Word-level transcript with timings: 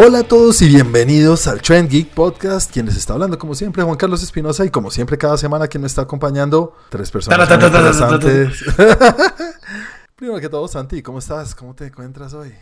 Hola 0.00 0.20
a 0.20 0.22
todos 0.22 0.62
y 0.62 0.68
bienvenidos 0.68 1.48
al 1.48 1.60
Trend 1.60 1.90
Geek 1.90 2.14
Podcast. 2.14 2.72
Quien 2.72 2.86
les 2.86 2.96
está 2.96 3.14
hablando, 3.14 3.36
como 3.36 3.56
siempre, 3.56 3.82
Juan 3.82 3.96
Carlos 3.96 4.22
Espinosa. 4.22 4.64
Y 4.64 4.70
como 4.70 4.92
siempre, 4.92 5.18
cada 5.18 5.36
semana, 5.36 5.66
quien 5.66 5.80
me 5.80 5.88
está 5.88 6.02
acompañando, 6.02 6.76
tres 6.88 7.10
personas. 7.10 7.48
muy 7.48 7.66
interesantes. 7.66 8.64
Primero 10.14 10.38
que 10.38 10.48
todo, 10.48 10.68
Santi, 10.68 11.02
¿cómo 11.02 11.18
estás? 11.18 11.52
¿Cómo 11.56 11.74
te 11.74 11.86
encuentras 11.86 12.32
hoy? 12.32 12.54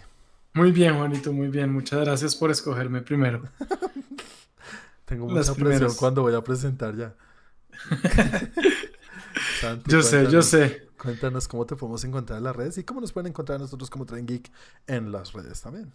Muy 0.55 0.73
bien, 0.73 0.97
Juanito, 0.97 1.31
muy 1.31 1.49
bien. 1.49 1.71
Muchas 1.71 2.01
gracias 2.01 2.35
por 2.35 2.51
escogerme 2.51 3.03
primero. 3.03 3.43
Tengo 5.05 5.29
mucha 5.29 5.55
presión 5.55 5.93
cuando 5.95 6.23
voy 6.23 6.35
a 6.35 6.41
presentar 6.41 6.97
ya. 6.97 7.15
Santi, 9.61 9.91
yo 9.91 10.03
sé, 10.03 10.27
yo 10.31 10.41
sé. 10.41 10.89
Cuéntanos 10.97 11.49
cómo 11.49 11.67
te 11.67 11.77
podemos 11.77 12.03
encontrar 12.05 12.39
en 12.39 12.45
las 12.45 12.57
redes 12.57 12.79
y 12.79 12.85
cómo 12.85 13.03
nos 13.03 13.13
pueden 13.13 13.27
encontrar 13.27 13.61
nosotros 13.61 13.91
como 13.91 14.07
Trend 14.07 14.27
Geek 14.27 14.51
en 14.87 15.13
las 15.13 15.35
redes 15.35 15.61
también. 15.61 15.93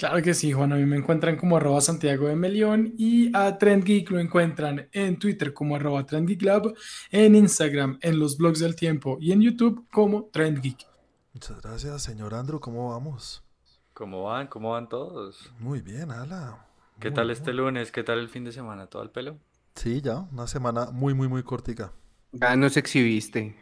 Claro 0.00 0.22
que 0.22 0.32
sí, 0.32 0.50
Juan. 0.50 0.72
A 0.72 0.76
mí 0.76 0.86
me 0.86 0.96
encuentran 0.96 1.36
como 1.36 1.58
arroba 1.58 1.78
Santiago 1.82 2.26
de 2.26 2.34
Melión 2.34 2.94
y 2.96 3.36
a 3.36 3.58
Trend 3.58 3.84
Geek 3.84 4.10
lo 4.10 4.18
encuentran 4.18 4.88
en 4.92 5.18
Twitter 5.18 5.52
como 5.52 5.76
arroba 5.76 6.06
Trend 6.06 6.26
Geek 6.26 6.40
Lab, 6.40 6.74
en 7.10 7.34
Instagram, 7.34 7.98
en 8.00 8.18
los 8.18 8.38
blogs 8.38 8.60
del 8.60 8.74
tiempo 8.74 9.18
y 9.20 9.32
en 9.32 9.42
YouTube 9.42 9.86
como 9.92 10.30
Trend 10.32 10.62
Geek. 10.62 10.86
Muchas 11.34 11.60
gracias, 11.60 12.02
señor 12.02 12.32
Andrew. 12.32 12.58
¿Cómo 12.60 12.88
vamos? 12.88 13.44
¿Cómo 13.92 14.22
van? 14.22 14.46
¿Cómo 14.46 14.70
van 14.70 14.88
todos? 14.88 15.52
Muy 15.58 15.82
bien, 15.82 16.10
Ala. 16.10 16.66
¿Qué 16.98 17.10
tal 17.10 17.30
este 17.30 17.52
lunes? 17.52 17.92
¿Qué 17.92 18.02
tal 18.02 18.20
el 18.20 18.30
fin 18.30 18.44
de 18.44 18.52
semana? 18.52 18.86
¿Todo 18.86 19.02
el 19.02 19.10
pelo? 19.10 19.36
Sí, 19.74 20.00
ya, 20.00 20.20
una 20.32 20.46
semana 20.46 20.86
muy, 20.90 21.12
muy, 21.12 21.28
muy 21.28 21.42
cortica. 21.42 21.92
Ya 22.32 22.56
nos 22.56 22.78
exhibiste. 22.78 23.54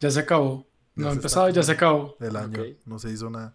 Ya 0.00 0.10
se 0.10 0.20
acabó. 0.20 0.66
No 0.94 1.10
ha 1.10 1.12
empezado, 1.12 1.50
ya 1.50 1.62
se 1.62 1.72
acabó. 1.72 2.16
El 2.20 2.36
año, 2.36 2.62
no 2.86 2.98
se 2.98 3.10
hizo 3.10 3.28
nada. 3.28 3.54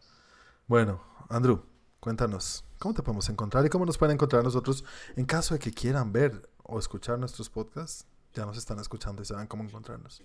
Bueno, 0.68 1.02
Andrew, 1.28 1.64
Cuéntanos, 2.00 2.64
¿cómo 2.78 2.94
te 2.94 3.04
podemos 3.04 3.28
encontrar 3.28 3.66
y 3.66 3.70
cómo 3.70 3.86
nos 3.86 3.98
pueden 3.98 4.14
encontrar 4.14 4.42
nosotros 4.42 4.86
en 5.18 5.26
caso 5.26 5.54
de 5.54 5.60
que 5.60 5.74
quieran 5.74 6.14
ver 6.14 6.50
o 6.64 6.80
escuchar 6.80 7.20
nuestros 7.20 7.50
podcasts? 7.50 8.08
Ya 8.34 8.46
nos 8.46 8.58
están 8.58 8.80
escuchando 8.80 9.22
y 9.22 9.26
saben 9.26 9.48
cómo 9.48 9.64
encontrarnos. 9.64 10.24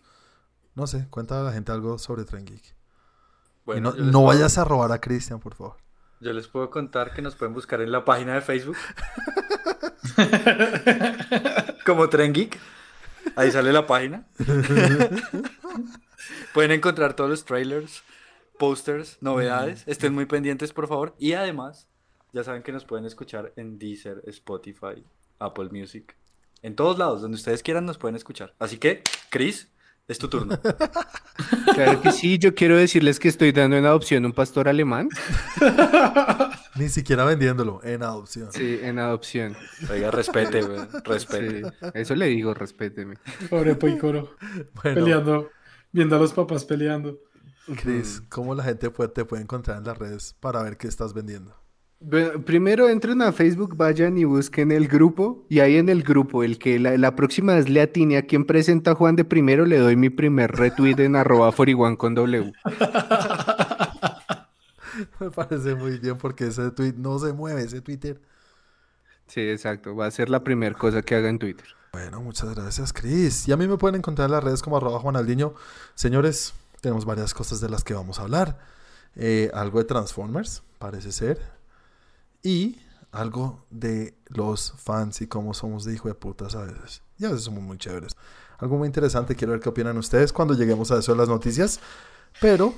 No 0.77 0.87
sé, 0.87 1.09
cuéntale 1.11 1.41
a 1.41 1.45
la 1.45 1.53
gente 1.53 1.73
algo 1.73 1.99
sobre 1.99 2.25
Tren 2.25 2.45
Geek. 2.45 2.77
Bueno, 3.65 3.93
no, 3.93 4.23
vayas 4.23 4.57
a 4.59 4.65
robar 4.65 4.93
a 4.93 5.01
Cristian, 5.01 5.41
por 5.41 5.55
favor. 5.55 5.77
Yo 6.21 6.33
les 6.33 6.47
puedo 6.47 6.71
contar 6.71 7.13
que 7.13 7.23
nos 7.23 7.35
pueden 7.35 7.55
buscar 7.55 7.81
en 7.81 7.91
la 7.91 8.05
página 8.05 8.35
de 8.35 8.41
Facebook. 8.41 8.77
Como 11.85 12.09
Tren 12.09 12.33
Geek. 12.33 12.59
Ahí 13.35 13.51
sale 13.51 13.73
la 13.73 13.87
página. 13.87 14.27
pueden 16.55 16.71
encontrar 16.71 17.15
todos 17.15 17.31
los 17.31 17.45
trailers, 17.45 18.03
posters, 18.59 19.19
novedades. 19.21 19.85
Estén 19.87 20.15
muy 20.15 20.27
pendientes, 20.27 20.73
por 20.73 20.89
favor. 20.89 21.15
Y 21.19 21.33
además, 21.33 21.89
ya 22.33 22.45
saben 22.45 22.63
que 22.63 22.73
nos 22.73 22.85
pueden 22.85 23.07
escuchar 23.07 23.53
en 23.57 23.79
Deezer, 23.79 24.23
Spotify, 24.27 25.05
Apple 25.39 25.69
Music. 25.71 26.17
En 26.63 26.75
todos 26.75 26.99
lados, 26.99 27.23
donde 27.23 27.37
ustedes 27.37 27.63
quieran, 27.63 27.85
nos 27.85 27.99
pueden 27.99 28.17
escuchar. 28.17 28.55
Así 28.59 28.79
que, 28.79 29.03
Chris, 29.31 29.69
es 30.09 30.19
tu 30.19 30.29
turno. 30.29 30.59
Claro 31.75 32.01
que 32.01 32.13
sí, 32.13 32.39
yo 32.39 32.55
quiero 32.55 32.77
decirles 32.77 33.19
que 33.19 33.27
estoy 33.27 33.51
dando 33.51 33.77
en 33.77 33.85
adopción 33.85 34.25
un 34.25 34.33
pastor 34.33 34.69
alemán. 34.69 35.09
Ni 36.77 36.89
siquiera 36.89 37.25
vendiéndolo, 37.25 37.81
en 37.83 38.05
adopción. 38.05 38.53
Sí, 38.53 38.79
en 38.81 39.01
adopción. 39.01 39.57
Oiga, 39.91 40.13
respete, 40.13 40.63
respete. 41.05 41.63
eso 41.95 42.15
le 42.15 42.27
digo, 42.27 42.55
respéteme. 42.55 43.17
Pobre 43.51 43.75
Poicoro. 43.75 44.37
Peleando, 44.83 45.51
viendo 45.91 46.15
a 46.15 46.21
los 46.21 46.33
papás 46.33 46.65
peleando. 46.65 47.19
Cris, 47.67 48.23
¿cómo 48.29 48.55
la 48.55 48.63
gente 48.63 48.91
te 48.91 49.25
puede 49.25 49.43
encontrar 49.43 49.79
en 49.79 49.85
las 49.85 49.97
redes 49.97 50.37
para 50.41 50.63
ver 50.63 50.77
qué 50.77 50.87
estás 50.87 51.15
vendiendo? 51.15 51.55
primero 52.45 52.89
entren 52.89 53.23
a 53.23 53.33
Facebook, 53.33 53.77
vayan 53.77 54.19
y 54.19 54.25
busquen 54.25 54.73
el 54.73 54.89
grupo. 54.89 55.47
Y 55.49 55.61
ahí 55.61 55.77
en 55.77 55.89
el 55.89 56.03
grupo, 56.03 56.43
el 56.43 56.59
que 56.59 56.79
la, 56.79 57.17
próxima 57.17 57.55
vez 57.55 57.69
le 57.69 57.81
atine 57.81 58.19
a 58.19 58.27
quien 58.27 58.45
presenta 58.45 58.91
a 58.93 58.95
Juan 58.95 59.17
de 59.17 59.25
primero, 59.25 59.65
le 59.65 59.79
doy 59.79 59.97
mi 59.97 60.11
primer 60.11 60.53
retweet 60.53 60.99
en 60.99 61.17
arroba 61.21 61.51
41 61.53 61.97
con 61.97 62.15
W. 62.15 62.53
Me 65.19 65.31
parece 65.31 65.75
muy 65.75 65.99
bien 65.99 66.17
porque 66.19 66.47
ese 66.49 66.71
tweet 66.71 66.95
no 66.97 67.19
se 67.19 67.33
mueve, 67.33 67.63
ese 67.63 67.81
Twitter. 67.81 68.21
Sí, 69.27 69.41
exacto. 69.41 69.97
Va 69.97 70.07
a 70.07 70.11
ser 70.11 70.29
la 70.29 70.45
primera 70.45 70.75
cosa 70.75 71.03
que 71.03 71.15
haga 71.15 71.29
en 71.31 71.39
Twitter. 71.39 71.67
Bueno, 71.93 72.21
muchas 72.21 72.55
gracias, 72.55 72.93
Cris. 72.93 73.49
Y 73.49 73.53
a 73.53 73.57
mí 73.57 73.67
me 73.67 73.77
pueden 73.77 73.97
encontrar 73.97 74.27
en 74.27 74.33
las 74.33 74.45
redes 74.45 74.63
como 74.63 74.77
arroba 74.77 75.01
Juanaldiño. 75.01 75.55
Señores, 75.95 76.55
tenemos 76.85 77.07
varias 77.07 77.33
cosas 77.33 77.63
de 77.63 77.71
las 77.71 77.83
que 77.83 77.95
vamos 77.95 78.19
a 78.19 78.23
hablar. 78.23 78.59
Eh, 79.17 79.51
algo 79.55 79.79
de 79.79 79.87
Transformers, 79.87 80.63
parece 80.79 81.13
ser. 81.13 81.41
Y 82.43 82.79
algo 83.11 83.65
de 83.71 84.15
los 84.27 84.75
fans 84.77 85.23
y 85.23 85.27
cómo 85.27 85.55
somos 85.55 85.87
de 85.87 85.95
hijo 85.95 86.09
de 86.09 86.15
putas 86.15 86.55
a 86.55 86.61
veces. 86.67 87.01
Y 87.19 87.25
a 87.25 87.29
veces 87.31 87.45
somos 87.45 87.63
muy 87.63 87.79
chéveres. 87.79 88.17
Algo 88.59 88.77
muy 88.77 88.87
interesante, 88.87 89.35
quiero 89.35 89.53
ver 89.53 89.63
qué 89.63 89.71
opinan 89.71 89.97
ustedes 89.97 90.31
cuando 90.31 90.53
lleguemos 90.53 90.91
a 90.91 90.99
eso 90.99 91.13
de 91.13 91.19
las 91.19 91.29
noticias. 91.31 91.81
Pero, 92.39 92.75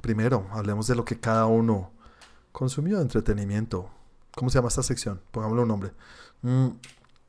primero, 0.00 0.48
hablemos 0.50 0.88
de 0.88 0.96
lo 0.96 1.04
que 1.04 1.20
cada 1.20 1.46
uno 1.46 1.92
consumió 2.50 2.96
de 2.96 3.02
entretenimiento. 3.02 3.88
¿Cómo 4.34 4.50
se 4.50 4.58
llama 4.58 4.68
esta 4.68 4.82
sección? 4.82 5.20
Pongámosle 5.30 5.62
un 5.62 5.68
nombre. 5.68 5.92
Mm. 6.42 6.68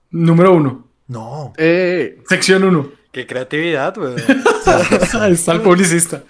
Número 0.09 0.55
uno. 0.55 0.87
No. 1.09 1.53
Eh, 1.57 2.23
sección 2.27 2.63
uno. 2.63 2.89
Qué 3.17 3.25
creatividad, 3.25 3.97
weón. 3.97 4.15
está 5.31 5.53
el 5.53 5.61
publicista. 5.61 6.21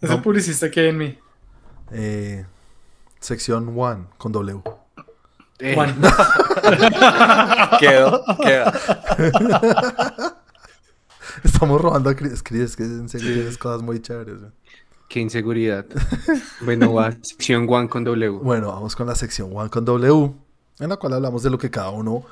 Es 0.00 0.08
el 0.08 0.22
publicista 0.22 0.70
que 0.70 0.78
hay 0.78 0.88
en 0.90 0.98
mí. 0.98 1.18
Eh, 1.90 2.46
sección 3.18 3.74
one 3.76 4.04
con 4.16 4.30
W. 4.30 4.62
Eh. 5.58 5.74
One. 5.76 5.96
quedó, 7.80 8.24
queda. 8.40 8.72
Estamos 11.42 11.80
robando 11.80 12.10
a 12.10 12.14
Chris, 12.14 12.40
Chris 12.40 12.76
que 12.76 12.84
en 12.84 13.08
serio 13.08 13.34
tienes 13.34 13.58
cosas 13.58 13.82
muy 13.82 14.00
chéveres. 14.00 14.36
Qué 15.08 15.18
inseguridad. 15.18 15.86
bueno, 16.60 16.94
va, 16.94 17.10
sección 17.20 17.66
one 17.68 17.88
con 17.88 18.04
W. 18.04 18.30
Bueno, 18.44 18.68
vamos 18.68 18.94
con 18.94 19.08
la 19.08 19.16
sección 19.16 19.50
one 19.52 19.70
con 19.70 19.84
W, 19.84 20.32
en 20.78 20.88
la 20.88 20.98
cual 20.98 21.14
hablamos 21.14 21.42
de 21.42 21.50
lo 21.50 21.58
que 21.58 21.68
cada 21.68 21.90
uno 21.90 22.24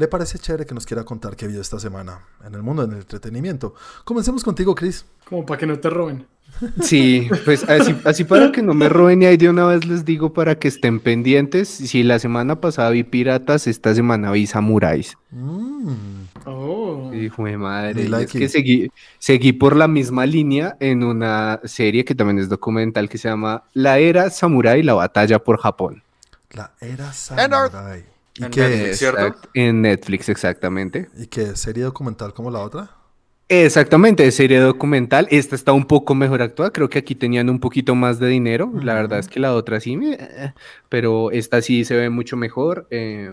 le 0.00 0.08
parece 0.08 0.38
chévere 0.38 0.64
que 0.64 0.74
nos 0.74 0.86
quiera 0.86 1.04
contar 1.04 1.36
qué 1.36 1.46
vio 1.46 1.60
esta 1.60 1.78
semana 1.78 2.20
en 2.42 2.54
el 2.54 2.62
mundo 2.62 2.86
del 2.86 2.96
entretenimiento. 2.96 3.74
Comencemos 4.02 4.42
contigo, 4.42 4.74
Chris. 4.74 5.04
Como 5.28 5.44
para 5.44 5.58
que 5.58 5.66
no 5.66 5.78
te 5.78 5.90
roben. 5.90 6.26
Sí, 6.82 7.28
pues 7.44 7.64
así, 7.68 8.24
para 8.24 8.50
que 8.50 8.60
no 8.60 8.74
me 8.74 8.88
roben 8.88 9.22
y 9.22 9.26
ahí 9.26 9.36
de 9.36 9.48
una 9.48 9.66
vez 9.66 9.84
les 9.86 10.04
digo 10.04 10.32
para 10.32 10.58
que 10.58 10.68
estén 10.68 10.98
pendientes. 10.98 11.68
Si 11.68 12.02
la 12.02 12.18
semana 12.18 12.60
pasada 12.60 12.90
vi 12.90 13.04
piratas, 13.04 13.66
esta 13.66 13.94
semana 13.94 14.32
vi 14.32 14.46
samuráis. 14.46 15.16
Mm. 15.30 15.92
Oh. 16.46 17.12
Hijo 17.14 17.44
de 17.44 17.56
madre. 17.56 18.08
es 18.24 18.32
que 18.32 18.48
seguí, 18.48 18.90
seguí 19.18 19.52
por 19.52 19.76
la 19.76 19.86
misma 19.86 20.26
línea 20.26 20.76
en 20.80 21.04
una 21.04 21.60
serie 21.64 22.04
que 22.04 22.14
también 22.14 22.38
es 22.38 22.48
documental 22.48 23.08
que 23.08 23.18
se 23.18 23.28
llama 23.28 23.64
La 23.74 23.98
Era 23.98 24.30
Samurai, 24.30 24.82
la 24.82 24.94
batalla 24.94 25.38
por 25.38 25.58
Japón. 25.58 26.02
La 26.50 26.72
Era 26.80 27.12
Samurai. 27.12 28.09
¿Y 28.40 28.44
en 28.44 28.50
Netflix, 28.50 28.98
¿cierto? 28.98 29.36
En 29.54 29.82
Netflix, 29.82 30.28
exactamente. 30.28 31.08
¿Y 31.18 31.26
qué? 31.26 31.56
¿Serie 31.56 31.84
documental 31.84 32.32
como 32.32 32.50
la 32.50 32.60
otra? 32.60 32.90
Exactamente, 33.48 34.30
serie 34.30 34.60
documental. 34.60 35.26
Esta 35.30 35.56
está 35.56 35.72
un 35.72 35.84
poco 35.84 36.14
mejor 36.14 36.40
actuada. 36.40 36.70
Creo 36.70 36.88
que 36.88 37.00
aquí 37.00 37.16
tenían 37.16 37.50
un 37.50 37.58
poquito 37.58 37.94
más 37.96 38.20
de 38.20 38.28
dinero. 38.28 38.72
La 38.82 38.94
verdad 38.94 39.18
es 39.18 39.26
que 39.28 39.40
la 39.40 39.54
otra 39.54 39.80
sí, 39.80 39.98
pero 40.88 41.32
esta 41.32 41.60
sí 41.60 41.84
se 41.84 41.96
ve 41.96 42.10
mucho 42.10 42.36
mejor. 42.36 42.86
Eh, 42.90 43.32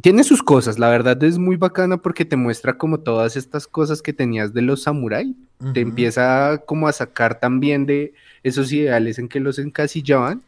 tiene 0.00 0.24
sus 0.24 0.42
cosas, 0.42 0.78
la 0.78 0.88
verdad 0.88 1.22
es 1.22 1.38
muy 1.38 1.56
bacana 1.56 1.96
porque 1.96 2.24
te 2.24 2.36
muestra 2.36 2.76
como 2.76 3.00
todas 3.00 3.36
estas 3.36 3.66
cosas 3.66 4.02
que 4.02 4.12
tenías 4.12 4.52
de 4.52 4.62
los 4.62 4.82
samuráis. 4.82 5.34
Te 5.74 5.80
empieza 5.80 6.62
como 6.66 6.88
a 6.88 6.92
sacar 6.92 7.38
también 7.38 7.86
de 7.86 8.14
esos 8.42 8.72
ideales 8.72 9.18
en 9.18 9.28
que 9.28 9.40
los 9.40 9.58
encasillaban 9.58 10.42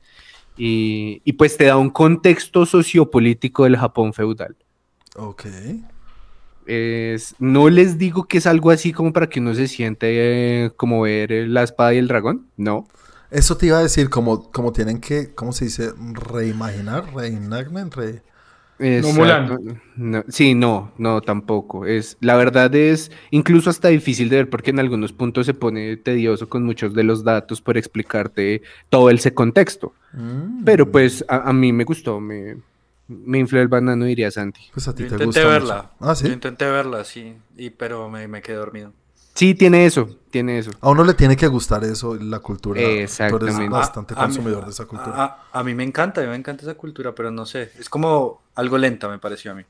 y, 0.57 1.33
pues 1.35 1.57
te 1.57 1.65
da 1.65 1.77
un 1.77 1.91
contexto 1.91 2.67
sociopolítico 2.67 3.65
del 3.65 3.77
Japón 3.77 4.13
feudal. 4.13 4.57
Ok. 5.17 5.47
Es, 6.67 7.35
no 7.39 7.69
les 7.69 7.99
digo 7.99 8.25
que 8.25 8.39
es 8.39 8.47
algo 8.47 8.71
así 8.71 8.93
como 8.93 9.13
para 9.13 9.29
que 9.29 9.41
uno 9.41 9.55
se 9.55 9.67
siente 9.67 10.65
eh, 10.65 10.71
como 10.77 11.03
ver 11.03 11.33
la 11.49 11.63
espada 11.63 11.95
y 11.95 11.99
el 11.99 12.09
dragón, 12.09 12.47
no. 12.57 12.87
Eso 13.31 13.57
te 13.57 13.67
iba 13.67 13.79
a 13.79 13.83
decir, 13.83 14.11
como, 14.11 14.51
como 14.53 14.73
tienen 14.73 15.01
que, 15.01 15.35
¿cómo 15.35 15.53
se 15.53 15.65
dice? 15.65 15.93
Reimaginar, 16.13 17.15
reenactment, 17.15 17.95
re... 17.95 18.23
No 18.79 19.13
Mulan. 19.13 19.81
sí, 20.29 20.55
no, 20.55 20.93
no, 20.99 21.21
tampoco. 21.21 21.87
Es, 21.87 22.17
la 22.21 22.35
verdad 22.37 22.75
es 22.75 23.13
incluso 23.31 23.71
hasta 23.71 23.89
difícil 23.89 24.29
de 24.29 24.37
ver 24.37 24.51
porque 24.51 24.71
en 24.71 24.81
algunos 24.81 25.13
puntos 25.13 25.47
se 25.47 25.55
pone 25.55 25.97
tedioso 25.99 26.49
con 26.49 26.65
muchos 26.65 26.93
de 26.93 27.05
los 27.05 27.23
datos 27.23 27.61
por 27.61 27.77
explicarte 27.79 28.63
todo 28.89 29.09
ese 29.11 29.35
contexto. 29.35 29.93
Mm. 30.15 30.65
Pero 30.65 30.91
pues 30.91 31.25
a, 31.29 31.53
mí 31.53 31.73
me 31.73 31.85
gustó, 31.85 32.19
me, 32.19 32.57
me 33.07 33.39
infló 33.39 33.61
el 33.61 33.69
banano, 33.69 34.05
diría 34.05 34.31
Santi. 34.33 34.63
Pues 34.75 34.89
a 34.89 34.95
ti 34.95 35.05
te 35.05 35.15
intenté 35.15 35.45
verla. 35.45 35.93
Ah, 36.01 36.17
sí. 36.17 36.27
Yo 36.27 36.33
intenté 36.33 36.65
verla, 36.69 37.05
sí, 37.05 37.37
y, 37.57 37.71
pero 37.71 38.09
me, 38.09 38.27
me 38.27 38.43
quedé 38.43 38.57
dormido. 38.57 38.93
Sí, 39.35 39.55
tiene 39.55 39.87
eso, 39.87 40.19
tiene 40.31 40.59
eso. 40.59 40.73
A 40.83 40.91
uno 40.91 41.05
le 41.05 41.15
tiene 41.15 41.37
que 41.37 41.47
gustar 41.47 41.85
eso, 41.85 42.17
la 42.17 42.41
cultura. 42.41 42.81
Tú 42.83 42.87
eres 42.87 43.03
Exactamente. 43.19 43.69
bastante 43.71 44.13
A- 44.15 44.19
a 44.19 44.21
mí- 44.29 44.35
consumidor 44.35 44.65
de 44.65 44.71
esa 44.73 44.85
cultura. 44.87 45.15
A, 45.17 45.25
a- 45.53 45.61
a 45.61 45.65
mí 45.65 45.73
me 45.75 45.85
encanta, 45.85 46.21
a 46.21 46.25
mí 46.25 46.31
me 46.31 46.37
encanta 46.37 46.65
esa 46.65 46.75
cultura, 46.75 47.15
pero 47.15 47.31
no 47.31 47.47
sé, 47.47 47.71
es 47.79 47.89
como 47.89 48.42
algo 48.55 48.79
lenta 48.79 49.09
me 49.09 49.19
pareció 49.19 49.53
a 49.53 49.55
mí. 49.55 49.63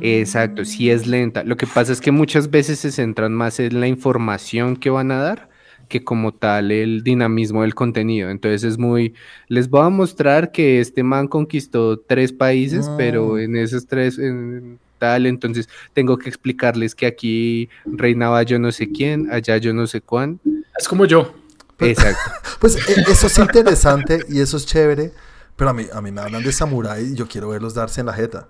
Exacto, 0.00 0.64
sí 0.64 0.90
es 0.90 1.06
lenta. 1.06 1.44
Lo 1.44 1.56
que 1.56 1.66
pasa 1.66 1.92
es 1.92 2.00
que 2.00 2.10
muchas 2.10 2.50
veces 2.50 2.78
se 2.78 2.90
centran 2.90 3.34
más 3.34 3.60
en 3.60 3.78
la 3.80 3.86
información 3.88 4.76
que 4.76 4.88
van 4.90 5.10
a 5.12 5.20
dar 5.20 5.48
que 5.88 6.02
como 6.02 6.32
tal 6.34 6.72
el 6.72 7.04
dinamismo 7.04 7.62
del 7.62 7.74
contenido. 7.74 8.30
Entonces 8.30 8.64
es 8.64 8.76
muy, 8.78 9.14
les 9.48 9.68
voy 9.70 9.86
a 9.86 9.88
mostrar 9.88 10.50
que 10.50 10.80
este 10.80 11.02
man 11.04 11.28
conquistó 11.28 11.98
tres 12.00 12.32
países, 12.32 12.90
pero 12.96 13.34
Mm. 13.34 13.38
en 13.38 13.56
esos 13.56 13.86
tres, 13.86 14.18
en 14.18 14.80
tal, 14.98 15.26
entonces 15.26 15.68
tengo 15.92 16.18
que 16.18 16.28
explicarles 16.28 16.94
que 16.94 17.06
aquí 17.06 17.68
reinaba 17.84 18.42
yo 18.42 18.58
no 18.58 18.72
sé 18.72 18.90
quién, 18.90 19.30
allá 19.30 19.58
yo 19.58 19.72
no 19.74 19.86
sé 19.86 20.00
cuán. 20.00 20.40
Es 20.76 20.88
como 20.88 21.04
yo. 21.04 21.32
Exacto. 21.78 22.18
Pues 22.60 22.76
e- 22.76 23.02
eso 23.12 23.26
es 23.28 23.38
interesante 23.38 24.20
y 24.30 24.40
eso 24.40 24.56
es 24.56 24.64
chévere, 24.66 25.12
pero 25.56 25.70
a 25.70 25.72
mí, 25.74 25.86
a 25.92 26.00
mí 26.00 26.12
me 26.12 26.20
hablan 26.20 26.42
de 26.42 26.52
samurái 26.52 27.12
y 27.12 27.14
yo 27.14 27.26
quiero 27.26 27.48
verlos 27.48 27.74
darse 27.74 28.00
en 28.00 28.06
la 28.06 28.12
jeta. 28.12 28.48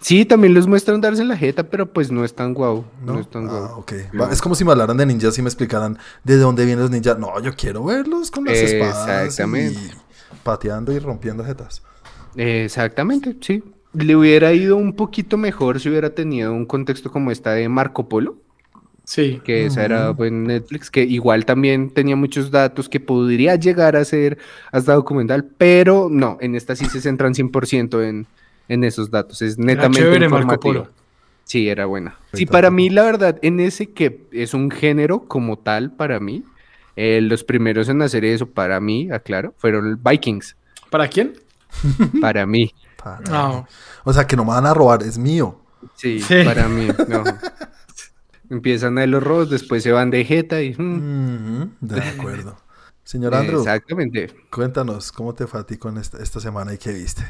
Sí, 0.00 0.26
también 0.26 0.52
los 0.52 0.66
muestran 0.66 1.00
darse 1.00 1.22
en 1.22 1.28
la 1.28 1.36
jeta, 1.36 1.62
pero 1.62 1.90
pues 1.90 2.10
no 2.12 2.24
es 2.24 2.34
tan 2.34 2.52
guau. 2.52 2.84
No, 3.02 3.14
¿no? 3.14 3.20
es 3.20 3.30
tan 3.30 3.46
Ah, 3.48 3.70
guau. 3.70 3.84
No. 4.12 4.20
Va, 4.20 4.30
Es 4.32 4.42
como 4.42 4.54
si 4.54 4.64
me 4.64 4.72
hablaran 4.72 4.96
de 4.98 5.06
ninjas 5.06 5.38
y 5.38 5.42
me 5.42 5.48
explicaran 5.48 5.98
de 6.24 6.36
dónde 6.36 6.66
vienen 6.66 6.82
los 6.82 6.90
ninjas. 6.90 7.18
No, 7.18 7.40
yo 7.40 7.54
quiero 7.56 7.84
verlos 7.84 8.30
con 8.30 8.44
las 8.44 8.58
espadas 8.58 9.24
Exactamente. 9.24 9.78
y 9.80 9.90
pateando 10.42 10.92
y 10.92 10.98
rompiendo 10.98 11.42
jetas. 11.44 11.82
Exactamente, 12.36 13.36
sí. 13.40 13.62
Le 13.94 14.16
hubiera 14.16 14.52
ido 14.52 14.76
un 14.76 14.94
poquito 14.94 15.36
mejor 15.36 15.80
si 15.80 15.88
hubiera 15.88 16.10
tenido 16.10 16.52
un 16.52 16.66
contexto 16.66 17.10
como 17.12 17.30
esta 17.30 17.52
de 17.52 17.68
Marco 17.68 18.08
Polo, 18.08 18.36
Sí. 19.04 19.40
que 19.44 19.66
esa 19.66 19.84
era 19.84 20.14
pues, 20.14 20.32
Netflix, 20.32 20.90
que 20.90 21.02
igual 21.02 21.44
también 21.44 21.90
tenía 21.90 22.16
muchos 22.16 22.50
datos 22.50 22.88
que 22.88 23.00
podría 23.00 23.54
llegar 23.56 23.96
a 23.96 24.04
ser 24.04 24.38
hasta 24.72 24.94
documental, 24.94 25.44
pero 25.58 26.08
no, 26.10 26.38
en 26.40 26.54
esta 26.54 26.74
sí 26.74 26.86
se 26.86 27.00
centran 27.02 27.34
100% 27.34 28.02
en, 28.02 28.26
en 28.68 28.84
esos 28.84 29.10
datos. 29.10 29.42
Es 29.42 29.58
netamente 29.58 30.00
chévere 30.00 30.28
Marco. 30.28 30.58
Polo. 30.58 30.88
Sí, 31.44 31.68
era 31.68 31.84
buena. 31.84 32.16
Sí, 32.32 32.46
para 32.46 32.70
mí, 32.70 32.88
la 32.88 33.02
verdad, 33.04 33.38
en 33.42 33.60
ese 33.60 33.90
que 33.90 34.22
es 34.32 34.54
un 34.54 34.70
género 34.70 35.20
como 35.28 35.58
tal, 35.58 35.92
para 35.92 36.18
mí, 36.18 36.42
eh, 36.96 37.20
los 37.20 37.44
primeros 37.44 37.90
en 37.90 38.00
hacer 38.00 38.24
eso, 38.24 38.46
para 38.46 38.80
mí, 38.80 39.10
aclaro, 39.10 39.52
fueron 39.58 40.00
Vikings. 40.02 40.56
¿Para 40.90 41.08
quién? 41.08 41.34
Para 42.22 42.46
mí. 42.46 42.72
Para- 43.02 43.20
No. 43.30 43.66
O 44.04 44.12
sea, 44.14 44.26
que 44.26 44.36
no 44.36 44.44
me 44.44 44.52
van 44.52 44.64
a 44.64 44.72
robar, 44.72 45.02
es 45.02 45.18
mío. 45.18 45.60
Sí, 45.96 46.20
Sí. 46.20 46.36
para 46.44 46.66
mí, 46.68 46.88
no. 47.08 47.22
Empiezan 48.50 48.98
a 48.98 49.06
los 49.06 49.22
robos, 49.22 49.50
después 49.50 49.82
se 49.82 49.92
van 49.92 50.10
de 50.10 50.24
jeta 50.24 50.60
y... 50.62 50.74
mm, 50.76 51.76
de 51.80 52.00
acuerdo. 52.00 52.56
Señor 53.04 53.34
Andrew, 53.34 53.60
Exactamente. 53.60 54.34
cuéntanos, 54.50 55.12
¿cómo 55.12 55.34
te 55.34 55.46
fue 55.46 55.60
a 55.60 55.64
ti 55.64 55.76
con 55.76 55.98
esta, 55.98 56.22
esta 56.22 56.40
semana 56.40 56.72
y 56.72 56.78
qué 56.78 56.92
viste? 56.92 57.22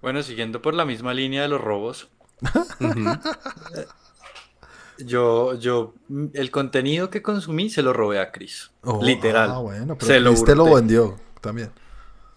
Bueno, 0.00 0.22
siguiendo 0.22 0.62
por 0.62 0.74
la 0.74 0.84
misma 0.84 1.12
línea 1.12 1.42
de 1.42 1.48
los 1.48 1.60
robos, 1.60 2.08
yo, 4.98 5.54
yo, 5.54 5.94
mm, 6.08 6.26
el 6.34 6.50
contenido 6.50 7.10
que 7.10 7.22
consumí 7.22 7.70
se 7.70 7.82
lo 7.82 7.92
robé 7.92 8.20
a 8.20 8.32
Chris. 8.32 8.70
Oh, 8.82 9.00
Literal. 9.04 9.50
Ah, 9.50 9.58
bueno, 9.58 9.96
pero 9.96 10.06
Se 10.06 10.20
lo 10.20 10.30
Chris 10.30 10.44
te 10.44 10.54
lo 10.56 10.74
vendió 10.74 11.16
también. 11.40 11.70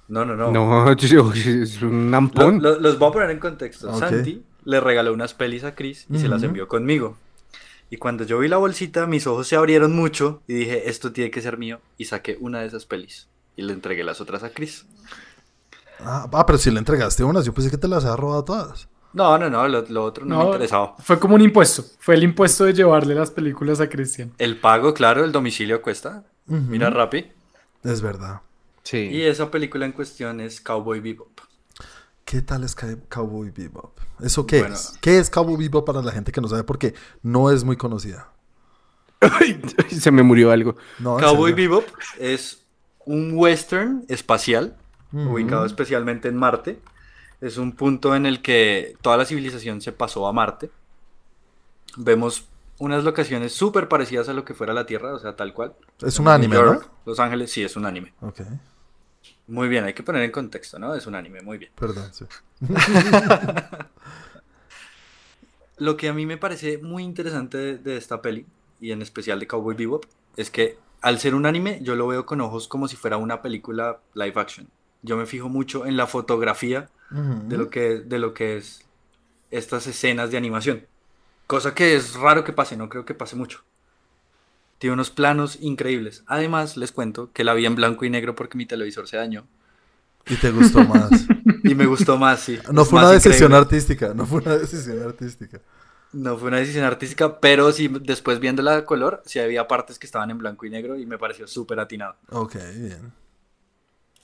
No, 0.08 0.26
no, 0.26 0.36
no. 0.36 0.52
No, 0.52 0.94
yo- 0.96 1.32
es 1.34 1.82
un 1.82 2.14
ampón. 2.14 2.62
lo- 2.62 2.80
los 2.80 3.00
voy 3.00 3.10
a 3.10 3.14
poner 3.14 3.32
en 3.32 3.40
contexto. 3.40 3.94
Santi 3.98 4.44
le 4.64 4.80
regaló 4.80 5.14
unas 5.14 5.34
pelis 5.34 5.64
a 5.64 5.74
Chris 5.76 6.06
y 6.10 6.20
se 6.20 6.28
las 6.28 6.44
envió 6.44 6.68
conmigo. 6.68 7.18
Y 7.92 7.98
cuando 7.98 8.24
yo 8.24 8.40
vi 8.40 8.48
la 8.48 8.58
bolsita, 8.58 9.06
mis 9.06 9.28
ojos 9.28 9.48
se 9.48 9.56
abrieron 9.56 9.94
mucho 9.96 10.42
y 10.48 10.54
dije, 10.54 10.90
esto 10.90 11.12
tiene 11.12 11.30
que 11.30 11.42
ser 11.42 11.58
mío. 11.60 11.80
Y 11.98 12.06
saqué 12.06 12.38
una 12.40 12.62
de 12.62 12.68
esas 12.68 12.86
pelis 12.86 13.28
y 13.56 13.62
le 13.64 13.74
entregué 13.74 14.04
las 14.04 14.20
otras 14.22 14.42
a 14.44 14.50
Chris. 14.52 14.86
Ah, 16.00 16.28
ah, 16.32 16.46
pero 16.46 16.58
si 16.58 16.72
le 16.72 16.80
entregaste 16.80 17.24
unas, 17.24 17.46
yo 17.46 17.54
pensé 17.54 17.70
que 17.70 17.78
te 17.78 17.88
las 17.88 18.06
había 18.06 18.16
robado 18.16 18.44
todas. 18.46 18.88
No, 19.14 19.38
no, 19.38 19.50
no, 19.50 19.68
lo, 19.68 19.82
lo 19.90 20.06
otro 20.06 20.26
no, 20.26 20.38
me 20.38 20.44
No. 20.44 20.50
interesaba. 20.52 20.96
Fue 21.00 21.20
como 21.20 21.36
un 21.36 21.42
impuesto. 21.42 21.84
Fue 22.00 22.16
el 22.16 22.24
impuesto 22.24 22.64
de 22.64 22.74
llevarle 22.74 23.14
las 23.14 23.30
películas 23.30 23.82
a 23.82 23.90
Cristian. 23.90 24.32
El 24.38 24.58
pago, 24.58 24.94
claro, 24.94 25.24
el 25.26 25.32
domicilio 25.34 25.82
cuesta. 25.82 26.24
Mira, 26.48 26.90
Rappi. 26.90 27.30
Es 27.84 28.02
verdad. 28.02 28.40
Y 28.84 28.88
Sí. 28.88 29.22
esa 29.26 29.52
película 29.52 29.86
en 29.86 29.92
cuestión 29.92 30.40
es 30.40 30.62
Cowboy 30.62 31.02
Bebop. 31.02 31.28
¿Qué 32.32 32.42
tal 32.42 32.64
es 32.64 32.78
Cow- 32.78 33.02
Cowboy 33.10 33.50
Bebop? 33.52 33.92
¿Eso 34.22 34.48
qué 34.48 34.60
Bueno. 34.62 34.76
es? 34.76 34.94
¿Qué 35.02 35.18
es 35.20 35.30
Cowboy 35.30 35.58
Bebop 35.58 35.86
para 35.86 36.02
la 36.02 36.14
gente 36.14 36.32
que 36.32 36.40
no 36.40 36.48
sabe? 36.48 36.64
Porque 36.64 36.94
no 37.24 37.52
es 37.52 37.66
muy 37.66 37.76
conocida. 37.76 38.30
Se 39.90 40.12
me 40.12 40.24
murió 40.24 40.50
algo. 40.50 40.78
No, 41.00 41.18
Cowboy. 41.18 41.52
Bebop 41.52 41.84
es 42.18 42.64
un 43.06 43.34
western 43.36 44.06
espacial 44.08 44.78
ubicado 45.12 45.66
especialmente 45.66 46.30
en 46.30 46.38
Marte. 46.38 46.80
Es 47.42 47.58
un 47.58 47.74
punto 47.74 48.16
en 48.16 48.26
el 48.26 48.42
que 48.42 48.96
toda 49.02 49.18
la 49.18 49.26
civilización 49.26 49.82
se 49.82 49.92
pasó 49.92 50.26
a 50.26 50.32
Marte. 50.32 50.72
Vemos 51.98 52.46
unas 52.78 53.04
locaciones 53.04 53.52
súper 53.52 53.90
parecidas 53.90 54.30
a 54.30 54.34
lo 54.34 54.46
que 54.46 54.54
fuera 54.54 54.74
la 54.74 54.86
Tierra, 54.86 55.14
o 55.14 55.20
sea, 55.20 55.36
tal 55.36 55.54
cual. 55.54 55.74
Es 56.02 56.18
un 56.18 56.30
anime, 56.30 56.56
New 56.56 56.66
¿no? 56.66 56.74
York, 56.76 56.90
Los 57.06 57.20
Ángeles, 57.20 57.52
sí, 57.52 57.62
es 57.62 57.76
un 57.76 57.86
anime. 57.86 58.14
Ok, 58.22 58.40
Muy 59.52 59.68
bien, 59.68 59.84
hay 59.84 59.94
que 59.94 60.02
poner 60.02 60.24
en 60.24 60.32
contexto, 60.32 60.80
¿no? 60.80 60.96
Es 60.96 61.06
un 61.08 61.16
anime, 61.16 61.42
muy 61.42 61.58
bien. 61.58 61.72
perdón. 61.76 62.10
sí. 62.14 62.26
Lo 65.78 65.98
que 65.98 66.08
a 66.10 66.14
mí 66.14 66.26
me 66.26 66.38
parece 66.38 66.78
muy 66.78 67.04
interesante 67.04 67.58
de, 67.58 67.78
de 67.78 67.98
esta 67.98 68.22
peli, 68.22 68.46
y 68.80 68.92
en 68.92 69.02
especial 69.02 69.40
de 69.40 69.48
Cowboy 69.48 69.76
Bebop, 69.76 70.06
es 70.38 70.50
que 70.52 70.78
al 71.02 71.20
ser 71.20 71.36
un 71.36 71.46
anime, 71.46 71.80
yo 71.82 71.96
lo 71.96 72.08
veo 72.08 72.26
con 72.26 72.40
ojos 72.40 72.68
como 72.68 72.88
si 72.88 72.96
fuera 72.96 73.18
una 73.18 73.42
película 73.42 74.00
live 74.14 74.40
action. 74.40 74.70
Yo 75.02 75.18
me 75.18 75.26
fijo 75.26 75.50
mucho 75.50 75.86
en 75.86 75.98
la 75.98 76.08
fotografía 76.08 76.90
de 77.10 77.58
lo 77.58 77.70
que, 77.70 78.00
de 78.00 78.20
lo 78.20 78.34
que 78.34 78.58
es 78.58 78.86
estas 79.50 79.86
escenas 79.88 80.32
de 80.32 80.38
animación. 80.38 80.88
Cosa 81.48 81.76
que 81.76 81.96
es 81.96 82.14
raro 82.16 82.44
que 82.44 82.54
pase, 82.54 82.78
no 82.78 82.88
creo 82.88 83.04
que 83.04 83.14
pase 83.14 83.36
mucho. 83.36 83.64
Tiene 84.82 84.96
unos 84.96 85.12
planos 85.12 85.60
increíbles. 85.62 86.24
Además, 86.26 86.76
les 86.76 86.92
cuento 86.92 87.32
que 87.34 87.44
la 87.44 87.54
vi 87.54 87.68
en 87.68 87.76
blanco 87.76 88.04
y 88.04 88.10
negro 88.10 88.34
porque 88.36 88.58
mi 88.58 88.66
televisor 88.66 89.08
se 89.08 89.16
dañó. 89.16 89.46
Y 90.26 90.38
te 90.38 90.50
gustó 90.50 90.84
más. 90.84 91.12
Y 91.64 91.76
me 91.76 91.86
gustó 91.86 92.18
más, 92.18 92.40
sí. 92.40 92.58
No 92.74 92.84
fue 92.86 92.98
una 92.98 93.12
decisión 93.12 93.52
increíble. 93.52 93.58
artística, 93.58 94.14
no 94.16 94.26
fue 94.26 94.42
una 94.42 94.58
decisión 94.58 95.04
artística. 95.04 95.62
No 96.14 96.36
fue 96.36 96.48
una 96.48 96.58
decisión 96.58 96.84
artística, 96.84 97.40
pero 97.40 97.72
sí, 97.72 97.88
después 98.02 98.40
viéndola 98.40 98.76
de 98.76 98.84
color, 98.84 99.22
sí 99.24 99.38
había 99.38 99.68
partes 99.68 100.00
que 100.00 100.08
estaban 100.08 100.32
en 100.32 100.40
blanco 100.40 100.66
y 100.66 100.72
negro 100.72 100.98
y 100.98 101.06
me 101.06 101.20
pareció 101.20 101.48
súper 101.48 101.80
atinado. 101.80 102.16
Ok, 102.32 102.56
bien. 102.76 103.14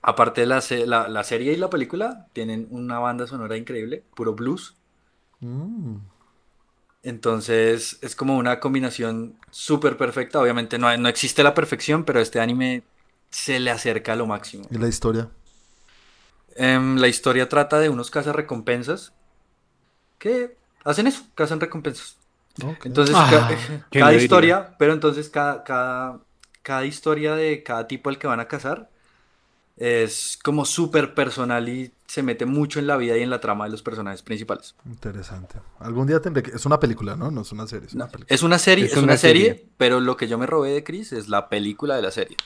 Aparte, 0.01 0.47
la, 0.47 0.59
la 1.07 1.23
serie 1.23 1.53
y 1.53 1.57
la 1.57 1.69
película 1.69 2.25
tienen 2.33 2.67
una 2.71 2.97
banda 2.97 3.27
sonora 3.27 3.55
increíble, 3.55 4.03
puro 4.15 4.33
blues. 4.33 4.75
Mm. 5.41 5.97
Entonces 7.07 7.99
es 8.01 8.15
como 8.15 8.37
una 8.37 8.59
combinación 8.59 9.37
súper 9.49 9.95
perfecta. 9.97 10.41
Obviamente 10.41 10.77
no, 10.77 10.95
no 10.97 11.07
existe 11.09 11.41
la 11.41 11.53
perfección, 11.53 12.03
pero 12.03 12.19
este 12.19 12.39
anime 12.41 12.83
se 13.29 13.59
le 13.59 13.71
acerca 13.71 14.13
a 14.13 14.15
lo 14.17 14.27
máximo. 14.27 14.67
¿Y 14.69 14.77
la 14.77 14.87
historia? 14.89 15.29
Em, 16.55 16.97
la 16.97 17.07
historia 17.07 17.47
trata 17.47 17.79
de 17.79 17.89
unos 17.89 18.09
cazarrecompensas 18.11 19.13
que 20.17 20.57
hacen 20.83 21.07
eso, 21.07 21.23
cazan 21.35 21.59
recompensas. 21.59 22.17
Entonces, 22.83 23.17
Ah, 23.17 23.27
ca- 23.29 23.45
¿quién 23.47 23.83
cada 23.91 24.13
historia, 24.13 24.75
pero 24.77 24.93
entonces 24.93 25.29
cada, 25.29 25.63
cada, 25.63 26.21
cada 26.63 26.85
historia 26.85 27.35
de 27.35 27.63
cada 27.63 27.87
tipo 27.87 28.09
al 28.09 28.17
que 28.17 28.27
van 28.27 28.39
a 28.39 28.47
cazar 28.47 28.89
es 29.77 30.39
como 30.43 30.65
súper 30.65 31.15
personal 31.15 31.69
y 31.69 31.93
se 32.07 32.23
mete 32.23 32.45
mucho 32.45 32.79
en 32.79 32.87
la 32.87 32.97
vida 32.97 33.17
y 33.17 33.21
en 33.23 33.29
la 33.29 33.39
trama 33.41 33.65
de 33.65 33.71
los 33.71 33.83
personajes 33.83 34.21
principales. 34.23 34.75
Interesante. 34.85 35.59
Algún 35.79 36.07
día 36.07 36.21
tendré 36.21 36.41
que... 36.43 36.51
Es 36.51 36.65
una 36.65 36.79
película, 36.79 37.15
¿no? 37.15 37.31
No 37.31 37.41
es 37.41 37.51
una 37.51 37.67
serie, 37.67 37.87
es 37.87 37.93
una 37.95 38.05
No, 38.05 38.11
película. 38.11 38.33
es 38.33 38.43
una 38.43 38.57
serie, 38.59 38.85
Es 38.85 38.91
es, 38.93 38.97
una 38.97 39.03
una 39.03 39.17
serie, 39.17 39.45
serie. 39.47 39.69
pero 39.77 39.99
lo 39.99 40.15
que 40.17 40.27
yo 40.27 40.37
me 40.37 40.45
robé 40.45 40.71
de 40.71 40.83
Chris 40.83 41.11
es 41.13 41.27
la 41.29 41.49
película 41.49 41.95
de 41.97 42.01
la 42.01 42.11
serie. 42.11 42.37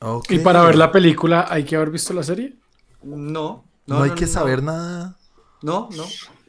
Ok. 0.00 0.30
Y 0.30 0.38
para 0.40 0.62
ver 0.64 0.76
la 0.76 0.92
película, 0.92 1.46
¿hay 1.48 1.64
que 1.64 1.76
haber 1.76 1.90
visto 1.90 2.12
la 2.12 2.22
serie? 2.22 2.56
No, 3.02 3.64
No, 3.86 4.02
hay 4.02 4.10
que 4.10 4.26
saber 4.26 4.62
nada. 4.62 5.16
No, 5.62 5.88
no, 5.96 6.04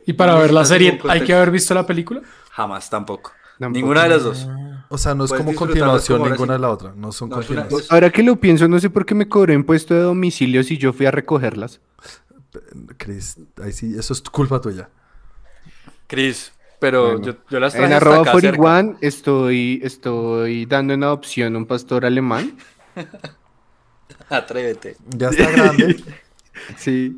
Y 0.05 0.13
para 0.13 0.33
No 0.33 0.39
ver 0.39 0.51
la 0.51 0.65
serie, 0.65 0.99
¿hay 1.07 1.23
que 1.23 1.33
haber 1.33 1.51
visto 1.51 1.73
la 1.73 1.85
película? 1.85 2.21
jamás 2.51 2.89
tampoco. 2.89 3.31
Tampoco. 3.57 3.79
Ninguna 3.79 4.03
de 4.03 4.09
las 4.09 4.23
dos. 4.23 4.47
O 4.89 4.97
sea, 4.97 5.13
no 5.15 5.25
es 5.25 5.31
como 5.31 5.53
continuación 5.53 6.17
como 6.19 6.29
ninguna 6.29 6.53
de 6.53 6.59
la 6.59 6.69
otra. 6.71 6.93
No 6.95 7.11
son 7.11 7.29
No, 7.29 7.37
una- 7.37 7.45
continuaciones. 7.45 7.91
Ahora 7.91 8.09
que 8.11 8.23
lo 8.23 8.37
pienso, 8.37 8.67
no 8.67 8.79
sé 8.79 8.89
por 8.89 9.05
qué 9.05 9.13
me 9.15 9.29
cobré 9.29 9.53
impuesto 9.53 9.93
de 9.93 10.01
domicilio 10.01 10.63
si 10.63 10.77
yo 10.77 10.93
fui 10.93 11.05
a 11.05 11.11
recogerlas. 11.11 11.79
Chris, 12.97 13.37
ahí 13.63 13.71
sí, 13.71 13.95
eso 13.97 14.13
es 14.13 14.21
culpa 14.21 14.59
tuya. 14.59 14.89
Chris, 16.07 16.51
pero 16.79 17.03
Bueno. 17.17 17.21
yo, 17.25 17.33
yo 17.51 17.59
las 17.59 17.75
En 17.75 17.81
traje 17.81 17.93
hasta 17.93 18.05
arroba 18.09 18.21
acá 18.31 18.39
cerca. 18.39 18.57
41 18.57 18.97
estoy, 19.01 19.79
estoy 19.83 20.65
dando 20.65 20.93
en 20.95 21.03
adopción 21.03 21.55
un 21.55 21.67
pastor 21.67 22.03
alemán. 22.05 22.57
Atrévete. 24.29 24.97
Ya 25.15 25.29
está 25.29 25.51
grande. 25.51 26.03
Sí. 26.77 27.15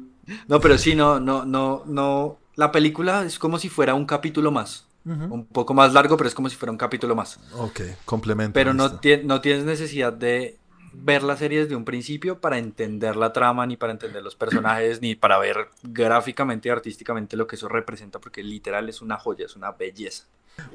No, 0.47 0.59
pero 0.59 0.77
sí, 0.77 0.93
no, 0.93 1.19
no, 1.19 1.45
no, 1.45 1.83
no. 1.87 2.37
La 2.55 2.71
película 2.71 3.25
es 3.25 3.39
como 3.39 3.57
si 3.57 3.69
fuera 3.69 3.95
un 3.95 4.05
capítulo 4.05 4.51
más. 4.51 4.85
Un 5.03 5.45
poco 5.45 5.73
más 5.73 5.93
largo, 5.93 6.15
pero 6.17 6.27
es 6.27 6.35
como 6.35 6.47
si 6.49 6.55
fuera 6.55 6.71
un 6.71 6.77
capítulo 6.77 7.15
más. 7.15 7.39
Ok, 7.53 7.81
complemento. 8.05 8.53
Pero 8.53 8.73
no, 8.73 8.83
listo. 8.87 9.01
tie- 9.01 9.23
no 9.23 9.41
tienes 9.41 9.63
necesidad 9.65 10.13
de 10.13 10.57
ver 10.93 11.23
la 11.23 11.37
serie 11.37 11.61
desde 11.61 11.75
un 11.75 11.85
principio 11.85 12.39
para 12.39 12.57
entender 12.57 13.15
la 13.15 13.31
trama, 13.33 13.65
ni 13.65 13.77
para 13.77 13.93
entender 13.93 14.21
los 14.21 14.35
personajes, 14.35 15.01
ni 15.01 15.15
para 15.15 15.37
ver 15.39 15.69
gráficamente 15.83 16.67
y 16.69 16.71
artísticamente 16.71 17.35
lo 17.37 17.47
que 17.47 17.55
eso 17.55 17.67
representa, 17.69 18.19
porque 18.19 18.43
literal 18.43 18.89
es 18.89 19.01
una 19.01 19.17
joya, 19.17 19.45
es 19.45 19.55
una 19.55 19.71
belleza. 19.71 20.25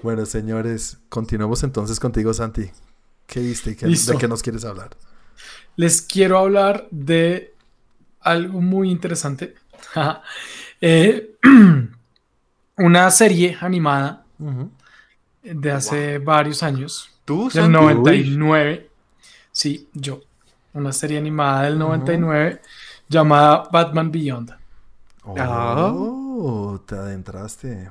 Bueno, 0.03 0.27
señores, 0.27 0.99
continuemos 1.09 1.63
entonces 1.63 2.01
contigo, 2.01 2.33
Santi. 2.35 2.71
¿Qué 3.27 3.41
viste 3.41 3.73
y 3.73 3.77
qué- 3.77 3.87
de 3.87 4.19
qué 4.19 4.27
nos 4.27 4.43
quieres 4.43 4.65
hablar? 4.65 4.91
Les 5.77 6.01
quiero 6.03 6.39
hablar 6.39 6.89
de 6.91 7.55
algo 8.21 8.61
muy 8.61 8.91
interesante. 8.91 9.55
Eh, 10.81 11.35
una 12.79 13.11
serie 13.11 13.57
animada 13.61 14.25
de 15.43 15.73
hace 15.73 16.19
varios 16.19 16.63
años, 16.63 17.11
¿Tú, 17.25 17.45
del 17.45 17.65
Santi? 17.65 17.73
99. 17.73 18.91
Sí, 19.53 19.89
yo. 19.95 20.21
Una 20.75 20.93
serie 20.93 21.19
animada 21.19 21.63
del 21.63 21.79
99 21.79 22.61
llamada 23.09 23.69
Batman 23.73 24.11
Beyond. 24.11 24.55
Oh, 25.25 26.79
te 26.87 26.95
adentraste. 26.95 27.91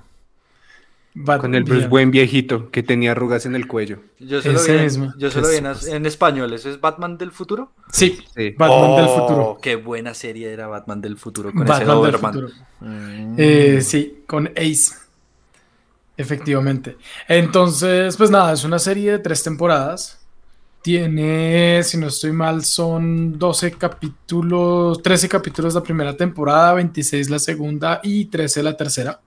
Batman 1.18 1.40
Con 1.40 1.56
el 1.56 1.64
Bruce. 1.64 1.88
Wayne 1.88 2.12
viejito 2.12 2.70
que 2.72 2.84
tenía 2.84 3.12
arrugas 3.14 3.46
en 3.46 3.56
el 3.56 3.68
cuello. 3.68 4.00
Yo 4.20 4.42
solo 4.42 4.60
Ese 4.60 4.72
vi, 4.74 4.78
en, 4.80 4.84
mismo. 4.84 5.14
yo 5.18 5.32
solo 5.32 5.48
vi 5.50 5.56
en, 5.56 5.66
en 5.66 6.06
español. 6.06 6.52
¿Eso 6.54 6.70
es 6.70 6.82
Batman 6.82 7.18
del 7.18 7.32
futuro? 7.32 7.72
Sí, 7.92 8.20
Sí. 8.36 8.52
Batman 8.58 8.96
del 8.98 9.06
Oh, 9.08 9.20
futuro. 9.22 9.58
Qué 9.62 9.76
buena 9.78 10.14
serie 10.14 10.52
era 10.52 10.68
Batman 10.68 11.00
del 11.02 11.18
futuro 11.18 11.52
con 11.54 11.64
ese 11.64 11.72
Batman 11.72 11.88
del 11.88 11.96
Doberman. 11.96 12.34
futuro. 12.34 12.54
Mm. 12.82 13.36
Eh, 13.38 13.80
sí, 13.82 14.24
con 14.28 14.48
Ace. 14.58 14.94
Efectivamente. 16.18 16.98
Entonces, 17.28 18.16
pues 18.18 18.30
nada, 18.32 18.54
es 18.54 18.64
una 18.64 18.80
serie 18.80 19.14
de 19.14 19.20
tres 19.20 19.44
temporadas. 19.44 20.20
Tiene, 20.82 21.82
si 21.84 21.98
no 21.98 22.08
estoy 22.08 22.32
mal, 22.32 22.64
son 22.64 23.40
12 23.40 23.72
capítulos, 23.72 25.02
13 25.02 25.28
capítulos 25.28 25.74
la 25.74 25.82
primera 25.82 26.16
temporada, 26.16 26.74
26 26.76 27.30
la 27.30 27.40
segunda 27.40 28.00
y 28.04 28.26
13 28.26 28.62
la 28.64 28.78
tercera. 28.78 29.20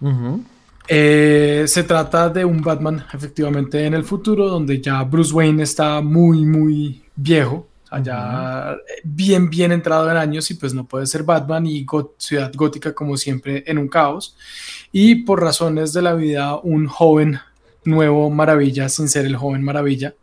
Ujú. 0.00 0.44
Eh, 0.88 1.64
se 1.66 1.82
trata 1.82 2.28
de 2.28 2.44
un 2.44 2.60
Batman, 2.62 3.04
efectivamente, 3.12 3.84
en 3.86 3.94
el 3.94 4.04
futuro, 4.04 4.48
donde 4.48 4.80
ya 4.80 5.02
Bruce 5.02 5.32
Wayne 5.32 5.62
está 5.62 6.00
muy, 6.00 6.44
muy 6.44 7.02
viejo, 7.16 7.66
sea, 7.88 8.02
ya 8.02 8.76
bien, 9.04 9.48
bien 9.50 9.72
entrado 9.72 10.10
en 10.10 10.16
años 10.16 10.50
y 10.50 10.54
pues 10.54 10.74
no 10.74 10.84
puede 10.84 11.06
ser 11.06 11.22
Batman 11.22 11.66
y 11.66 11.84
Got- 11.84 12.12
Ciudad 12.18 12.52
Gótica 12.54 12.92
como 12.94 13.16
siempre 13.16 13.64
en 13.66 13.78
un 13.78 13.88
caos. 13.88 14.36
Y 14.92 15.24
por 15.24 15.40
razones 15.42 15.92
de 15.92 16.02
la 16.02 16.14
vida, 16.14 16.56
un 16.56 16.86
joven 16.86 17.38
nuevo 17.84 18.30
maravilla, 18.30 18.88
sin 18.88 19.08
ser 19.08 19.26
el 19.26 19.36
joven 19.36 19.62
maravilla, 19.62 20.14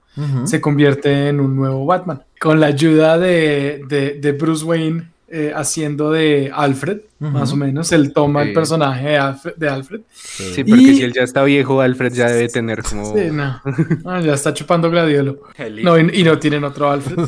se 0.45 0.61
convierte 0.61 1.29
en 1.29 1.39
un 1.39 1.55
nuevo 1.55 1.85
Batman. 1.87 2.21
Con 2.39 2.59
la 2.59 2.67
ayuda 2.67 3.17
de, 3.17 3.81
de- 3.87 4.19
de 4.19 4.31
Bruce 4.33 4.63
Wayne 4.63 5.09
eh, 5.27 5.51
haciendo 5.55 6.11
de 6.11 6.51
Alfred, 6.53 6.99
más 7.19 7.51
o 7.53 7.55
menos, 7.55 7.91
él 7.91 8.13
toma 8.13 8.43
el 8.43 8.53
personaje 8.53 9.07
de 9.09 9.17
Alfred, 9.17 9.53
de 9.55 9.69
Alfred 9.69 10.01
Sí. 10.11 10.53
Sí, 10.55 10.63
porque 10.63 10.83
Y- 10.83 10.95
si 10.97 11.03
él 11.03 11.13
ya 11.13 11.23
está 11.23 11.43
viejo, 11.43 11.81
Alfred 11.81 12.13
ya 12.13 12.27
debe 12.29 12.49
tener 12.49 12.83
como... 12.83 13.15
Sí, 13.17 13.29
no. 13.31 13.61
Ah, 14.05 14.19
ya 14.19 14.33
está 14.33 14.53
chupando 14.53 14.89
gladiolo. 14.91 15.39
No, 15.81 15.97
y, 15.97 16.09
y 16.19 16.23
no 16.23 16.37
tienen 16.39 16.63
otro 16.63 16.91
Alfred. 16.91 17.19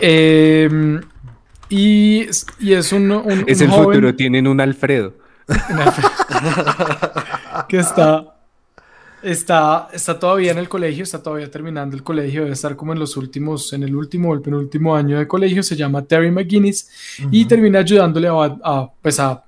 Eh, 0.00 1.00
y, 1.68 2.26
y 2.60 2.72
es 2.72 2.92
un, 2.92 3.10
un- 3.12 3.44
Es 3.46 3.58
un 3.60 3.66
el 3.66 3.70
joven 3.70 3.84
futuro, 3.84 4.14
tienen 4.14 4.46
un 4.46 4.60
Alfredo. 4.60 5.14
que 7.68 7.78
está, 7.78 8.34
está, 9.22 9.88
está 9.92 10.18
todavía 10.18 10.52
en 10.52 10.58
el 10.58 10.68
colegio, 10.68 11.04
está 11.04 11.22
todavía 11.22 11.50
terminando 11.50 11.96
el 11.96 12.02
colegio, 12.02 12.42
debe 12.42 12.52
estar 12.52 12.76
como 12.76 12.92
en 12.92 12.98
los 12.98 13.16
últimos, 13.16 13.72
en 13.72 13.82
el 13.82 13.94
último 13.94 14.30
o 14.30 14.34
el 14.34 14.40
penúltimo 14.40 14.94
año 14.94 15.18
de 15.18 15.26
colegio, 15.26 15.62
se 15.62 15.76
llama 15.76 16.02
Terry 16.02 16.30
McGuinness 16.30 17.18
y 17.30 17.44
termina 17.44 17.80
ayudándole 17.80 18.28
a, 18.28 18.90
pues 19.00 19.20
a, 19.20 19.44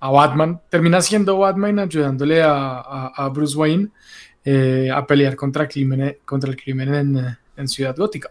a 0.00 0.10
Batman, 0.10 0.60
termina 0.68 1.00
siendo 1.00 1.38
Batman 1.38 1.78
ayudándole 1.78 2.42
a, 2.42 3.30
Bruce 3.32 3.56
Wayne 3.56 3.88
eh, 4.44 4.90
a 4.92 5.06
pelear 5.06 5.36
contra 5.36 5.64
el 5.64 5.68
crimen, 5.68 6.16
contra 6.24 6.50
el 6.50 6.56
crimen 6.56 6.94
en, 6.94 7.38
en 7.56 7.68
Ciudad 7.68 7.94
Gótica. 7.96 8.30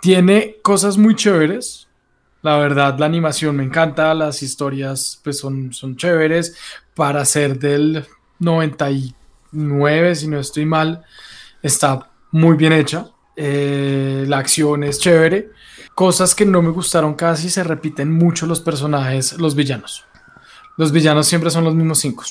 Tiene 0.00 0.56
cosas 0.62 0.96
muy 0.96 1.14
chéveres. 1.14 1.88
La 2.42 2.56
verdad, 2.56 2.98
la 2.98 3.06
animación 3.06 3.56
me 3.56 3.64
encanta, 3.64 4.14
las 4.14 4.42
historias 4.42 5.20
pues 5.22 5.38
son, 5.38 5.72
son 5.72 5.96
chéveres. 5.96 6.56
Para 6.94 7.24
ser 7.24 7.58
del 7.58 8.04
99, 9.52 10.14
si 10.14 10.28
no 10.28 10.38
estoy 10.38 10.66
mal, 10.66 11.04
está 11.62 12.10
muy 12.32 12.56
bien 12.56 12.72
hecha. 12.72 13.06
Eh, 13.36 14.24
la 14.28 14.38
acción 14.38 14.84
es 14.84 14.98
chévere. 14.98 15.50
Cosas 15.94 16.34
que 16.34 16.44
no 16.46 16.62
me 16.62 16.70
gustaron 16.70 17.14
casi, 17.14 17.50
se 17.50 17.64
repiten 17.64 18.12
mucho 18.12 18.46
los 18.46 18.60
personajes, 18.60 19.38
los 19.38 19.54
villanos. 19.54 20.04
Los 20.76 20.92
villanos 20.92 21.26
siempre 21.26 21.50
son 21.50 21.64
los 21.64 21.74
mismos 21.74 21.98
cinco. 21.98 22.24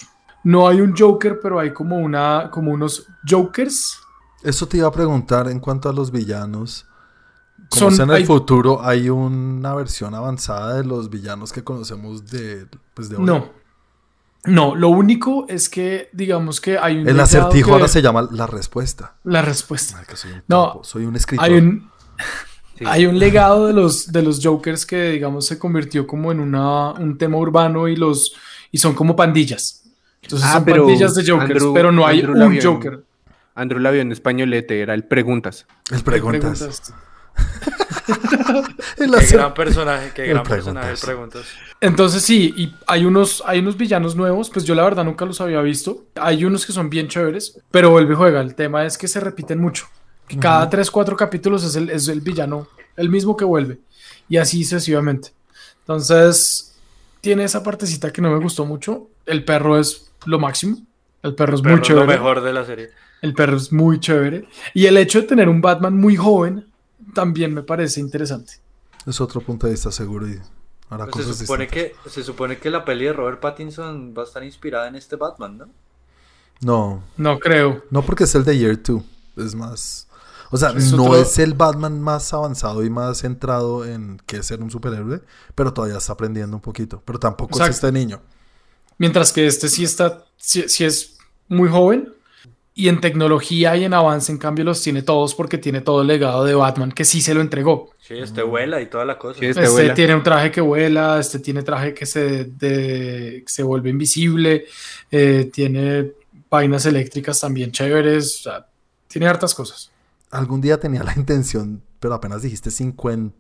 No 0.44 0.68
hay 0.68 0.80
un 0.82 0.96
Joker, 0.96 1.40
pero 1.42 1.60
hay 1.60 1.74
como, 1.74 1.98
una, 1.98 2.50
como 2.52 2.72
unos 2.72 3.08
Jokers. 3.28 3.98
Eso 4.44 4.68
te 4.68 4.78
iba 4.78 4.88
a 4.88 4.92
preguntar 4.92 5.50
en 5.50 5.60
cuanto 5.60 5.90
a 5.90 5.94
los 5.94 6.12
villanos. 6.12 6.86
Como 7.70 7.80
Son- 7.82 7.96
sea 7.96 8.06
en 8.06 8.12
el 8.12 8.16
hay- 8.18 8.26
futuro, 8.26 8.82
¿hay 8.86 9.10
una 9.10 9.74
versión 9.76 10.16
avanzada 10.16 10.76
de 10.76 10.86
los 10.86 11.10
villanos 11.10 11.52
que 11.52 11.64
conocemos 11.64 12.26
de, 12.28 12.68
pues 12.94 13.10
de 13.10 13.18
hoy? 13.18 13.24
No. 13.26 13.50
No, 14.48 14.76
lo 14.76 14.90
único 14.90 15.46
es 15.50 15.70
que, 15.70 16.10
digamos 16.14 16.60
que 16.62 16.78
hay 16.78 16.98
un. 16.98 17.08
El 17.08 17.20
acertijo 17.20 17.68
que- 17.70 17.74
ahora 17.74 17.88
se 17.88 18.02
llama 18.02 18.28
La 18.32 18.48
Respuesta. 18.48 19.16
La 19.24 19.42
respuesta. 19.42 20.04
Soy 20.16 20.32
un 20.32 20.44
No, 20.48 20.82
soy 20.84 21.06
un 21.06 21.16
escritor. 21.16 21.46
Hay 21.46 21.54
un, 21.56 21.90
Sí. 22.78 22.84
hay 22.88 23.06
un 23.08 23.18
legado 23.18 23.68
de 23.68 23.74
los, 23.74 24.12
de 24.12 24.22
los 24.22 24.40
Jokers 24.44 24.86
que, 24.86 25.12
digamos, 25.12 25.46
se 25.48 25.58
convirtió 25.58 26.06
como 26.06 26.32
en 26.32 26.40
una, 26.40 26.92
un 26.92 27.18
tema 27.18 27.38
urbano 27.38 27.88
y 27.88 27.96
los 27.96 28.34
y 28.72 28.78
son 28.78 28.94
como 28.94 29.16
pandillas. 29.16 29.84
Entonces 30.22 30.48
Ah, 30.50 30.54
son 30.54 30.66
pero 30.66 30.86
pandillas 30.86 31.16
de 31.16 31.26
Jokers, 31.26 31.52
Andrew- 31.64 31.74
pero 31.74 31.92
no 31.92 32.06
hay 32.06 32.20
Andrew 32.20 32.36
un 32.36 32.40
Lavion- 32.54 32.64
Joker. 32.64 33.04
Andrew 33.56 33.80
Lavio 33.80 34.02
en 34.02 34.12
españolete 34.12 34.80
era 34.82 34.94
el 34.94 35.04
preguntas. 35.06 35.66
El 35.92 36.04
preguntas. 36.04 36.60
Preguntas. 36.60 37.87
El 38.98 39.12
Qué 39.12 39.26
gran 39.28 39.54
personaje, 39.54 40.12
qué 40.14 40.24
El 40.24 40.30
gran 40.30 40.44
preguntas. 40.44 40.74
personaje, 40.74 40.92
el 40.94 40.98
preguntas. 41.00 41.46
Entonces 41.82 42.24
sí, 42.24 42.54
y 42.58 42.74
hay 42.88 43.06
unos, 43.06 43.44
hay 43.46 43.60
unos 43.60 43.78
villanos 43.78 44.16
nuevos, 44.16 44.50
pues 44.50 44.66
yo 44.66 44.74
la 44.76 44.84
verdad 44.84 45.04
nunca 45.04 45.26
los 45.26 45.40
había 45.42 45.62
visto. 45.62 46.06
Hay 46.16 46.46
unos 46.46 46.66
que 46.66 46.74
son 46.74 46.90
bien 46.90 47.08
chéveres, 47.08 47.60
pero 47.72 47.92
vuelve 47.92 48.14
y 48.14 48.18
juega. 48.18 48.42
El 48.42 48.56
tema 48.56 48.86
es 48.86 48.98
que 48.98 49.08
se 49.08 49.20
repiten 49.20 49.60
mucho. 49.60 49.88
Que 50.28 50.38
cada 50.38 50.70
tres, 50.70 50.92
cuatro 50.92 51.16
capítulos 51.16 51.64
es 51.64 51.76
el, 51.76 51.90
es 51.90 52.08
el 52.08 52.22
villano, 52.22 52.68
el 52.96 53.10
mismo 53.10 53.38
que 53.38 53.46
vuelve. 53.46 53.80
Y 54.28 54.38
así 54.38 54.64
sucesivamente. 54.64 55.30
Entonces, 55.82 56.76
tiene 57.22 57.44
esa 57.46 57.64
partecita 57.64 58.12
que 58.12 58.22
no 58.22 58.30
me 58.32 58.40
gustó 58.40 58.66
mucho. 58.66 59.08
El 59.26 59.46
perro 59.46 59.80
es 59.80 60.12
lo 60.26 60.38
máximo. 60.40 60.78
El 61.24 61.34
perro 61.34 61.56
es 61.56 61.62
Pero 61.62 61.76
muy 61.78 61.82
es 61.82 61.90
lo 61.90 61.96
chévere. 62.02 62.08
mejor 62.20 62.42
de 62.42 62.54
la 62.54 62.66
serie. 62.66 62.90
El 63.22 63.34
perro 63.34 63.56
es 63.58 63.72
muy 63.72 64.00
chévere. 64.00 64.46
Y 64.74 64.86
el 64.86 64.98
hecho 64.98 65.22
de 65.22 65.28
tener 65.28 65.48
un 65.50 65.62
Batman 65.62 65.96
muy 65.98 66.16
joven 66.18 66.66
también 67.18 67.52
me 67.52 67.64
parece 67.64 68.00
interesante. 68.00 68.54
Es 69.08 69.20
otro 69.20 69.42
punto 69.42 69.66
de 69.66 69.74
vista 69.74 69.92
seguro 69.92 70.28
y 70.30 70.40
hará 70.90 71.08
Pues 71.08 71.26
se, 71.26 71.34
supone 71.34 71.66
distintas. 71.66 72.02
que, 72.04 72.10
se 72.12 72.24
supone 72.24 72.60
que 72.60 72.70
la 72.70 72.86
peli 72.86 73.06
de 73.06 73.14
Robert 73.14 73.40
Pattinson 73.40 74.14
va 74.16 74.22
a 74.22 74.26
estar 74.26 74.44
inspirada 74.44 74.88
en 74.88 74.96
este 74.96 75.16
Batman, 75.16 75.58
¿no? 75.58 75.68
No, 76.62 77.04
No 77.18 77.40
creo. 77.40 77.84
no 77.90 78.04
porque 78.04 78.26
es 78.26 78.36
el 78.36 78.44
de 78.44 78.56
Year 78.58 78.80
2. 78.82 79.02
Es 79.38 79.56
más... 79.56 80.08
O 80.52 80.58
sea, 80.58 80.70
Es 80.70 80.94
no 80.94 81.06
otro- 81.06 81.18
es 81.22 81.40
el 81.40 81.56
Batman 81.56 82.00
más 82.02 82.32
avanzado 82.34 82.84
y 82.86 82.90
más 82.92 83.18
centrado 83.18 83.84
en 83.84 84.22
que 84.28 84.44
ser 84.44 84.62
un 84.62 84.70
superhéroe, 84.72 85.22
pero 85.56 85.74
todavía 85.74 85.98
está 85.98 86.14
aprendiendo 86.14 86.56
un 86.56 86.62
poquito. 86.62 87.02
Pero 87.04 87.20
tampoco 87.20 87.60
es 87.64 87.70
este 87.70 87.92
niño. 87.92 88.22
Mientras 89.00 89.34
que 89.34 89.46
este 89.48 89.68
sí 89.70 89.84
está, 89.84 90.24
sí, 90.38 90.70
sí 90.70 90.86
es 90.86 91.18
muy 91.50 91.68
joven. 91.70 92.14
Y 92.80 92.90
en 92.90 93.02
tecnología 93.02 93.76
y 93.76 93.86
en 93.86 93.96
avance, 93.96 94.32
en 94.32 94.38
cambio, 94.38 94.64
los 94.64 94.80
tiene 94.84 95.02
todos 95.02 95.34
porque 95.34 95.58
tiene 95.58 95.82
todo 95.82 96.02
el 96.04 96.08
legado 96.08 96.46
de 96.46 96.54
Batman, 96.54 96.92
que 96.92 97.06
sí 97.06 97.22
se 97.22 97.34
lo 97.34 97.42
entregó. 97.42 97.90
Sí, 98.00 98.14
este 98.20 98.44
vuela 98.44 98.80
y 98.80 98.86
toda 98.86 99.04
la 99.04 99.18
cosa. 99.18 99.40
Sí, 99.40 99.48
Este 99.48 99.62
Este 99.62 99.72
vuela. 99.74 99.94
tiene 99.96 100.14
un 100.14 100.22
traje 100.22 100.52
que 100.52 100.62
vuela, 100.62 101.20
este 101.20 101.40
tiene 101.40 101.64
traje 101.64 101.96
que 101.96 102.06
se, 102.06 102.44
de- 102.46 103.44
se 103.48 103.64
vuelve 103.64 103.90
invisible, 103.90 104.66
eh, 105.10 105.50
tiene 105.52 106.12
vainas 106.52 106.86
eléctricas 106.86 107.40
también 107.40 107.72
chéveres, 107.72 108.42
o 108.42 108.44
sea, 108.44 108.68
tiene 109.08 109.26
hartas 109.28 109.56
cosas. 109.56 109.90
Algún 110.30 110.62
día 110.62 110.80
tenía 110.80 111.02
la 111.04 111.14
intención, 111.18 111.82
pero 112.00 112.14
apenas 112.14 112.44
dijiste 112.44 112.70
50. 112.70 113.36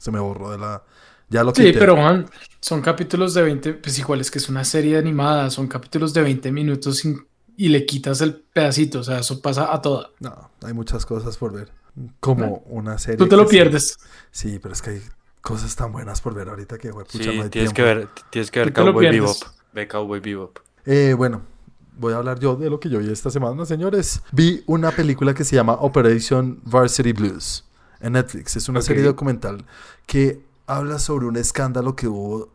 Se 0.00 0.10
me 0.10 0.18
borró 0.18 0.50
de 0.50 0.58
la. 0.58 0.82
Ya 1.28 1.44
lo 1.44 1.54
Sí, 1.54 1.62
quité. 1.66 1.78
pero 1.78 1.94
Juan, 1.94 2.26
son 2.60 2.82
capítulos 2.82 3.34
de 3.34 3.42
20, 3.42 3.72
pues 3.74 3.96
igual 4.00 4.20
es 4.20 4.30
que 4.32 4.38
es 4.38 4.48
una 4.48 4.64
serie 4.64 4.96
animada, 4.98 5.48
son 5.50 5.68
capítulos 5.68 6.12
de 6.12 6.22
20 6.22 6.50
minutos 6.50 6.98
sin- 6.98 7.24
y 7.56 7.68
le 7.68 7.86
quitas 7.86 8.20
el 8.20 8.34
pedacito, 8.34 9.00
o 9.00 9.04
sea, 9.04 9.18
eso 9.20 9.40
pasa 9.40 9.72
a 9.72 9.80
toda. 9.82 10.10
No, 10.20 10.50
hay 10.62 10.72
muchas 10.72 11.06
cosas 11.06 11.36
por 11.36 11.52
ver. 11.52 11.70
Como 12.20 12.62
una 12.66 12.98
serie. 12.98 13.16
Tú 13.16 13.26
te 13.28 13.36
lo 13.36 13.44
sí- 13.44 13.50
pierdes. 13.50 13.96
Sí, 14.30 14.58
pero 14.60 14.74
es 14.74 14.82
que 14.82 14.90
hay 14.90 15.02
cosas 15.40 15.74
tan 15.76 15.92
buenas 15.92 16.20
por 16.20 16.34
ver 16.34 16.48
ahorita 16.50 16.76
que, 16.76 16.90
güey, 16.90 17.06
Sí, 17.08 17.18
pucha, 17.18 17.32
no 17.32 17.42
hay 17.44 17.48
tienes 17.50 17.72
tiempo. 17.72 17.74
que 17.74 17.82
ver, 17.82 18.08
tienes 18.30 18.50
que 18.50 18.58
ver 18.60 18.72
Tú 18.74 18.82
Cowboy. 18.84 19.06
Bebop. 19.10 19.36
Ve 19.72 19.88
Cowboy 19.88 20.20
Bebop. 20.20 20.58
Eh, 20.84 21.14
bueno, 21.16 21.42
voy 21.98 22.12
a 22.12 22.16
hablar 22.18 22.38
yo 22.38 22.56
de 22.56 22.68
lo 22.68 22.78
que 22.80 22.90
yo 22.90 22.98
vi 22.98 23.10
esta 23.10 23.30
semana, 23.30 23.64
señores. 23.64 24.20
Vi 24.32 24.62
una 24.66 24.90
película 24.90 25.32
que 25.32 25.44
se 25.44 25.56
llama 25.56 25.72
Operation 25.74 26.60
Varsity 26.64 27.12
Blues 27.12 27.64
en 28.00 28.12
Netflix. 28.12 28.56
Es 28.56 28.68
una 28.68 28.82
serie 28.82 29.02
documental 29.02 29.64
que 30.06 30.44
habla 30.66 30.98
sobre 30.98 31.24
un 31.26 31.36
escándalo 31.36 31.96
que 31.96 32.08
hubo 32.08 32.52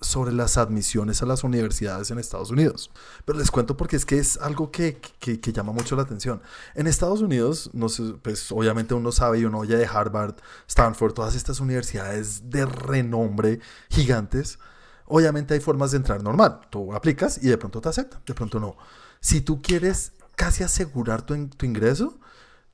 sobre 0.00 0.32
las 0.32 0.56
admisiones 0.56 1.22
a 1.22 1.26
las 1.26 1.44
universidades 1.44 2.10
en 2.10 2.18
Estados 2.18 2.50
Unidos. 2.50 2.90
Pero 3.24 3.38
les 3.38 3.50
cuento 3.50 3.76
porque 3.76 3.96
es 3.96 4.04
que 4.06 4.18
es 4.18 4.36
algo 4.38 4.70
que, 4.70 5.00
que- 5.18 5.40
llama 5.52 5.72
mucho 5.72 5.96
la 5.96 6.02
atención. 6.02 6.40
En 6.74 6.86
Estados 6.86 7.20
Unidos, 7.20 7.70
no 7.72 7.88
sé, 7.88 8.14
pues 8.22 8.50
obviamente 8.52 8.94
uno 8.94 9.12
sabe 9.12 9.40
y 9.40 9.44
uno 9.44 9.58
oye 9.58 9.76
de 9.76 9.86
Harvard, 9.86 10.36
Stanford, 10.68 11.12
todas 11.12 11.34
estas 11.34 11.60
universidades 11.60 12.50
de 12.50 12.66
renombre 12.66 13.60
gigantes. 13.90 14.58
Obviamente 15.06 15.54
hay 15.54 15.60
formas 15.60 15.90
de 15.90 15.96
entrar 15.98 16.22
normal. 16.22 16.60
Tú 16.70 16.94
aplicas 16.94 17.38
y 17.42 17.48
de 17.48 17.58
pronto 17.58 17.80
te 17.80 17.88
aceptan, 17.88 18.20
de 18.24 18.34
pronto 18.34 18.60
no. 18.60 18.76
Si 19.20 19.40
tú 19.40 19.60
quieres 19.60 20.12
casi 20.36 20.62
asegurar 20.62 21.22
tu, 21.22 21.48
tu 21.48 21.66
ingreso, 21.66 22.18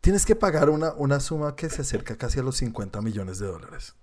tienes 0.00 0.24
que 0.26 0.36
pagar 0.36 0.70
una, 0.70 0.92
una 0.92 1.18
suma 1.18 1.56
que 1.56 1.68
se 1.70 1.82
acerca 1.82 2.16
casi 2.16 2.38
a 2.38 2.42
los 2.42 2.56
50 2.58 3.00
millones 3.00 3.38
de 3.38 3.46
dólares. 3.46 3.94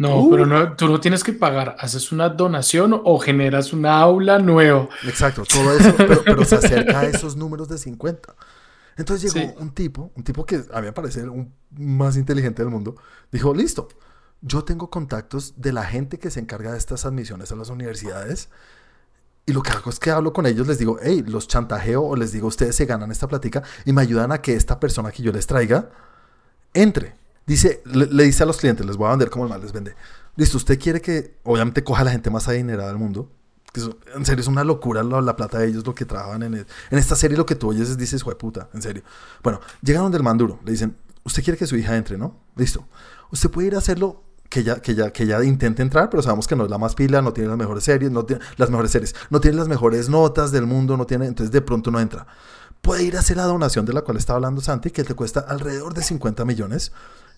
No, 0.00 0.16
Uh. 0.22 0.30
pero 0.30 0.46
no, 0.46 0.72
tú 0.76 0.88
no 0.88 0.98
tienes 0.98 1.22
que 1.22 1.32
pagar. 1.34 1.76
Haces 1.78 2.10
una 2.10 2.30
donación 2.30 2.98
o 3.04 3.18
generas 3.18 3.72
una 3.74 3.98
aula 4.00 4.38
nueva. 4.38 4.88
Exacto, 5.06 5.42
todo 5.44 5.76
eso, 5.76 5.94
pero, 5.96 6.22
pero 6.24 6.44
se 6.46 6.54
acerca 6.56 7.00
a 7.00 7.04
esos 7.04 7.36
números 7.36 7.68
de 7.68 7.76
50. 7.76 8.34
Entonces 8.96 9.32
llegó 9.34 9.46
Sí. 9.50 9.54
un 9.58 9.70
tipo, 9.74 10.10
un 10.16 10.24
tipo 10.24 10.46
que 10.46 10.56
a 10.72 10.80
mí 10.80 10.86
me 10.86 10.92
parece 10.92 11.20
el 11.20 11.30
más 11.78 12.16
inteligente 12.16 12.62
del 12.62 12.70
mundo, 12.70 12.96
dijo, 13.30 13.52
listo, 13.54 13.88
yo 14.40 14.64
tengo 14.64 14.88
contactos 14.88 15.52
de 15.60 15.72
la 15.74 15.84
gente 15.84 16.18
que 16.18 16.30
se 16.30 16.40
encarga 16.40 16.72
de 16.72 16.78
estas 16.78 17.04
admisiones 17.04 17.52
a 17.52 17.56
las 17.56 17.68
universidades 17.68 18.48
y 19.44 19.52
lo 19.52 19.62
que 19.62 19.70
hago 19.70 19.90
es 19.90 19.98
que 19.98 20.10
hablo 20.10 20.32
con 20.32 20.46
ellos, 20.46 20.66
les 20.66 20.78
digo, 20.78 20.96
hey, 21.02 21.22
los 21.26 21.46
chantajeo 21.46 22.02
o 22.02 22.16
les 22.16 22.32
digo, 22.32 22.48
ustedes 22.48 22.74
se 22.74 22.86
ganan 22.86 23.10
esta 23.10 23.28
plática 23.28 23.62
y 23.84 23.92
me 23.92 24.00
ayudan 24.00 24.32
a 24.32 24.40
que 24.40 24.54
esta 24.54 24.80
persona 24.80 25.10
que 25.12 25.22
yo 25.22 25.30
les 25.32 25.46
traiga 25.46 25.90
entre. 26.72 27.16
Dice, 27.46 27.82
le, 27.84 28.06
le 28.06 28.24
dice 28.24 28.42
a 28.42 28.46
los 28.46 28.58
clientes, 28.58 28.86
les 28.86 28.96
voy 28.96 29.06
a 29.08 29.10
vender 29.10 29.30
como 29.30 29.44
el 29.44 29.50
mal 29.50 29.60
les 29.60 29.72
vende. 29.72 29.94
Listo, 30.36 30.56
usted 30.56 30.78
quiere 30.78 31.00
que 31.00 31.36
obviamente 31.42 31.82
coja 31.82 32.02
a 32.02 32.04
la 32.04 32.12
gente 32.12 32.30
más 32.30 32.46
adinerada 32.48 32.88
del 32.88 32.98
mundo. 32.98 33.30
que 33.72 33.78
eso- 33.80 33.98
en 34.16 34.24
serio, 34.26 34.40
es 34.42 34.48
una 34.48 34.64
locura 34.64 35.04
la, 35.04 35.20
la 35.20 35.36
plata 35.36 35.58
de 35.60 35.68
ellos, 35.68 35.86
lo 35.86 35.94
que 35.94 36.04
trabajan 36.04 36.42
en, 36.42 36.54
el- 36.54 36.66
en 36.90 36.98
esta 36.98 37.14
serie. 37.14 37.36
Lo 37.36 37.46
que 37.46 37.54
tú 37.54 37.68
oyes 37.70 37.88
es, 37.88 37.96
dices, 37.96 38.24
de 38.24 38.34
puta, 38.34 38.68
en 38.74 38.82
serio. 38.82 39.04
Bueno, 39.44 39.60
llegaron 39.80 40.10
del 40.10 40.24
manduro, 40.24 40.58
le 40.64 40.72
dicen, 40.72 40.96
usted 41.24 41.44
quiere 41.44 41.56
que 41.56 41.68
su 41.68 41.76
hija 41.76 41.96
entre, 41.96 42.18
¿no? 42.18 42.36
Listo. 42.56 42.84
Usted 43.30 43.48
puede 43.48 43.68
ir 43.68 43.74
a 43.76 43.78
hacerlo 43.78 44.24
que 44.48 44.64
ya, 44.64 44.80
que 44.82 44.96
ya, 44.96 45.12
que 45.12 45.24
ya 45.24 45.44
intente 45.44 45.82
entrar, 45.82 46.10
pero 46.10 46.20
sabemos 46.20 46.48
que 46.48 46.56
no 46.56 46.64
es 46.64 46.70
la 46.70 46.78
más 46.78 46.96
pila, 46.96 47.22
no 47.22 47.32
tiene 47.32 47.48
las 47.48 47.58
mejores 47.58 47.84
series, 47.84 48.10
no 48.10 48.24
tiene 48.24 48.42
las 48.56 48.70
mejores 48.70 48.90
series, 48.90 49.14
no 49.30 49.40
tiene 49.40 49.56
las 49.56 49.68
mejores 49.68 50.08
notas 50.08 50.50
del 50.50 50.66
mundo, 50.66 50.96
no 50.96 51.06
tiene, 51.06 51.26
entonces 51.26 51.52
de 51.52 51.60
pronto 51.62 51.92
no 51.92 52.00
entra. 52.00 52.26
Puede 52.80 53.04
ir 53.04 53.16
a 53.16 53.20
hacer 53.20 53.36
la 53.36 53.44
donación 53.44 53.86
de 53.86 53.92
la 53.92 54.02
cual 54.02 54.16
estaba 54.16 54.38
hablando 54.38 54.60
Santi, 54.62 54.90
que 54.90 55.04
te 55.04 55.14
cuesta 55.14 55.38
alrededor 55.40 55.94
de 55.94 56.02
50 56.02 56.44
millones. 56.44 56.90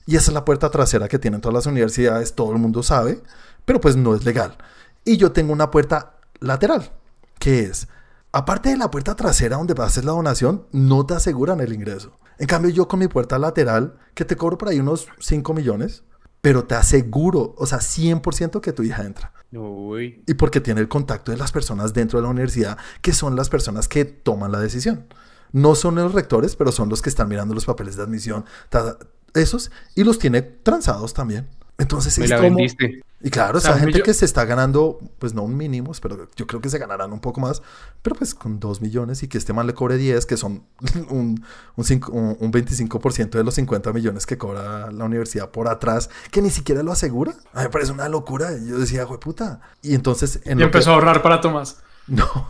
Y 0.06 0.16
esa 0.16 0.30
es 0.30 0.35
la 0.35 0.44
puerta 0.44 0.71
trasera 0.71 1.09
que 1.09 1.18
tienen 1.18 1.40
todas 1.40 1.54
las 1.54 1.66
universidades, 1.66 2.35
todo 2.35 2.52
el 2.52 2.59
mundo 2.59 2.82
sabe, 2.82 3.23
pero 3.64 3.80
pues 3.80 3.97
no 3.97 4.14
es 4.14 4.25
legal. 4.25 4.56
Y 5.04 5.16
yo 5.16 5.32
tengo 5.32 5.52
una 5.52 5.71
puerta 5.71 6.16
lateral, 6.40 6.90
que 7.38 7.61
es, 7.61 7.88
aparte 8.32 8.71
de 8.71 8.76
la 8.76 8.90
puerta 8.90 9.14
trasera 9.14 9.56
donde 9.56 9.75
vas 9.75 9.85
a 9.85 9.87
hacer 9.88 10.04
la 10.04 10.12
donación, 10.12 10.66
no 10.73 11.06
te 11.06 11.14
aseguran 11.14 11.61
el 11.61 11.73
ingreso. 11.73 12.18
En 12.38 12.47
cambio, 12.47 12.71
yo 12.73 12.88
con 12.88 12.99
mi 12.99 13.09
puerta 13.09 13.38
lateral, 13.38 13.97
que 14.14 14.25
te 14.25 14.37
cobro 14.37 14.59
por 14.59 14.68
ahí 14.68 14.80
unos 14.80 15.06
5 15.21 15.54
millones, 15.54 16.02
pero 16.40 16.64
te 16.64 16.75
aseguro, 16.75 17.54
o 17.56 17.66
sea, 17.66 17.78
100% 17.78 18.61
que 18.61 18.73
tu 18.73 18.82
hija 18.82 19.04
entra. 19.04 19.32
Uy. 19.52 20.25
Y 20.26 20.35
porque 20.35 20.61
tiene 20.61 20.80
el 20.80 20.88
contacto 20.88 21.30
de 21.30 21.37
las 21.37 21.52
personas 21.52 21.92
dentro 21.92 22.18
de 22.18 22.25
la 22.25 22.30
universidad, 22.30 22.78
que 23.00 23.12
son 23.12 23.37
las 23.37 23.49
personas 23.49 23.87
que 23.87 24.04
toman 24.04 24.50
la 24.50 24.59
decisión. 24.59 25.06
No 25.52 25.75
son 25.76 25.94
los 25.97 26.14
rectores, 26.14 26.56
pero 26.56 26.73
son 26.73 26.88
los 26.88 27.02
que 27.02 27.11
están 27.11 27.29
mirando 27.29 27.55
los 27.55 27.66
papeles 27.66 27.94
de 27.96 28.03
admisión, 28.03 28.44
ta- 28.70 28.96
esos, 29.35 29.71
y 29.95 30.05
los 30.05 30.18
tiene 30.18 30.42
transados 30.42 31.14
también. 31.14 31.49
Entonces, 31.79 32.16
Me 32.18 32.25
es 32.27 32.31
la 32.31 32.37
como- 32.37 32.49
vendiste. 32.57 33.03
y 33.23 33.31
claro, 33.31 33.55
O 33.57 33.59
esa 33.59 33.73
gente 33.79 33.99
millo- 33.99 34.05
que 34.05 34.14
se 34.14 34.25
está 34.25 34.45
ganando, 34.45 35.01
pues 35.18 35.33
no 35.35 35.42
un 35.42 35.57
mínimo, 35.57 35.90
pero 36.01 36.29
yo 36.37 36.47
creo 36.47 36.61
que 36.61 36.68
se 36.68 36.79
ganarán 36.79 37.12
un 37.12 37.18
poco 37.21 37.40
más, 37.40 37.62
pero 38.03 38.14
pues 38.14 38.35
con 38.35 38.61
2 38.61 38.81
millones 38.83 39.23
y 39.23 39.29
que 39.29 39.38
este 39.38 39.53
man 39.53 39.66
le 39.66 39.75
cobre 39.75 39.97
10, 39.97 40.27
que 40.27 40.37
son 40.37 40.62
un, 41.11 41.45
un, 41.75 41.85
cinco- 41.85 42.12
un- 42.12 42.37
un 42.38 42.53
25% 42.53 43.31
de 43.31 43.42
los 43.42 43.55
50 43.55 43.92
millones 43.92 44.27
que 44.27 44.38
cobra 44.38 44.92
la 44.92 45.05
universidad 45.05 45.51
por 45.51 45.66
atrás, 45.66 46.09
que 46.31 46.40
ni 46.42 46.51
siquiera 46.51 46.83
lo 46.85 46.92
asegura. 46.92 47.33
A 47.53 47.61
mí 47.61 47.64
me 47.64 47.71
parece 47.71 47.90
una 47.90 48.09
locura. 48.09 48.53
Y 48.57 48.68
yo 48.68 48.79
decía, 48.79 49.05
güey, 49.05 49.18
puta. 49.18 49.61
Y 49.81 49.95
entonces... 49.95 50.40
En 50.45 50.59
Y 50.59 50.61
que- 50.61 50.64
empezó 50.66 50.90
a 50.90 50.95
ahorrar 50.95 51.23
para 51.23 51.40
Tomás. 51.40 51.79
no. 52.07 52.29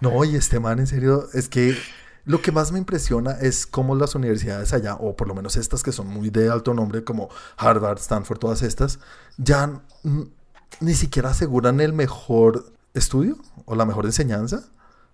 no, 0.00 0.24
y 0.24 0.36
este 0.36 0.60
man, 0.60 0.78
en 0.78 0.86
serio, 0.86 1.28
es 1.34 1.48
que 1.48 1.76
lo 2.24 2.40
que 2.40 2.52
más 2.52 2.72
me 2.72 2.78
impresiona 2.78 3.32
es 3.32 3.66
cómo 3.66 3.94
las 3.94 4.14
universidades 4.14 4.72
allá, 4.72 4.94
o 4.94 5.16
por 5.16 5.28
lo 5.28 5.34
menos 5.34 5.56
estas 5.56 5.82
que 5.82 5.92
son 5.92 6.06
muy 6.06 6.30
de 6.30 6.48
alto 6.48 6.74
nombre, 6.74 7.04
como 7.04 7.28
Harvard, 7.56 7.98
Stanford, 7.98 8.38
todas 8.38 8.62
estas, 8.62 9.00
ya 9.38 9.82
ni 10.80 10.94
siquiera 10.94 11.30
aseguran 11.30 11.80
el 11.80 11.92
mejor 11.92 12.72
estudio 12.94 13.36
o 13.64 13.74
la 13.74 13.84
mejor 13.84 14.06
enseñanza, 14.06 14.64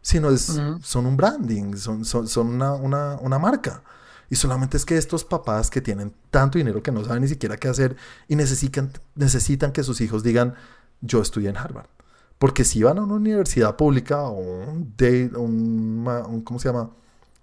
sino 0.02 0.30
es, 0.30 0.60
son 0.82 1.06
un 1.06 1.16
branding, 1.16 1.76
son, 1.76 2.04
son, 2.04 2.28
son 2.28 2.48
una, 2.48 2.72
una, 2.74 3.16
una 3.20 3.38
marca. 3.38 3.82
Y 4.30 4.36
solamente 4.36 4.76
es 4.76 4.84
que 4.84 4.96
estos 4.96 5.24
papás 5.24 5.70
que 5.70 5.80
tienen 5.80 6.14
tanto 6.30 6.58
dinero 6.58 6.82
que 6.82 6.92
no 6.92 7.02
saben 7.04 7.22
ni 7.22 7.28
siquiera 7.28 7.56
qué 7.56 7.68
hacer 7.68 7.96
y 8.28 8.36
necesitan, 8.36 8.92
necesitan 9.14 9.72
que 9.72 9.82
sus 9.82 10.00
hijos 10.00 10.22
digan, 10.22 10.54
yo 11.00 11.22
estudié 11.22 11.48
en 11.48 11.56
Harvard. 11.56 11.88
Porque 12.38 12.64
si 12.64 12.82
van 12.82 12.98
a 12.98 13.02
una 13.02 13.14
universidad 13.14 13.74
pública 13.76 14.22
o 14.22 14.38
un, 14.38 14.94
day, 14.96 15.30
un, 15.34 16.02
ma- 16.04 16.24
un- 16.26 16.42
¿cómo 16.42 16.58
se 16.60 16.68
llama? 16.68 16.90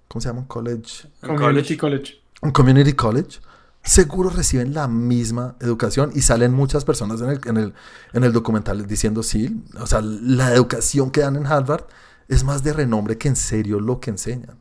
¿Cómo 0.08 0.22
se 0.22 0.30
llama? 0.30 0.40
Un 0.42 0.46
college. 0.48 1.08
Community 1.22 1.76
college. 1.78 1.78
College. 1.78 2.14
Un 2.42 2.52
community 2.52 2.94
college. 2.94 3.40
Seguro 3.84 4.30
reciben 4.30 4.74
la 4.74 4.88
misma 4.88 5.56
educación 5.60 6.12
y 6.16 6.22
salen 6.22 6.54
muchas 6.54 6.86
personas 6.86 7.22
en 7.22 7.30
el, 7.30 7.42
en 7.46 7.58
el, 7.58 7.74
en 8.14 8.24
el 8.24 8.32
documental 8.34 8.88
diciendo 8.88 9.22
sí. 9.22 9.64
O 9.80 9.86
sea, 9.86 10.02
la 10.02 10.54
educación 10.54 11.12
que 11.12 11.22
dan 11.22 11.36
en 11.36 11.46
Harvard 11.46 11.84
es 12.28 12.44
más 12.44 12.64
de 12.64 12.74
renombre 12.74 13.18
que 13.18 13.28
en 13.28 13.36
serio 13.36 13.80
lo 13.80 14.00
que 14.00 14.10
enseñan. 14.12 14.58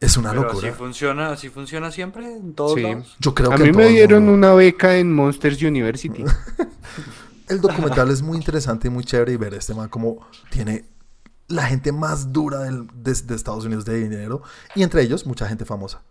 Es 0.00 0.16
una 0.16 0.30
Pero 0.30 0.42
locura. 0.42 0.68
así 0.68 0.76
funciona, 0.76 1.28
así 1.30 1.48
funciona 1.50 1.90
siempre 1.92 2.26
en 2.36 2.52
todos 2.54 2.74
Sí. 2.74 2.82
lados. 2.82 3.14
Yo 3.20 3.32
creo 3.34 3.52
A 3.52 3.56
que 3.56 3.64
mí 3.64 3.72
me 3.72 3.88
dieron 3.88 4.24
mundo. 4.24 4.48
una 4.48 4.54
beca 4.54 4.96
en 4.96 5.12
Monsters 5.14 5.62
University. 5.62 6.24
El 7.54 7.60
documental 7.60 8.10
es 8.10 8.22
muy 8.22 8.36
interesante 8.36 8.88
y 8.88 8.90
muy 8.90 9.04
chévere 9.04 9.32
y 9.32 9.36
ver 9.36 9.54
este 9.54 9.74
man 9.74 9.88
como 9.88 10.26
tiene 10.50 10.84
la 11.48 11.64
gente 11.66 11.92
más 11.92 12.32
dura 12.32 12.60
del- 12.60 12.86
de, 12.94 13.12
de 13.12 13.34
Estados 13.34 13.64
Unidos 13.64 13.84
de 13.84 13.96
dinero 14.02 14.42
y 14.74 14.82
entre 14.82 15.02
ellos 15.02 15.26
mucha 15.26 15.46
gente 15.46 15.64
famosa. 15.64 16.02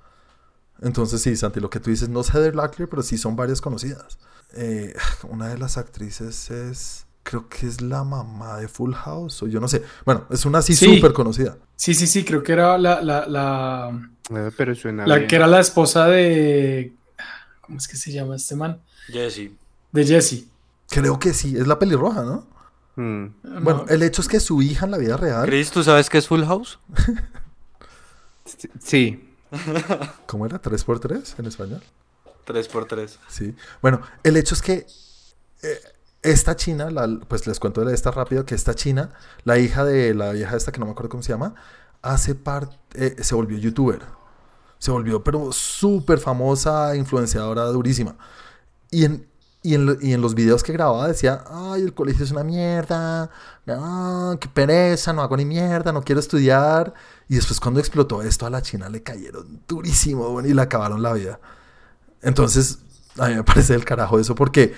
Entonces 0.81 1.21
sí, 1.21 1.35
Santi, 1.35 1.59
lo 1.59 1.69
que 1.69 1.79
tú 1.79 1.89
dices 1.89 2.09
no 2.09 2.21
es 2.21 2.29
Heather 2.33 2.55
Locklear, 2.55 2.89
pero 2.89 3.01
sí 3.03 3.17
son 3.17 3.35
varias 3.35 3.61
conocidas. 3.61 4.17
Eh, 4.55 4.93
una 5.29 5.47
de 5.47 5.57
las 5.57 5.77
actrices 5.77 6.51
es, 6.51 7.05
creo 7.23 7.47
que 7.49 7.67
es 7.67 7.81
la 7.81 8.03
mamá 8.03 8.57
de 8.57 8.67
Full 8.67 8.93
House 8.93 9.41
o 9.43 9.47
yo 9.47 9.59
no 9.59 9.67
sé. 9.67 9.83
Bueno, 10.05 10.25
es 10.29 10.45
una 10.45 10.59
así 10.59 10.75
Sí. 10.75 10.95
súper 10.95 11.13
conocida. 11.13 11.57
Sí, 11.75 11.93
sí, 11.93 12.05
sí, 12.07 12.23
creo 12.23 12.43
que 12.43 12.51
era 12.53 12.77
la, 12.77 13.01
la, 13.01 13.25
la, 13.27 14.09
Eh, 14.29 14.51
Pero 14.55 14.75
suena 14.75 15.05
la 15.07 15.15
bien. 15.17 15.27
que 15.27 15.35
era 15.35 15.47
la 15.47 15.59
esposa 15.59 16.07
de. 16.07 16.93
¿Cómo 17.61 17.77
es 17.77 17.87
que 17.87 17.97
se 17.97 18.11
llama 18.11 18.35
este 18.35 18.55
man? 18.55 18.79
Jesse. 19.07 19.51
De 19.91 20.05
Jesse. 20.05 20.45
Creo 20.93 21.19
que 21.19 21.33
sí, 21.33 21.55
es 21.57 21.67
la 21.67 21.79
pelirroja, 21.79 22.23
¿no? 22.23 22.47
Mm. 22.95 23.63
Bueno, 23.63 23.85
el 23.89 24.03
hecho 24.03 24.21
es 24.21 24.27
que 24.27 24.39
su 24.39 24.61
hija 24.61 24.85
en 24.85 24.91
la 24.91 24.97
vida 24.97 25.17
real, 25.17 25.45
Chris, 25.47 25.71
¿tú 25.71 25.83
sabes 25.83 26.09
qué 26.09 26.19
es 26.19 26.27
Full 26.27 26.43
House? 26.43 26.79
Sí. 28.79 29.29
¿cómo 30.25 30.45
era? 30.45 30.61
¿3x3 30.61 31.39
en 31.39 31.45
español? 31.45 31.83
3x3. 32.47 33.17
Sí. 33.29 33.55
Bueno, 33.81 34.01
el 34.23 34.35
hecho 34.37 34.55
es 34.55 34.61
que 34.61 34.85
eh, 35.61 35.79
esta 36.23 36.55
china, 36.55 36.89
la- 36.89 37.19
pues 37.27 37.45
les 37.47 37.59
cuento 37.59 37.85
de 37.85 37.93
esta 37.93 38.11
rápido, 38.11 38.45
que 38.45 38.55
esta 38.55 38.73
china, 38.73 39.11
la 39.43 39.59
hija 39.59 39.85
de 39.85 40.13
la 40.13 40.31
vieja 40.31 40.55
esta 40.57 40.71
que 40.71 40.79
no 40.79 40.85
me 40.85 40.91
acuerdo 40.91 41.09
cómo 41.09 41.23
se 41.23 41.31
llama, 41.31 41.53
hace 42.01 42.35
parte, 42.35 42.75
eh, 42.93 43.15
se 43.23 43.35
volvió 43.35 43.57
youtuber. 43.57 44.01
Se 44.79 44.91
volvió, 44.91 45.23
pero 45.23 45.51
súper 45.53 46.19
famosa, 46.19 46.95
influenciadora 46.95 47.63
durísima. 47.65 48.15
Y 48.91 49.05
en, 49.05 49.27
y, 49.63 49.75
en, 49.75 50.21
los 50.21 50.35
videos 50.35 50.61
que 50.61 50.73
grababa 50.73 51.07
decía, 51.07 51.43
ay, 51.49 51.81
el 51.81 51.93
colegio 51.93 52.25
es 52.25 52.31
una 52.31 52.43
mierda, 52.43 53.29
no, 53.65 54.37
qué 54.39 54.49
pereza, 54.49 55.13
no 55.13 55.21
hago 55.21 55.37
ni 55.37 55.45
mierda, 55.45 55.93
no 55.93 56.03
quiero 56.03 56.19
estudiar. 56.19 56.93
Y 57.29 57.35
después 57.35 57.59
cuando 57.59 57.79
explotó 57.79 58.21
esto 58.21 58.45
a 58.45 58.49
la 58.49 58.61
china 58.61 58.89
le 58.89 59.01
cayeron 59.01 59.61
durísimo 59.67 60.41
y 60.41 60.53
le 60.53 60.61
acabaron 60.61 61.01
la 61.01 61.13
vida. 61.13 61.39
Entonces, 62.21 62.79
a 63.17 63.27
mí 63.29 63.35
me 63.35 63.43
parece 63.43 63.73
del 63.73 63.85
carajo 63.85 64.19
eso, 64.19 64.35
porque 64.35 64.73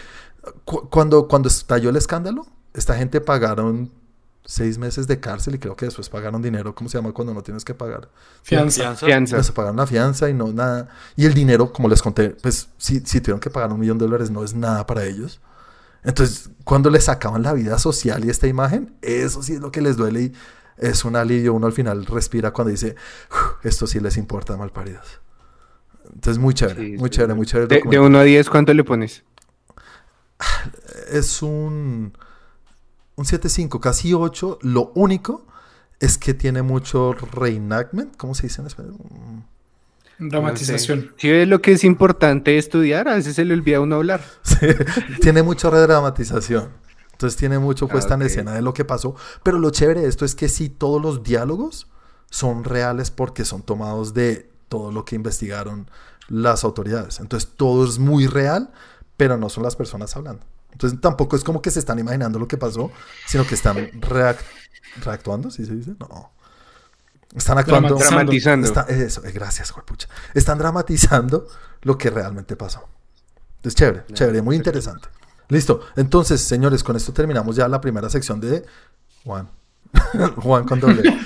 cu- 0.65 0.89
cuando, 0.89 1.27
cuando 1.27 1.49
estalló 1.49 1.89
el 1.89 1.95
escándalo, 1.95 2.45
esta 2.73 2.95
gente 2.95 3.21
pagaron 3.21 3.91
seis 4.45 4.77
meses 4.77 5.07
de 5.07 5.19
cárcel 5.19 5.55
y 5.55 5.59
creo 5.59 5.75
que 5.75 5.85
después 5.85 6.07
pagaron 6.07 6.41
dinero, 6.41 6.75
¿cómo 6.75 6.89
se 6.89 6.97
llama 6.97 7.11
cuando 7.11 7.33
no 7.33 7.41
tienes 7.43 7.65
que 7.65 7.73
pagar? 7.73 8.09
Fianza. 8.43 8.95
Fianza. 8.95 9.41
Se 9.43 9.51
pagaron 9.51 9.77
la 9.77 9.87
fianza 9.87 10.29
y 10.29 10.33
no 10.33 10.53
nada. 10.53 10.87
Y 11.15 11.25
el 11.25 11.33
dinero, 11.33 11.73
como 11.73 11.89
les 11.89 12.01
conté, 12.01 12.29
pues 12.29 12.69
si, 12.77 12.99
si 13.01 13.21
tuvieron 13.21 13.39
que 13.39 13.49
pagar 13.49 13.71
un 13.73 13.79
millón 13.79 13.97
de 13.97 14.05
dólares 14.05 14.29
no 14.31 14.43
es 14.43 14.53
nada 14.53 14.85
para 14.85 15.03
ellos. 15.05 15.41
Entonces, 16.03 16.51
cuando 16.63 16.91
le 16.91 17.01
sacaban 17.01 17.41
la 17.41 17.53
vida 17.53 17.79
social 17.79 18.23
y 18.23 18.29
esta 18.29 18.45
imagen, 18.47 18.93
eso 19.01 19.41
sí 19.41 19.53
es 19.53 19.59
lo 19.59 19.71
que 19.71 19.81
les 19.81 19.97
duele 19.97 20.21
y 20.21 20.33
es 20.77 21.03
un 21.03 21.15
alivio. 21.15 21.53
Uno 21.55 21.65
al 21.65 21.73
final 21.73 22.05
respira 22.05 22.51
cuando 22.53 22.69
dice, 22.69 22.95
"Uf, 23.31 23.65
esto 23.65 23.87
sí 23.87 23.99
les 23.99 24.15
importa, 24.17 24.55
malparidos. 24.55 25.19
Entonces, 26.13 26.37
muy 26.37 26.53
chévere, 26.53 26.81
Sí, 26.85 26.97
muy 26.97 27.09
sí. 27.09 27.15
chévere, 27.15 27.33
muy 27.33 27.45
chévere. 27.47 27.67
De, 27.67 27.75
de 27.75 27.79
documental. 27.81 28.05
1 28.09 28.19
a 28.19 28.23
10, 28.23 28.49
¿cuánto 28.51 28.73
le 28.75 28.83
pones? 28.83 29.23
Es 31.09 31.41
un, 31.41 32.15
un 33.15 33.25
7.5, 33.25 33.79
casi 33.79 34.13
8. 34.13 34.59
Lo 34.61 34.91
único 34.95 35.45
es 35.99 36.17
que 36.17 36.33
tiene 36.33 36.61
mucho 36.61 37.13
reenactment, 37.13 38.17
¿cómo 38.17 38.35
se 38.35 38.43
dice 38.43 38.61
en 38.61 38.67
español? 38.67 38.95
Mm, 39.09 40.29
Dramatización. 40.29 41.11
Si 41.17 41.29
ves 41.29 41.47
lo 41.47 41.61
que 41.61 41.73
es 41.73 41.83
importante 41.83 42.57
estudiar, 42.57 43.07
a 43.07 43.15
veces 43.15 43.35
se 43.35 43.43
le 43.45 43.53
olvida 43.53 43.77
a 43.77 43.81
uno 43.81 43.95
hablar. 43.95 44.21
Sí, 44.43 44.67
tiene 45.21 45.43
mucha 45.43 45.69
redramatización. 45.69 46.69
Entonces 47.11 47.37
tiene 47.37 47.59
mucho 47.59 47.87
puesta 47.87 48.13
Ah, 48.13 48.17
en 48.17 48.23
escena 48.23 48.53
de 48.53 48.61
lo 48.61 48.73
que 48.73 48.85
pasó. 48.85 49.15
Pero 49.43 49.59
lo 49.59 49.69
chévere 49.69 50.01
de 50.01 50.07
esto 50.07 50.25
es 50.25 50.35
que 50.35 50.49
sí, 50.49 50.69
todos 50.69 51.01
los 51.01 51.23
diálogos 51.23 51.87
son 52.29 52.63
reales 52.63 53.11
porque 53.11 53.45
son 53.45 53.61
tomados 53.61 54.13
de 54.13 54.49
todo 54.69 54.91
lo 54.91 55.05
que 55.05 55.15
investigaron 55.15 55.89
las 56.27 56.63
autoridades. 56.63 57.19
Entonces 57.19 57.51
todo 57.55 57.85
es 57.85 57.99
muy 57.99 58.27
real, 58.27 58.71
pero 59.17 59.37
no 59.37 59.49
son 59.49 59.63
las 59.63 59.75
personas 59.75 60.15
hablando. 60.15 60.45
Entonces 60.75 60.99
tampoco 60.99 61.37
es 61.37 61.43
como 61.45 61.61
que 61.61 61.71
se 61.71 61.79
están 61.79 61.99
imaginando 61.99 62.37
lo 62.37 62.49
que 62.49 62.57
pasó, 62.57 62.91
sino 63.25 63.47
que 63.47 63.55
están 63.55 63.77
reac- 64.01 64.35
reactuando, 65.01 65.49
¿sí 65.49 65.65
se 65.65 65.73
dice? 65.73 65.95
No. 65.97 66.33
Están 67.33 67.57
actuando. 67.57 67.95
Dramatizando. 67.95 68.31
Dramatizando. 68.33 68.67
Está- 68.67 68.81
eso, 69.05 69.23
eh, 69.25 69.31
gracias, 69.31 69.71
juepucha. 69.71 70.09
Están 70.33 70.57
dramatizando 70.57 71.47
lo 71.83 71.97
que 71.97 72.09
realmente 72.09 72.57
pasó. 72.57 72.87
Es 73.63 73.73
chévere, 73.73 74.03
chévere, 74.13 74.41
muy 74.41 74.57
interesante. 74.57 75.07
Listo. 75.47 75.79
Entonces, 75.95 76.41
señores, 76.41 76.83
con 76.83 76.95
esto 76.97 77.13
terminamos 77.13 77.55
ya 77.55 77.67
la 77.69 77.79
primera 77.79 78.09
sección 78.09 78.41
de 78.41 78.65
Juan. 79.23 79.49
Juan 80.37 80.65
con 80.65 80.79
doble. 80.81 81.03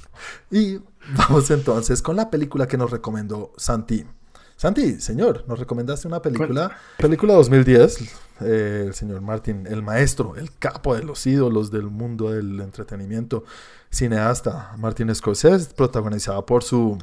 y 0.50 0.78
vamos 1.16 1.50
entonces 1.50 2.00
con 2.02 2.16
la 2.16 2.30
película 2.30 2.66
que 2.66 2.76
nos 2.78 2.90
recomendó 2.90 3.52
Santi. 3.58 4.06
Santi, 4.56 5.00
señor, 5.00 5.44
nos 5.46 5.58
recomendaste 5.58 6.08
una 6.08 6.22
película, 6.22 6.76
película 6.96 7.34
2010, 7.34 8.00
eh, 8.40 8.84
el 8.86 8.94
señor 8.94 9.20
Martin, 9.20 9.66
el 9.66 9.82
maestro, 9.82 10.34
el 10.36 10.50
capo 10.58 10.94
de 10.94 11.02
los 11.02 11.26
ídolos 11.26 11.70
del 11.70 11.84
mundo 11.88 12.30
del 12.30 12.58
entretenimiento, 12.60 13.44
cineasta 13.90 14.72
Martin 14.78 15.14
Scorsese, 15.14 15.74
protagonizada 15.74 16.44
por 16.46 16.64
su, 16.64 16.96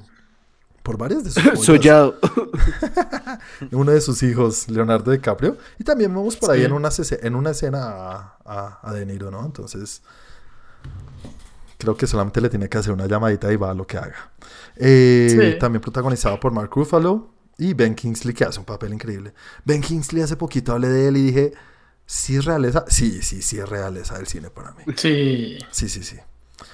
por 0.81 0.97
varias 0.97 1.23
de 1.25 1.29
sus. 1.31 1.43
Sollado. 1.65 2.15
uno 3.71 3.91
de 3.91 4.01
sus 4.01 4.23
hijos, 4.23 4.67
Leonardo 4.67 5.11
DiCaprio, 5.11 5.55
y 5.77 5.83
también 5.83 6.11
vemos 6.11 6.35
por 6.35 6.49
ahí 6.49 6.61
Sí. 6.61 6.65
en 6.65 6.71
una, 6.73 6.89
en 7.21 7.35
una 7.35 7.51
escena 7.51 7.83
a, 7.83 8.37
a- 8.45 8.79
a 8.81 8.93
De 8.93 9.05
Niro, 9.05 9.29
¿no? 9.29 9.45
Entonces, 9.45 10.01
creo 11.77 11.95
que 11.95 12.07
solamente 12.07 12.41
le 12.41 12.49
tiene 12.49 12.67
que 12.67 12.79
hacer 12.79 12.93
una 12.93 13.05
llamadita 13.05 13.53
y 13.53 13.57
va 13.57 13.69
a 13.69 13.73
lo 13.75 13.85
que 13.85 13.97
haga. 13.99 14.31
Eh, 14.75 15.27
Sí. 15.29 15.59
También 15.59 15.81
protagonizado 15.81 16.39
por 16.39 16.51
Mark 16.51 16.71
Ruffalo 16.73 17.29
y 17.57 17.73
Ben 17.73 17.95
Kingsley, 17.95 18.33
que 18.33 18.43
hace 18.45 18.59
un 18.59 18.65
papel 18.65 18.93
increíble. 18.93 19.33
Ben 19.65 19.81
Kingsley 19.81 20.21
hace 20.23 20.35
poquito 20.35 20.71
hablé 20.73 20.89
de 20.89 21.07
él 21.07 21.17
y 21.17 21.21
dije, 21.27 21.53
¿sí 22.05 22.35
es 22.35 22.45
realeza? 22.45 22.85
Sí, 22.87 23.21
sí, 23.21 23.41
sí 23.41 23.59
es 23.59 23.67
realeza 23.69 24.15
del 24.17 24.27
cine 24.27 24.49
para 24.49 24.71
mí. 24.71 24.83
Sí, 24.97 25.57
Sí, 25.71 25.87
sí, 25.89 26.03
sí. 26.03 26.17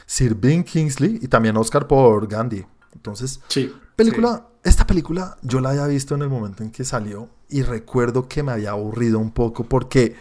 Sir 0.05 0.35
Ben 0.35 0.63
Kingsley 0.63 1.19
y 1.21 1.27
también 1.27 1.57
Oscar 1.57 1.87
por 1.87 2.27
Gandhi. 2.27 2.65
Entonces, 2.93 3.39
sí. 3.47 3.73
Película, 3.95 4.47
esta 4.63 4.85
película 4.87 5.37
yo 5.41 5.59
la 5.59 5.69
había 5.71 5.87
visto 5.87 6.15
en 6.15 6.21
el 6.21 6.29
momento 6.29 6.63
en 6.63 6.71
que 6.71 6.83
salió 6.83 7.29
y 7.49 7.63
recuerdo 7.63 8.27
que 8.27 8.43
me 8.43 8.51
había 8.51 8.71
aburrido 8.71 9.19
un 9.19 9.31
poco 9.31 9.63
porque 9.65 10.15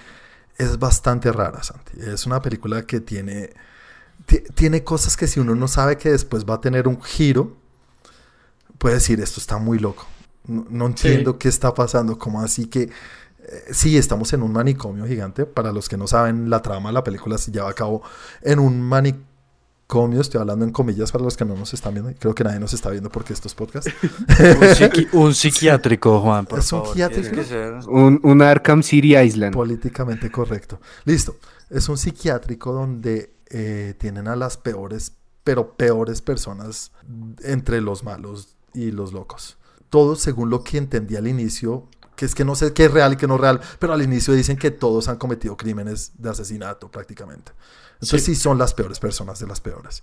es 0.56 0.78
bastante 0.78 1.30
rara, 1.32 1.62
Santi. 1.62 1.92
Es 2.00 2.26
una 2.26 2.42
película 2.42 2.84
que 2.86 3.00
tiene, 3.00 3.50
ti- 4.26 4.42
tiene 4.54 4.82
cosas 4.82 5.16
que 5.16 5.26
si 5.28 5.38
uno 5.38 5.54
no 5.54 5.68
sabe 5.68 5.96
que 5.96 6.10
después 6.10 6.44
va 6.44 6.54
a 6.54 6.60
tener 6.60 6.88
un 6.88 7.00
giro, 7.02 7.56
puede 8.78 8.96
decir, 8.96 9.20
esto 9.20 9.40
está 9.40 9.58
muy 9.58 9.78
loco. 9.78 10.06
No, 10.48 10.66
no 10.68 10.86
entiendo 10.86 11.38
qué 11.38 11.48
está 11.48 11.72
pasando, 11.74 12.18
como 12.18 12.40
así 12.40 12.66
que... 12.66 12.82
eh, 12.82 12.90
Sí, 13.70 13.96
estamos 13.96 14.32
en 14.32 14.42
un 14.42 14.52
manicomio 14.52 15.06
gigante. 15.06 15.46
Para 15.46 15.72
los 15.72 15.88
que 15.88 15.96
no 15.96 16.06
saben, 16.06 16.50
la 16.50 16.60
trama 16.62 16.88
de 16.90 16.94
la 16.94 17.04
película 17.04 17.38
se 17.38 17.50
lleva 17.52 17.70
a 17.70 17.74
cabo 17.74 18.02
en 18.42 18.58
un 18.58 18.80
manicomio. 18.82 20.20
Estoy 20.20 20.40
hablando 20.40 20.64
en 20.66 20.70
comillas 20.72 21.12
para 21.12 21.24
los 21.24 21.36
que 21.36 21.44
no 21.46 21.54
nos 21.56 21.72
están 21.72 21.94
viendo. 21.94 22.12
Creo 22.18 22.34
que 22.34 22.44
nadie 22.44 22.60
nos 22.60 22.74
está 22.74 22.90
viendo 22.90 23.10
porque 23.10 23.32
estos 23.32 23.54
podcasts. 23.54 23.90
Un, 24.02 24.68
psiqui- 24.74 25.08
un 25.12 25.34
psiquiátrico, 25.34 26.20
Juan, 26.20 26.44
por 26.46 26.58
¿Es 26.58 26.72
un 26.72 26.80
favor. 26.80 26.88
psiquiátrico? 26.88 27.90
Un, 27.90 28.20
un 28.22 28.42
Arkham 28.42 28.82
City 28.82 29.16
Island. 29.16 29.54
Políticamente 29.54 30.30
correcto. 30.30 30.80
Listo. 31.04 31.36
Es 31.70 31.88
un 31.88 31.96
psiquiátrico 31.98 32.72
donde 32.72 33.32
eh, 33.50 33.94
tienen 33.98 34.28
a 34.28 34.36
las 34.36 34.56
peores, 34.58 35.12
pero 35.44 35.74
peores 35.76 36.20
personas 36.22 36.92
entre 37.42 37.80
los 37.80 38.04
malos 38.04 38.56
y 38.74 38.90
los 38.90 39.12
locos. 39.14 39.56
Todo 39.90 40.16
según 40.16 40.50
lo 40.50 40.62
que 40.64 40.78
entendí 40.78 41.16
al 41.16 41.26
inicio, 41.28 41.86
que 42.16 42.24
es 42.26 42.34
que 42.34 42.44
no 42.44 42.54
sé 42.54 42.72
qué 42.72 42.86
es 42.86 42.90
real 42.92 43.12
y 43.12 43.16
qué 43.16 43.26
no 43.26 43.36
es 43.36 43.40
real, 43.40 43.60
pero 43.78 43.92
al 43.92 44.02
inicio 44.02 44.34
dicen 44.34 44.56
que 44.56 44.70
todos 44.70 45.08
han 45.08 45.16
cometido 45.16 45.56
crímenes 45.56 46.12
de 46.18 46.30
asesinato 46.30 46.90
prácticamente. 46.90 47.52
Entonces 47.94 48.24
sí, 48.24 48.34
Sí. 48.34 48.40
son 48.42 48.58
las 48.58 48.74
peores 48.74 48.98
personas 49.00 49.38
de 49.40 49.46
las 49.46 49.60
peores. 49.60 50.02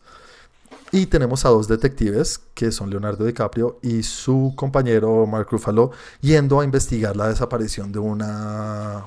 Y 0.91 1.08
tenemos 1.08 1.45
a 1.45 1.50
dos 1.50 1.67
detectives, 1.67 2.39
que 2.54 2.71
son 2.71 2.89
Leonardo 2.89 3.26
DiCaprio 3.26 3.80
y 3.82 4.04
su 4.04 4.54
compañero 4.56 5.26
Mark 5.26 5.48
Ruffalo, 5.52 5.91
yendo 6.21 6.60
a 6.60 6.63
investigar 6.63 7.15
la 7.17 7.28
desaparición 7.28 7.91
de 7.91 8.00
una 8.00 9.06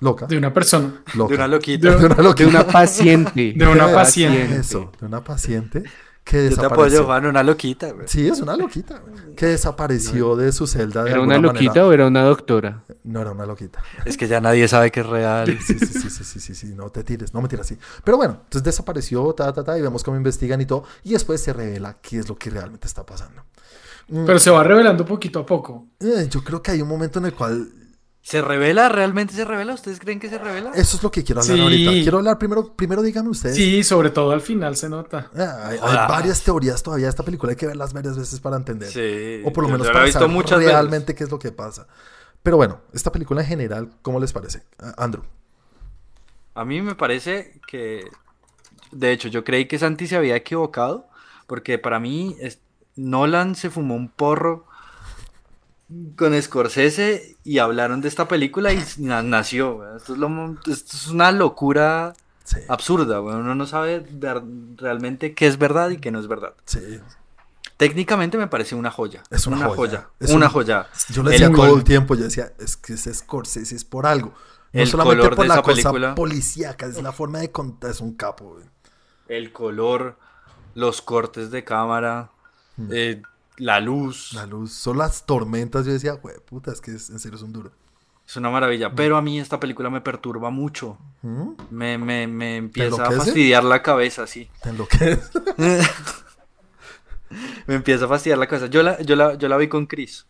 loca. 0.00 0.26
De 0.26 0.38
una 0.38 0.52
persona. 0.54 1.02
loca. 1.14 1.30
De 1.30 1.34
una 1.36 1.48
loquita. 1.48 1.90
De- 1.90 1.96
De 1.96 2.06
una 2.06 2.14
De 2.14 2.22
loquita. 2.22 2.48
una 2.48 2.66
paciente. 2.66 3.52
De 3.54 3.66
una 3.66 3.92
paciente. 3.92 4.56
Eso, 4.56 4.90
de 5.00 5.06
una 5.06 5.22
paciente 5.22 5.82
que 6.24 6.36
Yo 6.36 6.42
te 6.42 6.48
desapareció. 6.50 6.84
apoyo, 6.84 7.04
Juan, 7.06 7.26
una 7.26 7.42
loquita, 7.42 7.90
güey. 7.92 8.06
Sí, 8.06 8.28
es 8.28 8.40
una 8.40 8.56
loquita. 8.56 8.98
güey, 9.00 9.34
Que 9.36 9.46
desapareció 9.46 10.36
de 10.36 10.52
su 10.52 10.66
celda 10.66 11.02
de 11.04 11.10
¿Era 11.10 11.20
una 11.22 11.38
loquita 11.38 11.70
manera. 11.70 11.86
o 11.86 11.92
era 11.92 12.06
una 12.06 12.22
doctora? 12.22 12.84
No 13.04 13.20
era 13.22 13.32
una 13.32 13.46
loquita. 13.46 13.82
Es 14.04 14.16
que 14.16 14.28
ya 14.28 14.40
nadie 14.40 14.68
sabe 14.68 14.90
que 14.90 15.00
es 15.00 15.06
real. 15.06 15.58
Sí, 15.66 15.78
sí, 15.78 15.86
sí, 15.86 16.10
sí, 16.10 16.24
sí, 16.24 16.40
sí, 16.40 16.54
sí, 16.54 16.66
no 16.74 16.90
te 16.90 17.02
tires, 17.04 17.32
no 17.34 17.40
me 17.42 17.48
tiras 17.48 17.66
así. 17.66 17.78
Pero 18.04 18.16
bueno, 18.16 18.34
entonces 18.44 18.62
desapareció, 18.62 19.32
ta, 19.34 19.52
ta, 19.52 19.64
ta, 19.64 19.78
y 19.78 19.82
vemos 19.82 20.04
cómo 20.04 20.16
investigan 20.16 20.60
y 20.60 20.66
todo, 20.66 20.84
y 21.04 21.12
después 21.12 21.42
se 21.42 21.52
revela 21.52 21.96
qué 22.00 22.18
es 22.18 22.28
lo 22.28 22.36
que 22.36 22.50
realmente 22.50 22.86
está 22.86 23.04
pasando. 23.04 23.42
Mm, 24.08 24.26
Pero 24.26 24.38
se 24.38 24.50
va 24.50 24.62
revelando 24.62 25.04
poquito 25.04 25.40
a 25.40 25.46
poco. 25.46 25.86
eh, 26.00 26.26
yo 26.30 26.42
creo 26.44 26.62
que 26.62 26.72
hay 26.72 26.82
un 26.82 26.88
momento 26.88 27.18
en 27.18 27.26
el 27.26 27.34
cual 27.34 27.68
¿Se 28.22 28.42
revela? 28.42 28.88
¿Realmente 28.90 29.32
se 29.34 29.44
revela? 29.46 29.72
¿Ustedes 29.72 29.98
creen 29.98 30.20
que 30.20 30.28
se 30.28 30.36
revela? 30.38 30.72
eso 30.74 30.96
es 30.98 31.02
lo 31.02 31.10
que 31.10 31.24
quiero 31.24 31.40
hablar 31.40 31.56
Sí. 31.56 31.62
ahorita. 31.62 31.90
Quiero 31.92 32.18
hablar 32.18 32.38
primero, 32.38 32.74
primero 32.74 33.02
díganme 33.02 33.30
ustedes. 33.30 33.56
Sí, 33.56 33.82
sobre 33.82 34.10
todo 34.10 34.32
al 34.32 34.42
final 34.42 34.76
se 34.76 34.88
nota. 34.90 35.30
Ah, 35.34 35.68
hay, 35.68 35.74
hay 35.74 35.78
Jodas. 35.80 36.08
varias 36.08 36.42
teorías 36.44 36.82
todavía 36.82 37.06
de 37.06 37.10
esta 37.10 37.22
película, 37.24 37.50
hay 37.52 37.56
que 37.56 37.66
verlas 37.66 37.92
varias 37.94 38.18
veces 38.18 38.38
para 38.40 38.56
entender. 38.56 38.90
Sí. 38.90 39.42
O 39.44 39.52
por 39.52 39.64
lo 39.64 39.70
menos 39.70 39.86
para 39.88 40.04
visto 40.04 40.18
saber 40.20 40.34
muchas 40.34 40.58
veces. 40.58 40.72
realmente 40.74 41.14
qué 41.14 41.24
es 41.24 41.30
lo 41.30 41.38
que 41.38 41.50
pasa. 41.50 41.86
Pero 42.42 42.56
bueno, 42.58 42.80
esta 42.92 43.10
película 43.10 43.40
en 43.40 43.46
general, 43.46 43.90
¿cómo 44.02 44.20
les 44.20 44.32
parece? 44.32 44.62
Ah, 44.78 44.94
Andrew. 44.98 45.24
A 46.54 46.64
mí 46.64 46.82
me 46.82 46.94
parece 46.94 47.58
que, 47.66 48.04
de 48.92 49.12
hecho, 49.12 49.28
yo 49.28 49.44
creí 49.44 49.66
que 49.66 49.78
Santi 49.78 50.06
se 50.06 50.16
había 50.16 50.36
equivocado, 50.36 51.08
porque 51.46 51.78
para 51.78 52.00
mí 52.00 52.36
es- 52.40 52.58
Nolan 52.96 53.54
se 53.54 53.70
fumó 53.70 53.94
un 53.94 54.08
porro 54.10 54.66
con 56.16 56.40
Scorsese 56.40 57.36
y 57.44 57.58
hablaron 57.58 58.00
de 58.00 58.08
esta 58.08 58.28
película 58.28 58.72
y 58.72 58.82
na- 58.98 59.22
nació. 59.22 59.76
güey. 59.76 59.96
Esto 59.96 60.12
es, 60.14 60.18
lo 60.18 60.28
mo- 60.28 60.56
esto 60.66 60.96
es 60.96 61.08
una 61.08 61.32
locura 61.32 62.14
Sí, 62.44 62.58
absurda. 62.68 63.18
güey. 63.18 63.36
Uno 63.36 63.54
no 63.54 63.66
sabe 63.66 64.06
realmente 64.76 65.34
qué 65.34 65.46
es 65.46 65.58
verdad 65.58 65.90
y 65.90 65.98
qué 65.98 66.10
no 66.10 66.20
es 66.20 66.28
verdad. 66.28 66.54
sí. 66.64 67.00
Técnicamente 67.76 68.36
me 68.36 68.46
parece 68.46 68.74
una 68.74 68.90
joya. 68.90 69.22
Es 69.30 69.46
una 69.46 69.56
joya. 69.56 69.74
joya. 69.74 70.08
Es 70.20 70.30
una 70.32 70.46
un- 70.46 70.52
joya. 70.52 70.86
Yo 71.08 71.22
le 71.22 71.30
El 71.30 71.32
decía 71.40 71.50
todo 71.50 71.66
col- 71.70 71.78
el 71.78 71.84
tiempo, 71.84 72.14
yo 72.14 72.24
decía, 72.24 72.52
es 72.58 72.76
que 72.76 72.92
es 72.92 73.08
Scorsese, 73.10 73.74
es 73.74 73.84
por 73.86 74.04
algo. 74.06 74.34
No 74.74 74.82
El 74.82 74.86
solamente 74.86 75.20
color 75.22 75.36
por 75.36 75.44
de 75.44 75.48
la 75.48 75.54
esa 75.54 75.62
cosa 75.62 75.74
película. 75.74 76.14
policíaca, 76.14 76.84
es 76.86 77.02
la 77.02 77.12
forma 77.12 77.38
de 77.38 77.50
contar, 77.50 77.90
es 77.90 78.00
un 78.02 78.12
capo. 78.14 78.52
güey. 78.52 78.66
El 79.28 79.50
color, 79.52 80.18
los 80.74 81.00
cortes 81.00 81.50
de 81.50 81.64
cámara, 81.64 82.30
eh, 82.90 83.22
la 83.56 83.80
luz. 83.80 84.30
Mm. 84.32 84.36
La 84.36 84.46
luz, 84.46 84.72
son 84.72 84.98
las 84.98 85.26
tormentas, 85.26 85.84
yo 85.86 85.92
decía, 85.92 86.12
güey, 86.12 86.36
puta, 86.44 86.72
es 86.72 86.80
que 86.80 86.92
es- 86.92 87.10
en 87.10 87.18
serio 87.18 87.36
es 87.36 87.42
un 87.42 87.52
duro. 87.52 87.70
Es 88.26 88.36
una 88.36 88.48
maravilla. 88.50 88.94
Pero 88.94 89.16
a 89.16 89.22
mí 89.22 89.40
esta 89.40 89.58
película 89.58 89.90
me 89.90 90.00
perturba 90.00 90.50
mucho. 90.50 90.96
¿Mm? 91.22 91.50
Me, 91.70 91.98
me, 91.98 92.26
me 92.28 92.56
empieza 92.58 93.04
a 93.06 93.10
fastidiar 93.10 93.64
la 93.64 93.82
cabeza, 93.82 94.26
sí. 94.26 94.48
Te 94.62 94.68
enloqueces. 94.70 95.30
Me 97.66 97.76
empieza 97.76 98.06
a 98.06 98.08
fastidiar 98.08 98.38
la 98.38 98.46
cabeza. 98.48 98.66
Yo 98.66 98.82
la, 98.82 99.00
yo 99.02 99.14
la, 99.14 99.34
yo 99.34 99.48
la 99.48 99.56
vi 99.56 99.68
con 99.68 99.86
Chris. 99.86 100.26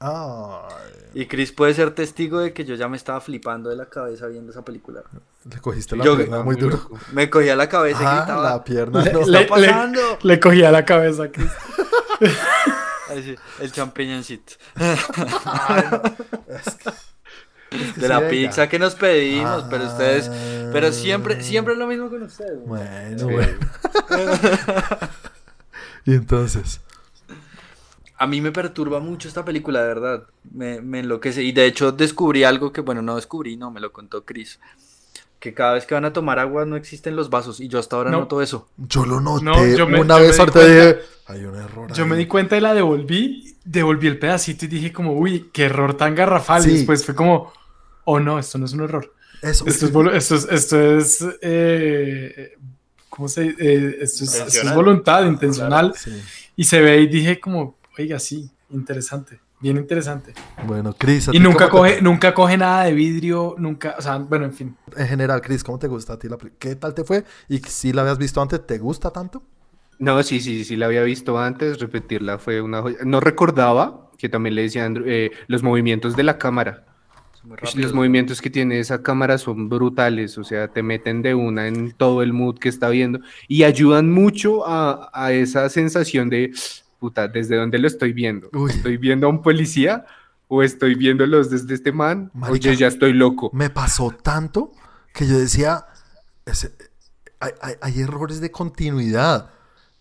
Ay, 0.00 0.72
Y 1.14 1.26
Chris 1.26 1.52
puede 1.52 1.74
ser 1.74 1.94
testigo 1.94 2.40
de 2.40 2.52
que 2.52 2.64
yo 2.64 2.74
ya 2.74 2.88
me 2.88 2.96
estaba 2.96 3.20
flipando 3.20 3.68
de 3.70 3.76
la 3.76 3.86
cabeza 3.86 4.26
viendo 4.26 4.50
esa 4.50 4.64
película. 4.64 5.02
le 5.44 5.58
cogiste 5.60 5.94
la 5.96 6.04
Yo- 6.04 6.16
pierna 6.16 6.42
muy 6.42 6.56
duro. 6.56 6.80
Me 7.12 7.28
cogía 7.30 7.54
la 7.54 7.68
cabeza 7.68 8.02
y 8.02 8.06
Ah, 8.06 8.16
gritaba. 8.24 8.50
la 8.50 8.64
pierna. 8.64 9.04
Le, 9.04 9.12
no. 9.12 9.20
está 9.20 9.30
le- 9.32 9.40
le- 9.40 9.46
pasando? 9.46 10.00
le 10.22 10.40
cogía 10.40 10.70
la 10.72 10.84
cabeza 10.84 11.24
a 11.24 11.28
Chris. 11.30 11.50
El 13.60 13.72
champiñoncito. 13.72 14.52
Ay, 14.76 15.84
no. 15.90 16.02
Es 16.54 16.74
que- 16.76 16.90
Es 17.70 17.92
que 17.92 18.00
de 18.00 18.08
la 18.08 18.28
pizza 18.28 18.68
que 18.68 18.78
nos 18.80 18.96
pedimos, 18.96 19.64
pero 19.70 19.84
ustedes, 19.86 20.28
pero 20.72 20.88
Ah. 20.88 20.92
siempre, 20.92 21.40
siempre 21.42 21.74
es 21.74 21.78
lo 21.78 21.86
mismo 21.86 22.10
con 22.10 22.22
ustedes. 22.24 22.58
Bueno, 22.66 23.18
Sí. 23.18 23.24
bueno. 23.24 23.58
y 26.04 26.14
entonces. 26.14 26.80
A 28.18 28.26
mí 28.26 28.40
me 28.40 28.52
perturba 28.52 29.00
mucho 29.00 29.28
esta 29.28 29.44
película, 29.44 29.80
de 29.82 29.86
verdad. 29.86 30.24
Me, 30.52 30.80
me 30.82 30.98
enloquece. 30.98 31.42
Y 31.42 31.52
de 31.52 31.64
hecho 31.66 31.92
descubrí 31.92 32.44
algo 32.44 32.72
que, 32.72 32.80
bueno, 32.82 33.02
no 33.02 33.16
descubrí, 33.16 33.56
no, 33.56 33.70
me 33.70 33.80
lo 33.80 33.92
contó 33.92 34.24
Chris. 34.24 34.58
Que 35.40 35.54
cada 35.54 35.72
vez 35.74 35.86
que 35.86 35.94
van 35.94 36.04
a 36.04 36.12
tomar 36.12 36.38
agua 36.38 36.64
no 36.66 36.76
existen 36.76 37.16
los 37.16 37.30
vasos. 37.30 37.60
Y 37.60 37.68
yo 37.68 37.78
hasta 37.78 37.96
ahora 37.96 38.10
No. 38.10 38.20
noto 38.20 38.42
eso. 38.42 38.68
Yo 38.76 39.04
lo 39.06 39.20
noté 39.20 39.44
No, 39.44 39.66
yo 39.76 39.86
me- 39.88 40.00
una 40.00 40.18
yo 40.18 40.24
vez 40.24 40.38
ahorita 40.38 40.60
dije, 40.66 40.98
hay 41.26 41.44
un 41.46 41.56
error. 41.56 41.90
Yo 41.92 42.04
ahí". 42.04 42.10
me 42.10 42.16
di 42.16 42.26
cuenta 42.26 42.56
y 42.56 42.60
la 42.60 42.74
devolví, 42.74 43.56
devolví 43.64 44.06
el 44.06 44.18
pedacito 44.18 44.66
y 44.66 44.68
dije 44.68 44.92
como, 44.92 45.14
uy, 45.14 45.48
qué 45.52 45.64
error 45.64 45.94
tan 45.96 46.14
garrafal. 46.14 46.62
Sí. 46.62 46.70
Y 46.70 46.74
después 46.74 47.04
fue 47.06 47.14
como, 47.14 47.52
oh 48.04 48.20
no, 48.20 48.38
esto 48.38 48.58
no 48.58 48.66
es 48.66 48.72
un 48.74 48.82
error. 48.82 49.12
Eso. 49.40 49.64
Esto 49.66 49.86
es, 49.86 50.14
esto 50.14 50.34
es, 50.36 50.46
esto 50.50 50.96
es, 50.98 51.24
eh, 51.40 52.52
¿cómo 53.08 53.26
se 53.26 53.46
eh, 53.58 53.96
esto, 54.02 54.24
es, 54.24 54.34
esto 54.34 54.34
es 54.34 54.34
Intencional. 54.40 54.74
voluntad 54.76 55.24
intencional. 55.24 55.94
Sí. 55.96 56.22
Y 56.56 56.64
se 56.64 56.80
ve 56.82 57.00
y 57.00 57.06
dije 57.06 57.40
como, 57.40 57.78
oiga, 57.98 58.18
sí, 58.18 58.50
interesante, 58.68 59.40
bien 59.60 59.76
interesante. 59.76 60.32
Bueno, 60.66 60.94
Chris. 60.96 61.28
¿a 61.28 61.32
Y 61.34 61.38
nunca 61.40 61.66
te- 61.66 61.70
coge, 61.70 62.02
nunca 62.02 62.34
coge 62.34 62.56
nada 62.56 62.84
de 62.84 62.92
vidrio, 62.92 63.54
nunca, 63.58 63.94
o 63.98 64.02
sea, 64.02 64.18
bueno, 64.18 64.46
en 64.46 64.52
fin. 64.52 64.76
En 64.96 65.06
general, 65.06 65.40
Chris, 65.40 65.62
¿cómo 65.64 65.78
te 65.78 65.86
gusta 65.88 66.14
a 66.14 66.18
ti 66.18 66.28
la 66.28 66.36
peli- 66.38 66.52
¿Qué 66.58 66.74
tal 66.76 66.94
te 66.94 67.04
fue? 67.04 67.24
Y 67.48 67.58
si 67.58 67.92
la 67.92 68.02
habías 68.02 68.18
visto 68.18 68.40
antes, 68.40 68.66
¿te 68.66 68.78
gusta 68.78 69.10
tanto? 69.10 69.42
No, 69.98 70.22
sí, 70.22 70.40
sí, 70.40 70.64
sí, 70.64 70.76
la 70.76 70.86
había 70.86 71.02
visto 71.02 71.38
antes, 71.38 71.78
repetirla 71.78 72.38
fue 72.38 72.60
una 72.62 72.80
joya. 72.80 72.98
No 73.04 73.20
recordaba, 73.20 74.10
que 74.16 74.28
también 74.30 74.54
le 74.54 74.62
decía 74.62 74.86
Andrew, 74.86 75.04
eh, 75.06 75.30
los 75.46 75.62
movimientos 75.62 76.16
de 76.16 76.22
la 76.22 76.38
cámara. 76.38 76.86
Los 77.74 77.94
movimientos 77.94 78.40
que 78.42 78.50
tiene 78.50 78.80
esa 78.80 79.02
cámara 79.02 79.38
son 79.38 79.68
brutales, 79.70 80.36
o 80.36 80.44
sea, 80.44 80.68
te 80.68 80.82
meten 80.82 81.22
de 81.22 81.34
una 81.34 81.68
en 81.68 81.92
todo 81.92 82.22
el 82.22 82.34
mood 82.34 82.58
que 82.58 82.68
está 82.68 82.90
viendo 82.90 83.18
y 83.48 83.62
ayudan 83.62 84.10
mucho 84.12 84.66
a, 84.66 85.10
a 85.14 85.32
esa 85.32 85.68
sensación 85.70 86.28
de, 86.28 86.52
puta, 87.00 87.26
¿desde 87.26 87.56
dónde 87.56 87.78
lo 87.80 87.88
estoy 87.88 88.12
viendo? 88.12 88.48
Uy. 88.52 88.70
¿Estoy 88.70 88.96
viendo 88.98 89.26
a 89.26 89.30
un 89.30 89.42
policía 89.42 90.06
o 90.46 90.62
estoy 90.62 90.94
viéndolos 90.94 91.50
desde 91.50 91.74
este 91.74 91.90
man? 91.90 92.30
Marica. 92.34 92.68
Oye, 92.68 92.76
ya 92.76 92.86
estoy 92.86 93.12
loco. 93.14 93.50
Me 93.52 93.70
pasó 93.70 94.10
tanto 94.22 94.70
que 95.12 95.26
yo 95.26 95.38
decía, 95.38 95.86
ese- 96.46 96.72
hay, 97.40 97.52
hay- 97.62 97.74
hay 97.80 98.00
errores 98.00 98.40
de 98.40 98.50
continuidad. 98.52 99.50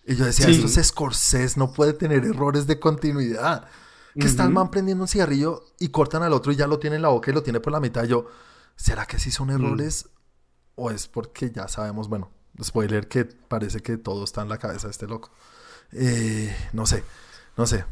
Y 0.06 0.16
yo 0.16 0.26
decía, 0.26 0.46
Sí. 0.48 0.52
esto 0.64 0.68
es 0.68 0.88
Scorsese, 0.88 1.58
no 1.60 1.72
puede 1.72 1.94
tener 1.94 2.26
errores 2.26 2.68
de 2.68 2.80
continuidad. 2.80 3.68
Que 4.20 4.26
está 4.28 4.44
el 4.44 4.50
man 4.50 4.70
prendiendo 4.72 5.04
un 5.04 5.08
cigarrillo 5.08 5.64
y 5.80 5.90
cortan 5.90 6.24
al 6.24 6.34
otro 6.34 6.52
y 6.52 6.56
ya 6.58 6.68
lo 6.68 6.78
tiene 6.80 6.98
en 6.98 7.04
la 7.04 7.08
boca 7.10 7.32
y 7.32 7.34
lo 7.34 7.42
tiene 7.44 7.60
por 7.62 7.72
la 7.72 7.80
mitad. 7.80 8.04
Yo, 8.04 8.26
¿será 8.76 9.06
que 9.06 9.18
sí 9.20 9.32
son 9.32 9.50
errores? 9.52 10.10
¿O 10.76 10.92
es 10.92 11.08
porque 11.08 11.52
ya 11.52 11.68
sabemos, 11.70 12.10
bueno, 12.10 12.30
spoiler, 12.62 13.08
que 13.08 13.24
parece 13.26 13.80
que 13.82 13.98
todo 13.98 14.24
está 14.26 14.42
en 14.42 14.50
la 14.50 14.58
cabeza 14.58 14.88
de 14.88 14.92
este 14.92 15.08
loco? 15.08 15.32
Eh, 15.94 16.56
no 16.74 16.86
sé, 16.86 17.04
no 17.58 17.66
sé. 17.66 17.86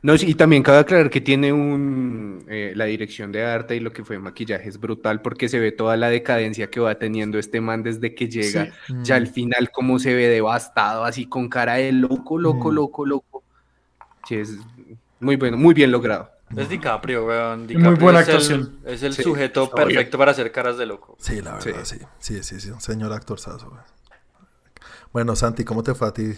No, 0.00 0.14
y 0.14 0.34
también 0.34 0.62
cabe 0.62 0.78
aclarar 0.78 1.10
que 1.10 1.20
tiene 1.20 1.52
un, 1.52 2.44
eh, 2.48 2.72
la 2.76 2.84
dirección 2.84 3.32
de 3.32 3.44
arte 3.44 3.74
y 3.74 3.80
lo 3.80 3.92
que 3.92 4.04
fue 4.04 4.16
maquillaje 4.20 4.68
es 4.68 4.78
brutal 4.78 5.20
porque 5.22 5.48
se 5.48 5.58
ve 5.58 5.72
toda 5.72 5.96
la 5.96 6.08
decadencia 6.08 6.70
que 6.70 6.78
va 6.78 6.94
teniendo 6.94 7.36
este 7.36 7.60
man 7.60 7.82
desde 7.82 8.14
que 8.14 8.28
llega. 8.28 8.66
Sí. 8.86 8.94
Ya 9.02 9.16
al 9.16 9.24
Mm. 9.24 9.32
final 9.32 9.70
cómo 9.72 9.98
se 9.98 10.14
ve 10.14 10.28
devastado, 10.28 11.04
así 11.04 11.26
con 11.26 11.48
cara 11.48 11.74
de 11.74 11.90
loco, 11.90 12.38
loco, 12.38 12.70
Mm. 12.70 12.74
loco, 12.74 13.06
loco. 13.06 13.42
Sí, 14.28 14.36
es 14.36 14.52
muy 15.18 15.34
bueno, 15.34 15.56
muy 15.56 15.74
bien 15.74 15.90
logrado. 15.90 16.30
Es 16.56 16.68
DiCaprio, 16.68 17.26
weón. 17.26 17.58
muy 17.60 17.66
DiCaprio 17.66 17.96
buena 17.96 18.20
es 18.20 18.28
el- 18.28 18.34
actuación. 18.36 18.78
Es 18.86 19.02
el 19.02 19.12
Sí, 19.14 19.22
sujeto 19.24 19.64
obvio. 19.64 19.74
perfecto 19.74 20.16
para 20.16 20.30
hacer 20.30 20.52
caras 20.52 20.78
de 20.78 20.86
loco. 20.86 21.16
Sí, 21.18 21.42
la 21.42 21.54
verdad, 21.56 21.84
sí. 21.84 21.96
Sí. 21.98 22.04
Sí, 22.36 22.42
sí, 22.44 22.60
sí, 22.60 22.70
un 22.70 22.80
señor 22.80 23.12
actorzazo. 23.12 23.68
güey. 23.68 23.82
Bueno, 25.12 25.34
Santi, 25.34 25.64
¿cómo 25.64 25.82
te 25.82 25.94
fue 25.94 26.06
a 26.08 26.12
ti? 26.12 26.34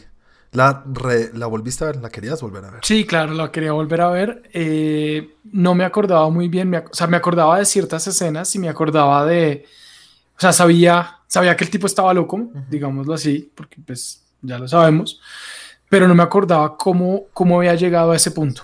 ¿La, 0.52 0.82
re- 0.92 1.30
¿La 1.34 1.46
volviste 1.46 1.84
a 1.84 1.88
ver? 1.88 1.96
¿La 1.96 2.10
querías 2.10 2.40
volver 2.40 2.64
a 2.64 2.70
ver? 2.70 2.80
Sí, 2.82 3.06
claro, 3.06 3.34
la 3.34 3.52
quería 3.52 3.72
volver 3.72 4.00
a 4.00 4.10
ver. 4.10 4.42
Eh, 4.52 5.34
no 5.52 5.74
me 5.76 5.84
acordaba 5.84 6.28
muy 6.28 6.48
bien, 6.48 6.68
me 6.70 6.78
o 6.78 6.88
sea, 6.92 7.06
me 7.06 7.16
acordaba 7.16 7.58
de 7.58 7.64
ciertas 7.64 8.06
escenas 8.08 8.52
y 8.56 8.58
me 8.58 8.68
acordaba 8.68 9.24
de, 9.26 9.64
o 10.36 10.40
sea, 10.40 10.52
sabía, 10.52 11.18
sabía 11.28 11.56
que 11.56 11.62
el 11.64 11.70
tipo 11.70 11.86
estaba 11.86 12.12
loco, 12.12 12.50
digámoslo 12.68 13.14
así, 13.14 13.48
porque 13.54 13.76
pues 13.86 14.24
ya 14.42 14.58
lo 14.58 14.66
sabemos, 14.66 15.20
pero 15.88 16.08
no 16.08 16.14
me 16.16 16.22
acordaba 16.24 16.76
cómo, 16.76 17.26
cómo 17.32 17.58
había 17.58 17.74
llegado 17.76 18.10
a 18.10 18.16
ese 18.16 18.32
punto. 18.32 18.62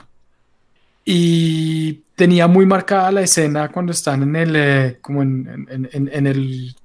Y 1.04 2.02
tenía 2.16 2.48
muy 2.48 2.66
marcada 2.66 3.12
la 3.12 3.20
escena 3.22 3.68
cuando 3.70 3.92
están 3.92 4.22
en 4.24 4.34
el, 4.36 4.56
eh, 4.56 4.98
como 5.00 5.22
en, 5.22 5.66
en- 5.70 5.88
en- 5.92 6.10
en 6.12 6.26
el, 6.26 6.76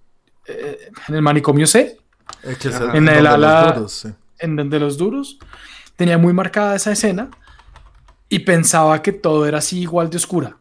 eh, 0.47 0.77
en 1.07 1.15
el 1.15 1.21
manicomio 1.21 1.65
C, 1.65 1.97
Eh, 2.43 2.55
que 2.59 2.69
es 2.69 2.75
Ajá. 2.75 2.95
En 2.97 3.07
el 3.07 3.23
los 3.23 3.33
ala- 3.33 3.73
duros, 3.73 3.91
sí. 3.93 4.09
En 4.41 4.55
donde 4.55 4.79
los 4.79 4.97
duros, 4.97 5.39
tenía 5.95 6.17
muy 6.17 6.33
marcada 6.33 6.75
esa 6.75 6.91
escena 6.91 7.29
y 8.29 8.39
pensaba 8.39 9.01
que 9.01 9.11
todo 9.11 9.45
era 9.45 9.59
así 9.59 9.81
igual 9.81 10.09
de 10.09 10.17
oscura. 10.17 10.57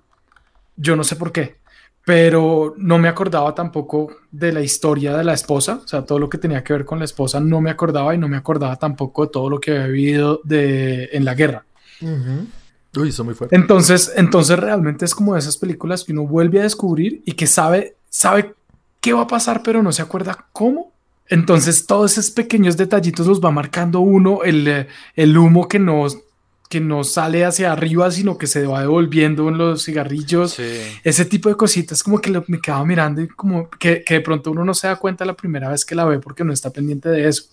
Yo 0.76 0.96
no 0.96 1.04
sé 1.04 1.16
por 1.16 1.32
qué, 1.32 1.58
pero 2.04 2.74
no 2.76 2.98
me 2.98 3.08
acordaba 3.08 3.54
tampoco 3.54 4.16
de 4.30 4.52
la 4.52 4.60
historia 4.60 5.16
de 5.16 5.24
la 5.24 5.34
esposa, 5.34 5.80
o 5.84 5.88
sea, 5.88 6.02
todo 6.02 6.18
lo 6.18 6.28
que 6.28 6.38
tenía 6.38 6.64
que 6.64 6.72
ver 6.72 6.84
con 6.84 6.98
la 6.98 7.04
esposa 7.04 7.40
no 7.40 7.60
me 7.60 7.70
acordaba 7.70 8.14
y 8.14 8.18
no 8.18 8.28
me 8.28 8.36
acordaba 8.36 8.76
tampoco 8.76 9.26
de 9.26 9.32
todo 9.32 9.50
lo 9.50 9.60
que 9.60 9.72
había 9.72 9.86
vivido 9.86 10.40
de, 10.44 11.10
en 11.12 11.24
la 11.24 11.34
guerra. 11.34 11.64
Ujú. 12.00 12.46
Uy, 12.96 13.10
eso 13.10 13.22
muy 13.22 13.34
fuerte. 13.34 13.54
Entonces, 13.54 14.12
entonces 14.16 14.58
realmente 14.58 15.04
es 15.04 15.14
como 15.14 15.34
de 15.34 15.40
esas 15.40 15.56
películas 15.56 16.02
que 16.04 16.12
uno 16.12 16.26
vuelve 16.26 16.60
a 16.60 16.64
descubrir 16.64 17.22
y 17.24 17.32
que 17.32 17.46
sabe, 17.46 17.96
sabe 18.08 18.54
qué 19.00 19.12
va 19.12 19.22
a 19.22 19.26
pasar, 19.26 19.62
pero 19.62 19.82
no 19.82 19.92
se 19.92 20.02
acuerda 20.02 20.46
cómo. 20.52 20.89
Entonces, 21.30 21.86
todos 21.86 22.12
esos 22.18 22.30
pequeños 22.32 22.76
detallitos 22.76 23.26
los 23.26 23.40
va 23.40 23.50
marcando 23.50 24.00
uno, 24.00 24.42
el, 24.44 24.68
eh, 24.68 24.88
el 25.14 25.36
humo 25.38 25.68
que 25.68 25.78
no, 25.78 26.06
que 26.68 26.80
no 26.80 27.02
sale 27.02 27.44
hacia 27.44 27.72
arriba, 27.72 28.10
sino 28.10 28.36
que 28.38 28.46
se 28.46 28.66
va 28.66 28.80
devolviendo 28.80 29.48
en 29.48 29.56
los 29.58 29.84
cigarrillos. 29.84 30.52
Sí. 30.52 30.62
Ese 31.02 31.24
tipo 31.24 31.48
de 31.48 31.56
cositas, 31.56 32.02
como 32.02 32.20
que 32.20 32.30
lo- 32.30 32.44
me 32.48 32.60
quedaba 32.60 32.84
mirando 32.84 33.20
y 33.22 33.28
como 33.28 33.70
que, 33.70 34.04
que 34.04 34.14
de 34.14 34.20
pronto 34.20 34.50
uno 34.52 34.64
no 34.64 34.74
se 34.74 34.86
da 34.88 34.96
cuenta 34.96 35.24
la 35.24 35.34
primera 35.34 35.68
vez 35.70 35.84
que 35.84 35.94
la 35.96 36.04
ve 36.04 36.18
porque 36.18 36.44
no 36.44 36.52
está 36.52 36.70
pendiente 36.70 37.08
de 37.08 37.26
eso. 37.28 37.44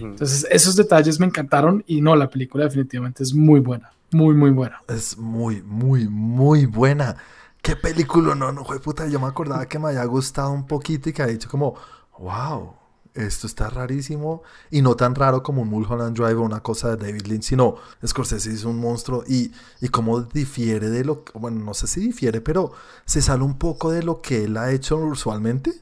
Entonces, 0.00 0.46
esos 0.50 0.76
detalles 0.76 1.20
me 1.20 1.26
encantaron 1.26 1.84
y 1.86 2.00
no, 2.00 2.16
la 2.16 2.30
película 2.30 2.64
definitivamente 2.64 3.22
es 3.22 3.32
muy 3.34 3.60
buena, 3.60 3.92
muy, 4.12 4.34
muy 4.34 4.50
buena. 4.50 4.80
Es 4.88 5.16
muy, 5.18 5.62
muy, 5.62 6.08
muy 6.08 6.66
buena. 6.66 7.16
¿Qué 7.62 7.74
película? 7.76 8.34
No, 8.34 8.52
no, 8.52 8.64
fue 8.64 8.80
puta. 8.80 9.06
Yo 9.08 9.18
me 9.20 9.26
acordaba 9.26 9.66
que 9.66 9.78
me 9.78 9.88
había 9.88 10.04
gustado 10.04 10.50
un 10.52 10.66
poquito 10.66 11.08
y 11.08 11.12
que 11.12 11.22
había 11.22 11.34
dicho 11.34 11.48
como, 11.48 11.74
wow, 12.18 12.74
esto 13.14 13.46
está 13.46 13.68
rarísimo. 13.70 14.42
Y 14.70 14.82
no 14.82 14.94
tan 14.96 15.14
raro 15.14 15.42
como 15.42 15.62
un 15.62 15.68
Mulholland 15.68 16.16
Drive 16.16 16.34
o 16.34 16.42
una 16.42 16.60
cosa 16.60 16.96
de 16.96 17.06
David 17.06 17.26
Lynch, 17.26 17.44
sino 17.44 17.76
Scorsese 18.06 18.52
es 18.52 18.64
un 18.64 18.78
monstruo 18.78 19.24
y, 19.26 19.52
y 19.80 19.88
cómo 19.88 20.20
difiere 20.22 20.88
de 20.90 21.04
lo 21.04 21.24
bueno, 21.34 21.64
no 21.64 21.74
sé 21.74 21.86
si 21.86 22.00
difiere, 22.00 22.40
pero 22.40 22.72
se 23.04 23.22
sale 23.22 23.42
un 23.44 23.58
poco 23.58 23.90
de 23.90 24.02
lo 24.02 24.20
que 24.20 24.44
él 24.44 24.56
ha 24.56 24.70
hecho 24.72 24.96
usualmente. 24.98 25.72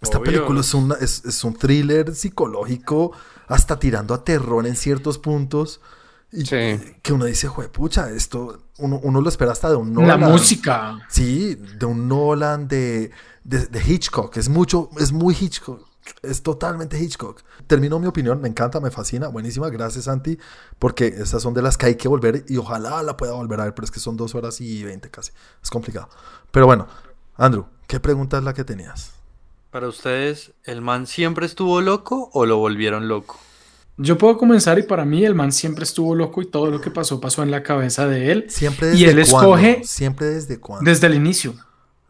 Esta 0.00 0.18
Obvio. 0.18 0.32
película 0.32 0.60
es, 0.60 0.74
una- 0.74 0.96
es, 0.96 1.24
es 1.24 1.44
un 1.44 1.54
thriller 1.54 2.14
psicológico, 2.14 3.12
hasta 3.48 3.78
tirando 3.78 4.14
a 4.14 4.24
terror 4.24 4.66
en 4.66 4.76
ciertos 4.76 5.18
puntos. 5.18 5.80
Y 6.34 6.46
Sí. 6.46 6.80
que 7.02 7.12
uno 7.12 7.26
dice, 7.26 7.48
pucha, 7.72 8.10
esto 8.10 8.62
uno, 8.78 8.98
uno 9.02 9.20
lo 9.20 9.28
espera 9.28 9.52
hasta 9.52 9.68
de 9.68 9.76
un 9.76 9.94
La 9.94 10.16
Nolan. 10.16 10.32
música. 10.32 10.98
Sí, 11.10 11.54
de 11.56 11.84
un 11.86 12.08
Nolan, 12.08 12.66
de, 12.68 13.10
de, 13.44 13.66
de 13.66 13.82
Hitchcock. 13.86 14.36
Es 14.38 14.48
mucho, 14.48 14.88
es 14.98 15.12
muy 15.12 15.36
Hitchcock. 15.38 15.86
Es 16.22 16.42
totalmente 16.42 16.98
Hitchcock. 17.00 17.42
Termino 17.66 17.98
mi 17.98 18.06
opinión, 18.06 18.40
me 18.40 18.48
encanta, 18.48 18.80
me 18.80 18.90
fascina, 18.90 19.28
buenísima, 19.28 19.68
gracias 19.70 20.04
Santi, 20.06 20.38
porque 20.78 21.06
estas 21.06 21.42
son 21.42 21.54
de 21.54 21.62
las 21.62 21.76
que 21.78 21.86
hay 21.86 21.94
que 21.96 22.08
volver 22.08 22.44
y 22.48 22.56
ojalá 22.56 23.02
la 23.02 23.16
pueda 23.16 23.32
volver 23.32 23.60
a 23.60 23.64
ver, 23.64 23.74
pero 23.74 23.84
es 23.84 23.90
que 23.90 24.00
son 24.00 24.16
dos 24.16 24.34
horas 24.34 24.60
y 24.60 24.82
veinte 24.84 25.10
casi, 25.10 25.30
es 25.62 25.70
complicado. 25.70 26.08
Pero 26.50 26.66
bueno, 26.66 26.88
Andrew, 27.36 27.66
¿qué 27.86 28.00
pregunta 28.00 28.38
es 28.38 28.44
la 28.44 28.52
que 28.54 28.64
tenías? 28.64 29.12
Para 29.70 29.88
ustedes, 29.88 30.52
¿el 30.64 30.80
man 30.82 31.06
siempre 31.06 31.46
estuvo 31.46 31.80
loco 31.80 32.30
o 32.32 32.46
lo 32.46 32.58
volvieron 32.58 33.08
loco? 33.08 33.38
Yo 33.96 34.18
puedo 34.18 34.36
comenzar 34.38 34.78
y 34.78 34.82
para 34.82 35.04
mí 35.04 35.24
el 35.24 35.34
man 35.34 35.52
siempre 35.52 35.84
estuvo 35.84 36.14
loco 36.14 36.42
y 36.42 36.46
todo 36.46 36.66
lo 36.70 36.80
que 36.80 36.90
pasó 36.90 37.20
pasó 37.20 37.42
en 37.42 37.50
la 37.50 37.62
cabeza 37.62 38.06
de 38.08 38.32
él 38.32 38.46
Siempre 38.50 38.94
Y 38.96 39.04
desde 39.04 39.20
él 39.22 39.28
cuándo? 39.30 39.56
escoge- 39.56 39.84
Siempre 39.84 40.26
desde 40.26 40.58
cuándo. 40.58 40.90
desde 40.90 41.06
el 41.06 41.14
inicio. 41.14 41.54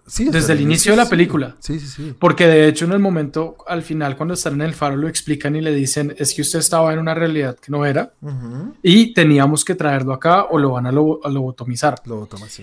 Sí, 0.05 0.29
Desde 0.29 0.53
el 0.55 0.61
inicio 0.61 0.93
de 0.93 0.97
la 0.97 1.09
película. 1.09 1.57
Sí, 1.61 1.79
sí, 1.79 1.87
sí. 1.87 2.15
Porque 2.19 2.47
de 2.47 2.67
hecho 2.69 2.85
en 2.87 2.93
el 2.93 2.99
momento, 2.99 3.57
al 3.67 3.83
final, 3.83 4.17
cuando 4.17 4.35
están 4.35 4.55
en 4.55 4.63
el 4.63 4.75
faro, 4.75 4.97
lo 4.97 5.07
explican 5.09 5.55
y 5.55 5.61
le 5.61 5.73
dicen, 5.73 6.15
es 6.19 6.35
que 6.35 6.43
usted 6.43 6.59
estaba 6.59 6.93
en 6.93 6.99
una 6.99 7.15
realidad 7.15 7.57
que 7.57 7.71
no 7.71 7.87
era 7.87 8.13
Ujú. 8.21 8.75
y 8.83 9.15
teníamos 9.15 9.65
que 9.65 9.75
traerlo 9.77 10.13
acá 10.13 10.45
o 10.51 10.59
lo 10.59 10.71
van 10.73 10.87
a, 10.87 10.93
lo- 10.93 11.21
a 11.25 11.31
lobotomizar. 11.31 11.95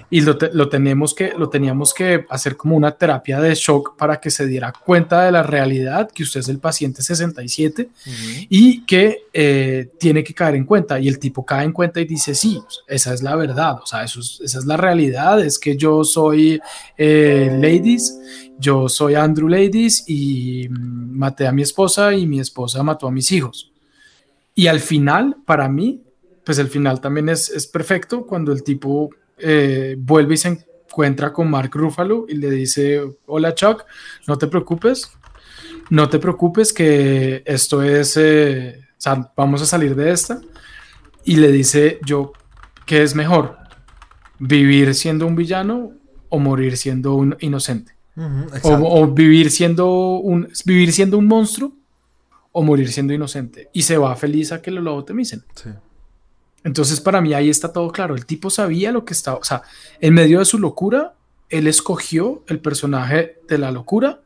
Y 0.09 0.21
lo, 0.21 0.37
te- 0.37 0.51
lo, 0.53 0.67
tenemos 0.69 1.13
que, 1.15 1.33
lo 1.37 1.49
teníamos 1.49 1.93
que 1.93 2.25
hacer 2.29 2.57
como 2.57 2.75
una 2.75 2.91
terapia 2.91 3.39
de 3.39 3.55
shock 3.55 3.95
para 3.97 4.19
que 4.19 4.29
se 4.31 4.45
diera 4.45 4.73
cuenta 4.73 5.23
de 5.23 5.31
la 5.31 5.41
realidad, 5.41 6.09
que 6.13 6.23
usted 6.23 6.41
es 6.41 6.49
el 6.49 6.59
paciente 6.59 7.01
67 7.01 7.89
Ujú. 8.05 8.15
y 8.49 8.85
que 8.85 9.23
eh, 9.33 9.89
tiene 9.97 10.23
que 10.23 10.33
caer 10.33 10.55
en 10.55 10.65
cuenta. 10.65 10.99
Y 10.99 11.07
el 11.07 11.17
tipo 11.19 11.45
cae 11.45 11.63
en 11.63 11.71
cuenta 11.71 12.01
y 12.01 12.05
dice, 12.05 12.35
sí, 12.35 12.61
esa 12.87 13.13
es 13.13 13.23
la 13.23 13.35
verdad, 13.35 13.75
o 13.81 13.85
sea, 13.85 14.03
eso 14.03 14.19
es- 14.19 14.41
esa 14.43 14.59
es 14.59 14.65
la 14.65 14.75
realidad, 14.77 15.39
es 15.39 15.57
que 15.57 15.77
yo 15.77 16.03
soy 16.03 16.59
eh, 16.97 17.27
Ladies, 17.59 18.19
yo 18.57 18.89
soy 18.89 19.15
Andrew 19.15 19.47
Ladies 19.47 20.03
y 20.07 20.67
mm, 20.69 21.17
maté 21.17 21.47
a 21.47 21.51
mi 21.51 21.61
esposa 21.61 22.13
y 22.13 22.25
mi 22.25 22.39
esposa 22.39 22.83
mató 22.83 23.07
a 23.07 23.11
mis 23.11 23.31
hijos. 23.31 23.71
Y 24.55 24.67
al 24.67 24.79
final, 24.79 25.37
para 25.45 25.69
mí, 25.69 26.03
pues 26.43 26.57
el 26.59 26.67
final 26.67 26.99
también 26.99 27.29
es, 27.29 27.49
es 27.49 27.67
perfecto 27.67 28.25
cuando 28.25 28.51
el 28.51 28.63
tipo 28.63 29.09
eh, 29.37 29.95
vuelve 29.97 30.33
y 30.33 30.37
se 30.37 30.65
encuentra 30.89 31.31
con 31.31 31.49
Mark 31.49 31.71
Ruffalo 31.73 32.25
y 32.27 32.35
le 32.35 32.49
dice, 32.49 33.01
hola 33.25 33.53
Chuck, 33.53 33.85
no 34.27 34.37
te 34.37 34.47
preocupes, 34.47 35.11
no 35.89 36.09
te 36.09 36.19
preocupes 36.19 36.73
que 36.73 37.43
esto 37.45 37.81
es, 37.83 38.17
eh, 38.17 38.79
vamos 39.35 39.61
a 39.61 39.65
salir 39.65 39.95
de 39.95 40.11
esta. 40.11 40.41
Y 41.23 41.35
le 41.35 41.51
dice, 41.51 41.99
yo, 42.05 42.33
¿qué 42.85 43.03
es 43.03 43.15
mejor? 43.15 43.57
¿Vivir 44.39 44.95
siendo 44.95 45.27
un 45.27 45.35
villano 45.35 45.93
o 46.29 46.39
morir 46.39 46.77
siendo 46.77 47.15
un 47.15 47.35
inocente? 47.39 47.93
O 48.63 49.07
vivir, 49.07 49.49
siendo 49.49 50.17
un, 50.17 50.49
vivir 50.65 50.91
siendo 50.91 51.17
un 51.17 51.25
monstruo 51.25 51.73
o 52.51 52.63
morir 52.63 52.91
siendo 52.91 53.13
inocente. 53.13 53.69
Y 53.73 53.83
se 53.83 53.97
va 53.97 54.15
feliz 54.15 54.51
a 54.51 54.61
que 54.61 54.71
lo 54.71 54.81
lobotomicen. 54.81 55.43
Sí. 55.55 55.69
Entonces, 56.63 56.99
para 56.99 57.21
mí 57.21 57.33
ahí 57.33 57.49
está 57.49 57.71
todo 57.71 57.91
claro. 57.91 58.15
El 58.15 58.25
tipo 58.25 58.49
sabía 58.49 58.91
lo 58.91 59.05
que 59.05 59.13
estaba, 59.13 59.37
o 59.37 59.43
sea, 59.43 59.61
en 60.01 60.13
medio 60.13 60.39
de 60.39 60.45
su 60.45 60.59
locura, 60.59 61.15
él 61.49 61.67
escogió 61.67 62.43
el 62.47 62.59
personaje 62.59 63.39
de 63.47 63.57
la 63.57 63.71
locura 63.71 64.21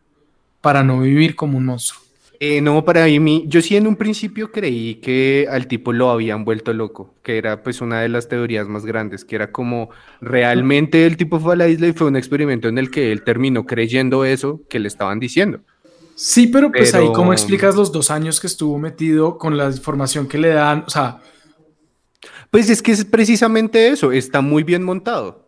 para 0.61 0.83
no 0.83 1.01
vivir 1.01 1.35
como 1.35 1.57
un 1.57 1.65
monstruo. 1.65 2.02
Eh, 2.45 2.59
no, 2.59 2.83
para 2.83 3.05
mí, 3.05 3.45
yo 3.47 3.61
sí 3.61 3.77
en 3.77 3.87
un 3.87 3.95
principio 3.95 4.51
creí 4.51 4.95
que 4.95 5.47
al 5.49 5.65
tipo 5.65 5.93
lo 5.93 6.09
habían 6.09 6.43
vuelto 6.43 6.73
loco, 6.73 7.15
que 7.23 7.37
era 7.37 7.63
pues 7.63 7.79
una 7.79 8.01
de 8.01 8.09
las 8.09 8.27
teorías 8.27 8.67
más 8.67 8.85
grandes, 8.85 9.23
que 9.23 9.37
era 9.37 9.53
como 9.53 9.91
realmente 10.19 11.05
el 11.05 11.15
tipo 11.15 11.39
fue 11.39 11.53
a 11.53 11.55
la 11.55 11.69
isla 11.69 11.87
y 11.87 11.93
fue 11.93 12.07
un 12.07 12.17
experimento 12.17 12.67
en 12.67 12.77
el 12.77 12.91
que 12.91 13.13
él 13.13 13.23
terminó 13.23 13.65
creyendo 13.65 14.25
eso 14.25 14.59
que 14.67 14.79
le 14.79 14.89
estaban 14.89 15.21
diciendo. 15.21 15.61
Sí, 16.15 16.47
pero 16.47 16.69
pues 16.69 16.93
ahí, 16.93 17.07
¿cómo 17.13 17.31
explicas 17.31 17.75
los 17.75 17.93
dos 17.93 18.11
años 18.11 18.41
que 18.41 18.47
estuvo 18.47 18.77
metido 18.77 19.37
con 19.37 19.55
la 19.55 19.67
información 19.67 20.27
que 20.27 20.37
le 20.37 20.49
dan? 20.49 20.83
O 20.85 20.89
sea, 20.89 21.21
Pues 22.51 22.69
es 22.69 22.81
que 22.81 22.91
es 22.91 23.05
precisamente 23.05 23.87
eso, 23.87 24.11
está 24.11 24.41
muy 24.41 24.63
bien 24.63 24.83
montado 24.83 25.47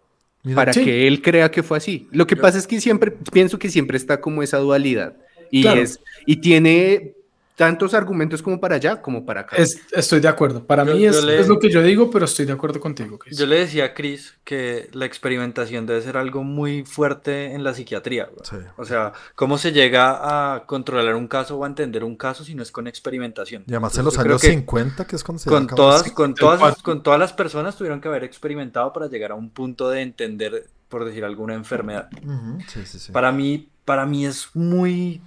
para 0.54 0.72
sí. 0.72 0.86
que 0.86 1.10
él 1.10 1.22
crea 1.22 1.52
que 1.52 1.62
fue 1.62 1.78
así. 1.78 2.08
Lo 2.14 2.26
que 2.26 2.38
pasa 2.38 2.58
es 2.58 2.66
que 2.66 2.80
siempre, 2.80 3.12
pienso 3.34 3.60
que 3.60 3.68
siempre 3.70 3.98
está 3.98 4.22
como 4.22 4.44
esa 4.44 4.60
dualidad 4.60 5.18
y, 5.52 5.62
Claro. 5.62 5.82
es, 5.82 6.00
y 6.26 6.38
tiene 6.38 7.14
tantos 7.56 7.94
argumentos 7.94 8.42
como 8.42 8.60
para 8.60 8.76
allá 8.76 9.02
como 9.02 9.26
para 9.26 9.42
acá. 9.42 9.56
es- 9.56 9.80
estoy 9.94 10.20
de 10.20 10.28
acuerdo. 10.28 10.66
Para 10.66 10.84
Yo- 10.84 10.94
mí 10.94 11.06
es, 11.06 11.24
le- 11.24 11.40
es 11.40 11.48
lo 11.48 11.58
que 11.58 11.70
yo 11.70 11.82
digo, 11.82 12.12
pero 12.12 12.26
estoy 12.26 12.46
de 12.46 12.52
acuerdo 12.52 12.82
contigo. 12.82 13.18
Chris. 13.18 13.38
Yo 13.38 13.46
le 13.46 13.60
decía 13.60 13.86
a 13.86 13.94
Chris 13.94 14.34
que 14.44 14.90
la 14.92 15.06
experimentación 15.06 15.86
debe 15.86 16.02
ser 16.02 16.18
algo 16.18 16.44
muy 16.44 16.84
fuerte 16.84 17.54
en 17.54 17.64
la 17.64 17.74
psiquiatría. 17.74 18.28
Sí. 18.44 18.58
O 18.76 18.84
sea, 18.84 19.14
¿cómo 19.36 19.58
se 19.58 19.72
llega 19.72 20.56
a 20.56 20.66
controlar 20.66 21.16
un 21.16 21.30
caso 21.30 21.56
o 21.58 21.64
a 21.64 21.68
entender 21.68 22.04
un 22.04 22.18
caso 22.18 22.44
si 22.44 22.56
no 22.56 22.62
es 22.62 22.72
con 22.74 22.88
experimentación? 22.88 23.64
Y 23.68 23.72
además 23.72 23.94
en 23.94 24.00
Entonces, 24.02 24.04
los 24.04 24.14
yo 24.16 24.22
creo 24.24 24.34
años 24.34 24.42
que 24.42 24.48
50, 24.50 25.08
que 25.08 25.16
es 25.16 25.24
cuando 25.24 25.40
se 25.40 25.50
con 25.50 25.68
todas, 25.68 26.12
con 26.12 26.36
todas, 26.36 26.82
con 26.82 27.04
todas 27.04 27.20
las 27.22 27.32
personas 27.32 27.78
tuvieron 27.78 28.02
que 28.02 28.10
haber 28.10 28.26
experimentado 28.26 28.92
para 28.92 29.08
llegar 29.08 29.32
a 29.32 29.36
un 29.36 29.50
punto 29.50 29.90
de 29.90 30.02
entender, 30.02 30.68
por 30.90 31.06
decir 31.06 31.24
alguna 31.24 31.54
enfermedad. 31.54 32.10
Ujú, 32.22 32.58
Sí, 32.68 32.82
sí, 32.86 33.00
sí. 33.00 33.14
Para 33.14 33.32
mí, 33.32 33.70
para 33.86 34.06
mí 34.06 34.26
es 34.26 34.50
muy, 34.54 35.22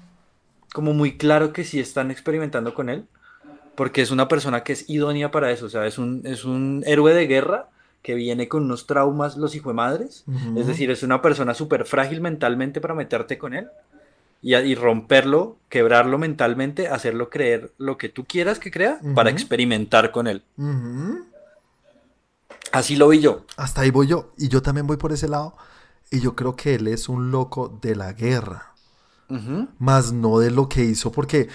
como 0.72 0.92
muy 0.92 1.16
claro 1.16 1.52
que 1.52 1.64
sí 1.64 1.81
están 1.81 2.11
experimentando 2.11 2.74
con 2.74 2.88
él, 2.88 3.07
porque 3.74 4.02
es 4.02 4.11
una 4.11 4.28
persona 4.28 4.64
que 4.64 4.72
es 4.72 4.88
idónea 4.88 5.31
para 5.31 5.50
eso, 5.50 5.66
o 5.66 5.68
sea, 5.68 5.87
es 5.87 5.98
un, 5.98 6.22
es 6.24 6.44
un 6.44 6.83
héroe 6.87 7.14
de 7.14 7.26
guerra 7.26 7.68
que 8.02 8.14
viene 8.14 8.48
con 8.48 8.64
unos 8.64 8.87
traumas 8.87 9.37
los 9.37 9.57
madres 9.66 10.24
Ujú. 10.26 10.61
es 10.61 10.66
decir, 10.66 10.90
es 10.90 11.02
una 11.02 11.20
persona 11.20 11.52
súper 11.52 11.85
frágil 11.85 12.20
mentalmente 12.20 12.81
para 12.81 12.94
meterte 12.94 13.38
con 13.38 13.54
él 13.54 13.68
y, 14.40 14.54
y 14.54 14.74
romperlo, 14.74 15.57
quebrarlo 15.68 16.18
mentalmente, 16.18 16.88
hacerlo 16.88 17.28
creer 17.28 17.72
lo 17.78 17.98
que 17.98 18.09
tú 18.09 18.24
quieras 18.24 18.59
que 18.59 18.70
crea 18.70 19.00
para 19.14 19.31
experimentar 19.31 20.12
con 20.12 20.26
él. 20.28 20.42
Así 22.72 22.96
lo 22.96 23.09
vi 23.09 23.20
yo. 23.20 23.44
Hasta 23.57 23.81
ahí 23.81 23.90
voy 23.90 24.07
yo. 24.07 24.33
Y 24.37 24.48
yo 24.48 24.62
también 24.62 24.87
voy 24.87 24.96
por 24.96 25.12
ese 25.12 25.28
lado. 25.28 25.57
Y 26.11 26.20
yo 26.20 26.35
creo 26.37 26.54
que 26.57 26.74
él 26.74 26.87
es 26.88 27.09
un 27.09 27.31
loco 27.31 27.78
de 27.83 27.96
la 27.96 28.12
guerra. 28.12 28.74
Ujú. 29.29 29.69
Más 29.79 30.12
no 30.12 30.38
de 30.38 30.51
lo 30.51 30.69
que 30.69 30.85
hizo. 30.85 31.12
Porque 31.12 31.49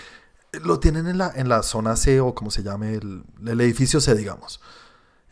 lo 0.64 0.80
tienen 0.80 1.08
en 1.08 1.18
la, 1.18 1.32
en 1.36 1.50
la 1.50 1.64
zona 1.64 1.96
C 1.96 2.22
o 2.22 2.36
como 2.36 2.52
se 2.52 2.64
llame 2.64 2.96
el, 2.96 3.24
el 3.46 3.62
edificio 3.62 4.00
C, 4.00 4.16
digamos. 4.16 4.60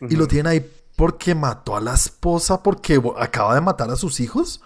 Y 0.10 0.16
lo 0.16 0.28
tienen 0.28 0.48
ahí 0.48 0.72
porque 0.96 1.36
mató 1.36 1.76
a 1.76 1.82
la 1.82 1.94
esposa 1.94 2.64
porque 2.64 3.00
acaba 3.20 3.54
de 3.54 3.62
matar 3.62 3.92
a 3.92 3.96
sus 3.96 4.20
hijos. 4.20 4.62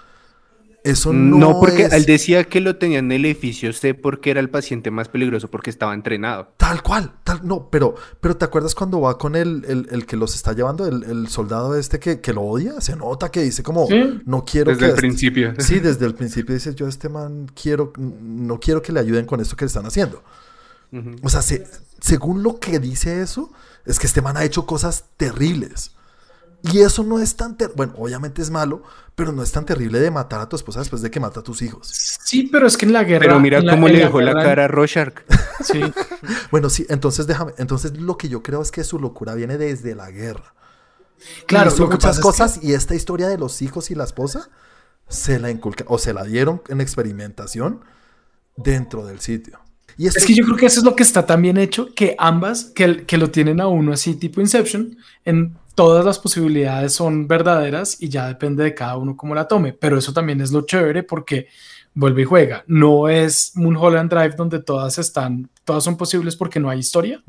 Eso 0.86 1.12
no, 1.12 1.38
No, 1.38 1.60
porque 1.60 1.84
es 1.84 1.93
él 1.93 2.06
decía 2.06 2.43
que 2.45 2.62
lo 2.62 2.78
tenía 2.78 3.00
en 3.00 3.12
el 3.12 3.26
edificio 3.26 3.74
C 3.74 3.93
porque 3.95 4.32
era 4.32 4.39
el 4.39 4.50
paciente 4.50 4.91
más 4.91 5.10
peligroso 5.10 5.50
porque 5.50 5.69
estaba 5.69 5.93
entrenado. 5.93 6.54
tal 6.58 6.84
cual. 6.84 7.12
Tal, 7.24 7.41
no, 7.45 7.69
pero, 7.69 7.95
pero 8.21 8.38
¿te 8.38 8.45
acuerdas 8.45 8.76
cuando 8.76 9.02
va 9.02 9.17
con 9.17 9.36
el, 9.36 9.65
el, 9.67 9.88
el 9.91 10.06
que 10.06 10.15
los 10.15 10.36
está 10.36 10.54
llevando, 10.54 10.86
el, 10.86 11.04
el 11.04 11.28
soldado 11.28 11.76
este 11.76 12.00
que, 12.00 12.21
que 12.21 12.34
lo 12.34 12.43
odia? 12.43 12.80
Se 12.82 12.95
nota 12.95 13.32
que 13.32 13.41
dice 13.41 13.63
como, 13.63 13.88
Sí. 13.88 14.21
no 14.26 14.45
quiero 14.45 14.69
Desde 14.71 14.80
que... 14.80 14.86
el 14.86 14.89
este- 14.91 15.02
principio. 15.02 15.54
Sí, 15.58 15.80
desde 15.80 16.06
el 16.06 16.13
principio 16.13 16.54
dice, 16.54 16.76
yo 16.76 16.86
a 16.86 16.89
este 16.89 17.10
man 17.10 17.48
quiero, 17.60 17.91
no 17.98 18.60
quiero 18.60 18.82
que 18.82 18.91
le 18.93 19.00
ayuden 19.00 19.26
con 19.26 19.41
esto 19.41 19.56
que 19.56 19.65
le 19.65 19.67
están 19.67 19.86
haciendo. 19.88 20.24
O 21.24 21.30
sea, 21.30 21.41
se- 21.41 21.65
según 22.00 22.43
lo 22.43 22.60
que 22.60 22.80
dice 22.80 23.21
eso, 23.21 23.52
es 23.86 23.98
que 24.00 24.06
este 24.08 24.21
man 24.21 24.38
ha 24.38 24.43
hecho 24.43 24.65
cosas 24.65 25.06
terribles. 25.17 25.94
Y 26.73 26.80
eso 26.80 27.04
no 27.04 27.19
es 27.19 27.36
tan 27.36 27.58
ter- 27.58 27.71
bueno, 27.75 27.93
obviamente 27.97 28.41
es 28.41 28.49
malo, 28.49 28.82
pero 29.15 29.32
no 29.32 29.43
es 29.43 29.51
tan 29.51 29.65
terrible 29.65 29.99
de 29.99 30.10
matar 30.12 30.41
a 30.41 30.49
tu 30.49 30.56
esposa 30.56 30.80
después 30.80 31.01
de 31.01 31.12
que 31.12 31.19
mata 31.19 31.41
a 31.41 31.43
tus 31.43 31.62
hijos. 31.62 31.88
Sí, 32.23 32.49
pero 32.51 32.65
es 32.67 32.75
que 32.78 32.86
en 32.86 32.93
la 32.93 33.04
guerra. 33.04 33.25
Pero 33.25 33.39
mira 33.39 33.62
cómo 33.69 33.88
le 33.88 33.99
dejó 33.99 34.19
la 34.21 34.32
guerra- 34.34 34.43
cara 34.43 34.65
a 34.65 34.67
Rorschach. 34.67 35.13
Sí, 35.63 35.80
Bueno, 36.51 36.69
sí, 36.69 36.86
entonces 36.89 37.28
déjame, 37.28 37.54
entonces 37.58 37.97
lo 37.97 38.17
que 38.17 38.28
yo 38.30 38.43
creo 38.43 38.62
es 38.62 38.71
que 38.71 38.84
su 38.84 38.99
locura 38.99 39.34
viene 39.36 39.58
desde 39.58 39.95
la 39.95 40.12
guerra. 40.12 40.54
claro. 41.47 41.73
que 41.73 41.82
muchas 41.86 42.17
es 42.17 42.21
cosas 42.21 42.60
y 42.62 42.73
esta 42.73 42.93
historia 42.95 43.28
de 43.28 43.38
los 43.38 43.62
hijos 43.62 43.89
y 43.91 43.95
la 43.95 44.04
esposa 44.04 44.49
se 45.08 45.39
la 45.39 45.49
inculca 45.51 45.86
o 45.88 45.97
se 45.97 46.13
la 46.13 46.23
dieron 46.23 46.62
en 46.67 46.82
experimentación 46.82 47.82
dentro 48.58 49.06
del 49.06 49.19
sitio. 49.19 49.60
Y 49.97 50.08
Es 50.08 50.25
que 50.25 50.34
yo 50.34 50.43
creo 50.43 50.58
que 50.58 50.65
eso 50.65 50.82
es 50.82 50.86
lo 50.86 50.95
que 50.95 51.04
está 51.04 51.25
tan 51.25 51.41
bien 51.41 51.58
hecho, 51.58 51.88
que 51.95 52.15
ambas, 52.19 52.65
que, 52.65 53.06
que 53.06 53.17
lo 53.17 53.32
tienen 53.32 53.62
a 53.62 53.67
uno 53.67 53.93
así 53.93 54.15
tipo 54.15 54.41
Inception, 54.41 54.97
en 55.23 55.58
todas 55.76 56.06
las 56.06 56.18
posibilidades 56.18 56.94
son 56.94 57.28
verdaderas 57.28 58.02
y 58.02 58.10
ya 58.10 58.28
depende 58.28 58.64
de 58.64 58.74
cada 58.74 58.98
uno 58.98 59.16
cómo 59.16 59.36
la 59.36 59.48
tome. 59.48 59.74
Pero 59.74 59.98
eso 59.98 60.14
también 60.14 60.42
es 60.42 60.52
lo 60.52 60.62
chévere 60.62 61.04
porque 61.04 61.48
vuelve 61.94 62.24
y 62.24 62.26
juega. 62.26 62.64
No 62.68 63.10
es 63.10 63.52
Mulholland 63.56 64.10
Drive 64.10 64.36
donde 64.36 64.60
todas 64.60 64.98
están, 64.98 65.50
todas 65.64 65.84
son 65.84 65.98
posibles 65.98 66.36
porque 66.36 66.60
no 66.60 66.70
hay 66.70 66.80
historia, 66.80 67.22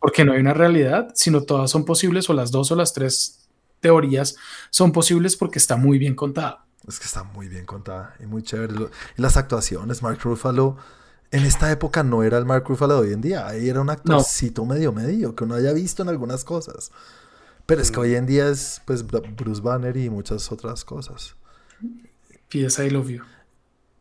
porque 0.00 0.24
no 0.24 0.32
hay 0.32 0.40
una 0.40 0.54
realidad, 0.54 1.12
sino 1.14 1.42
todas 1.42 1.70
son 1.70 1.84
posibles 1.84 2.28
o 2.30 2.32
las 2.32 2.50
dos 2.50 2.72
o 2.72 2.76
las 2.76 2.92
tres 2.92 3.48
teorías 3.80 4.36
son 4.70 4.92
posibles 4.92 5.36
porque 5.36 5.58
está 5.58 5.76
muy 5.76 5.98
bien 5.98 6.14
contada. 6.14 6.64
Es 6.88 6.98
que 6.98 7.04
está 7.04 7.24
muy 7.24 7.48
bien 7.48 7.66
contada 7.66 8.14
y 8.20 8.26
muy 8.26 8.42
chévere. 8.42 8.74
Y 9.16 9.22
las 9.22 9.36
actuaciones, 9.36 10.02
Mark 10.02 10.18
Ruffalo, 10.22 10.76
en 11.30 11.44
esta 11.44 11.70
época 11.70 12.02
no 12.02 12.22
era 12.22 12.38
el 12.38 12.46
Mark 12.46 12.64
Ruffalo 12.66 12.94
de 12.94 13.08
hoy 13.08 13.12
en 13.12 13.20
día. 13.20 13.46
Ahí 13.46 13.68
era 13.68 13.80
un 13.80 13.90
actorcito 13.90 14.64
medio 14.64 14.92
medio 14.92 15.34
que 15.34 15.44
uno 15.44 15.54
haya 15.54 15.72
visto 15.72 16.02
en 16.02 16.08
algunas 16.08 16.42
cosas. 16.42 16.90
Pero 17.70 17.82
es 17.82 17.92
que 17.92 18.00
hoy 18.00 18.16
en 18.16 18.26
día 18.26 18.48
es 18.48 18.82
pues 18.84 19.06
Bru- 19.06 19.32
Bruce 19.36 19.62
Banner 19.62 19.96
y 19.96 20.10
muchas 20.10 20.50
otras 20.50 20.84
cosas. 20.84 21.36
P.S. 22.48 22.84
I 22.84 22.90
love 22.90 23.08
you. 23.08 23.22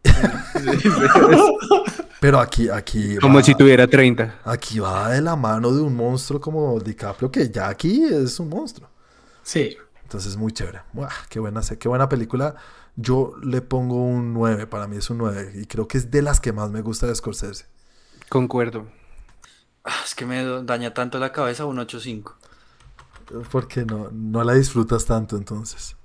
Pero 2.20 2.40
aquí, 2.40 2.70
aquí 2.70 3.16
Como 3.18 3.36
va, 3.38 3.44
si 3.44 3.56
tuviera 3.56 3.88
30. 3.88 4.42
aquí 4.44 4.80
va 4.80 5.10
de 5.12 5.22
la 5.22 5.36
mano 5.36 5.72
de 5.72 5.82
un 5.82 5.96
monstruo 5.96 6.42
como 6.42 6.78
DiCaprio, 6.80 7.32
que 7.32 7.50
ya 7.50 7.70
aquí 7.70 8.04
es 8.04 8.40
un 8.40 8.50
monstruo. 8.50 8.90
Sí. 9.44 9.78
Entonces, 10.02 10.36
muy 10.36 10.52
chévere. 10.52 10.82
Buah, 10.92 11.10
qué, 11.30 11.40
buena, 11.40 11.62
se- 11.62 11.78
qué 11.78 11.88
buena 11.88 12.10
película. 12.10 12.56
Yo 12.96 13.34
le 13.44 13.62
pongo 13.62 14.04
un 14.04 14.34
9, 14.34 14.68
para 14.68 14.88
mí 14.88 14.98
es 14.98 15.10
un 15.10 15.20
9. 15.20 15.54
Y 15.62 15.66
creo 15.66 15.88
que 15.88 15.98
es 16.00 16.12
de 16.12 16.22
las 16.22 16.40
que 16.42 16.52
más 16.52 16.72
me 16.72 16.82
gusta 16.82 17.08
de 17.08 17.16
Scorsese. 17.16 17.66
Concuerdo. 18.28 18.88
Ah, 19.86 20.02
es 20.04 20.14
que 20.16 20.26
me 20.26 20.44
daña 20.64 20.94
tanto 20.94 21.20
la 21.20 21.32
cabeza 21.32 21.66
un 21.66 21.78
8.5. 21.78 22.34
Porque 23.52 23.86
no, 23.86 24.10
no 24.12 24.44
la 24.44 24.54
disfrutas 24.54 25.06
tanto 25.06 25.38
entonces. 25.38 25.96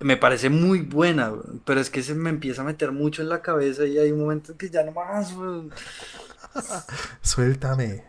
me 0.00 0.16
parece 0.16 0.50
muy 0.50 0.80
buena, 0.80 1.32
pero 1.64 1.80
es 1.80 1.90
que 1.90 2.02
se 2.02 2.14
me 2.14 2.30
empieza 2.30 2.62
a 2.62 2.64
meter 2.64 2.92
mucho 2.92 3.22
en 3.22 3.28
la 3.28 3.42
cabeza 3.42 3.84
y 3.86 3.98
hay 3.98 4.12
un 4.12 4.20
momento 4.20 4.56
que 4.56 4.70
ya 4.70 4.82
no 4.82 4.92
más. 4.92 5.34
Suéltame. 7.22 8.04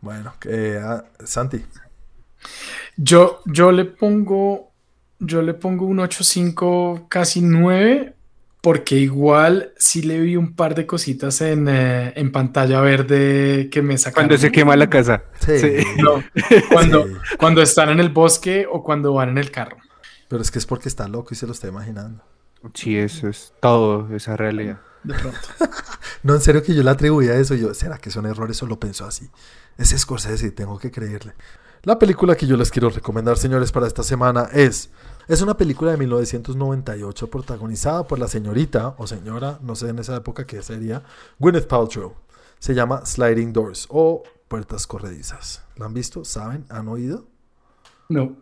Bueno, 0.00 0.34
eh, 0.44 0.78
ah, 0.82 1.04
Santi. 1.24 1.64
Yo, 2.96 3.40
yo 3.46 3.72
le 3.72 3.86
pongo, 3.86 4.70
yo 5.18 5.40
le 5.40 5.54
pongo 5.54 5.86
un 5.86 5.96
8.5, 5.96 7.08
casi 7.08 7.40
9, 7.40 8.13
porque 8.64 8.96
igual 8.96 9.74
sí 9.76 10.00
le 10.00 10.18
vi 10.20 10.36
un 10.36 10.56
par 10.56 10.74
de 10.74 10.86
cositas 10.86 11.42
en, 11.42 11.68
eh, 11.68 12.14
en 12.16 12.32
pantalla 12.32 12.80
verde 12.80 13.68
que 13.70 13.82
me 13.82 13.98
sacaron. 13.98 14.28
Cuando 14.28 14.38
se 14.40 14.50
quema 14.50 14.74
la 14.74 14.88
casa. 14.88 15.24
Sí. 15.38 15.58
Sí. 15.58 15.84
No, 16.02 16.24
cuando, 16.72 17.06
Sí. 17.06 17.12
cuando 17.38 17.60
están 17.60 17.90
en 17.90 18.00
el 18.00 18.08
bosque 18.08 18.66
o 18.68 18.82
cuando 18.82 19.12
van 19.12 19.28
en 19.28 19.36
el 19.36 19.50
carro. 19.50 19.76
Pero 20.28 20.40
es 20.40 20.50
que 20.50 20.58
es 20.58 20.64
porque 20.64 20.88
está 20.88 21.06
loco 21.08 21.28
y 21.32 21.36
se 21.36 21.46
lo 21.46 21.52
está 21.52 21.68
imaginando. 21.68 22.24
Sí, 22.72 22.96
eso 22.96 23.28
es 23.28 23.52
todo, 23.60 24.08
esa 24.16 24.34
realidad. 24.34 24.80
De 25.02 25.12
pronto. 25.12 25.38
No, 26.22 26.34
en 26.34 26.40
serio 26.40 26.62
que 26.62 26.74
yo 26.74 26.82
le 26.82 26.88
atribuía 26.88 27.32
a 27.32 27.36
eso. 27.36 27.54
Yo, 27.54 27.74
¿será 27.74 27.98
que 27.98 28.10
son 28.10 28.24
errores 28.24 28.62
o 28.62 28.66
lo 28.66 28.80
pensó 28.80 29.04
así? 29.04 29.28
Es 29.76 29.90
Scorsese, 29.90 30.52
tengo 30.52 30.78
que 30.78 30.90
creerle. 30.90 31.34
La 31.82 31.98
película 31.98 32.34
que 32.34 32.46
yo 32.46 32.56
les 32.56 32.70
quiero 32.70 32.88
recomendar, 32.88 33.36
señores, 33.36 33.72
para 33.72 33.86
esta 33.86 34.02
semana 34.02 34.48
es... 34.54 34.88
Es 35.26 35.40
una 35.40 35.56
película 35.56 35.92
de 35.92 35.96
1998 35.96 37.30
protagonizada 37.30 38.06
por 38.06 38.18
la 38.18 38.28
señorita 38.28 38.94
o 38.98 39.06
señora, 39.06 39.58
no 39.62 39.74
sé 39.74 39.88
en 39.88 39.98
esa 39.98 40.16
época 40.16 40.46
qué 40.46 40.62
sería, 40.62 41.02
Gwyneth 41.38 41.66
Paltrow. 41.66 42.12
Se 42.58 42.74
llama 42.74 43.06
Sliding 43.06 43.54
Doors 43.54 43.86
o 43.88 44.22
Puertas 44.48 44.86
Corredizas. 44.86 45.62
¿La 45.76 45.86
han 45.86 45.94
visto? 45.94 46.26
¿Saben? 46.26 46.66
¿Han 46.68 46.88
oído? 46.88 47.26
No. 48.10 48.36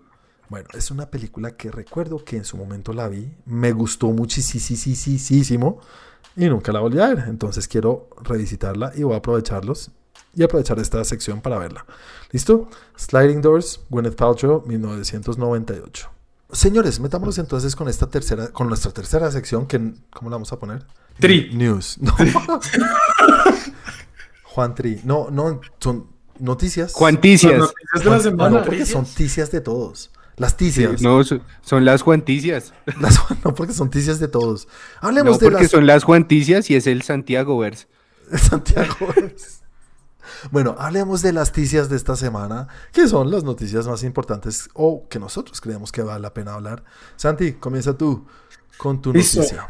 Bueno, 0.49 0.69
es 0.75 0.91
una 0.91 1.09
película 1.09 1.57
que 1.57 1.71
recuerdo 1.71 2.25
que 2.25 2.37
en 2.37 2.45
su 2.45 2.57
momento 2.57 2.93
la 2.93 3.09
vi, 3.09 3.33
me 3.47 3.71
gustó 3.71 4.09
muchísimo 4.09 5.81
y 6.37 6.49
nunca 6.49 6.73
la 6.73 6.81
volví 6.81 6.99
a 6.99 7.15
ver. 7.15 7.27
Entonces 7.29 7.69
quiero 7.69 8.09
revisitarla 8.21 8.93
y 8.97 9.05
voy 9.05 9.15
a 9.15 9.19
aprovecharlos 9.19 9.93
y 10.35 10.43
aprovechar 10.43 10.81
esta 10.81 11.05
sección 11.05 11.41
para 11.41 11.59
verla. 11.59 11.87
¿Listo? 12.33 12.69
Sliding 12.97 13.41
Doors, 13.41 13.81
Gwyneth 13.89 14.17
Paltrow, 14.17 14.65
1998. 14.67 16.12
Señores, 16.53 17.01
metámonos 17.01 17.39
entonces 17.39 17.75
con 17.75 17.89
esta 17.89 18.09
tercera, 18.11 18.49
con 18.49 18.69
nuestra 18.69 18.93
tercera 18.93 19.31
sección, 19.31 19.67
que 19.67 19.79
¿cómo 20.13 20.31
la 20.31 20.37
vamos 20.37 20.53
a 20.53 20.59
poner? 20.59 20.85
Tri. 21.19 21.51
News. 21.55 21.99
No. 22.01 22.15
Juan 24.45 24.75
Tri. 24.75 25.01
No, 25.05 25.29
no, 25.31 25.61
son 25.81 26.09
noticias. 26.39 26.93
Juanticias. 26.93 27.59
noticias 27.59 28.05
de 28.05 28.11
la 28.11 28.21
semana. 28.21 28.59
no, 28.59 28.65
porque 28.65 28.85
son 28.87 29.05
ticias 29.07 29.51
de 29.51 29.61
todos. 29.61 30.11
Las 30.37 30.57
ticias. 30.57 31.01
No, 31.03 31.23
so- 31.25 31.41
son 31.63 31.85
las 31.85 32.03
Juanticias. 32.03 32.73
Las- 33.01 33.19
no, 33.45 33.55
porque 33.55 33.73
son 33.73 33.91
ticias 33.91 34.19
de 34.19 34.29
todos. 34.29 34.69
Hablemos 35.01 35.35
No, 35.35 35.39
de 35.39 35.47
porque 35.47 35.63
las... 35.65 35.71
son 35.71 35.87
las 35.87 36.05
Juanticias 36.05 36.69
y 36.71 36.75
es 36.77 36.87
el 36.87 37.03
Santiago 37.03 37.59
Verse. 37.59 37.87
Santiago. 38.37 38.95
Bueno, 40.51 40.75
hablemos 40.79 41.23
de 41.23 41.33
las 41.33 41.53
ticias 41.53 41.89
de 41.89 41.97
esta 41.97 42.17
semana, 42.17 42.69
que 42.93 43.09
son 43.09 43.31
las 43.31 43.45
noticias 43.45 43.87
más 43.87 44.03
importantes 44.03 44.69
o 44.75 45.07
que 45.09 45.19
nosotros 45.19 45.61
creemos 45.61 45.93
que 45.93 46.03
vale 46.03 46.21
la 46.21 46.35
pena 46.35 46.55
hablar. 46.55 46.85
Santi, 47.17 47.55
comienza 47.55 47.97
tú 47.97 48.27
con 48.77 49.01
tu 49.01 49.13
Listo. 49.13 49.39
noticia. 49.39 49.69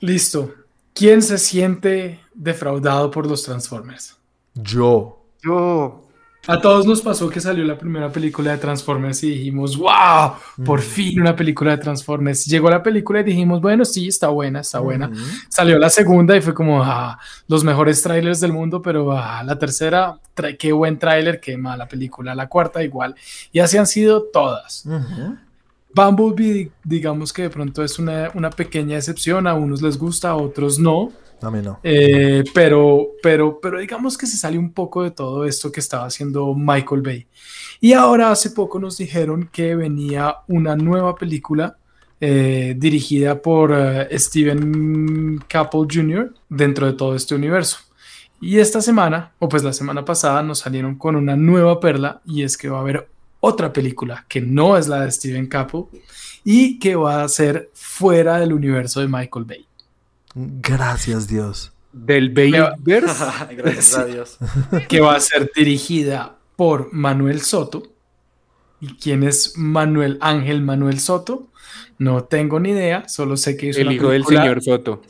Listo. 0.00 0.54
¿Quién 0.94 1.22
se 1.22 1.38
siente 1.38 2.20
defraudado 2.34 3.10
por 3.10 3.26
los 3.26 3.42
Transformers? 3.42 4.16
Yo. 4.54 5.24
Yo. 5.42 6.02
A 6.50 6.60
todos 6.60 6.86
nos 6.86 7.00
pasó 7.00 7.28
que 7.28 7.40
salió 7.40 7.64
la 7.64 7.78
primera 7.78 8.10
película 8.10 8.52
de 8.52 8.58
Transformers 8.58 9.22
y 9.22 9.30
dijimos, 9.30 9.76
wow, 9.76 10.32
por 10.64 10.80
Mm. 10.80 10.82
fin 10.82 11.20
una 11.20 11.36
película 11.36 11.72
de 11.76 11.78
Transformers. 11.82 12.44
Llegó 12.46 12.68
la 12.70 12.82
película 12.82 13.20
y 13.20 13.24
dijimos, 13.24 13.60
bueno, 13.60 13.84
sí, 13.84 14.08
está 14.08 14.28
buena, 14.28 14.60
está 14.60 14.80
buena. 14.80 15.10
Salió 15.48 15.78
la 15.78 15.90
segunda 15.90 16.36
y 16.36 16.40
fue 16.40 16.52
como, 16.54 16.82
ah, 16.82 17.18
los 17.48 17.62
mejores 17.64 18.02
trailers 18.02 18.40
del 18.40 18.52
mundo, 18.52 18.82
pero 18.82 19.12
ah, 19.12 19.42
la 19.44 19.58
tercera, 19.58 20.18
qué 20.58 20.72
buen 20.72 20.98
tráiler, 20.98 21.40
qué 21.40 21.56
mala 21.56 21.86
película. 21.86 22.34
La 22.34 22.48
cuarta 22.48 22.82
igual. 22.82 23.14
Y 23.52 23.60
así 23.60 23.76
han 23.76 23.86
sido 23.86 24.24
todas. 24.32 24.84
Bumblebee, 25.94 26.70
digamos 26.84 27.32
que 27.32 27.42
de 27.42 27.50
pronto 27.50 27.82
es 27.82 27.98
una, 27.98 28.30
una 28.34 28.50
pequeña 28.50 28.96
excepción, 28.96 29.46
a 29.46 29.54
unos 29.54 29.82
les 29.82 29.98
gusta, 29.98 30.30
a 30.30 30.36
otros 30.36 30.78
no. 30.78 31.12
A 31.42 31.50
mí 31.50 31.60
no. 31.62 31.80
Eh, 31.82 32.44
pero, 32.54 33.08
pero, 33.22 33.58
pero 33.60 33.80
digamos 33.80 34.16
que 34.16 34.26
se 34.26 34.36
sale 34.36 34.58
un 34.58 34.72
poco 34.72 35.02
de 35.02 35.10
todo 35.10 35.44
esto 35.44 35.72
que 35.72 35.80
estaba 35.80 36.04
haciendo 36.04 36.54
Michael 36.54 37.02
Bay. 37.02 37.26
Y 37.80 37.94
ahora 37.94 38.30
hace 38.30 38.50
poco 38.50 38.78
nos 38.78 38.98
dijeron 38.98 39.48
que 39.50 39.74
venía 39.74 40.36
una 40.48 40.76
nueva 40.76 41.14
película 41.14 41.78
eh, 42.20 42.74
dirigida 42.76 43.40
por 43.40 43.72
eh, 43.74 44.18
Steven 44.18 45.42
Caple 45.48 45.86
Jr. 45.90 46.34
dentro 46.50 46.86
de 46.86 46.92
todo 46.92 47.14
este 47.14 47.34
universo. 47.34 47.78
Y 48.42 48.58
esta 48.58 48.82
semana, 48.82 49.32
o 49.38 49.48
pues 49.48 49.62
la 49.64 49.72
semana 49.72 50.04
pasada, 50.04 50.42
nos 50.42 50.60
salieron 50.60 50.96
con 50.96 51.16
una 51.16 51.36
nueva 51.36 51.80
perla 51.80 52.20
y 52.26 52.42
es 52.42 52.58
que 52.58 52.68
va 52.68 52.78
a 52.78 52.80
haber 52.82 53.08
otra 53.40 53.72
película 53.72 54.24
que 54.28 54.40
no 54.40 54.76
es 54.76 54.86
la 54.86 55.02
de 55.02 55.10
Steven 55.10 55.46
Caple 55.46 55.84
y 56.44 56.78
que 56.78 56.94
va 56.94 57.22
a 57.24 57.28
ser 57.28 57.70
fuera 57.74 58.38
del 58.38 58.52
universo 58.52 59.00
de 59.00 59.08
Michael 59.08 59.44
Bay. 59.44 59.66
Gracias, 60.34 61.26
Dios. 61.26 61.72
Del. 61.92 62.30
Bayverse. 62.30 63.24
Gracias 63.56 63.94
a 63.94 64.04
Dios. 64.04 64.38
que 64.88 65.00
va 65.00 65.16
a 65.16 65.20
ser 65.20 65.50
dirigida 65.54 66.36
por 66.56 66.92
Manuel 66.92 67.40
Soto. 67.40 67.82
¿Y 68.80 68.94
quién 68.94 69.22
es 69.22 69.54
Manuel 69.56 70.18
Ángel 70.20 70.62
Manuel 70.62 71.00
Soto? 71.00 71.48
No 71.98 72.24
tengo 72.24 72.58
ni 72.60 72.70
idea, 72.70 73.08
solo 73.08 73.36
sé 73.36 73.56
que 73.56 73.66
hizo 73.66 73.80
El 73.80 73.88
una 73.88 73.96
hijo 73.96 74.08
del 74.08 74.24
señor 74.24 74.62
Soto. 74.62 75.02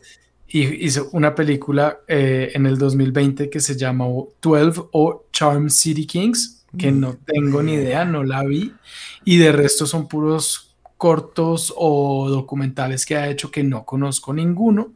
y 0.49 0.85
hizo 0.85 1.09
una 1.13 1.37
película 1.37 2.01
eh, 2.09 2.51
en 2.55 2.67
el 2.67 2.79
2020 2.79 3.49
que 3.49 3.61
se 3.61 3.77
llamó 3.77 4.31
12 4.43 4.83
o 4.91 5.27
Charm 5.33 5.71
City 5.71 6.05
Kings, 6.05 6.60
que 6.79 6.93
no 6.93 7.17
tengo 7.25 7.63
ni 7.63 7.75
idea, 7.75 8.05
no 8.05 8.23
la 8.25 8.45
vi. 8.45 8.73
Y 9.25 9.39
de 9.39 9.53
resto 9.53 9.87
son 9.87 10.09
puros 10.09 10.75
cortos 10.97 11.73
o 11.77 12.29
documentales 12.29 13.07
que 13.07 13.17
ha 13.17 13.29
hecho 13.29 13.51
que 13.51 13.63
no 13.63 13.85
conozco 13.85 14.33
ninguno. 14.33 14.93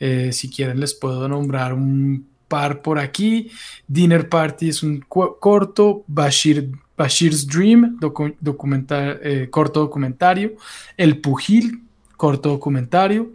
Eh, 0.00 0.30
si 0.32 0.48
quieren 0.48 0.80
les 0.80 0.94
puedo 0.94 1.28
nombrar 1.28 1.74
un 1.74 2.26
par 2.48 2.82
por 2.82 2.98
aquí. 2.98 3.50
Dinner 3.86 4.28
Party 4.28 4.70
es 4.70 4.82
un 4.82 5.00
corto. 5.08 6.04
Bashir, 6.06 6.70
Bashir's 6.96 7.46
Dream, 7.46 7.98
docu- 8.00 8.36
documental, 8.40 9.20
eh, 9.22 9.48
corto 9.50 9.80
documentario. 9.80 10.52
El 10.96 11.20
Pugil, 11.20 11.82
corto 12.16 12.48
documentario. 12.48 13.30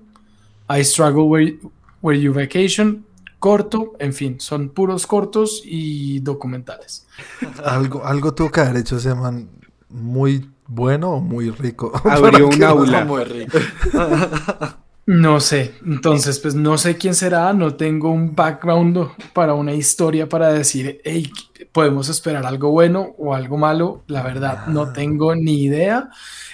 I 0.69 0.83
Struggle 0.83 1.23
Where, 1.23 1.59
Where 2.01 2.19
You 2.19 2.33
Vacation, 2.33 3.05
corto, 3.43 3.91
en 3.99 4.13
fin, 4.13 4.39
son 4.39 4.69
puros 4.69 5.05
cortos 5.05 5.63
y 5.65 6.21
documentales. 6.21 7.05
Algo, 7.65 8.05
algo 8.05 8.33
tuvo 8.33 8.49
que 8.49 8.61
haber 8.61 8.77
hecho 8.77 8.95
ese 8.95 9.13
man 9.13 9.49
muy 9.89 10.49
bueno 10.65 11.15
o 11.15 11.19
muy 11.19 11.49
rico. 11.49 11.91
Abrió 12.09 12.47
un 12.47 12.63
aula. 12.63 13.03
Muy 13.03 13.25
rico. 13.25 13.57
No 15.05 15.41
sé, 15.41 15.73
entonces 15.85 16.39
pues 16.39 16.55
no 16.55 16.77
sé 16.77 16.95
quién 16.95 17.13
será, 17.15 17.51
no 17.51 17.75
tengo 17.75 18.11
un 18.11 18.33
background 18.33 19.09
para 19.33 19.55
una 19.55 19.73
historia 19.73 20.29
para 20.29 20.53
decir, 20.53 21.01
hey, 21.03 21.29
podemos 21.73 22.07
esperar 22.07 22.45
algo 22.45 22.71
bueno 22.71 23.13
o 23.17 23.33
algo 23.33 23.57
malo, 23.57 24.05
la 24.07 24.23
verdad 24.23 24.67
no 24.67 24.93
tengo 24.93 25.35
ni 25.35 25.63
idea. 25.63 26.09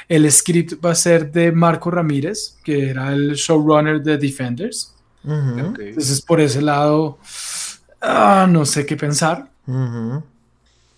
El 0.08 0.32
script 0.32 0.84
va 0.84 0.94
a 0.94 0.96
ser 0.96 1.32
de 1.32 1.52
Marco 1.52 1.92
Ramírez, 1.92 2.58
que 2.64 2.90
era 2.90 3.14
el 3.14 3.36
showrunner 3.36 4.02
de 4.02 4.18
Defenders. 4.18 4.96
Entonces 5.24 6.22
por 6.22 6.40
ese 6.42 6.62
lado, 6.62 7.18
ah, 8.02 8.48
no 8.50 8.66
sé 8.66 8.86
qué 8.86 8.96
pensar. 8.96 9.50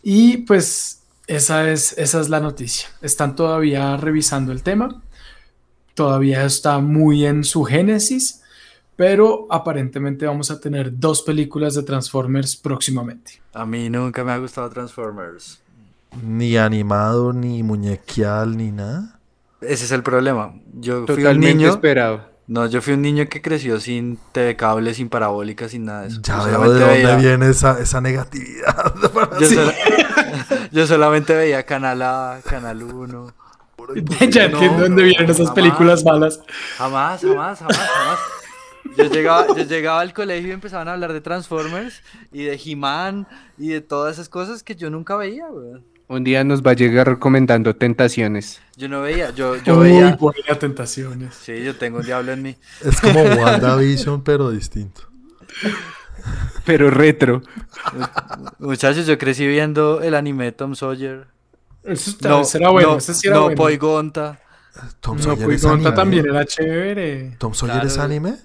Y 0.04 0.38
pues 0.38 1.02
esa 1.28 1.70
es, 1.70 1.98
esa 1.98 2.22
es 2.22 2.30
la 2.30 2.40
noticia. 2.40 2.90
Están 3.02 3.36
todavía 3.36 3.98
revisando 3.98 4.52
el 4.52 4.64
tema. 4.64 5.02
Todavía 5.94 6.46
está 6.46 6.80
muy 6.80 7.26
en 7.26 7.44
su 7.44 7.64
génesis, 7.64 8.42
pero 8.96 9.46
aparentemente 9.50 10.26
vamos 10.26 10.50
a 10.50 10.60
tener 10.60 10.98
dos 10.98 11.22
películas 11.22 11.76
de 11.76 11.84
Transformers 11.84 12.56
próximamente. 12.56 13.42
A 13.54 13.66
mí 13.66 13.90
nunca 13.90 14.24
me 14.24 14.32
ha 14.32 14.38
gustado 14.38 14.70
Transformers. 14.70 15.60
Ni 16.24 16.58
animado, 16.58 17.34
ni 17.34 17.62
muñequial, 17.64 18.58
ni 18.58 18.72
nada. 18.72 19.20
Ese 19.62 19.86
es 19.86 19.92
el 19.92 20.02
problema. 20.02 20.54
Yo 20.74 21.06
fui 21.06 21.16
un 21.16 21.24
Totalmente 21.24 21.56
niño. 21.56 21.70
esperado. 21.70 22.31
No, 22.52 22.66
yo 22.66 22.82
fui 22.82 22.94
un 22.96 23.02
niño 23.02 23.28
que 23.30 23.42
creció 23.42 23.80
sin 23.80 24.18
TV 24.34 24.58
cable, 24.58 24.94
sin 24.94 25.08
parabólica, 25.08 25.70
sin 25.70 25.86
nada 25.86 26.02
de 26.02 26.08
eso. 26.10 26.20
Ya 26.22 26.38
Yo 26.40 26.44
veo 26.44 26.54
solamente 26.54 26.74
de 26.80 26.86
dónde 26.86 27.06
veía- 27.06 27.16
viene 27.30 27.50
esa, 27.50 27.80
esa 27.80 28.02
negatividad. 28.02 28.94
para 29.14 29.40
Yo, 29.40 29.46
sí. 29.48 29.56
sola- 29.56 29.74
yo 30.72 30.86
solamente 30.88 31.34
veía 31.34 31.64
Canal 31.66 32.02
A, 32.02 32.40
Canal 32.44 32.84
1. 32.84 33.34
ya 34.30 34.50
No, 34.50 34.58
entiendo 34.58 34.82
dónde 34.84 35.02
no, 35.02 35.08
vienen 35.08 35.24
esas 35.30 35.38
jamás. 35.38 35.54
películas 35.54 36.04
malas. 36.04 36.42
Jamás, 36.78 37.22
jamás, 37.22 37.60
jamás, 37.60 37.78
jamás. 37.78 38.20
Yo 38.98 39.06
llegaba, 39.06 39.48
yo 39.56 39.64
llegaba 39.64 40.02
al 40.02 40.14
colegio 40.14 40.50
y 40.50 40.52
empezaban 40.52 40.90
a 40.90 40.94
hablar 40.94 41.14
de 41.14 41.22
Transformers 41.22 42.02
y 42.34 42.44
de 42.44 42.60
He-Man 42.64 43.28
y 43.58 43.70
de 43.70 43.80
todas 43.80 44.16
esas 44.16 44.28
cosas 44.28 44.62
que 44.64 44.76
yo 44.76 44.90
nunca 44.90 45.16
veía, 45.16 45.46
weón. 45.48 45.86
Un 46.12 46.24
día 46.26 46.44
nos 46.44 46.62
va 46.62 46.72
a 46.72 46.74
llegar 46.74 47.08
recomendando 47.08 47.74
tentaciones. 47.76 48.60
Yo 48.76 48.90
no 48.90 49.02
veía, 49.02 49.30
yo, 49.30 49.56
yo 49.56 49.78
Uy, 49.78 49.92
veía. 49.92 50.16
buena 50.18 50.60
tentaciones. 50.60 51.34
Sí, 51.36 51.64
yo 51.64 51.76
tengo 51.78 52.00
un 52.00 52.06
diablo 52.06 52.34
en 52.34 52.42
mí. 52.42 52.56
Es 52.84 53.00
como 53.00 53.22
WandaVision, 53.42 54.22
pero 54.24 54.52
distinto. 54.52 55.04
Pero 56.66 56.90
retro. 56.92 57.42
Muchachos, 58.60 59.06
yo 59.08 59.18
crecí 59.18 59.48
viendo 59.48 60.02
el 60.02 60.14
anime 60.16 60.46
de 60.46 60.52
Tom 60.52 60.76
Sawyer. 60.76 61.28
Eso 61.84 62.12
está- 62.12 62.44
será 62.44 62.70
bueno, 62.70 62.90
no, 62.92 62.98
ese 62.98 63.14
sí 63.14 63.28
era 63.28 63.38
no 63.38 63.44
bueno. 63.44 63.56
Poigonta. 63.58 64.40
Tom 65.00 65.18
No, 65.18 65.24
Sawyer 65.24 65.46
pues 65.46 65.56
es 65.58 65.64
Gonta 65.64 65.90
anime. 65.90 65.96
también 65.96 66.26
era 66.30 66.46
chévere. 66.46 67.36
¿Tom 67.38 67.54
Sawyer 67.54 67.86
es 67.86 67.98
anime? 67.98 68.36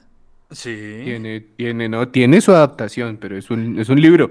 Sí. 0.50 1.00
Tiene, 1.04 1.40
tiene, 1.40 1.88
no, 1.88 2.08
tiene 2.08 2.40
su 2.40 2.52
adaptación, 2.52 3.16
pero 3.20 3.36
es 3.36 3.50
un, 3.50 3.78
es 3.80 3.88
un 3.88 4.00
libro. 4.00 4.30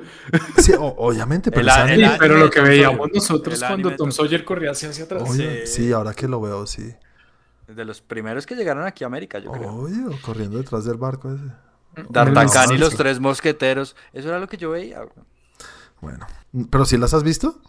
Sí, 0.57 0.71
o- 0.73 0.95
obviamente, 0.97 1.51
pero 1.51 1.61
El 1.63 1.67
el 1.67 1.73
anime 2.05 2.15
pero 2.17 2.37
lo 2.37 2.49
que 2.49 2.61
veíamos 2.61 2.97
Sawyer. 2.99 3.15
nosotros 3.15 3.61
El 3.61 3.67
cuando 3.67 3.95
Tom 3.97 4.11
Sawyer 4.11 4.45
corría 4.45 4.71
hacia, 4.71 4.89
hacia 4.89 5.03
atrás. 5.05 5.23
Oye, 5.29 5.65
Sí. 5.67 5.83
sí, 5.87 5.91
ahora 5.91 6.13
que 6.13 6.27
lo 6.27 6.39
veo, 6.39 6.65
sí. 6.67 6.93
De 7.67 7.83
los 7.83 7.99
primeros 8.01 8.45
que 8.45 8.55
llegaron 8.55 8.85
aquí 8.85 9.03
a 9.03 9.07
América, 9.07 9.39
yo 9.39 9.51
creo. 9.51 9.73
Oye, 9.75 9.95
corriendo 10.21 10.57
detrás 10.57 10.85
del 10.85 10.97
barco 10.97 11.33
ese. 11.33 11.43
D'Artagnan 12.09 12.71
y 12.73 12.77
los 12.77 12.95
tres 12.95 13.19
mosqueteros. 13.19 13.95
Eso 14.13 14.29
era 14.29 14.39
lo 14.39 14.47
que 14.47 14.57
yo 14.57 14.69
veía. 14.71 14.99
güey. 14.99 15.11
Bueno, 16.01 16.27
pero 16.69 16.85
si 16.85 16.97
las 16.97 17.13
has 17.13 17.23
visto? 17.23 17.59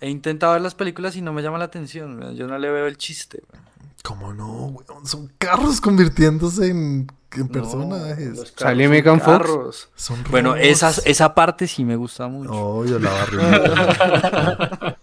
He 0.00 0.08
intentado 0.08 0.54
ver 0.54 0.62
las 0.62 0.74
películas 0.74 1.14
y 1.16 1.22
no 1.22 1.32
me 1.32 1.42
llama 1.42 1.58
la 1.58 1.64
atención. 1.66 2.34
Yo 2.34 2.46
no 2.48 2.58
le 2.58 2.70
veo 2.70 2.86
el 2.86 2.96
chiste. 2.96 3.42
güey. 3.48 3.62
¿Cómo 4.02 4.32
no, 4.32 4.66
weón? 4.66 5.06
Son 5.06 5.30
carros 5.38 5.80
convirtiéndose 5.80 6.68
en, 6.68 7.06
en 7.40 7.46
No, 7.46 7.52
personajes. 7.52 8.28
los 8.36 8.52
carros 8.52 8.54
¿Sale 8.58 8.84
son 8.84 8.90
Megan 8.92 9.20
Fox? 9.20 9.38
carros. 9.38 9.90
Son 9.94 10.24
Bueno, 10.30 10.56
esas, 10.56 11.02
esa 11.06 11.34
parte 11.34 11.66
sí 11.66 11.84
me 11.84 11.96
gusta 11.96 12.28
mucho. 12.28 12.52
Oye, 12.52 12.98
la 13.00 13.10
barriga. 13.10 14.96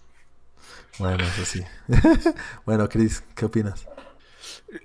bueno, 0.98 1.24
eso 1.24 1.44
sí. 1.44 1.62
bueno, 2.66 2.88
Chris, 2.88 3.22
¿qué 3.34 3.46
opinas? 3.46 3.86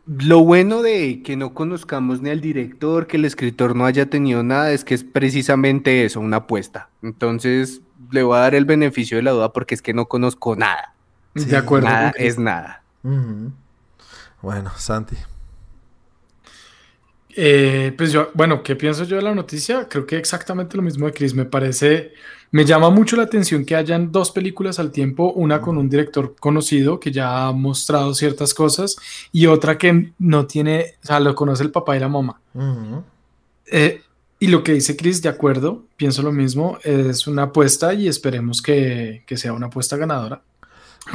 Lo 0.07 0.39
bueno 0.43 0.81
de 0.81 1.21
que 1.23 1.35
no 1.35 1.53
conozcamos 1.53 2.21
ni 2.21 2.31
al 2.31 2.41
director, 2.41 3.05
que 3.05 3.17
el 3.17 3.25
escritor 3.25 3.75
no 3.75 3.85
haya 3.85 4.07
tenido 4.09 4.41
nada, 4.41 4.71
es 4.71 4.83
que 4.83 4.95
es 4.95 5.03
precisamente 5.03 6.05
eso, 6.05 6.19
una 6.19 6.37
apuesta. 6.37 6.89
Entonces, 7.03 7.81
le 8.11 8.23
voy 8.23 8.35
a 8.37 8.41
dar 8.41 8.55
el 8.55 8.65
beneficio 8.65 9.17
de 9.17 9.23
la 9.23 9.31
duda 9.31 9.53
porque 9.53 9.75
es 9.75 9.81
que 9.83 9.93
no 9.93 10.07
conozco 10.07 10.55
nada. 10.55 10.93
Sí, 11.35 11.45
de 11.45 11.57
acuerdo. 11.57 11.87
Nada 11.87 12.13
es 12.17 12.39
nada. 12.39 12.81
Bueno, 14.41 14.71
Santi. 14.77 15.17
Eh, 17.37 17.93
pues 17.97 18.13
yo, 18.13 18.29
bueno, 18.33 18.63
¿qué 18.63 18.75
pienso 18.77 19.03
yo 19.03 19.17
de 19.17 19.21
la 19.21 19.35
noticia? 19.35 19.89
Creo 19.89 20.05
que 20.05 20.17
exactamente 20.17 20.77
lo 20.77 20.83
mismo 20.83 21.05
de 21.05 21.11
Chris. 21.11 21.33
Me 21.33 21.43
parece, 21.43 22.13
me 22.51 22.63
llama 22.63 22.89
mucho 22.89 23.17
la 23.17 23.23
atención 23.23 23.65
que 23.65 23.75
hayan 23.75 24.11
dos 24.11 24.31
películas 24.31 24.79
al 24.79 24.91
tiempo, 24.91 25.33
una 25.33 25.59
con 25.59 25.77
un 25.77 25.89
director 25.89 26.35
conocido 26.39 26.99
que 26.99 27.11
ya 27.11 27.47
ha 27.47 27.51
mostrado 27.51 28.13
ciertas 28.13 28.53
cosas 28.53 28.95
y 29.33 29.47
otra 29.47 29.77
que 29.77 30.13
no 30.17 30.47
tiene, 30.47 30.93
o 31.03 31.07
sea, 31.07 31.19
lo 31.19 31.35
conoce 31.35 31.63
el 31.63 31.71
papá 31.71 31.97
y 31.97 31.99
la 31.99 32.07
mamá. 32.07 32.39
Eh, 33.67 34.01
y 34.39 34.47
lo 34.47 34.63
que 34.63 34.73
dice 34.73 34.95
Chris, 34.95 35.21
de 35.21 35.29
acuerdo, 35.29 35.83
pienso 35.97 36.21
lo 36.21 36.31
mismo, 36.31 36.77
es 36.83 37.27
una 37.27 37.43
apuesta 37.43 37.93
y 37.93 38.07
esperemos 38.07 38.61
que, 38.61 39.23
que 39.25 39.35
sea 39.35 39.51
una 39.51 39.67
apuesta 39.67 39.97
ganadora. 39.97 40.41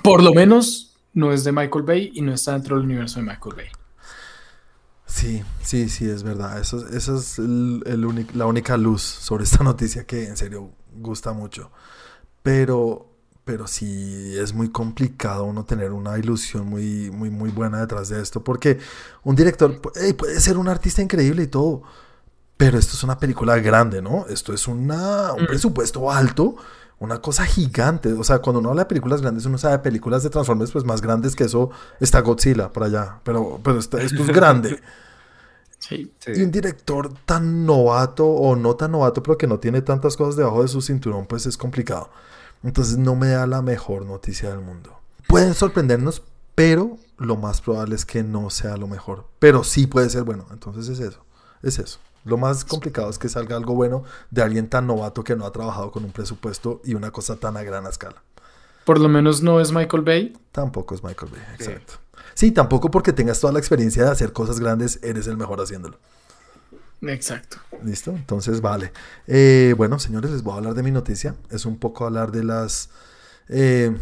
Por 0.03 0.23
lo 0.23 0.33
menos 0.35 0.99
no 1.15 1.33
es 1.33 1.45
de 1.45 1.53
Michael 1.53 1.85
Bay 1.85 2.11
y 2.15 2.21
no 2.21 2.35
está 2.35 2.53
dentro 2.53 2.77
del 2.77 2.85
universo 2.85 3.21
de 3.21 3.27
Michael 3.27 3.57
Bay. 3.57 3.80
Sí, 5.13 5.43
sí, 5.63 5.89
sí, 5.89 6.09
es 6.09 6.23
verdad. 6.23 6.59
Eso, 6.61 6.87
esa 6.89 7.17
es 7.17 7.39
el- 7.39 7.83
el 7.87 8.05
únic- 8.05 8.33
la 8.35 8.47
única 8.47 8.77
luz 8.77 9.03
sobre 9.03 9.45
esta 9.45 9.63
noticia 9.65 10.05
que 10.07 10.27
en 10.27 10.37
serio 10.37 10.71
gusta 10.97 11.33
mucho. 11.33 11.71
Pero, 12.43 13.07
pero 13.45 13.67
sí 13.67 14.37
es 14.39 14.55
muy 14.55 14.71
complicado 14.71 15.45
uno 15.45 15.65
tener 15.65 15.93
una 15.93 16.19
ilusión 16.19 16.67
muy, 16.69 17.11
muy, 17.11 17.31
muy 17.31 17.51
buena 17.51 17.81
detrás 17.81 18.09
de 18.09 18.21
esto. 18.23 18.43
Porque 18.43 18.79
un 19.25 19.35
director 19.37 19.81
pu- 19.81 19.93
ey, 20.01 20.13
puede 20.13 20.39
ser 20.41 20.57
un 20.59 20.69
artista 20.69 21.03
increíble 21.03 21.43
y 21.43 21.47
todo. 21.49 21.83
Pero 22.57 22.79
esto 22.79 22.95
es 22.95 23.03
una 23.03 23.19
película 23.19 23.59
grande, 23.59 24.03
¿no? 24.03 24.27
Esto 24.29 24.53
es 24.53 24.69
una, 24.69 25.33
un 25.33 25.45
Mm. 25.45 25.47
presupuesto 25.47 26.11
alto, 26.11 26.57
una 27.01 27.21
cosa 27.21 27.45
gigante. 27.45 28.13
O 28.13 28.23
sea, 28.23 28.39
cuando 28.39 28.61
uno 28.61 28.71
habla 28.71 28.83
de 28.83 28.89
películas 28.89 29.21
grandes, 29.21 29.45
uno 29.47 29.59
sabe 29.59 29.79
de 29.79 29.79
películas 29.81 30.23
de 30.23 30.31
Transformers, 30.31 30.71
pues 30.71 30.85
más 30.85 31.01
grandes 31.01 31.35
que 31.35 31.45
eso 31.45 31.71
está 31.99 32.21
Godzilla 32.21 32.73
por 32.73 32.85
allá. 32.85 33.19
Pero, 33.25 33.59
pero 33.65 33.79
esto 33.79 33.99
es 33.99 34.13
grande. 34.29 34.81
Sí. 35.79 36.13
Y 36.27 36.43
un 36.43 36.51
director 36.51 37.13
tan 37.25 37.65
novato 37.65 38.27
o 38.27 38.55
no 38.55 38.77
tan 38.77 38.93
novato, 38.93 39.23
pero 39.23 39.39
que 39.39 39.47
no 39.47 39.59
tiene 39.59 39.81
tantas 39.81 40.17
cosas 40.17 40.37
debajo 40.37 40.63
de 40.63 40.69
su 40.69 40.83
cinturón, 40.83 41.27
pues 41.27 41.47
es 41.47 41.57
complicado. 41.57 42.11
Entonces 42.63 42.99
no 42.99 43.17
me 43.17 43.29
da 43.29 43.47
la 43.47 43.63
mejor 43.63 44.05
noticia 44.05 44.51
del 44.51 44.61
mundo. 44.61 45.01
Pueden 45.27 45.55
sorprendernos, 45.55 46.23
pero 46.55 46.99
lo 47.17 47.37
más 47.37 47.63
probable 47.63 47.95
es 47.95 48.05
que 48.05 48.23
no 48.23 48.51
sea 48.51 48.77
lo 48.77 48.87
mejor. 48.87 49.25
Pero 49.39 49.65
sí 49.65 49.87
puede 49.87 50.11
ser 50.11 50.25
bueno. 50.25 50.47
Entonces 50.53 50.89
es 50.89 51.01
eso. 51.01 51.25
Es 51.63 51.79
eso. 51.79 51.99
Lo 52.25 52.37
más 52.37 52.65
complicado 52.65 53.09
es 53.11 53.19
que 53.19 53.29
salga 53.29 53.57
algo 53.57 53.75
bueno 53.75 54.05
de 54.31 54.43
alguien 54.43 54.69
tan 54.69 54.87
novato 54.87 55.25
que 55.25 55.37
no 55.37 55.47
ha 55.47 55.53
trabajado 55.53 55.91
con 55.91 56.05
un 56.05 56.13
presupuesto 56.13 56.81
y 56.85 56.95
una 56.95 57.11
cosa 57.11 57.37
tan 57.37 57.57
a 57.57 57.63
gran 57.63 57.87
escala. 57.87 58.23
Por 58.85 58.99
lo 58.99 59.09
menos 59.09 59.43
no 59.43 59.61
es 59.61 59.73
Michael 59.73 60.03
Bay. 60.03 60.37
Tampoco 60.53 60.95
es 60.95 61.03
Michael 61.03 61.33
Bay, 61.33 61.43
exacto. 61.55 61.95
Sí, 62.35 62.53
tampoco 62.53 62.91
porque 62.91 63.13
tengas 63.13 63.41
toda 63.41 63.53
la 63.53 63.59
experiencia 63.59 64.05
de 64.05 64.11
hacer 64.11 64.33
cosas 64.33 64.61
grandes, 64.61 64.99
eres 65.03 65.27
el 65.27 65.37
mejor 65.37 65.61
haciéndolo. 65.61 65.99
Exacto. 67.03 67.57
¿Listo? 67.83 68.11
Entonces, 68.11 68.61
vale. 68.61 68.93
Eh, 69.27 69.75
bueno, 69.77 69.99
señores, 69.99 70.31
les 70.31 70.43
voy 70.43 70.55
a 70.55 70.57
hablar 70.57 70.75
de 70.75 70.83
mi 70.83 70.91
noticia. 70.91 71.35
Es 71.51 71.65
un 71.65 71.79
poco 71.79 72.05
hablar 72.05 72.31
de 72.31 72.45
las... 72.45 72.91
eh, 73.49 73.97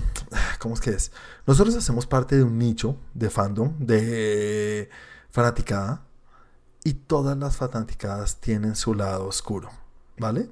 ¿Cómo 0.58 0.74
es 0.74 0.80
que 0.80 0.90
es? 0.90 1.12
Nosotros 1.46 1.76
hacemos 1.76 2.06
parte 2.06 2.36
de 2.36 2.42
un 2.42 2.58
nicho 2.58 2.96
de 3.14 3.30
fandom, 3.30 3.74
de 3.78 4.90
fanaticada, 5.30 6.02
y 6.88 6.94
todas 6.94 7.36
las 7.36 7.54
fanaticadas 7.54 8.36
tienen 8.40 8.74
su 8.74 8.94
lado 8.94 9.26
oscuro, 9.26 9.68
¿vale? 10.16 10.48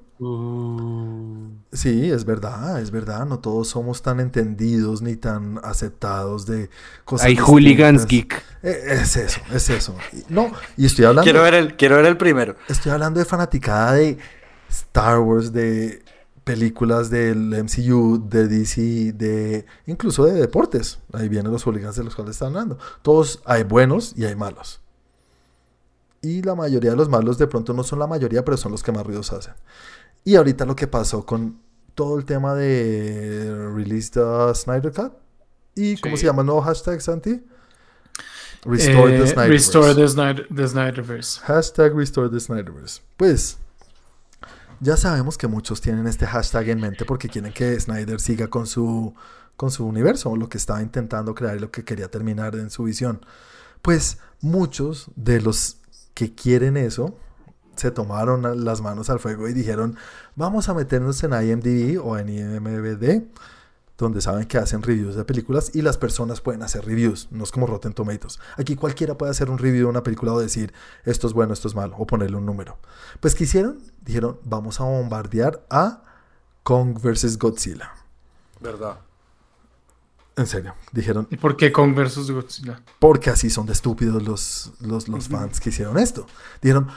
Sí, 1.73 2.11
es 2.11 2.27
verdad, 2.27 2.79
es 2.79 2.91
verdad. 2.91 3.25
No 3.25 3.39
todos 3.39 3.69
somos 3.69 4.03
tan 4.03 4.21
entendidos 4.21 5.01
ni 5.01 5.17
tan 5.17 5.59
aceptados 5.65 6.45
de 6.45 6.69
cosas. 7.07 7.29
Hay 7.29 7.37
hooligans 7.37 8.07
geek. 8.07 8.35
Eh, 8.63 8.99
es 9.01 9.17
eso, 9.17 9.41
es 9.51 9.71
eso. 9.71 9.95
No, 10.29 10.53
y 10.77 10.85
estoy 10.85 11.07
hablando... 11.07 11.23
Quiero 11.25 11.43
ver, 11.43 11.55
el, 11.55 11.77
quiero 11.77 11.97
ver 11.97 12.05
el 12.05 12.19
primero. 12.19 12.57
Estoy 12.69 12.93
hablando 12.93 13.19
de 13.19 13.25
fanaticada 13.25 13.95
de 13.95 14.19
Star 14.69 15.19
Wars, 15.21 15.55
de 15.55 16.03
películas 16.45 17.09
del 17.09 17.65
MCU, 17.65 18.29
de 18.29 18.47
DC, 18.47 19.13
de 19.15 19.65
incluso 19.87 20.27
de 20.27 20.35
deportes. 20.35 20.99
Ahí 21.15 21.31
vienen 21.31 21.51
los 21.51 21.65
hooligans 21.65 21.97
de 21.97 22.05
los 22.05 22.15
cuales 22.15 22.37
están 22.37 22.49
hablando. 22.49 22.79
Todos 23.01 23.41
hay 23.47 23.65
buenos 23.65 24.13
y 24.17 24.27
hay 24.27 24.37
malos. 24.37 24.83
Y 26.23 26.43
la 26.43 26.55
mayoría 26.55 26.91
de 26.91 26.97
los 26.97 27.09
malos 27.09 27.39
de 27.39 27.47
pronto 27.47 27.73
no 27.73 27.85
son 27.85 27.99
la 27.99 28.07
mayoría, 28.07 28.45
pero 28.45 28.57
son 28.57 28.73
los 28.73 28.83
que 28.83 28.93
más 28.93 29.07
ruidos 29.07 29.33
hacen. 29.33 29.55
Y 30.25 30.37
ahorita 30.37 30.65
lo 30.65 30.75
que 30.75 30.87
pasó 30.87 31.25
con 31.25 31.61
todo 31.95 32.19
el 32.19 32.25
tema 32.25 32.55
de 32.55 33.71
Release 33.75 34.11
the 34.11 34.55
Snyder 34.55 34.93
Cut. 34.93 35.13
¿Y 35.75 35.97
cómo 35.99 36.17
se 36.17 36.27
llama 36.27 36.43
el 36.43 36.47
nuevo 36.47 36.63
hashtag, 36.63 37.01
Santi? 37.01 37.45
Restore 38.65 39.17
the 39.17 39.23
Eh, 39.23 39.27
Snyderverse. 39.27 39.49
Restore 39.49 39.95
the, 39.95 40.09
Snyder, 40.09 40.49
the 40.55 40.69
Snyderverse. 40.69 41.41
Hashtag 41.43 41.95
Restore 41.95 42.29
the 42.29 42.41
Snyderverse. 42.41 43.01
Pues 43.17 43.59
ya 44.81 44.97
sabemos 44.97 45.39
que 45.39 45.47
muchos 45.47 45.81
tienen 45.81 46.07
este 46.07 46.27
hashtag 46.27 46.71
en 46.71 46.81
mente 46.81 47.05
porque 47.05 47.29
quieren 47.29 47.53
que 47.53 47.79
Snyder 47.79 48.21
siga 48.21 48.49
con 48.49 48.67
su, 48.67 49.15
con 49.57 49.71
su 49.71 49.87
universo, 49.87 50.35
lo 50.37 50.49
que 50.49 50.59
estaba 50.59 50.83
intentando 50.83 51.35
crear 51.35 51.57
y 51.57 51.61
lo 51.61 51.71
que 51.71 51.85
quería 51.85 52.11
terminar 52.11 52.57
en 52.57 52.71
su 52.71 52.85
visión. 52.85 53.25
Pues 53.83 54.19
muchos 54.41 55.11
de 55.15 55.41
los 55.41 55.79
que 56.17 56.35
quieren 56.35 56.79
eso 56.79 57.15
se 57.77 57.91
tomaron 57.91 58.65
las 58.65 58.81
manos 58.81 59.11
al 59.11 59.21
fuego 59.21 59.49
y 59.49 59.53
dijeron, 59.53 59.99
vamos 60.35 60.71
a 60.71 60.75
meternos 60.75 61.23
en 61.23 61.35
IMDb 61.35 62.03
o 62.03 62.17
en 62.17 62.31
IMDb, 62.31 63.25
donde 63.99 64.23
saben 64.23 64.47
que 64.47 64.57
hacen 64.57 64.83
reviews 64.83 65.15
de 65.15 65.27
películas 65.27 65.73
y 65.75 65.83
las 65.83 65.99
personas 65.99 66.41
pueden 66.41 66.63
hacer 66.63 66.87
reviews, 66.87 67.29
no 67.31 67.45
es 67.45 67.53
como 67.53 67.67
Rotten 67.67 67.93
Tomatoes. 67.93 68.41
Aquí 68.57 68.77
cualquiera 68.77 69.19
puede 69.19 69.31
hacer 69.31 69.51
un 69.51 69.59
review 69.59 69.85
de 69.85 69.91
una 69.91 70.03
película 70.03 70.33
o 70.33 70.41
decir, 70.41 70.73
esto 71.05 71.27
es 71.27 71.35
bueno, 71.35 71.53
esto 71.53 71.69
es 71.69 71.75
malo, 71.75 71.95
o 71.99 72.07
ponerle 72.07 72.39
un 72.39 72.47
número. 72.47 72.79
Pues, 73.21 73.35
¿qué 73.35 73.45
hicieron? 73.45 73.79
Dijeron, 74.01 74.41
vamos 74.43 74.81
a 74.81 74.85
bombardear 74.85 75.67
a 75.69 76.03
Kong 76.63 76.99
vs. 76.99 77.39
Godzilla. 77.39 77.93
¿Verdad? 78.61 79.01
En 80.37 80.47
serio, 80.47 80.75
dijeron, 80.93 81.27
¿Y 81.31 81.37
por 81.39 81.57
qué 81.57 81.73
Kong 81.73 81.95
versus 81.95 82.31
Godzilla? 82.31 82.83
porque 82.99 83.31
así 83.31 83.49
son 83.49 83.65
de 83.67 83.73
estúpidos 83.73 84.23
los, 84.23 84.73
los, 84.81 85.09
los 85.09 85.29
fans 85.29 85.61
que 85.61 85.71
hicieron 85.71 85.97
esto. 85.99 86.27
Dijeron, 86.61 86.89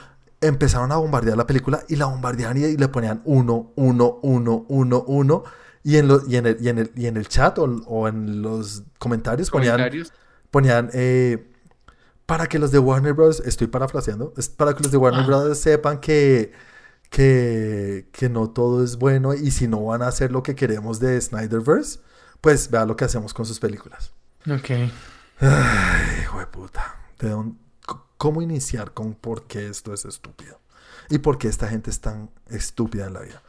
empezaron 0.41 0.91
a 0.91 0.97
bombardear 0.97 1.37
la 1.37 1.47
película 1.47 1.83
y 1.87 1.95
la 1.95 2.05
bombardeaban 2.07 2.57
y, 2.57 2.65
y 2.65 2.75
le 2.77 2.87
ponían 2.89 3.21
uno, 3.23 3.71
uno, 3.75 4.19
uno, 4.23 4.65
uno, 4.67 5.03
uno. 5.07 5.43
Y 5.83 5.95
en, 5.95 6.09
lo- 6.09 6.21
y 6.27 6.35
en, 6.35 6.47
el, 6.47 6.57
y 6.59 6.67
en, 6.67 6.77
el, 6.79 6.91
y 6.95 7.05
en 7.07 7.15
el 7.15 7.29
chat 7.29 7.57
o, 7.59 7.63
o 7.87 8.09
en 8.09 8.41
los 8.41 8.83
comentarios 8.97 9.49
ponían, 9.49 9.75
¿Comentarios? 9.77 10.11
ponían 10.51 10.89
eh, 10.93 11.49
para 12.25 12.47
que 12.47 12.59
los 12.59 12.71
de 12.71 12.79
Warner 12.79 13.13
Bros. 13.13 13.41
Estoy 13.45 13.67
parafraseando. 13.67 14.33
Es 14.35 14.49
para 14.49 14.73
que 14.75 14.83
los 14.83 14.91
de 14.91 14.97
Warner 14.97 15.21
Ah. 15.23 15.27
Bros. 15.27 15.57
sepan 15.57 16.01
que, 16.01 16.51
que, 17.09 18.09
que 18.11 18.27
no 18.29 18.49
todo 18.49 18.83
es 18.83 18.97
bueno 18.97 19.33
y 19.33 19.51
si 19.51 19.67
no 19.69 19.83
van 19.85 20.01
a 20.01 20.07
hacer 20.07 20.31
lo 20.31 20.43
que 20.43 20.55
queremos 20.55 20.99
de 20.99 21.19
Snyderverse, 21.21 21.99
pues 22.41 22.69
vea 22.69 22.85
lo 22.85 22.95
que 22.95 23.05
hacemos 23.05 23.33
con 23.33 23.45
sus 23.45 23.59
películas. 23.59 24.11
Ok. 24.49 24.69
Ay, 25.41 26.21
hijo 26.21 26.39
de 26.39 26.47
puta. 26.47 26.95
¿De 27.19 27.29
dónde- 27.29 27.57
¿Cómo 28.17 28.41
iniciar 28.41 28.93
con 28.93 29.13
por 29.13 29.43
qué 29.47 29.69
esto 29.69 29.93
es 29.93 30.03
estúpido? 30.05 30.59
¿Y 31.09 31.19
por 31.19 31.37
qué 31.37 31.47
esta 31.47 31.67
gente 31.69 31.89
es 31.89 32.01
tan 32.01 32.29
estúpida 32.49 33.07
en 33.07 33.13
la 33.13 33.21
vida? 33.21 33.41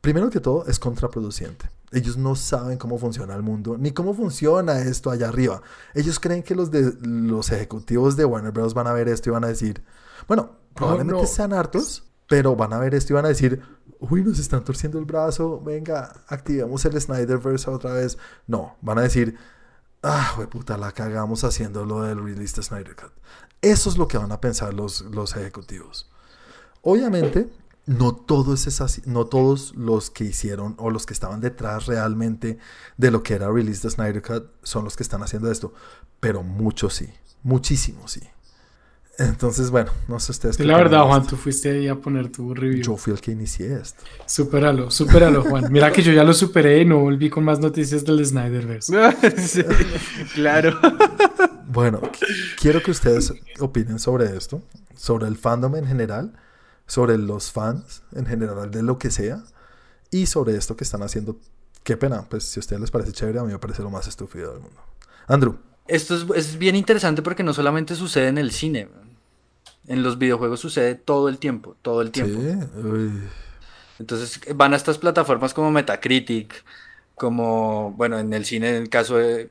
Primero 0.00 0.30
que 0.30 0.40
todo, 0.40 0.66
es 0.66 0.78
contraproducente. 0.78 1.70
Ellos 1.92 2.16
no 2.16 2.34
saben 2.34 2.78
cómo 2.78 2.98
funciona 2.98 3.34
el 3.36 3.42
mundo, 3.42 3.76
ni 3.78 3.92
cómo 3.92 4.12
funciona 4.14 4.80
esto 4.80 5.10
allá 5.10 5.28
arriba. 5.28 5.62
Ellos 5.94 6.18
creen 6.18 6.42
que 6.42 6.56
los, 6.56 6.72
de, 6.72 6.94
los 7.02 7.52
ejecutivos 7.52 8.16
de 8.16 8.24
Warner 8.24 8.50
Bros. 8.52 8.74
van 8.74 8.88
a 8.88 8.92
ver 8.92 9.08
esto 9.08 9.30
y 9.30 9.32
van 9.32 9.44
a 9.44 9.48
decir, 9.48 9.84
bueno, 10.26 10.56
probablemente 10.74 11.22
no. 11.22 11.26
sean 11.28 11.52
hartos, 11.52 12.04
pero 12.28 12.56
van 12.56 12.72
a 12.72 12.78
ver 12.78 12.94
esto 12.96 13.12
y 13.12 13.14
van 13.14 13.24
a 13.24 13.28
decir, 13.28 13.62
uy, 14.00 14.22
nos 14.22 14.38
están 14.38 14.64
torciendo 14.64 14.98
el 14.98 15.04
brazo, 15.04 15.60
venga, 15.60 16.24
activemos 16.28 16.84
el 16.84 17.00
Snyderverse 17.00 17.70
otra 17.70 17.92
vez. 17.92 18.18
No, 18.46 18.76
van 18.80 18.98
a 18.98 19.02
decir, 19.02 19.36
ah, 20.02 20.34
we 20.38 20.46
puta, 20.46 20.76
la 20.76 20.92
cagamos 20.92 21.44
haciendo 21.44 21.84
lo 21.84 22.02
del 22.02 22.22
release 22.22 22.56
de 22.56 22.62
Snyder 22.62 22.96
Cut. 22.96 23.12
Eso 23.62 23.90
es 23.90 23.98
lo 23.98 24.08
que 24.08 24.18
van 24.18 24.32
a 24.32 24.40
pensar 24.40 24.74
los, 24.74 25.02
los 25.02 25.36
ejecutivos. 25.36 26.10
Obviamente, 26.82 27.50
no 27.86 28.14
todo 28.14 28.54
es 28.54 29.06
no 29.06 29.26
todos 29.26 29.74
los 29.76 30.10
que 30.10 30.24
hicieron 30.24 30.74
o 30.78 30.90
los 30.90 31.06
que 31.06 31.14
estaban 31.14 31.40
detrás 31.40 31.86
realmente 31.86 32.58
de 32.96 33.10
lo 33.10 33.22
que 33.22 33.34
era 33.34 33.50
release 33.50 33.82
de 33.82 33.90
Snyder 33.90 34.22
Cut 34.22 34.50
son 34.62 34.84
los 34.84 34.96
que 34.96 35.02
están 35.02 35.22
haciendo 35.22 35.50
esto, 35.50 35.72
pero 36.20 36.42
muchos 36.42 36.94
sí, 36.94 37.12
muchísimos 37.42 38.12
sí. 38.12 38.20
Entonces, 39.18 39.70
bueno, 39.70 39.92
no 40.08 40.20
sé 40.20 40.32
ustedes. 40.32 40.56
Sí, 40.56 40.62
qué 40.62 40.68
la 40.68 40.76
verdad, 40.76 41.04
Juan, 41.06 41.22
esto. 41.22 41.36
tú 41.36 41.42
fuiste 41.42 41.70
ahí 41.70 41.88
a 41.88 41.94
poner 41.94 42.30
tu 42.30 42.52
review. 42.54 42.82
Yo 42.82 42.96
fui 42.98 43.12
el 43.14 43.20
que 43.20 43.32
inicié 43.32 43.74
esto. 43.80 44.02
Supéralo, 44.26 44.90
supéralo, 44.90 45.42
Juan. 45.42 45.66
Mira 45.72 45.90
que 45.90 46.02
yo 46.02 46.12
ya 46.12 46.22
lo 46.22 46.34
superé 46.34 46.80
y 46.82 46.84
no 46.84 46.98
volví 46.98 47.30
con 47.30 47.42
más 47.44 47.58
noticias 47.58 48.04
del 48.04 48.24
Snyderverse. 48.24 48.92
Sí, 49.38 49.62
claro. 50.34 50.78
Bueno, 51.68 52.00
qu- 52.00 52.26
quiero 52.60 52.80
que 52.82 52.90
ustedes 52.90 53.34
opinen 53.58 53.98
sobre 53.98 54.34
esto, 54.36 54.62
sobre 54.94 55.26
el 55.26 55.36
fandom 55.36 55.74
en 55.76 55.84
general, 55.86 56.32
sobre 56.86 57.18
los 57.18 57.50
fans 57.52 58.02
en 58.14 58.24
general 58.24 58.70
de 58.70 58.82
lo 58.82 58.98
que 58.98 59.10
sea, 59.10 59.42
y 60.10 60.26
sobre 60.26 60.56
esto 60.56 60.76
que 60.76 60.84
están 60.84 61.02
haciendo. 61.02 61.38
Qué 61.82 61.96
pena, 61.96 62.24
pues 62.30 62.44
si 62.44 62.58
a 62.58 62.62
ustedes 62.62 62.80
les 62.80 62.90
parece 62.90 63.12
chévere, 63.12 63.40
a 63.40 63.42
mí 63.42 63.52
me 63.52 63.58
parece 63.58 63.82
lo 63.82 63.90
más 63.90 64.06
estúpido 64.06 64.52
del 64.52 64.60
mundo. 64.62 64.80
Andrew, 65.26 65.56
Esto 65.86 66.14
es, 66.14 66.24
es 66.46 66.56
bien 66.58 66.76
interesante 66.76 67.20
porque 67.20 67.42
no 67.42 67.52
solamente 67.52 67.94
sucede 67.94 68.28
en 68.28 68.38
el 68.38 68.52
cine. 68.52 68.88
En 69.88 70.02
los 70.02 70.18
videojuegos 70.18 70.60
sucede 70.60 70.94
todo 70.94 71.28
el 71.28 71.38
tiempo, 71.38 71.76
todo 71.82 72.00
el 72.02 72.08
sí, 72.08 72.12
tiempo. 72.12 72.40
uy, 72.76 73.12
Entonces 73.98 74.40
van 74.54 74.72
a 74.74 74.76
estas 74.76 74.98
plataformas 74.98 75.54
como 75.54 75.70
Metacritic, 75.70 76.64
como, 77.14 77.92
bueno, 77.96 78.18
en 78.18 78.32
el 78.32 78.44
cine, 78.44 78.70
en 78.70 78.82
el 78.82 78.88
caso 78.90 79.16
de... 79.16 79.50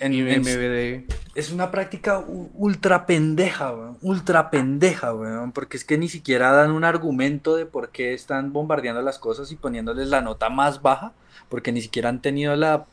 en- 0.00 0.14
en- 0.28 0.40
MVD. 0.42 1.04
es 1.34 1.50
una 1.50 1.70
práctica 1.70 2.24
ultra 2.54 3.04
pendeja, 3.06 3.72
weón, 3.72 3.98
ultra 4.02 4.50
pendeja, 4.50 5.12
weón, 5.14 5.52
porque 5.52 5.76
es 5.76 5.84
que 5.84 5.98
ni 5.98 6.08
siquiera 6.08 6.52
dan 6.52 6.70
un 6.70 6.84
argumento 6.84 7.56
de 7.56 7.66
por 7.66 7.90
qué 7.90 8.14
están 8.14 8.52
bombardeando 8.52 9.02
las 9.02 9.18
cosas 9.18 9.50
y 9.52 9.56
poniéndoles 9.56 10.08
la 10.08 10.20
nota 10.22 10.48
más 10.50 10.80
baja, 10.82 11.12
porque 11.48 11.72
ni 11.72 11.82
siquiera 11.82 12.08
han 12.08 12.22
tenido 12.22 12.54
la 12.56 12.86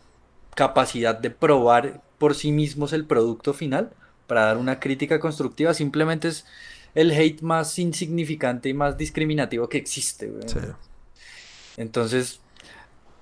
capacidad 0.55 1.17
de 1.17 1.29
probar 1.29 2.01
por 2.17 2.35
sí 2.35 2.51
mismos 2.51 2.91
el 2.91 3.05
producto 3.05 3.53
final 3.53 3.91
para 4.29 4.45
dar 4.45 4.57
una 4.57 4.79
crítica 4.79 5.19
constructiva, 5.19 5.73
simplemente 5.73 6.29
es 6.29 6.45
el 6.95 7.11
hate 7.11 7.41
más 7.41 7.77
insignificante 7.77 8.69
y 8.69 8.73
más 8.73 8.97
discriminativo 8.97 9.67
que 9.67 9.77
existe, 9.77 10.31
sí. 10.45 10.59
Entonces, 11.75 12.39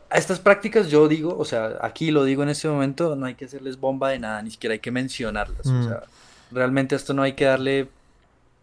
a 0.10 0.18
estas 0.18 0.40
prácticas 0.40 0.90
yo 0.90 1.08
digo, 1.08 1.36
o 1.38 1.46
sea, 1.46 1.78
aquí 1.82 2.12
lo 2.12 2.24
digo 2.24 2.44
en 2.44 2.50
este 2.50 2.68
momento, 2.68 3.16
no 3.16 3.26
hay 3.26 3.36
que 3.36 3.46
hacerles 3.46 3.80
bomba 3.80 4.10
de 4.10 4.20
nada, 4.20 4.42
ni 4.42 4.52
siquiera 4.52 4.74
hay 4.74 4.80
que 4.80 4.92
mencionarlas. 4.92 5.66
Mm. 5.66 5.80
O 5.80 5.84
sea, 5.88 6.04
realmente 6.52 6.96
a 6.96 6.98
esto 6.98 7.14
no 7.14 7.24
hay 7.24 7.34
que 7.34 7.46
darle 7.46 7.88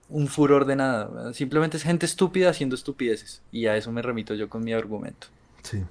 un 0.09 0.29
furor 0.29 0.65
de 0.65 0.77
nada. 0.77 1.33
Simplemente 1.33 1.77
es 1.77 1.83
gente 1.83 2.07
estúpida 2.07 2.51
haciendo 2.51 2.75
estupideces. 2.75 3.43
Y 3.53 3.67
a 3.67 3.77
eso 3.77 3.93
me 3.93 4.03
remito 4.03 4.35
yo 4.35 4.49
con 4.49 4.65
mi 4.65 4.73
argumento. 4.73 5.29
sí. 5.63 5.83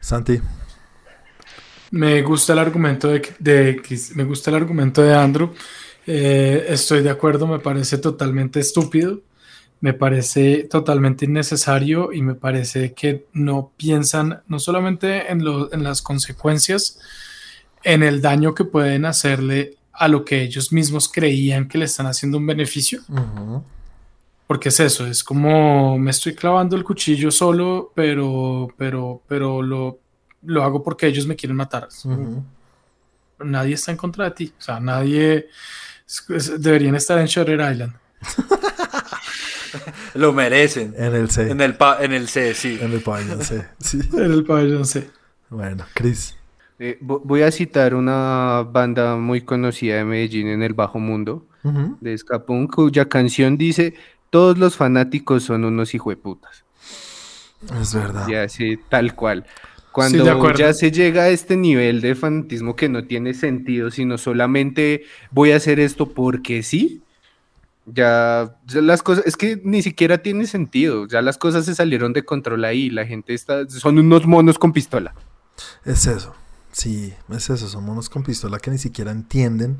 Santi, 0.00 0.38
Me 1.94 2.22
gusta 2.22 2.54
el 2.54 2.58
argumento 2.58 3.06
de, 3.08 3.22
de- 3.38 3.80
me 4.16 4.24
gusta 4.24 4.50
el 4.50 4.56
argumento 4.56 5.00
de 5.00 5.14
Andrew. 5.14 5.52
Eh, 6.06 6.66
estoy 6.68 7.02
de 7.02 7.10
acuerdo, 7.10 7.46
me 7.46 7.60
parece 7.60 7.98
totalmente 7.98 8.58
estúpido, 8.58 9.20
me 9.80 9.92
parece 9.94 10.64
totalmente 10.64 11.24
innecesario 11.24 12.12
y 12.12 12.20
me 12.20 12.34
parece 12.34 12.94
que 12.94 13.26
no 13.32 13.70
piensan 13.76 14.42
no 14.48 14.58
solamente 14.58 15.30
en, 15.30 15.44
lo- 15.44 15.72
en 15.72 15.84
las 15.84 16.02
consecuencias, 16.02 16.98
en 17.84 18.02
el 18.02 18.20
daño 18.20 18.54
que 18.56 18.64
pueden 18.64 19.04
hacerle 19.04 19.76
a 19.92 20.08
lo 20.08 20.24
que 20.24 20.42
ellos 20.42 20.72
mismos 20.72 21.08
creían 21.08 21.68
que 21.68 21.78
le 21.78 21.84
están 21.84 22.06
haciendo 22.06 22.38
un 22.38 22.46
beneficio. 22.46 23.02
Porque 24.48 24.70
es 24.70 24.80
eso, 24.80 25.06
es 25.06 25.22
como 25.22 25.96
me 25.96 26.10
estoy 26.10 26.34
clavando 26.34 26.74
el 26.76 26.82
cuchillo 26.82 27.30
solo, 27.30 27.92
pero, 27.94 28.68
pero, 28.76 29.22
pero 29.28 29.62
lo, 29.62 30.00
lo 30.46 30.62
hago 30.62 30.82
porque 30.82 31.06
ellos 31.06 31.26
me 31.26 31.36
quieren 31.36 31.56
matar. 31.56 31.88
Nadie 33.38 33.74
está 33.74 33.90
en 33.90 33.96
contra 33.96 34.26
de 34.26 34.30
ti. 34.32 34.52
O 34.58 34.62
sea, 34.62 34.80
nadie 34.80 35.48
es- 36.06 36.24
es- 36.30 36.62
deberían 36.62 36.94
estar 36.94 37.18
en 37.18 37.26
Shutter 37.26 37.60
Island. 37.72 37.94
Lo 40.14 40.32
merecen. 40.32 40.94
en 40.96 41.14
el 41.14 41.30
C, 41.30 41.50
En 41.50 41.60
el, 41.60 41.76
pa- 41.76 41.98
en 42.02 42.12
el 42.12 42.28
C, 42.28 42.54
sí. 42.54 42.78
en 42.80 42.92
el 42.92 43.02
pabellón 43.02 43.42
C. 43.42 43.66
Sí. 43.80 43.98
En 44.12 44.32
el 44.32 44.44
pabellón 44.44 44.84
C. 44.84 45.10
Bueno, 45.50 45.84
Chris. 45.94 46.36
Eh, 46.78 46.98
vo- 47.00 47.20
voy 47.24 47.42
a 47.42 47.50
citar 47.50 47.94
una 47.94 48.62
banda 48.70 49.16
muy 49.16 49.40
conocida 49.42 49.96
de 49.96 50.04
Medellín 50.04 50.48
en 50.48 50.62
el 50.62 50.74
Bajo 50.74 50.98
Mundo, 50.98 51.46
de 52.00 52.18
punk, 52.46 52.74
cuya 52.74 53.08
canción 53.08 53.56
dice: 53.56 53.94
Todos 54.30 54.58
los 54.58 54.76
fanáticos 54.76 55.42
son 55.44 55.64
unos 55.64 55.94
hijueputas. 55.94 56.64
Es 57.80 57.94
verdad. 57.94 58.26
Ya, 58.28 58.48
sí, 58.48 58.78
tal 58.88 59.14
cual. 59.14 59.46
Cuando 59.94 60.28
acuerdo. 60.30 60.58
ya 60.58 60.74
se 60.74 60.90
llega 60.90 61.22
a 61.22 61.28
este 61.28 61.56
nivel 61.56 62.00
de 62.00 62.16
fanatismo 62.16 62.74
que 62.74 62.88
no 62.88 63.04
tiene 63.04 63.32
sentido, 63.32 63.92
sino 63.92 64.18
solamente 64.18 65.04
voy 65.30 65.52
a 65.52 65.56
hacer 65.56 65.78
esto 65.78 66.10
porque 66.10 66.64
sí, 66.64 67.02
ya, 67.86 68.56
ya 68.66 68.80
las 68.80 69.04
cosas, 69.04 69.24
es 69.24 69.36
que 69.36 69.60
ni 69.62 69.82
siquiera 69.82 70.18
tiene 70.18 70.48
sentido, 70.48 71.06
ya 71.06 71.22
las 71.22 71.38
cosas 71.38 71.64
se 71.64 71.76
salieron 71.76 72.12
de 72.12 72.24
control 72.24 72.64
ahí, 72.64 72.90
la 72.90 73.06
gente 73.06 73.34
está, 73.34 73.68
son 73.68 73.98
unos 73.98 74.26
monos 74.26 74.58
con 74.58 74.72
pistola. 74.72 75.14
Es 75.84 76.06
eso. 76.06 76.34
Sí, 76.72 77.14
es 77.30 77.50
eso. 77.50 77.68
Son 77.68 77.84
monos 77.84 78.10
con 78.10 78.24
pistola 78.24 78.58
que 78.58 78.72
ni 78.72 78.78
siquiera 78.78 79.12
entienden 79.12 79.78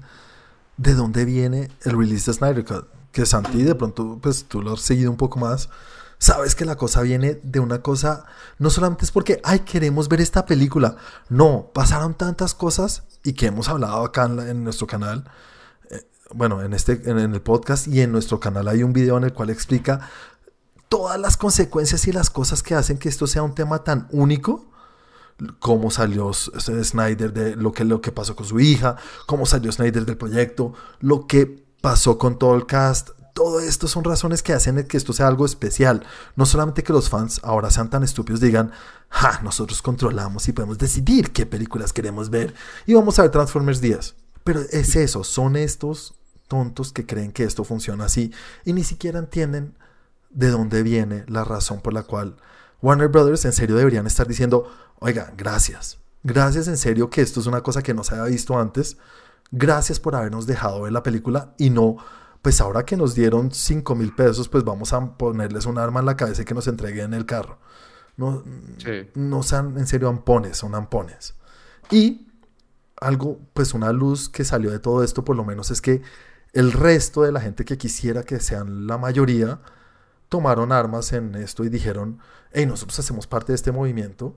de 0.76 0.94
dónde 0.94 1.24
viene 1.24 1.70
el 1.82 1.98
release 1.98 2.30
de 2.30 2.36
Snyder 2.36 2.64
Cut. 2.64 2.86
Que 3.10 3.26
Santi, 3.26 3.62
de 3.62 3.74
pronto, 3.74 4.18
pues 4.22 4.44
tú 4.44 4.62
lo 4.62 4.74
has 4.74 4.80
seguido 4.80 5.10
un 5.10 5.16
poco 5.16 5.40
más. 5.40 5.68
Sabes 6.24 6.54
que 6.54 6.64
la 6.64 6.76
cosa 6.76 7.02
viene 7.02 7.38
de 7.42 7.60
una 7.60 7.82
cosa. 7.82 8.24
No 8.58 8.70
solamente 8.70 9.04
es 9.04 9.10
porque, 9.10 9.42
ay, 9.44 9.58
queremos 9.58 10.08
ver 10.08 10.22
esta 10.22 10.46
película. 10.46 10.96
No, 11.28 11.70
pasaron 11.74 12.14
tantas 12.14 12.54
cosas 12.54 13.02
y 13.22 13.34
que 13.34 13.44
hemos 13.44 13.68
hablado 13.68 14.02
acá 14.02 14.24
en, 14.24 14.40
en 14.40 14.64
nuestro 14.64 14.86
canal. 14.86 15.30
eh, 15.90 16.08
bueno, 16.32 16.62
en, 16.62 16.72
este, 16.72 16.92
en, 17.10 17.18
el 17.18 17.42
podcast 17.42 17.88
y 17.88 18.00
en 18.00 18.10
nuestro 18.10 18.40
canal 18.40 18.68
hay 18.68 18.82
un 18.82 18.94
video 18.94 19.18
en 19.18 19.24
el 19.24 19.34
cual 19.34 19.50
explica 19.50 20.08
todas 20.88 21.20
las 21.20 21.36
consecuencias 21.36 22.08
y 22.08 22.12
las 22.12 22.30
cosas 22.30 22.62
que 22.62 22.74
hacen 22.74 22.96
que 22.96 23.10
esto 23.10 23.26
sea 23.26 23.42
un 23.42 23.54
tema 23.54 23.84
tan 23.84 24.08
único 24.10 24.70
cómo 25.58 25.90
salió 25.90 26.32
Snyder 26.32 27.34
de 27.34 27.54
lo 27.54 27.72
que, 27.72 27.84
lo 27.84 28.00
que 28.00 28.12
pasó 28.12 28.34
con 28.34 28.46
su 28.46 28.60
hija, 28.60 28.96
cómo 29.26 29.44
salió 29.44 29.70
Snyder 29.70 30.06
del 30.06 30.16
proyecto, 30.16 30.72
lo 31.00 31.26
que 31.26 31.66
pasó 31.82 32.16
con 32.16 32.38
todo 32.38 32.54
el 32.54 32.64
cast. 32.64 33.10
Todo 33.34 33.58
esto 33.58 33.88
son 33.88 34.04
razones 34.04 34.42
que 34.42 34.52
hacen 34.52 34.84
que 34.84 34.96
esto 34.96 35.12
sea 35.12 35.26
algo 35.26 35.44
especial. 35.44 36.06
No 36.36 36.46
solamente 36.46 36.84
que 36.84 36.92
los 36.92 37.10
fans 37.10 37.40
ahora 37.42 37.70
sean 37.70 37.90
tan 37.90 38.04
estúpidos, 38.04 38.40
digan, 38.40 38.70
ja, 39.08 39.40
nosotros 39.42 39.82
controlamos 39.82 40.48
y 40.48 40.52
podemos 40.52 40.78
decidir 40.78 41.32
qué 41.32 41.44
películas 41.44 41.92
queremos 41.92 42.30
ver 42.30 42.54
y 42.86 42.94
vamos 42.94 43.18
a 43.18 43.22
ver 43.22 43.32
Transformers 43.32 43.80
10. 43.80 44.14
Pero 44.44 44.60
es 44.70 44.94
eso, 44.94 45.24
son 45.24 45.56
estos 45.56 46.14
tontos 46.46 46.92
que 46.92 47.06
creen 47.06 47.32
que 47.32 47.44
esto 47.44 47.64
funciona 47.64 48.04
así 48.04 48.32
y 48.64 48.72
ni 48.72 48.84
siquiera 48.84 49.18
entienden 49.18 49.74
de 50.30 50.50
dónde 50.50 50.82
viene 50.82 51.24
la 51.26 51.44
razón 51.44 51.80
por 51.80 51.92
la 51.92 52.04
cual 52.04 52.36
Warner 52.82 53.08
Brothers 53.08 53.44
en 53.46 53.52
serio 53.52 53.76
deberían 53.76 54.06
estar 54.06 54.28
diciendo, 54.28 54.70
oiga, 55.00 55.32
gracias, 55.36 55.98
gracias 56.22 56.68
en 56.68 56.76
serio 56.76 57.10
que 57.10 57.22
esto 57.22 57.40
es 57.40 57.46
una 57.46 57.62
cosa 57.62 57.82
que 57.82 57.94
no 57.94 58.04
se 58.04 58.14
había 58.14 58.30
visto 58.30 58.58
antes, 58.58 58.98
gracias 59.50 59.98
por 59.98 60.14
habernos 60.14 60.46
dejado 60.46 60.82
ver 60.82 60.92
la 60.92 61.02
película 61.02 61.54
y 61.56 61.70
no, 61.70 61.96
pues 62.44 62.60
ahora 62.60 62.84
que 62.84 62.96
nos 62.98 63.14
dieron 63.14 63.50
5 63.52 63.94
mil 63.94 64.14
pesos, 64.14 64.50
pues 64.50 64.64
vamos 64.64 64.92
a 64.92 65.16
ponerles 65.16 65.64
un 65.64 65.78
arma 65.78 66.00
en 66.00 66.06
la 66.06 66.14
cabeza 66.16 66.42
y 66.42 66.44
que 66.44 66.52
nos 66.52 66.68
entreguen 66.68 67.14
el 67.14 67.24
carro. 67.24 67.58
No, 68.18 68.44
Sí. 68.76 69.08
no 69.14 69.42
sean 69.42 69.78
en 69.78 69.86
serio 69.86 70.10
ampones, 70.10 70.58
son 70.58 70.74
ampones. 70.74 71.34
Y 71.90 72.28
algo, 73.00 73.40
pues 73.54 73.72
una 73.72 73.92
luz 73.92 74.28
que 74.28 74.44
salió 74.44 74.70
de 74.70 74.78
todo 74.78 75.02
esto, 75.02 75.24
por 75.24 75.36
lo 75.36 75.44
menos, 75.46 75.70
es 75.70 75.80
que 75.80 76.02
el 76.52 76.72
resto 76.72 77.22
de 77.22 77.32
la 77.32 77.40
gente 77.40 77.64
que 77.64 77.78
quisiera 77.78 78.22
que 78.24 78.38
sean 78.40 78.86
la 78.86 78.98
mayoría, 78.98 79.60
tomaron 80.28 80.70
armas 80.70 81.14
en 81.14 81.34
esto 81.36 81.64
y 81.64 81.70
dijeron, 81.70 82.18
hey, 82.52 82.66
nosotros 82.66 82.98
hacemos 82.98 83.26
parte 83.26 83.52
de 83.52 83.56
este 83.56 83.72
movimiento 83.72 84.36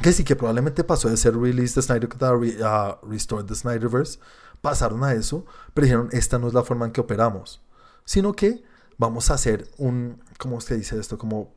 que 0.00 0.12
sí, 0.12 0.24
que 0.24 0.36
probablemente 0.36 0.82
pasó 0.84 1.08
de 1.10 1.16
ser 1.18 1.36
Release 1.36 1.74
the 1.74 1.82
Snyder 1.82 2.08
Cut 2.08 2.22
a 2.22 2.32
re- 2.34 2.58
a 2.64 2.98
Restore 3.08 3.44
the 3.44 3.54
Snyderverse, 3.54 4.18
pasaron 4.64 5.04
a 5.04 5.12
eso, 5.12 5.44
pero 5.74 5.84
dijeron, 5.84 6.08
esta 6.12 6.38
no 6.38 6.48
es 6.48 6.54
la 6.54 6.62
forma 6.64 6.86
en 6.86 6.92
que 6.92 7.02
operamos, 7.02 7.60
sino 8.06 8.32
que 8.32 8.64
vamos 8.96 9.30
a 9.30 9.34
hacer 9.34 9.68
un, 9.76 10.22
¿cómo 10.38 10.62
se 10.62 10.74
dice 10.78 10.98
esto? 10.98 11.18
Como 11.18 11.52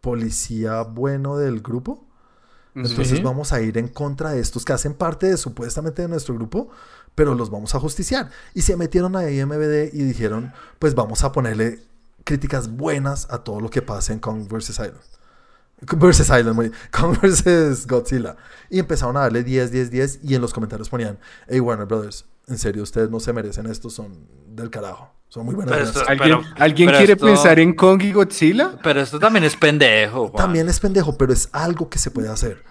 policía 0.00 0.82
bueno 0.82 1.36
del 1.36 1.60
grupo. 1.60 2.06
Entonces 2.74 3.18
Sí. 3.18 3.22
vamos 3.22 3.52
a 3.52 3.60
ir 3.60 3.76
en 3.76 3.88
contra 3.88 4.30
de 4.30 4.40
estos 4.40 4.64
que 4.64 4.72
hacen 4.72 4.94
parte 4.94 5.26
de 5.26 5.36
supuestamente 5.36 6.00
de 6.02 6.08
nuestro 6.08 6.34
grupo, 6.34 6.70
pero 7.16 7.34
los 7.34 7.50
vamos 7.50 7.74
a 7.74 7.80
justiciar. 7.80 8.30
Y 8.54 8.62
se 8.62 8.76
metieron 8.76 9.16
a 9.16 9.28
IMBD 9.28 9.90
y 9.92 10.02
dijeron, 10.04 10.52
pues 10.78 10.94
vamos 10.94 11.24
a 11.24 11.32
ponerle 11.32 11.80
críticas 12.24 12.68
buenas 12.70 13.26
a 13.30 13.38
todo 13.44 13.60
lo 13.60 13.68
que 13.68 13.82
pase 13.82 14.12
en 14.12 14.20
Kong 14.20 14.46
vs. 14.48 14.70
Island. 14.70 14.94
Vs. 15.82 16.20
Island, 16.20 16.54
muy- 16.54 16.70
Kong 16.90 17.16
vs. 17.20 17.86
Godzilla. 17.86 18.36
Y 18.70 18.78
empezaron 18.78 19.16
a 19.16 19.20
darle 19.20 19.42
10, 19.42 19.70
10, 19.72 19.90
10 19.90 20.20
y 20.22 20.34
en 20.34 20.40
los 20.40 20.52
comentarios 20.52 20.88
ponían, 20.88 21.18
hey 21.48 21.60
Warner 21.60 21.86
Brothers, 21.86 22.24
en 22.48 22.58
serio, 22.58 22.82
ustedes 22.82 23.10
no 23.10 23.20
se 23.20 23.32
merecen 23.32 23.66
esto, 23.66 23.90
son 23.90 24.26
del 24.48 24.70
carajo. 24.70 25.12
Son 25.28 25.44
muy 25.46 25.54
buenas. 25.54 25.72
Pero 25.72 25.84
ideas". 25.84 25.96
esto- 25.96 26.08
¿Alguien, 26.10 26.38
Pero- 26.40 26.54
¿alguien 26.62 26.86
pero 26.88 26.98
quiere 26.98 27.12
esto- 27.14 27.26
pensar 27.26 27.58
en 27.58 27.74
Kong 27.74 28.02
y 28.02 28.12
Godzilla? 28.12 28.78
Pero 28.82 29.00
esto 29.00 29.18
también 29.18 29.44
es 29.44 29.56
pendejo. 29.56 30.28
Juan. 30.28 30.36
También 30.44 30.68
es 30.68 30.78
pendejo, 30.78 31.16
pero 31.16 31.32
es 31.32 31.48
algo 31.52 31.88
que 31.88 31.98
se 31.98 32.10
puede 32.10 32.28
hacer. 32.28 32.62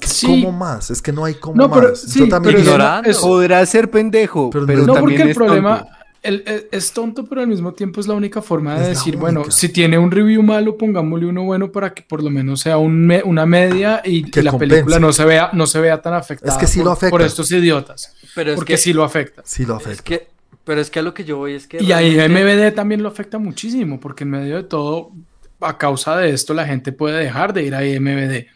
Sí. 0.00 0.26
¿Cómo 0.26 0.52
más? 0.52 0.90
Es 0.90 1.00
que 1.00 1.12
no 1.12 1.24
hay 1.24 1.34
cómo 1.34 1.56
No, 1.56 1.70
pero 1.70 1.90
más. 1.90 2.00
sí, 2.00 2.20
Yo 2.20 2.28
también 2.28 2.56
pero 2.64 3.02
eso- 3.04 3.20
Podrá 3.26 3.64
ser 3.66 3.90
pendejo, 3.90 4.50
Pero 4.50 4.66
pero, 4.66 4.80
no- 4.80 4.86
No, 4.86 4.94
también 4.94 5.16
porque 5.18 5.22
el 5.22 5.28
es 5.30 5.36
problema 5.36 5.78
tonto. 5.78 5.92
El- 6.26 6.42
el- 6.46 6.66
es 6.72 6.92
tonto, 6.92 7.24
pero 7.24 7.40
al 7.40 7.46
mismo 7.48 7.72
tiempo 7.72 8.00
es 8.00 8.06
la 8.06 8.14
única 8.14 8.42
forma 8.42 8.74
de 8.74 8.82
Es 8.82 8.88
decir, 8.98 9.16
bueno, 9.16 9.50
si 9.50 9.68
tiene 9.70 9.98
un 9.98 10.10
review 10.10 10.42
malo, 10.42 10.76
pongámosle 10.76 11.26
uno 11.26 11.44
bueno 11.44 11.72
para 11.72 11.94
que 11.94 12.02
por 12.02 12.22
lo 12.22 12.28
menos 12.30 12.60
sea 12.60 12.76
un 12.78 13.06
me- 13.06 13.22
una 13.22 13.46
media 13.46 14.02
y, 14.04 14.30
Que 14.30 14.40
y 14.40 14.42
la 14.42 14.50
compense. 14.50 14.74
película 14.74 14.98
no 14.98 15.12
se 15.12 15.24
vea, 15.24 15.50
no 15.52 15.66
se 15.66 15.80
vea 15.80 16.02
tan 16.02 16.14
afectada 16.14 16.52
Es 16.52 16.58
que 16.58 16.66
sí 16.66 16.78
por, 16.80 16.86
lo 16.86 16.92
afecta. 16.92 17.10
por 17.10 17.22
estos 17.22 17.50
idiotas. 17.52 18.14
Pero 18.34 18.50
es 18.50 18.56
porque 18.56 18.74
que, 18.74 18.78
sí 18.78 18.92
lo 18.92 19.04
afecta. 19.04 19.42
Sí 19.44 19.64
lo 19.64 19.76
es 19.78 19.86
afecta. 19.86 20.02
que, 20.04 20.28
pero 20.64 20.80
es 20.80 20.90
que 20.90 20.98
a 20.98 21.02
lo 21.02 21.14
que 21.14 21.24
yo 21.24 21.36
voy 21.38 21.54
es 21.54 21.66
que. 21.66 21.82
Y 21.82 21.92
ahí 21.92 22.14
realmente- 22.16 22.42
MBD 22.68 22.74
también 22.74 23.02
lo 23.02 23.08
afecta 23.08 23.38
muchísimo, 23.38 23.98
porque 24.00 24.24
en 24.24 24.30
medio 24.30 24.56
de 24.56 24.64
todo, 24.64 25.12
a 25.60 25.78
causa 25.78 26.16
de 26.16 26.30
esto, 26.30 26.52
la 26.54 26.66
gente 26.66 26.92
puede 26.92 27.18
dejar 27.22 27.52
de 27.54 27.62
ir 27.62 27.74
a 27.74 27.84
IMBD. 27.86 28.46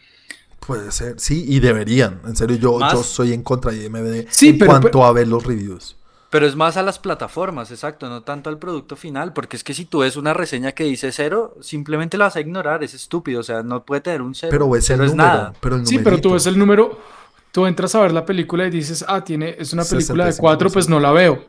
Puede 0.59 0.91
ser, 0.91 1.15
sí, 1.19 1.43
y 1.47 1.59
deberían. 1.59 2.21
En 2.27 2.35
serio, 2.35 2.55
yo, 2.57 2.77
Más- 2.77 2.93
yo 2.93 3.01
soy 3.03 3.33
en 3.33 3.41
contra 3.41 3.71
de 3.71 3.85
IMBD 3.85 4.27
Sí, 4.29 4.49
en 4.49 4.57
pero- 4.59 4.69
cuanto 4.71 4.91
pero- 4.91 5.05
a 5.05 5.11
ver 5.11 5.27
los 5.27 5.43
reviews. 5.43 5.95
Pero 6.31 6.47
es 6.47 6.55
más 6.55 6.77
a 6.77 6.81
las 6.81 6.97
plataformas, 6.97 7.71
exacto, 7.71 8.07
no 8.07 8.23
tanto 8.23 8.49
al 8.49 8.57
producto 8.57 8.95
final, 8.95 9.33
porque 9.33 9.57
es 9.57 9.65
que 9.65 9.73
si 9.73 9.83
tú 9.83 9.99
ves 9.99 10.15
una 10.15 10.33
reseña 10.33 10.71
que 10.71 10.85
dice 10.85 11.11
cero, 11.11 11.57
simplemente 11.59 12.17
la 12.17 12.25
vas 12.25 12.37
a 12.37 12.39
ignorar, 12.39 12.85
es 12.85 12.93
estúpido, 12.93 13.41
o 13.41 13.43
sea, 13.43 13.63
no 13.63 13.83
puede 13.83 13.99
tener 13.99 14.21
un 14.21 14.33
cero. 14.33 14.49
Pero 14.49 14.73
es 14.77 14.89
el 14.89 14.95
cero 14.95 15.03
es 15.03 15.11
número. 15.11 15.27
nada. 15.27 15.53
Pero 15.59 15.75
el 15.75 15.85
Sí, 15.85 15.99
pero 15.99 16.21
tú 16.21 16.31
ves 16.31 16.45
el 16.45 16.57
número, 16.57 16.97
tú 17.51 17.65
entras 17.65 17.93
a 17.95 17.99
ver 17.99 18.13
la 18.13 18.25
película 18.25 18.65
y 18.65 18.69
dices, 18.69 19.03
ah, 19.09 19.25
tiene, 19.25 19.57
es 19.59 19.73
una 19.73 19.83
película 19.83 20.23
de 20.23 20.31
65%. 20.31 20.37
cuatro, 20.39 20.69
pues 20.69 20.87
no 20.87 21.01
la 21.01 21.11
veo. 21.11 21.43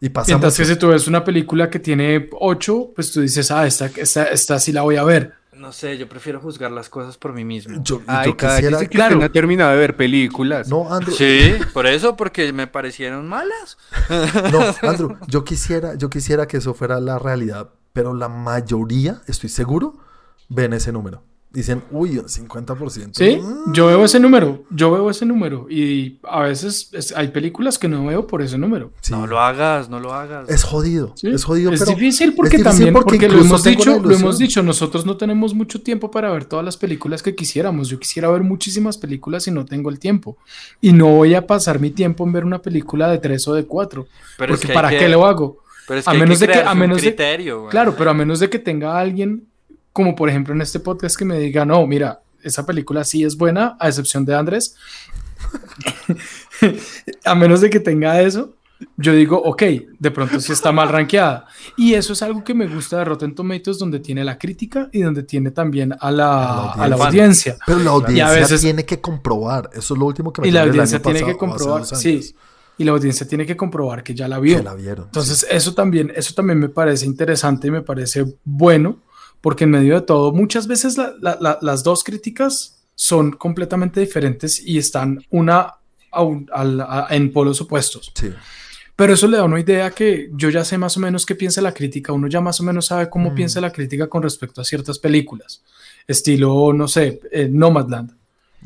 Y 0.00 0.08
pasa 0.08 0.28
Mientras 0.32 0.56
que 0.56 0.64
si 0.64 0.76
tú 0.76 0.88
ves 0.88 1.06
una 1.06 1.22
película 1.22 1.68
que 1.68 1.78
tiene 1.78 2.30
8, 2.32 2.92
pues 2.94 3.12
tú 3.12 3.20
dices, 3.20 3.50
ah, 3.50 3.66
esta, 3.66 3.90
esta, 3.94 4.24
esta 4.24 4.58
sí 4.58 4.72
la 4.72 4.80
voy 4.80 4.96
a 4.96 5.04
ver. 5.04 5.34
No 5.62 5.70
sé, 5.70 5.96
yo 5.96 6.08
prefiero 6.08 6.40
juzgar 6.40 6.72
las 6.72 6.88
cosas 6.88 7.16
por 7.16 7.32
mí 7.32 7.44
mismo. 7.44 7.80
Yo, 7.84 8.02
Ay, 8.08 8.26
yo 8.26 8.36
quisiera... 8.36 8.56
cállese 8.56 8.88
que 8.88 8.96
claro. 8.96 9.14
usted 9.14 9.20
no 9.20 9.26
ha 9.26 9.32
terminado 9.32 9.70
de 9.70 9.78
ver 9.78 9.94
películas. 9.96 10.68
No, 10.68 10.92
Andrew, 10.92 11.14
Sí, 11.14 11.54
por 11.72 11.86
eso, 11.86 12.16
porque 12.16 12.52
me 12.52 12.66
parecieron 12.66 13.28
malas. 13.28 13.78
no, 14.50 14.88
Andrew, 14.88 15.16
yo 15.28 15.44
quisiera, 15.44 15.94
yo 15.94 16.10
quisiera 16.10 16.48
que 16.48 16.56
eso 16.56 16.74
fuera 16.74 16.98
la 16.98 17.20
realidad, 17.20 17.70
pero 17.92 18.12
la 18.12 18.28
mayoría, 18.28 19.22
estoy 19.28 19.50
seguro, 19.50 19.98
ven 20.48 20.72
ese 20.72 20.90
número. 20.90 21.22
Dicen, 21.52 21.82
uy, 21.90 22.16
un 22.18 22.28
50%. 22.28 23.10
Sí, 23.12 23.36
Mm. 23.38 23.72
yo 23.74 23.86
veo 23.88 24.04
ese 24.06 24.18
número, 24.18 24.64
yo 24.70 24.90
veo 24.90 25.10
ese 25.10 25.26
número 25.26 25.66
y 25.68 26.18
a 26.22 26.40
veces 26.40 26.88
es- 26.92 27.12
hay 27.14 27.28
películas 27.28 27.78
que 27.78 27.88
no 27.88 28.06
veo 28.06 28.26
por 28.26 28.40
ese 28.40 28.56
número. 28.56 28.90
Sí. 29.02 29.12
No 29.12 29.26
lo 29.26 29.38
hagas, 29.38 29.90
no 29.90 30.00
lo 30.00 30.14
hagas. 30.14 30.48
Es 30.48 30.64
jodido, 30.64 31.12
¿sí? 31.14 31.28
es 31.28 31.44
jodido, 31.44 31.70
es 31.72 31.80
pero 31.80 31.92
difícil 31.92 32.34
porque 32.34 32.56
es 32.56 32.62
difícil 32.62 32.64
también, 32.86 32.94
porque 32.94 33.16
porque, 33.16 33.28
lo 33.28 33.40
hemos 33.42 33.62
dicho, 33.64 34.00
lo 34.00 34.10
hemos 34.14 34.38
dicho, 34.38 34.62
nosotros 34.62 35.04
no 35.04 35.18
tenemos 35.18 35.52
mucho 35.54 35.82
tiempo 35.82 36.10
para 36.10 36.30
ver 36.30 36.46
todas 36.46 36.64
las 36.64 36.78
películas 36.78 37.22
que 37.22 37.34
quisiéramos. 37.34 37.88
Yo 37.88 37.98
quisiera 37.98 38.30
ver 38.30 38.42
muchísimas 38.42 38.96
películas 38.96 39.46
y 39.46 39.50
no 39.50 39.66
tengo 39.66 39.90
el 39.90 39.98
tiempo. 39.98 40.38
Y 40.80 40.92
no 40.94 41.08
voy 41.08 41.34
a 41.34 41.46
pasar 41.46 41.78
mi 41.80 41.90
tiempo 41.90 42.24
en 42.24 42.32
ver 42.32 42.46
una 42.46 42.62
película 42.62 43.10
de 43.10 43.18
tres 43.18 43.46
o 43.46 43.52
de 43.54 43.64
cuatro. 43.66 44.06
Pero 44.38 44.54
es 44.54 44.58
porque 44.60 44.66
que 44.68 44.72
hay 44.72 44.74
¿para 44.74 44.88
que- 44.88 44.98
qué 44.98 45.08
lo 45.10 45.26
hago? 45.26 45.58
Pero 45.86 46.00
es 46.00 46.08
a 46.08 46.12
que 46.12 46.16
hay 46.16 46.22
menos 46.22 46.40
de 46.40 46.46
que- 46.48 46.60
a 46.60 46.74
menos 46.74 46.96
de- 46.96 47.02
criterio, 47.08 47.58
güey. 47.60 47.70
Claro, 47.70 47.94
pero 47.98 48.10
a 48.10 48.14
menos 48.14 48.40
de 48.40 48.48
que 48.48 48.58
tenga 48.58 48.98
alguien, 48.98 49.48
como 49.92 50.14
por 50.14 50.28
ejemplo 50.28 50.54
en 50.54 50.60
este 50.62 50.80
podcast, 50.80 51.16
que 51.16 51.24
me 51.24 51.38
diga, 51.38 51.64
no, 51.64 51.86
mira, 51.86 52.20
esa 52.42 52.64
película 52.66 53.04
sí 53.04 53.24
es 53.24 53.36
buena, 53.36 53.76
a 53.78 53.88
excepción 53.88 54.24
de 54.24 54.34
Andrés. 54.34 54.74
a 57.24 57.34
menos 57.34 57.60
de 57.60 57.70
que 57.70 57.80
tenga 57.80 58.20
eso, 58.20 58.54
yo 58.96 59.12
digo, 59.12 59.40
ok, 59.40 59.62
de 59.98 60.10
pronto 60.10 60.40
sí 60.40 60.52
está 60.52 60.72
mal 60.72 60.88
rankeada. 60.88 61.46
Y 61.76 61.94
eso 61.94 62.12
es 62.12 62.22
algo 62.22 62.42
que 62.42 62.54
me 62.54 62.66
gusta 62.66 62.98
de 62.98 63.04
Rotten 63.04 63.34
Tomatoes, 63.34 63.78
donde 63.78 64.00
tiene 64.00 64.24
la 64.24 64.38
crítica 64.38 64.88
y 64.92 65.02
donde 65.02 65.22
tiene 65.22 65.50
también 65.50 65.94
a 66.00 66.10
la, 66.10 66.72
A 66.72 66.76
la 66.76 66.84
a 66.84 66.88
la 66.88 66.96
audiencia. 66.96 67.56
Pero 67.66 67.78
la 67.78 67.90
audiencia 67.90 68.30
veces- 68.30 68.60
tiene 68.60 68.84
que 68.84 69.00
comprobar. 69.00 69.70
Eso 69.72 69.94
es 69.94 70.00
lo 70.00 70.06
último 70.06 70.32
que 70.32 70.42
me 70.42 70.48
Y 70.48 70.50
la 70.50 70.62
el 70.62 70.70
audiencia 70.70 70.96
año 70.96 71.02
tiene 71.04 71.20
pasado 71.20 71.32
que 71.32 71.38
comprobar, 71.38 71.86
sí, 71.86 72.34
y 72.78 72.84
la 72.84 72.92
audiencia 72.92 73.28
tiene 73.28 73.46
que 73.46 73.56
comprobar 73.56 74.02
que 74.02 74.14
ya 74.14 74.26
la 74.28 74.38
vio. 74.40 74.56
que 74.56 74.62
la 74.64 74.74
vieron. 74.74 75.04
Entonces, 75.06 75.46
eso 75.50 75.74
también, 75.74 76.12
eso 76.16 76.34
también 76.34 76.58
me 76.58 76.68
parece 76.68 77.06
interesante 77.06 77.68
y 77.68 77.70
me 77.70 77.82
parece 77.82 78.24
bueno, 78.44 78.96
porque 79.42 79.64
en 79.64 79.70
medio 79.70 79.96
de 79.96 80.00
todo, 80.06 80.32
muchas 80.32 80.66
veces 80.66 80.96
la- 80.96 81.12
la- 81.20 81.36
la- 81.40 81.58
las 81.60 81.82
dos 81.84 82.02
críticas 82.04 82.78
son 82.94 83.32
completamente 83.32 84.00
diferentes 84.00 84.64
y 84.66 84.78
están 84.78 85.22
una 85.30 85.74
a 86.10 86.22
un- 86.22 86.48
a- 86.52 87.06
en 87.10 87.32
polos 87.32 87.60
opuestos. 87.60 88.12
Sí. 88.14 88.30
Pero 88.94 89.14
eso 89.14 89.26
le 89.26 89.38
da 89.38 89.44
una 89.44 89.58
idea 89.58 89.90
que 89.90 90.28
yo 90.34 90.50
ya 90.50 90.64
sé 90.64 90.76
más 90.78 90.96
o 90.98 91.00
menos 91.00 91.24
qué 91.24 91.34
piensa 91.34 91.62
la 91.62 91.72
crítica, 91.72 92.12
uno 92.12 92.28
ya 92.28 92.40
más 92.42 92.60
o 92.60 92.62
menos 92.62 92.86
sabe 92.86 93.08
cómo 93.08 93.30
Mm. 93.30 93.34
piensa 93.34 93.60
la 93.60 93.72
crítica 93.72 94.06
con 94.08 94.22
respecto 94.22 94.60
a 94.60 94.64
ciertas 94.64 94.98
películas, 94.98 95.62
estilo, 96.06 96.72
no 96.72 96.86
sé, 96.88 97.20
eh, 97.30 97.48
Nomadland. 97.50 98.12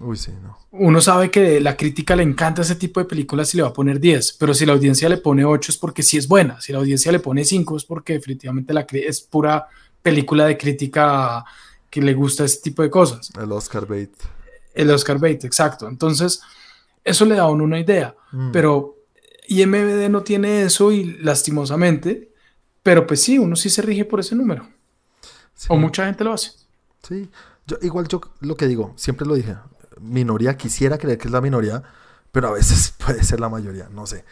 Uy, 0.00 0.16
sí, 0.16 0.30
no. 0.42 0.58
Uno 0.72 1.00
sabe 1.00 1.30
que 1.30 1.58
la 1.60 1.74
crítica 1.76 2.14
le 2.16 2.22
encanta 2.22 2.62
ese 2.62 2.74
tipo 2.74 3.00
de 3.00 3.06
películas 3.06 3.54
y 3.54 3.56
le 3.56 3.62
va 3.62 3.70
a 3.70 3.72
poner 3.72 3.98
10, 3.98 4.32
pero 4.38 4.52
si 4.52 4.66
la 4.66 4.72
audiencia 4.74 5.08
le 5.08 5.16
pone 5.16 5.44
8 5.44 5.72
es 5.72 5.78
porque 5.78 6.02
sí 6.02 6.18
es 6.18 6.28
buena, 6.28 6.60
si 6.60 6.72
la 6.72 6.78
audiencia 6.78 7.10
le 7.12 7.20
pone 7.20 7.44
5 7.44 7.76
es 7.76 7.84
porque 7.84 8.14
definitivamente 8.14 8.74
la 8.74 8.86
es 8.90 9.20
pura 9.22 9.66
película 10.06 10.46
de 10.46 10.56
crítica 10.56 11.44
que 11.90 12.00
le 12.00 12.14
gusta 12.14 12.44
ese 12.44 12.60
tipo 12.60 12.82
de 12.82 12.90
cosas. 12.90 13.30
El 13.42 13.50
Oscar 13.50 13.86
bait. 13.86 14.12
El 14.72 14.90
Oscar 14.90 15.18
Bate, 15.18 15.46
exacto. 15.46 15.88
Entonces, 15.88 16.40
eso 17.02 17.24
le 17.24 17.34
da 17.34 17.42
a 17.42 17.48
uno 17.50 17.64
una 17.64 17.80
idea, 17.80 18.14
Mm. 18.30 18.52
pero 18.52 18.96
IMBD 19.48 20.08
no 20.10 20.22
tiene 20.22 20.62
eso 20.62 20.92
y 20.92 21.04
lastimosamente, 21.22 22.30
pero 22.82 23.06
pues 23.06 23.22
sí, 23.22 23.38
uno 23.38 23.56
sí 23.56 23.68
se 23.70 23.82
rige 23.82 24.04
por 24.04 24.20
ese 24.20 24.34
número, 24.36 24.68
Sí. 25.54 25.66
o 25.70 25.76
mucha 25.76 26.04
gente 26.06 26.22
lo 26.24 26.32
hace. 26.34 26.52
Sí, 27.08 27.28
yo, 27.66 27.78
igual 27.82 28.06
yo 28.08 28.20
lo 28.40 28.54
que 28.56 28.66
digo, 28.68 28.92
siempre 28.96 29.26
lo 29.26 29.34
dije, 29.34 29.56
minoría, 30.00 30.56
quisiera 30.56 30.98
creer 30.98 31.18
que 31.18 31.28
es 31.28 31.32
la 31.32 31.40
minoría, 31.40 31.82
pero 32.30 32.48
a 32.48 32.52
veces 32.52 32.92
puede 33.04 33.24
ser 33.24 33.40
la 33.40 33.48
mayoría, 33.48 33.88
no 33.90 34.06
sé. 34.06 34.24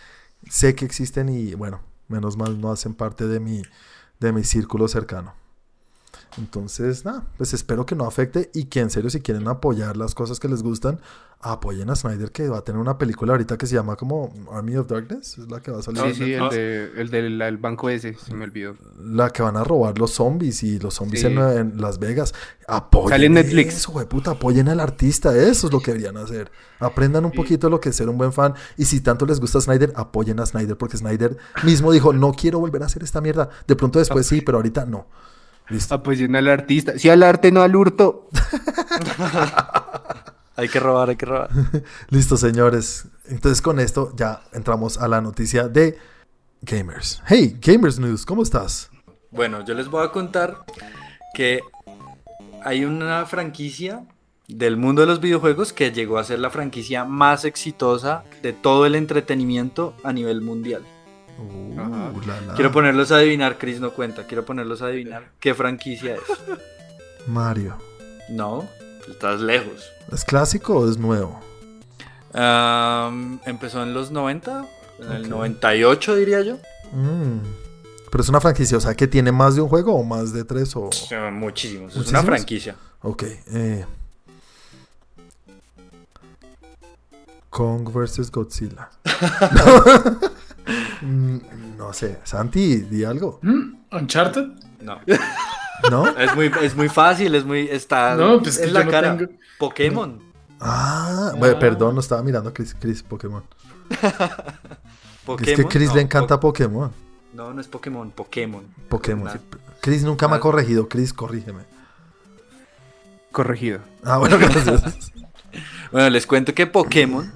Sé 0.50 0.74
que 0.74 0.84
existen 0.84 1.28
y 1.30 1.54
bueno, 1.54 1.80
menos 2.08 2.36
mal 2.36 2.60
no 2.60 2.70
hacen 2.70 2.92
parte 2.94 3.26
de 3.26 3.40
mi, 3.40 3.62
de 4.20 4.32
mi 4.32 4.44
círculo 4.44 4.88
cercano. 4.88 5.32
Entonces, 6.38 7.04
nada, 7.04 7.24
pues 7.36 7.54
espero 7.54 7.86
que 7.86 7.94
no 7.94 8.06
afecte 8.06 8.50
y 8.54 8.64
que 8.64 8.80
en 8.80 8.90
serio 8.90 9.08
si 9.10 9.20
quieren 9.20 9.46
apoyar 9.46 9.96
las 9.96 10.14
cosas 10.14 10.40
que 10.40 10.48
les 10.48 10.62
gustan, 10.62 10.98
apoyen 11.40 11.90
a 11.90 11.94
Snyder 11.94 12.32
que 12.32 12.48
va 12.48 12.58
a 12.58 12.64
tener 12.64 12.80
una 12.80 12.96
película 12.98 13.34
ahorita 13.34 13.56
que 13.58 13.66
se 13.66 13.74
llama 13.74 13.96
como 13.96 14.32
Army 14.50 14.76
of 14.76 14.88
Darkness, 14.88 15.38
es 15.38 15.50
la 15.50 15.60
que 15.60 15.70
va 15.70 15.78
a 15.78 15.82
salir. 15.82 16.02
Sí, 16.06 16.14
sí, 16.24 16.32
el, 16.32 16.48
de, 16.48 16.90
el 16.96 17.10
del 17.10 17.40
el 17.40 17.56
banco 17.58 17.88
ese, 17.90 18.14
se 18.14 18.34
me 18.34 18.44
olvidó. 18.44 18.74
La 18.98 19.30
que 19.30 19.42
van 19.42 19.56
a 19.56 19.62
robar 19.62 19.98
los 19.98 20.12
zombies 20.12 20.62
y 20.62 20.78
los 20.80 20.94
zombies 20.94 21.20
Sí. 21.20 21.26
en, 21.28 21.38
en 21.38 21.80
Las 21.80 21.98
Vegas. 21.98 22.34
Apoyen 22.66 23.10
Sale 23.10 23.26
en 23.26 23.34
Netflix. 23.34 23.76
Eso, 23.76 23.92
güey, 23.92 24.06
puta, 24.08 24.32
apoyen 24.32 24.68
al 24.68 24.80
artista. 24.80 25.36
Eso 25.36 25.66
es 25.68 25.72
lo 25.72 25.80
que 25.80 25.92
deberían 25.92 26.16
hacer. 26.16 26.50
Aprendan 26.80 27.24
un 27.26 27.32
poquito 27.32 27.70
lo 27.70 27.78
que 27.78 27.90
es 27.90 27.96
ser 27.96 28.08
un 28.08 28.18
buen 28.18 28.32
fan. 28.32 28.54
Y 28.76 28.86
si 28.86 29.00
tanto 29.00 29.24
les 29.26 29.38
gusta 29.38 29.60
Snyder, 29.60 29.92
apoyen 29.96 30.40
a 30.40 30.46
Snyder. 30.46 30.76
Porque 30.76 30.96
Snyder 30.96 31.36
mismo 31.62 31.92
dijo, 31.92 32.12
no 32.12 32.32
quiero 32.32 32.58
volver 32.58 32.82
a 32.82 32.86
hacer 32.86 33.02
esta 33.04 33.20
mierda. 33.20 33.50
De 33.68 33.76
pronto 33.76 33.98
después 34.00 34.26
sí, 34.26 34.40
pero 34.40 34.58
ahorita 34.58 34.86
no. 34.86 35.06
Listo. 35.68 35.94
Apoyen 35.94 36.36
al 36.36 36.48
artista. 36.48 36.98
Sí, 36.98 37.08
al 37.08 37.22
arte, 37.22 37.50
no 37.50 37.62
al 37.62 37.74
hurto. 37.74 38.28
Hay 40.56 40.68
que 40.68 40.78
robar, 40.78 41.10
hay 41.10 41.16
que 41.16 41.26
robar. 41.26 41.50
Listo, 42.10 42.36
señores. 42.36 43.06
Entonces 43.26 43.60
con 43.60 43.80
esto 43.80 44.12
ya 44.14 44.42
entramos 44.52 44.98
a 44.98 45.08
la 45.08 45.20
noticia 45.20 45.66
de 45.66 45.98
Gamers. 46.62 47.22
Hey, 47.26 47.58
Gamers 47.60 47.98
News, 47.98 48.24
¿cómo 48.24 48.42
estás? 48.42 48.90
Bueno, 49.32 49.64
yo 49.64 49.74
les 49.74 49.88
voy 49.88 50.04
a 50.04 50.12
contar 50.12 50.58
que 51.34 51.60
hay 52.62 52.84
una 52.84 53.26
franquicia 53.26 54.04
del 54.46 54.76
mundo 54.76 55.00
de 55.00 55.08
los 55.08 55.20
videojuegos 55.20 55.72
que 55.72 55.90
llegó 55.90 56.18
a 56.18 56.24
ser 56.24 56.38
la 56.38 56.50
franquicia 56.50 57.04
más 57.04 57.44
exitosa 57.44 58.22
de 58.42 58.52
todo 58.52 58.86
el 58.86 58.94
entretenimiento 58.94 59.94
a 60.04 60.12
nivel 60.12 60.40
mundial. 60.40 60.84
Uh, 61.38 61.80
Ajá. 61.80 62.12
la, 62.26 62.40
la. 62.42 62.54
Quiero 62.54 62.70
ponerlos 62.72 63.10
a 63.12 63.16
adivinar, 63.16 63.58
Chris 63.58 63.80
no 63.80 63.92
cuenta, 63.92 64.26
quiero 64.26 64.44
ponerlos 64.44 64.82
a 64.82 64.86
adivinar 64.86 65.30
qué 65.40 65.54
franquicia 65.54 66.14
es. 66.14 66.20
Mario. 67.26 67.76
No, 68.28 68.68
Estás 69.08 69.40
lejos. 69.40 69.90
¿Es 70.12 70.24
clásico 70.24 70.78
o 70.78 70.88
es 70.90 70.96
nuevo? 70.96 71.38
Empezó 73.44 73.82
en 73.82 73.94
los 73.94 74.10
90, 74.10 74.66
en 75.00 75.12
el 75.12 75.22
Ok. 75.24 75.28
98 75.28 76.16
diría 76.16 76.40
yo. 76.40 76.56
Mm. 76.92 77.38
Pero 78.10 78.22
es 78.22 78.28
una 78.28 78.40
franquicia, 78.40 78.78
o 78.78 78.80
sea, 78.80 78.94
que 78.94 79.06
tiene 79.06 79.30
más 79.32 79.56
de 79.56 79.60
un 79.60 79.68
juego 79.68 79.94
o 79.94 80.02
más 80.04 80.32
de 80.32 80.44
tres 80.44 80.74
o... 80.76 80.88
Muchísimos. 81.32 81.94
Es 81.96 82.08
una 82.08 82.22
franquicia. 82.22 82.76
Ok. 83.02 83.24
Eh. 83.52 83.84
Kong 87.50 87.88
vs. 87.92 88.30
Godzilla. 88.30 88.90
Mm, 91.02 91.38
no 91.76 91.92
sé. 91.92 92.18
Santi, 92.24 92.76
di 92.82 93.04
algo. 93.04 93.38
Mm, 93.42 93.74
Uncharted. 93.92 94.46
No. 94.80 95.00
¿No? 95.90 96.08
Es 96.08 96.34
muy, 96.34 96.50
es 96.62 96.74
muy 96.76 96.88
fácil, 96.88 97.34
es 97.34 97.44
muy. 97.44 97.68
Está 97.68 98.14
No, 98.16 98.40
pues 98.40 98.58
que 98.58 98.66
yo 98.68 98.72
la 98.72 98.84
no 98.84 98.90
cara. 98.90 99.16
tengo- 99.16 99.32
Pokémon. 99.58 100.18
Ah, 100.60 101.32
bueno, 101.38 101.56
Ah. 101.56 101.60
perdón, 101.60 101.94
no 101.94 102.00
estaba 102.00 102.22
mirando 102.22 102.50
a 102.50 102.54
Chris, 102.54 102.74
Chris 102.78 103.02
Pokémon. 103.02 103.42
Pokémon. 105.26 105.48
Es 105.50 105.56
que 105.56 105.66
Chris 105.66 105.88
no, 105.90 105.96
le 105.96 106.00
encanta 106.02 106.40
Po- 106.40 106.48
Pokémon. 106.48 106.90
No, 107.34 107.52
no 107.52 107.60
es 107.60 107.68
Pokémon, 107.68 108.10
Pokémon. 108.12 108.64
Pokémon. 108.88 109.30
Sí. 109.32 109.38
Chris 109.80 110.04
nunca 110.04 110.28
me 110.28 110.36
ha 110.36 110.40
corregido. 110.40 110.88
Chris, 110.88 111.12
corrígeme. 111.12 111.62
Corregido. 113.32 113.80
Ah, 114.04 114.18
bueno, 114.18 114.38
gracias. 114.40 115.12
Bueno, 115.92 116.10
les 116.10 116.26
cuento 116.26 116.54
que 116.54 116.66
Pokémon 116.66 117.32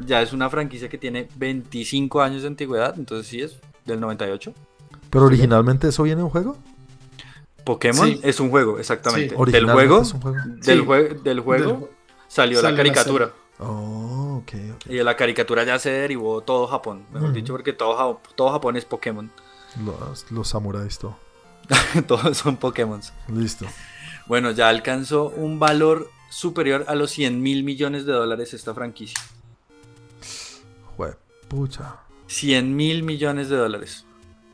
ya 0.00 0.22
es 0.22 0.32
una 0.32 0.48
franquicia 0.50 0.88
que 0.88 0.98
tiene 0.98 1.28
25 1.36 2.22
años 2.22 2.42
de 2.42 2.48
antigüedad, 2.48 2.94
entonces 2.98 3.26
sí 3.26 3.40
es 3.40 3.56
del 3.84 4.00
98. 4.00 4.52
Pero 5.10 5.24
originalmente 5.26 5.88
eso 5.88 6.02
viene 6.04 6.20
en 6.20 6.24
un 6.24 6.30
juego. 6.30 6.56
Pokémon 7.64 8.06
Sí. 8.08 8.20
es 8.24 8.40
un 8.40 8.50
juego, 8.50 8.78
exactamente. 8.78 9.28
Sí. 9.28 9.30
Del 9.34 9.40
Originalmente 9.40 9.86
juego, 9.88 10.02
es 10.02 10.12
un 10.14 10.20
juego. 10.20 10.36
del, 10.46 10.62
Sí. 10.80 10.84
jue- 10.84 11.22
del 11.22 11.40
juego 11.40 11.64
Del- 11.64 11.88
salió 12.28 12.58
salió 12.58 12.62
la 12.62 12.70
la 12.70 12.76
caricatura. 12.76 13.32
Oh, 13.60 14.38
ok, 14.42 14.52
ok. 14.74 14.86
Y 14.86 14.94
de 14.96 15.04
la 15.04 15.16
caricatura 15.16 15.62
ya 15.64 15.78
se 15.78 15.90
derivó 15.90 16.40
todo 16.40 16.66
Japón, 16.66 17.04
mejor 17.12 17.32
dicho, 17.32 17.52
porque 17.52 17.72
todo, 17.72 17.94
Ja- 17.96 18.18
todo 18.34 18.50
Japón 18.50 18.76
es 18.76 18.84
Pokémon. 18.84 19.30
Los, 19.84 20.30
los 20.32 20.48
samuráis, 20.48 20.98
todo. 20.98 21.16
Todos 22.08 22.36
son 22.38 22.56
Pokémon. 22.56 23.00
Listo. 23.28 23.66
Bueno, 24.26 24.50
ya 24.50 24.68
alcanzó 24.68 25.28
un 25.36 25.60
valor 25.60 26.10
superior 26.28 26.84
a 26.88 26.94
los 26.96 27.12
100 27.12 27.40
mil 27.40 27.62
millones 27.62 28.04
de 28.04 28.12
dólares 28.12 28.52
esta 28.54 28.74
franquicia. 28.74 29.18
Pucha. 31.52 31.96
100 32.28 32.74
mil 32.74 33.02
millones 33.02 33.50
de 33.50 33.56
dólares. 33.56 34.06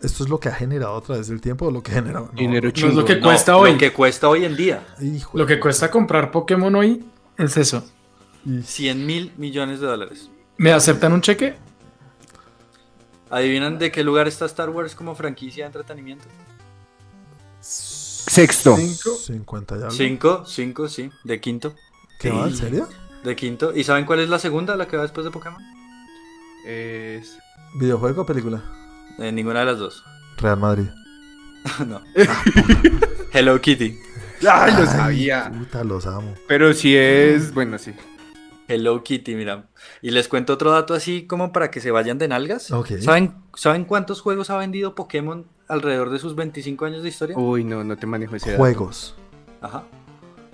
¿Esto 0.03 0.25
es 0.25 0.29
lo 0.31 0.41
que 0.41 0.49
ha 0.49 0.53
generado 0.53 0.97
a 0.97 1.01
través 1.01 1.29
del 1.29 1.41
tiempo 1.41 1.67
o 1.67 1.71
lo 1.71 1.81
que 1.81 1.93
genera? 1.93 2.21
No, 2.21 2.31
Dinero 2.35 2.63
No 2.65 2.69
es 2.69 2.75
chingo. 2.75 2.93
lo 2.93 3.05
que 3.05 3.15
No, 3.17 3.23
cuesta 3.23 3.57
hoy. 3.57 3.73
Lo 3.73 3.79
que 3.79 3.93
cuesta 3.93 4.29
hoy 4.29 4.45
en 4.45 4.57
día. 4.57 4.85
Hijo 5.01 5.39
Lo 5.39 5.47
que 5.47 5.61
cuesta 5.61 5.91
comprar 5.93 6.33
Pokémon 6.33 6.75
hoy 6.75 7.05
es 7.37 7.57
eso. 7.57 7.85
Y- 8.45 8.63
100 8.63 9.07
mil 9.07 9.33
millones 9.37 9.79
de 9.79 9.87
dólares. 9.87 10.29
¿Me 10.57 10.73
aceptan 10.73 11.13
un 11.13 11.21
cheque? 11.21 11.55
¿Adivinan 13.31 13.79
de 13.79 13.93
qué 13.93 14.03
lugar 14.03 14.27
está 14.27 14.47
Star 14.47 14.71
Wars 14.71 14.97
como 14.97 15.15
franquicia 15.15 15.65
de 15.65 15.67
entretenimiento? 15.69 16.25
Sexto. 17.61 18.77
Cinco. 18.77 19.11
50 19.17 19.75
y 19.75 19.79
algo. 19.79 19.91
Cinco, 19.93 20.45
cinco, 20.47 20.89
sí, 20.89 21.11
de 21.23 21.41
quinto. 21.41 21.75
¿Qué 22.19 22.31
va? 22.31 22.49
¿En 22.49 22.57
serio? 22.57 22.89
De 23.23 23.37
quinto. 23.37 23.73
¿Y 23.75 23.85
saben 23.85 24.05
cuál 24.05 24.21
es 24.21 24.29
la 24.29 24.39
segunda, 24.41 24.77
la 24.77 24.89
que 24.89 24.97
va 24.97 25.03
después 25.03 25.25
de 25.25 25.31
Pokémon? 25.31 25.63
Es... 26.69 27.39
¿Videojuego 27.77 28.23
o 28.23 28.27
película? 28.27 28.63
Eh, 29.19 29.33
ninguna 29.33 29.61
de 29.61 29.65
las 29.67 29.79
dos. 29.79 30.05
Real 30.37 30.59
Madrid. 30.59 30.89
no. 31.87 32.03
Hello 33.33 33.59
Kitty. 33.59 33.99
¡Ay, 34.47 34.75
lo 34.79 34.85
sabía! 34.85 35.51
Puta, 35.51 35.83
los 35.83 36.07
amo. 36.07 36.35
Pero 36.47 36.75
si 36.75 36.95
es... 36.95 37.55
Bueno, 37.55 37.79
sí. 37.79 37.95
Hello 38.69 39.03
Kitty, 39.03 39.35
mira. 39.35 39.71
Y 40.03 40.11
les 40.11 40.29
cuento 40.29 40.53
otro 40.53 40.71
dato 40.71 40.93
así 40.93 41.27
como 41.27 41.53
para 41.55 41.71
que 41.71 41.81
se 41.81 41.91
vayan 41.91 42.19
de 42.19 42.29
nalgas. 42.29 42.71
Ok. 42.71 42.99
¿Saben, 43.01 43.35
¿Saben 43.55 43.87
cuántos 43.87 44.21
juegos 44.21 44.51
ha 44.51 44.59
vendido 44.59 44.95
Pokémon 44.95 45.47
alrededor 45.69 46.11
de 46.11 46.19
sus 46.19 46.35
25 46.37 46.85
años 46.85 47.03
de 47.03 47.09
historia? 47.09 47.39
Uy, 47.39 47.65
no, 47.65 47.83
no 47.83 47.97
te 47.97 48.07
manejo 48.07 48.37
ese 48.37 48.51
dato. 48.51 48.59
Juegos. 48.63 49.15
Ajá. 49.63 49.85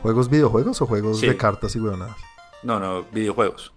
¿Juegos 0.01 0.31
videojuegos 0.31 0.81
o 0.81 0.87
juegos 0.87 1.19
Sí. 1.19 1.27
de 1.27 1.37
cartas 1.37 1.75
y 1.75 1.81
huevonadas? 1.81 2.17
No, 2.63 2.79
no, 2.79 3.03
videojuegos. 3.13 3.74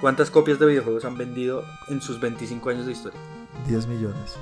¿Cuántas 0.00 0.30
copias 0.30 0.58
de 0.58 0.66
videojuegos 0.66 1.04
han 1.04 1.16
vendido 1.18 1.64
en 1.88 2.00
sus 2.00 2.20
25 2.20 2.70
años 2.70 2.86
de 2.86 2.92
historia? 2.92 3.18
10 3.66 3.86
millones. 3.88 4.36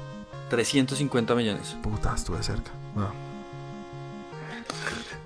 350 0.50 1.34
millones. 1.34 1.76
Puta, 1.82 2.14
estuve 2.14 2.42
cerca. 2.42 2.70
No. 2.94 3.10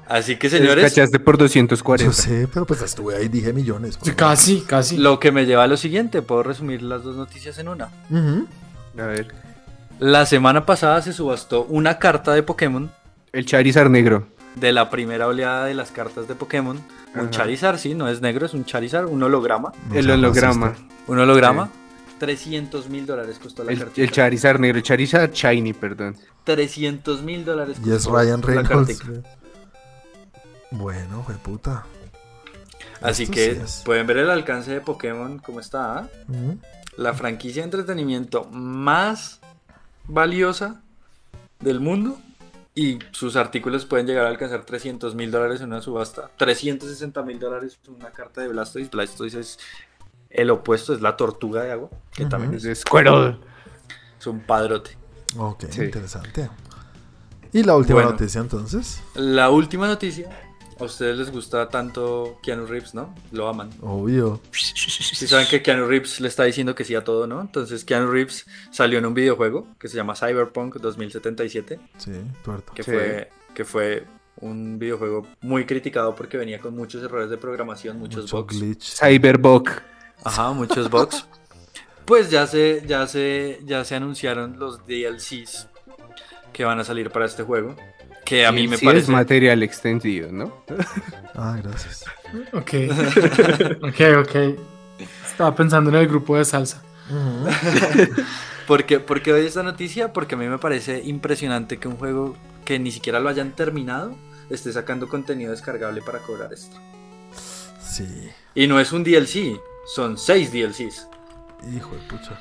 Así 0.08 0.36
que, 0.36 0.48
Te 0.50 0.58
señores, 0.58 0.84
descachaste 0.84 1.20
por 1.20 1.38
240. 1.38 2.04
Yo 2.04 2.12
sé, 2.12 2.48
pero 2.52 2.66
pues 2.66 2.82
estuve 2.82 3.16
ahí, 3.16 3.28
dije 3.28 3.52
millones. 3.52 3.96
Sí, 4.02 4.10
Casi, 4.12 4.60
casi. 4.62 4.96
lo 4.96 5.20
que 5.20 5.30
me 5.30 5.46
lleva 5.46 5.64
a 5.64 5.66
lo 5.68 5.76
siguiente, 5.76 6.20
puedo 6.22 6.42
resumir 6.42 6.82
las 6.82 7.04
dos 7.04 7.16
noticias 7.16 7.58
en 7.58 7.68
una. 7.68 7.90
Ujú. 8.10 8.46
A 8.98 9.06
ver. 9.06 9.28
La 10.00 10.26
semana 10.26 10.66
pasada 10.66 11.00
se 11.02 11.12
subastó 11.12 11.64
una 11.64 11.98
carta 11.98 12.32
de 12.32 12.42
Pokémon 12.42 12.90
El 13.32 13.46
Charizard 13.46 13.90
negro. 13.90 14.26
de 14.56 14.72
la 14.72 14.90
primera 14.90 15.28
oleada 15.28 15.66
de 15.66 15.74
las 15.74 15.90
cartas 15.92 16.26
de 16.26 16.34
Pokémon. 16.34 16.80
Un. 17.14 17.30
Charizard, 17.30 17.78
sí, 17.78 17.94
no 17.94 18.08
es 18.08 18.20
negro, 18.20 18.46
es 18.46 18.54
un 18.54 18.64
Charizard, 18.64 19.06
un 19.06 19.22
holograma. 19.22 19.72
El 19.92 20.04
seas 20.04 20.18
holograma. 20.18 20.68
racista. 20.68 20.94
Un 21.08 21.18
holograma. 21.18 21.70
300 22.18 22.88
mil 22.90 23.06
dólares 23.06 23.38
costó 23.42 23.64
la 23.64 23.72
El, 23.72 23.78
carta. 23.78 24.00
el 24.00 24.10
Charizard 24.10 24.60
negro. 24.60 24.78
El 24.78 24.84
Charizard 24.84 25.32
shiny, 25.32 25.72
perdón. 25.72 26.16
300 26.44 27.22
mil 27.22 27.44
dólares 27.44 27.78
Y 27.84 27.90
es 27.90 28.04
costó 28.04 28.16
Ryan 28.16 28.42
Reynolds. 28.42 29.02
Bueno, 30.70 31.22
fue 31.24 31.34
puta. 31.36 31.84
Así 33.00 33.22
Esto 33.24 33.34
que 33.34 33.66
sí 33.66 33.82
pueden 33.84 34.06
ver 34.06 34.18
el 34.18 34.30
alcance 34.30 34.70
de 34.70 34.80
Pokémon 34.80 35.38
como 35.38 35.60
está. 35.60 35.98
¿ah? 35.98 36.08
La 36.96 37.14
franquicia 37.14 37.62
de 37.62 37.64
entretenimiento 37.64 38.44
más 38.52 39.40
valiosa 40.06 40.82
del 41.60 41.80
mundo. 41.80 42.18
Y 42.74 42.98
sus 43.10 43.36
artículos 43.36 43.84
pueden 43.84 44.06
llegar 44.06 44.26
a 44.26 44.28
alcanzar 44.28 44.64
300 44.64 45.14
mil 45.14 45.30
dólares 45.30 45.60
en 45.60 45.66
una 45.68 45.82
subasta. 45.82 46.30
360 46.36 47.22
mil 47.22 47.38
dólares 47.38 47.78
en 47.86 47.94
una 47.94 48.10
carta 48.10 48.40
de 48.40 48.48
Blastoise. 48.48 48.90
Blastoise 48.90 49.34
es 49.40 49.58
el 50.30 50.50
opuesto, 50.50 50.94
es 50.94 51.00
la 51.00 51.16
tortuga 51.16 51.62
de 51.64 51.72
agua. 51.72 51.90
Que 52.12 52.26
también 52.26 52.54
Es 52.54 52.80
Squirtle. 52.80 53.38
es 54.18 54.26
un 54.26 54.40
padrote. 54.40 54.96
Ok, 55.36 55.64
Sí. 55.70 55.82
interesante. 55.82 56.48
Y 57.52 57.64
la 57.64 57.76
última 57.76 57.96
Bueno. 57.96 58.10
noticia 58.12 58.40
entonces. 58.40 59.02
La 59.14 59.50
última 59.50 59.88
noticia. 59.88 60.28
A 60.80 60.84
ustedes 60.84 61.18
les 61.18 61.30
gusta 61.30 61.68
tanto 61.68 62.38
Keanu 62.42 62.64
Reeves, 62.66 62.94
¿no? 62.94 63.14
Lo 63.32 63.48
aman. 63.48 63.68
Obvio. 63.82 64.40
Si 64.50 65.26
saben 65.28 65.46
que 65.46 65.60
Keanu 65.62 65.86
Reeves 65.86 66.20
le 66.20 66.28
está 66.28 66.44
diciendo 66.44 66.74
que 66.74 66.84
sí 66.84 66.94
a 66.94 67.04
todo, 67.04 67.26
¿no? 67.26 67.40
Entonces 67.40 67.84
Keanu 67.84 68.10
Reeves 68.10 68.46
salió 68.70 68.98
en 68.98 69.04
un 69.06 69.12
videojuego 69.12 69.66
que 69.78 69.88
se 69.88 69.96
llama 69.96 70.14
Cyberpunk 70.16 70.76
2077, 70.76 71.78
Sí, 71.98 72.12
tuerto. 72.42 72.72
que 72.72 72.82
Sí. 72.82 72.90
fue 72.90 73.30
que 73.54 73.64
fue 73.66 74.04
un 74.40 74.78
videojuego 74.78 75.26
muy 75.42 75.66
criticado 75.66 76.14
porque 76.14 76.38
venía 76.38 76.60
con 76.60 76.74
muchos 76.74 77.02
errores 77.02 77.28
de 77.28 77.36
programación, 77.36 77.98
muchos 77.98 78.22
Mucho 78.22 78.36
bugs. 78.38 78.58
glitch. 78.58 78.94
Cyberbug. 78.96 79.68
Ajá, 80.24 80.52
muchos 80.52 80.88
bugs. 80.88 81.26
Pues 82.06 82.30
ya 82.30 82.46
se 82.46 82.82
ya 82.86 83.06
se 83.06 83.60
ya 83.64 83.84
se 83.84 83.96
anunciaron 83.96 84.58
los 84.58 84.86
DLCs 84.86 85.68
que 86.54 86.64
van 86.64 86.80
a 86.80 86.84
salir 86.84 87.10
para 87.10 87.26
este 87.26 87.42
juego, 87.42 87.76
que 88.30 88.46
a 88.46 88.52
mí 88.52 88.68
me 88.68 88.76
Sí 88.76 88.84
parece 88.84 89.06
es 89.06 89.08
material 89.08 89.60
extendido, 89.64 90.30
¿no? 90.30 90.62
Ah, 91.34 91.58
gracias. 91.60 92.04
Ok. 92.52 92.74
ok, 93.82 94.00
ok. 94.20 94.60
Estaba 95.26 95.52
pensando 95.56 95.90
en 95.90 95.96
el 95.96 96.06
grupo 96.06 96.36
de 96.36 96.44
salsa. 96.44 96.80
¿Por 98.68 98.84
qué, 98.84 99.00
por 99.00 99.20
qué 99.20 99.32
doy 99.32 99.46
esta 99.46 99.64
noticia? 99.64 100.12
Porque 100.12 100.36
a 100.36 100.38
mí 100.38 100.46
me 100.46 100.58
parece 100.58 101.02
impresionante 101.02 101.78
que 101.78 101.88
un 101.88 101.96
juego 101.96 102.36
que 102.64 102.78
ni 102.78 102.92
siquiera 102.92 103.18
lo 103.18 103.28
hayan 103.28 103.50
terminado 103.50 104.14
esté 104.48 104.72
sacando 104.72 105.08
contenido 105.08 105.50
descargable 105.50 106.00
para 106.00 106.20
cobrar 106.20 106.52
esto. 106.52 106.76
Sí. 107.82 108.30
Y 108.54 108.68
no 108.68 108.78
es 108.78 108.92
un 108.92 109.02
DLC, 109.02 109.60
son 109.92 110.16
seis 110.16 110.52
DLCs. 110.52 111.08
Hijo 111.74 111.96
de 111.96 112.02
pucha. 112.02 112.38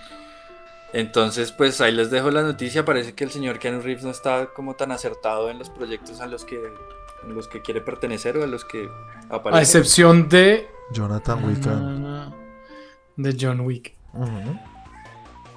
Entonces, 0.94 1.52
pues 1.52 1.82
ahí 1.82 1.92
les 1.92 2.10
dejo 2.12 2.32
la 2.32 2.42
noticia. 2.42 2.84
Parece 2.86 3.14
que 3.14 3.24
el 3.24 3.32
señor 3.32 3.60
Keanu 3.60 3.82
Reeves 3.82 4.04
no 4.04 4.10
está 4.12 4.48
como 4.48 4.76
tan 4.76 4.92
acertado 4.92 5.50
en 5.50 5.60
los 5.60 5.70
proyectos 5.70 6.20
a 6.22 6.28
los 6.28 6.46
que, 6.46 6.56
en 7.24 7.36
los 7.36 7.48
que 7.48 7.62
quiere 7.62 7.82
pertenecer 7.82 8.38
o 8.38 8.44
a 8.44 8.48
los 8.48 8.66
que 8.66 8.90
A 9.30 9.36
aparece. 9.36 9.62
excepción 9.62 10.28
de. 10.30 10.68
Jonathan 10.92 11.44
Wiccan. 11.46 12.34
De 13.16 13.38
John 13.40 13.60
Wick. 13.62 13.94
Ujú. 14.14 14.60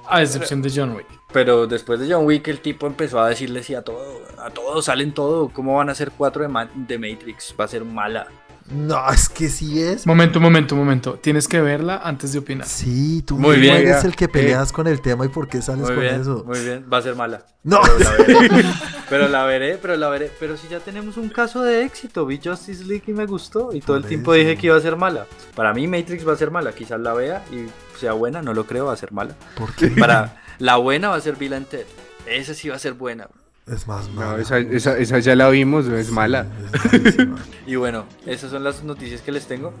A 0.07 0.21
excepción 0.21 0.61
de 0.61 0.69
John 0.75 0.95
Wick. 0.95 1.07
Pero 1.31 1.65
después 1.65 1.99
de 1.99 2.13
John 2.13 2.25
Wick, 2.25 2.47
el 2.49 2.59
tipo 2.59 2.85
empezó 2.85 3.19
a 3.19 3.29
decirle 3.29 3.63
sí 3.63 3.73
a 3.73 3.81
todo. 3.81 4.21
A 4.37 4.49
todo, 4.51 4.81
salen 4.81 5.13
todo. 5.13 5.49
¿Cómo 5.49 5.77
van 5.77 5.89
a 5.89 5.95
ser 5.95 6.11
cuatro 6.11 6.43
de, 6.43 6.49
Ma- 6.49 6.69
de 6.75 6.97
Matrix? 6.99 7.55
Va 7.59 7.63
a 7.65 7.67
ser 7.69 7.83
mala. 7.85 8.27
No, 8.71 9.09
es 9.11 9.27
que 9.29 9.49
sí 9.49 9.81
es. 9.81 10.07
Momento, 10.07 10.39
momento, 10.39 10.75
momento. 10.75 11.13
Tienes 11.15 11.47
que 11.47 11.59
verla 11.61 12.01
antes 12.03 12.31
de 12.33 12.39
opinar. 12.39 12.65
Sí, 12.67 13.21
tú 13.21 13.37
Muy 13.37 13.57
bien. 13.57 13.75
eres 13.75 14.03
el 14.05 14.15
que 14.15 14.25
Eh. 14.25 14.29
peleas 14.29 14.71
con 14.71 14.87
el 14.87 15.01
tema 15.01 15.25
y 15.25 15.29
por 15.29 15.47
qué 15.47 15.61
sales 15.61 15.81
Muy 15.85 15.91
con 15.95 15.99
bien, 15.99 16.21
eso. 16.21 16.43
muy 16.45 16.59
bien. 16.59 16.85
Va 16.91 16.97
a 16.97 17.01
ser 17.01 17.15
mala. 17.15 17.45
No. 17.63 17.79
Pero 17.83 17.97
la 18.07 18.43
veré. 18.45 18.63
Pero 19.09 19.27
la 19.27 19.43
veré, 19.45 19.77
pero 19.79 19.95
la 19.97 20.09
veré. 20.09 20.31
Pero 20.39 20.57
si 20.57 20.67
ya 20.69 20.79
tenemos 20.79 21.17
un 21.17 21.29
caso 21.29 21.61
de 21.61 21.83
éxito, 21.83 22.25
vi 22.25 22.39
Justice 22.43 22.83
League 22.83 23.03
y 23.07 23.13
me 23.13 23.25
gustó. 23.25 23.71
Y 23.73 23.81
todo 23.81 23.97
el 23.97 24.05
tiempo 24.05 24.33
eso. 24.33 24.39
dije 24.43 24.57
que 24.59 24.67
iba 24.67 24.77
a 24.77 24.81
ser 24.81 24.95
mala. 24.95 25.27
Para 25.55 25.73
mí 25.73 25.87
Matrix 25.87 26.27
va 26.27 26.33
a 26.33 26.37
ser 26.37 26.49
mala. 26.49 26.71
Quizás 26.73 26.99
la 26.99 27.13
vea 27.13 27.43
y 27.51 27.67
sea 27.99 28.13
buena, 28.13 28.41
no 28.41 28.53
lo 28.53 28.65
creo, 28.65 28.85
va 28.85 28.93
a 28.93 28.97
ser 28.97 29.11
mala. 29.11 29.35
¿Por 29.55 29.73
qué? 29.75 29.87
Para 29.89 30.41
la 30.57 30.77
buena 30.77 31.09
va 31.09 31.15
a 31.17 31.21
ser 31.21 31.35
Bill 31.35 31.53
Ted. 31.69 31.85
Esa 32.25 32.53
sí 32.53 32.69
va 32.69 32.75
a 32.75 32.79
ser 32.79 32.93
buena. 32.93 33.27
Es 33.67 33.87
más 33.87 34.09
No, 34.09 34.15
mala. 34.21 34.41
esa, 34.41 34.57
esa- 34.59 34.97
esa 34.97 35.19
ya 35.19 35.35
la 35.35 35.49
vimos, 35.49 35.85
es 35.87 36.07
Sí, 36.07 36.11
mala. 36.13 36.45
es 36.73 36.91
malísima. 36.93 37.37
Y 37.67 37.75
bueno, 37.75 38.05
esas 38.25 38.51
son 38.51 38.63
las 38.63 38.83
noticias 38.83 39.21
que 39.21 39.31
les 39.31 39.47
tengo 39.47 39.73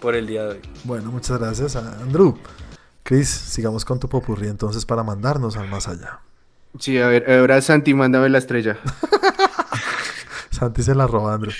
por 0.00 0.14
el 0.14 0.26
día 0.28 0.44
de 0.44 0.48
hoy. 0.50 0.60
bueno, 0.84 1.10
muchas 1.10 1.38
gracias, 1.40 1.74
Andrew. 1.76 2.38
Chris, 3.02 3.28
sigamos 3.28 3.84
con 3.84 3.98
tu 3.98 4.08
popurrí 4.08 4.46
entonces 4.48 4.84
para 4.86 5.02
mandarnos 5.02 5.56
al 5.56 5.68
más 5.68 5.88
allá. 5.88 6.20
Sí, 6.78 6.98
a 6.98 7.08
ver, 7.08 7.28
ahora 7.30 7.60
Santi, 7.60 7.94
mándame 7.94 8.28
la 8.28 8.38
estrella. 8.38 8.78
Santi 10.50 10.82
se 10.84 10.94
la 10.94 11.06
roba, 11.08 11.34
Andrew. 11.34 11.52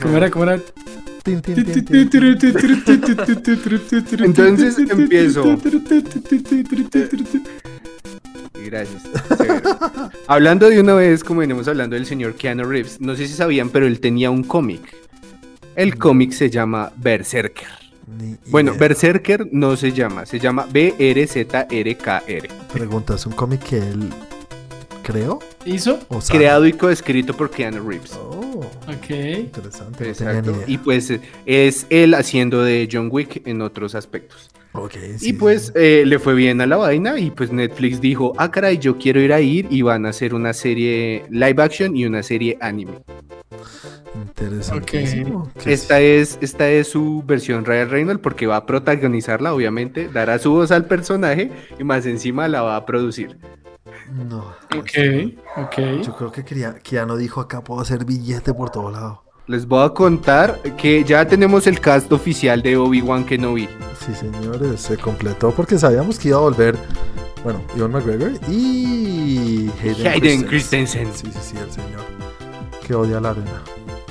¿Cómo 0.00 0.16
era? 0.16 0.30
¿Cómo 0.30 0.44
era? 0.44 0.60
Entonces, 4.24 4.78
empiezo. 4.78 5.42
Gracias. 8.70 9.02
Hablando 10.26 10.68
de 10.68 10.80
una 10.80 10.94
vez, 10.94 11.24
como 11.24 11.40
venimos 11.40 11.68
hablando 11.68 11.94
del 11.96 12.06
señor 12.06 12.34
Keanu 12.34 12.64
Reeves, 12.64 13.00
no 13.00 13.14
sé 13.16 13.26
si 13.26 13.34
sabían, 13.34 13.70
pero 13.70 13.86
él 13.86 14.00
tenía 14.00 14.30
un 14.30 14.42
cómic. 14.44 14.94
El 15.76 15.96
cómic 15.96 16.32
se 16.32 16.50
llama 16.50 16.92
Berserker. 16.96 17.68
Bueno. 18.46 18.74
Berserker 18.78 19.46
no 19.52 19.76
se 19.76 19.92
llama, 19.92 20.24
se 20.26 20.38
llama 20.40 20.66
B-R-Z-R-K-R. 20.70 22.48
Pregunta, 22.72 23.14
¿es 23.14 23.26
un 23.26 23.32
cómic 23.34 23.62
que 23.62 23.78
él 23.78 24.08
creó? 25.02 25.38
¿Hizo? 25.64 25.98
Creado 26.28 26.66
y 26.66 26.72
coescrito 26.72 27.34
por 27.36 27.50
Keanu 27.50 27.86
Reeves. 27.88 28.12
Oh, 28.14 28.60
Ok. 28.88 29.10
interesante. 29.10 29.84
No 29.90 29.96
tenía 29.96 30.10
Exacto. 30.12 30.50
ni 30.50 30.56
idea. 30.56 30.64
Y 30.68 30.78
pues 30.78 31.10
eh, 31.10 31.20
es 31.46 31.86
él 31.90 32.14
haciendo 32.14 32.62
de 32.62 32.88
John 32.90 33.08
Wick 33.12 33.46
en 33.46 33.60
otros 33.62 33.94
aspectos. 33.94 34.50
Y 35.16 35.18
sí, 35.18 35.32
pues 35.32 35.66
sí. 35.66 35.72
eh, 35.74 36.02
le 36.06 36.18
fue 36.18 36.34
bien 36.34 36.60
a 36.60 36.66
la 36.66 36.76
vaina 36.76 37.18
y 37.18 37.30
pues 37.30 37.50
Netflix 37.52 38.00
dijo, 38.00 38.32
ah 38.36 38.50
caray, 38.50 38.78
yo 38.78 38.96
quiero 38.98 39.20
ir 39.20 39.32
a 39.32 39.40
ir 39.40 39.66
y 39.70 39.82
van 39.82 40.06
a 40.06 40.10
hacer 40.10 40.34
una 40.34 40.52
serie 40.52 41.24
live 41.30 41.62
action 41.62 41.96
y 41.96 42.04
una 42.06 42.22
serie 42.22 42.56
anime. 42.60 42.92
Interesantísimo. 44.14 45.50
Que 45.62 45.72
Esta 45.72 46.00
es, 46.00 46.38
esta 46.40 46.68
es 46.70 46.88
su 46.88 47.22
versión 47.26 47.64
Ryan 47.64 47.90
Reynolds 47.90 48.20
porque 48.22 48.46
va 48.46 48.56
a 48.56 48.66
protagonizarla, 48.66 49.54
obviamente, 49.54 50.08
dará 50.08 50.38
su 50.38 50.52
voz 50.52 50.70
al 50.70 50.86
personaje 50.86 51.50
y 51.78 51.84
más 51.84 52.06
encima 52.06 52.48
la 52.48 52.62
va 52.62 52.76
a 52.76 52.86
producir. 52.86 53.36
No. 54.28 54.54
Ok, 54.76 55.36
ok. 55.56 56.02
Yo 56.02 56.16
creo 56.16 56.32
que 56.32 56.44
Kria- 56.44 56.78
Keanu 56.82 57.16
dijo 57.16 57.40
acá 57.40 57.62
puedo 57.62 57.80
hacer 57.80 58.04
billete 58.04 58.54
por 58.54 58.70
todo 58.70 58.90
lado. 58.90 59.24
Les 59.48 59.66
voy 59.66 59.84
a 59.84 59.88
contar 59.90 60.60
que 60.76 61.02
ya 61.04 61.26
tenemos 61.26 61.66
el 61.66 61.80
cast 61.80 62.12
oficial 62.12 62.60
de 62.62 62.76
Obi-Wan 62.76 63.24
Kenobi. 63.24 63.66
Sí, 63.98 64.14
señores, 64.14 64.80
se 64.80 64.96
completó 64.98 65.50
porque 65.52 65.78
sabíamos 65.78 66.18
que 66.18 66.28
iba 66.28 66.36
a 66.36 66.40
volver, 66.42 66.76
bueno, 67.42 67.62
Ivan 67.74 67.92
McGregor 67.92 68.32
y 68.48 69.70
Hayden, 69.82 70.06
Hayden 70.06 70.42
Christensen. 70.44 71.08
Christensen. 71.08 71.14
Sí, 71.14 71.26
sí, 71.32 71.38
sí, 71.42 71.56
el 71.56 71.70
señor 71.72 72.00
que 72.86 72.94
odia 72.94 73.20
la 73.20 73.30
arena. 73.30 73.62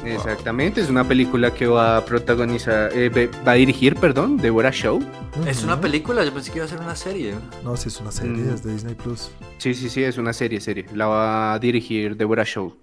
Exactamente, 0.03 0.81
es 0.81 0.89
una 0.89 1.03
película 1.07 1.53
que 1.53 1.67
va 1.67 1.97
a 1.97 2.05
protagonizar, 2.05 2.91
eh, 2.93 3.29
va 3.45 3.51
a 3.51 3.55
dirigir, 3.55 3.95
perdón, 3.95 4.37
Deborah 4.37 4.71
Show. 4.71 5.01
Es 5.45 5.63
una 5.63 5.79
película, 5.81 6.23
yo 6.23 6.33
pensé 6.33 6.49
que 6.51 6.57
iba 6.59 6.65
a 6.65 6.69
ser 6.69 6.79
una 6.79 6.95
serie. 6.95 7.35
No, 7.63 7.75
sí, 7.75 7.89
es 7.89 7.99
una 7.99 8.11
serie, 8.11 8.31
Mm. 8.43 8.53
es 8.53 8.63
de 8.63 8.71
Disney 8.73 8.95
Plus. 8.95 9.29
Sí, 9.57 9.73
sí, 9.73 9.89
sí, 9.89 10.03
es 10.03 10.17
una 10.17 10.31
serie, 10.33 10.61
serie. 10.61 10.85
La 10.95 11.07
va 11.07 11.53
a 11.53 11.59
dirigir 11.59 12.15
Deborah 12.15 12.45
Show, 12.45 12.73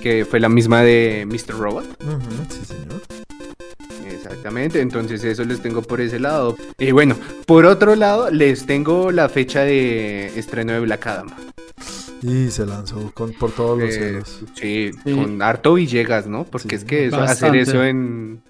que 0.00 0.24
fue 0.24 0.40
la 0.40 0.48
misma 0.48 0.82
de 0.82 1.26
Mr. 1.26 1.58
Robot. 1.58 1.84
Ujú, 2.02 2.20
Sí, 2.48 2.64
señor. 2.64 3.02
Exactamente, 4.10 4.80
entonces 4.80 5.22
eso 5.24 5.44
les 5.44 5.60
tengo 5.60 5.82
por 5.82 6.00
ese 6.00 6.18
lado. 6.20 6.56
Y 6.78 6.92
bueno, 6.92 7.16
por 7.46 7.66
otro 7.66 7.94
lado, 7.96 8.30
les 8.30 8.66
tengo 8.66 9.10
la 9.10 9.28
fecha 9.28 9.62
de 9.62 10.26
estreno 10.38 10.72
de 10.72 10.80
Black 10.80 11.06
Adam. 11.06 11.28
Y 12.22 12.50
se 12.50 12.66
lanzó 12.66 13.10
con, 13.14 13.32
por 13.32 13.50
todos 13.52 13.78
los 13.78 13.90
Eh, 13.90 13.92
cielos. 13.98 14.40
sí, 14.54 14.90
Sí. 15.04 15.14
con 15.14 15.40
harto 15.42 15.74
Villegas, 15.74 16.26
¿no? 16.26 16.44
Porque 16.44 16.68
Sí, 16.70 16.74
es 16.76 16.84
que 16.84 17.06
eso- 17.06 17.20
hacer 17.20 17.56
eso 17.56 17.82
en. 17.82 18.42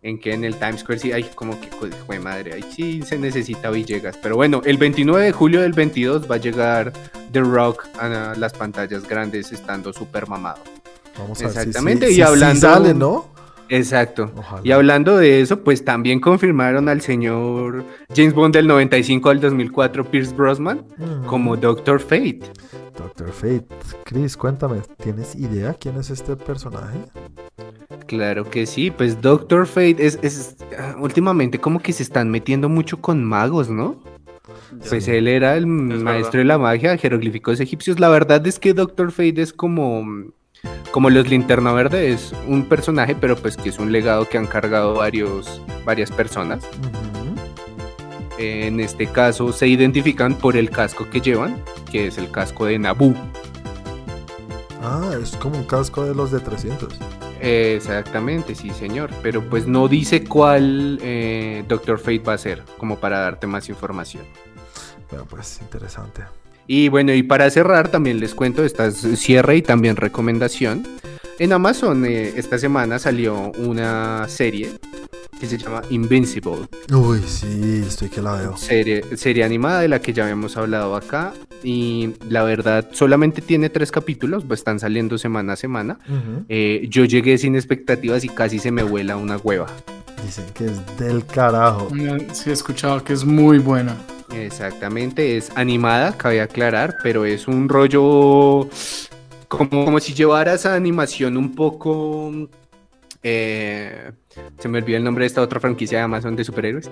En 0.00 0.20
que 0.20 0.32
en 0.32 0.44
el 0.44 0.54
Times 0.54 0.80
Square 0.82 1.00
sí, 1.00 1.10
ay, 1.12 1.28
como 1.34 1.60
que, 1.60 1.68
jue 2.06 2.20
madre, 2.20 2.54
ahí 2.54 2.64
sí 2.74 3.02
se 3.02 3.18
necesita 3.18 3.68
Villegas. 3.70 4.16
Pero 4.22 4.36
bueno, 4.36 4.62
el 4.64 4.78
29 4.78 5.24
de 5.24 5.32
julio 5.32 5.60
del 5.60 5.72
22 5.72 6.30
va 6.30 6.36
a 6.36 6.38
llegar 6.38 6.92
The 7.32 7.40
Rock 7.40 7.86
a 7.98 8.34
las 8.36 8.52
pantallas 8.52 9.08
grandes 9.08 9.50
estando 9.50 9.92
súper 9.92 10.28
mamado. 10.28 10.62
Vamos 11.18 11.40
a 11.40 11.44
ver 11.46 11.52
si- 11.52 11.58
exactamente, 11.58 12.06
si, 12.06 12.12
y 12.12 12.14
si- 12.14 12.16
si 12.16 12.22
hablando- 12.22 12.60
sale, 12.60 12.94
¿no? 12.94 13.26
Exacto. 13.68 14.30
Ojalá. 14.36 14.60
Y 14.64 14.72
hablando 14.72 15.16
de 15.16 15.40
eso, 15.40 15.62
pues 15.62 15.84
también 15.84 16.20
confirmaron 16.20 16.88
al 16.88 17.00
señor 17.00 17.84
James 18.14 18.34
Bond 18.34 18.54
del 18.54 18.66
95 18.66 19.28
al 19.30 19.40
2004, 19.40 20.04
Pierce 20.10 20.34
Brosnan, 20.34 20.84
Ujú. 20.98 21.26
como 21.26 21.56
Doctor 21.56 22.00
Fate. 22.00 22.40
Doctor 22.96 23.30
Fate. 23.32 23.66
Chris, 24.04 24.36
cuéntame, 24.36 24.80
¿tienes 25.02 25.34
idea 25.36 25.74
quién 25.74 25.96
es 25.98 26.10
este 26.10 26.34
personaje? 26.36 26.98
Claro 28.06 28.48
que 28.48 28.66
sí, 28.66 28.90
pues 28.90 29.20
Doctor 29.20 29.66
Fate 29.66 29.96
es, 30.04 30.18
es 30.22 30.56
ah, 30.78 30.96
últimamente 30.98 31.58
como 31.60 31.80
que 31.80 31.92
se 31.92 32.02
están 32.02 32.30
metiendo 32.30 32.68
mucho 32.68 33.00
con 33.00 33.22
magos, 33.24 33.68
¿no? 33.70 34.02
Pues 34.88 35.04
Sí. 35.04 35.10
él 35.12 35.28
era 35.28 35.56
el 35.56 35.66
maestro 35.66 36.38
de 36.38 36.44
la 36.44 36.58
magia, 36.58 36.96
jeroglíficos 36.96 37.60
egipcios. 37.60 38.00
La 38.00 38.08
verdad 38.08 38.46
es 38.46 38.58
que 38.58 38.72
Doctor 38.74 39.12
Fate 39.12 39.42
es 39.42 39.52
como, 39.52 40.04
como 40.90 41.10
los 41.10 41.28
Linterna 41.28 41.72
Verde, 41.72 42.12
es 42.12 42.32
un 42.46 42.64
personaje, 42.68 43.14
pero 43.14 43.36
pues 43.36 43.56
que 43.56 43.68
es 43.68 43.78
un 43.78 43.92
legado 43.92 44.28
que 44.28 44.38
han 44.38 44.46
cargado 44.46 44.94
varios, 44.94 45.60
varias 45.84 46.10
personas. 46.10 46.66
En 48.38 48.78
este 48.78 49.08
caso 49.08 49.52
se 49.52 49.66
identifican 49.66 50.34
por 50.34 50.56
el 50.56 50.70
casco 50.70 51.10
que 51.10 51.20
llevan, 51.20 51.60
que 51.90 52.06
es 52.06 52.18
el 52.18 52.30
casco 52.30 52.66
de 52.66 52.78
Naboo. 52.78 53.14
Ah, 54.80 55.10
es 55.20 55.36
como 55.36 55.58
un 55.58 55.64
casco 55.64 56.04
de 56.04 56.14
los 56.14 56.30
de 56.30 56.38
300. 56.40 56.94
Exactamente, 57.40 58.54
sí 58.54 58.70
señor, 58.70 59.10
pero 59.22 59.42
pues 59.48 59.66
no 59.66 59.88
dice 59.88 60.24
cuál 60.24 60.98
eh, 61.02 61.64
Doctor 61.68 61.98
Fate 61.98 62.20
va 62.20 62.34
a 62.34 62.38
ser, 62.38 62.62
como 62.78 62.98
para 62.98 63.18
darte 63.20 63.46
más 63.46 63.68
información. 63.68 64.24
Bueno, 65.10 65.26
pues 65.28 65.60
interesante. 65.60 66.22
Y 66.68 66.88
bueno, 66.88 67.12
y 67.12 67.22
para 67.24 67.50
cerrar 67.50 67.88
también 67.88 68.20
les 68.20 68.34
cuento, 68.34 68.62
esta 68.64 68.86
es 68.86 68.96
cierre 69.18 69.56
y 69.56 69.62
también 69.62 69.96
recomendación. 69.96 70.86
En 71.40 71.52
Amazon 71.52 72.04
eh, 72.06 72.34
esta 72.36 72.58
semana 72.58 72.98
salió 72.98 73.50
una 73.58 74.26
serie 74.28 74.70
que 75.40 75.46
se 75.46 75.56
llama 75.56 75.82
Invincible, 75.90 76.66
Uy, 76.92 77.20
sí, 77.24 77.84
estoy 77.86 78.08
que 78.08 78.20
la 78.20 78.32
veo. 78.34 78.56
serie, 78.56 79.04
serie 79.16 79.44
animada 79.44 79.80
de 79.82 79.88
la 79.88 80.00
que 80.02 80.12
ya 80.12 80.24
habíamos 80.24 80.56
hablado 80.56 80.96
acá. 80.96 81.32
Y 81.62 82.10
la 82.28 82.42
verdad, 82.42 82.88
solamente 82.92 83.40
tiene 83.40 83.70
tres 83.70 83.90
capítulos, 83.92 84.44
pues 84.46 84.60
están 84.60 84.80
saliendo 84.80 85.16
semana 85.16 85.52
a 85.52 85.56
semana. 85.56 86.00
Ujú. 86.08 86.44
Eh, 86.48 86.86
yo 86.90 87.04
llegué 87.04 87.38
sin 87.38 87.54
expectativas 87.54 88.24
y 88.24 88.28
casi 88.28 88.58
se 88.58 88.72
me 88.72 88.82
vuela 88.82 89.16
una 89.16 89.36
hueva. 89.36 89.66
Dicen 90.24 90.44
que 90.54 90.66
es 90.66 90.98
del 90.98 91.24
carajo. 91.24 91.86
Una- 91.92 92.18
Sí, 92.34 92.50
he 92.50 92.52
escuchado 92.52 93.02
que 93.04 93.12
es 93.12 93.24
muy 93.24 93.58
buena. 93.58 93.96
Exactamente, 94.32 95.36
es 95.36 95.50
animada, 95.56 96.16
cabe 96.16 96.40
aclarar, 96.40 96.96
pero 97.02 97.24
es 97.24 97.48
un 97.48 97.68
rollo 97.68 98.68
como, 99.48 99.98
si 100.00 100.14
llevaras 100.14 100.66
a 100.66 100.74
animación 100.74 101.36
un 101.36 101.54
poco... 101.54 102.48
eh, 103.22 104.12
se 104.58 104.68
me 104.68 104.78
olvidó 104.78 104.96
el 104.98 105.04
nombre 105.04 105.22
de 105.22 105.26
esta 105.26 105.42
otra 105.42 105.60
franquicia 105.60 105.98
de 105.98 106.04
Amazon 106.04 106.36
de 106.36 106.44
superhéroes. 106.44 106.90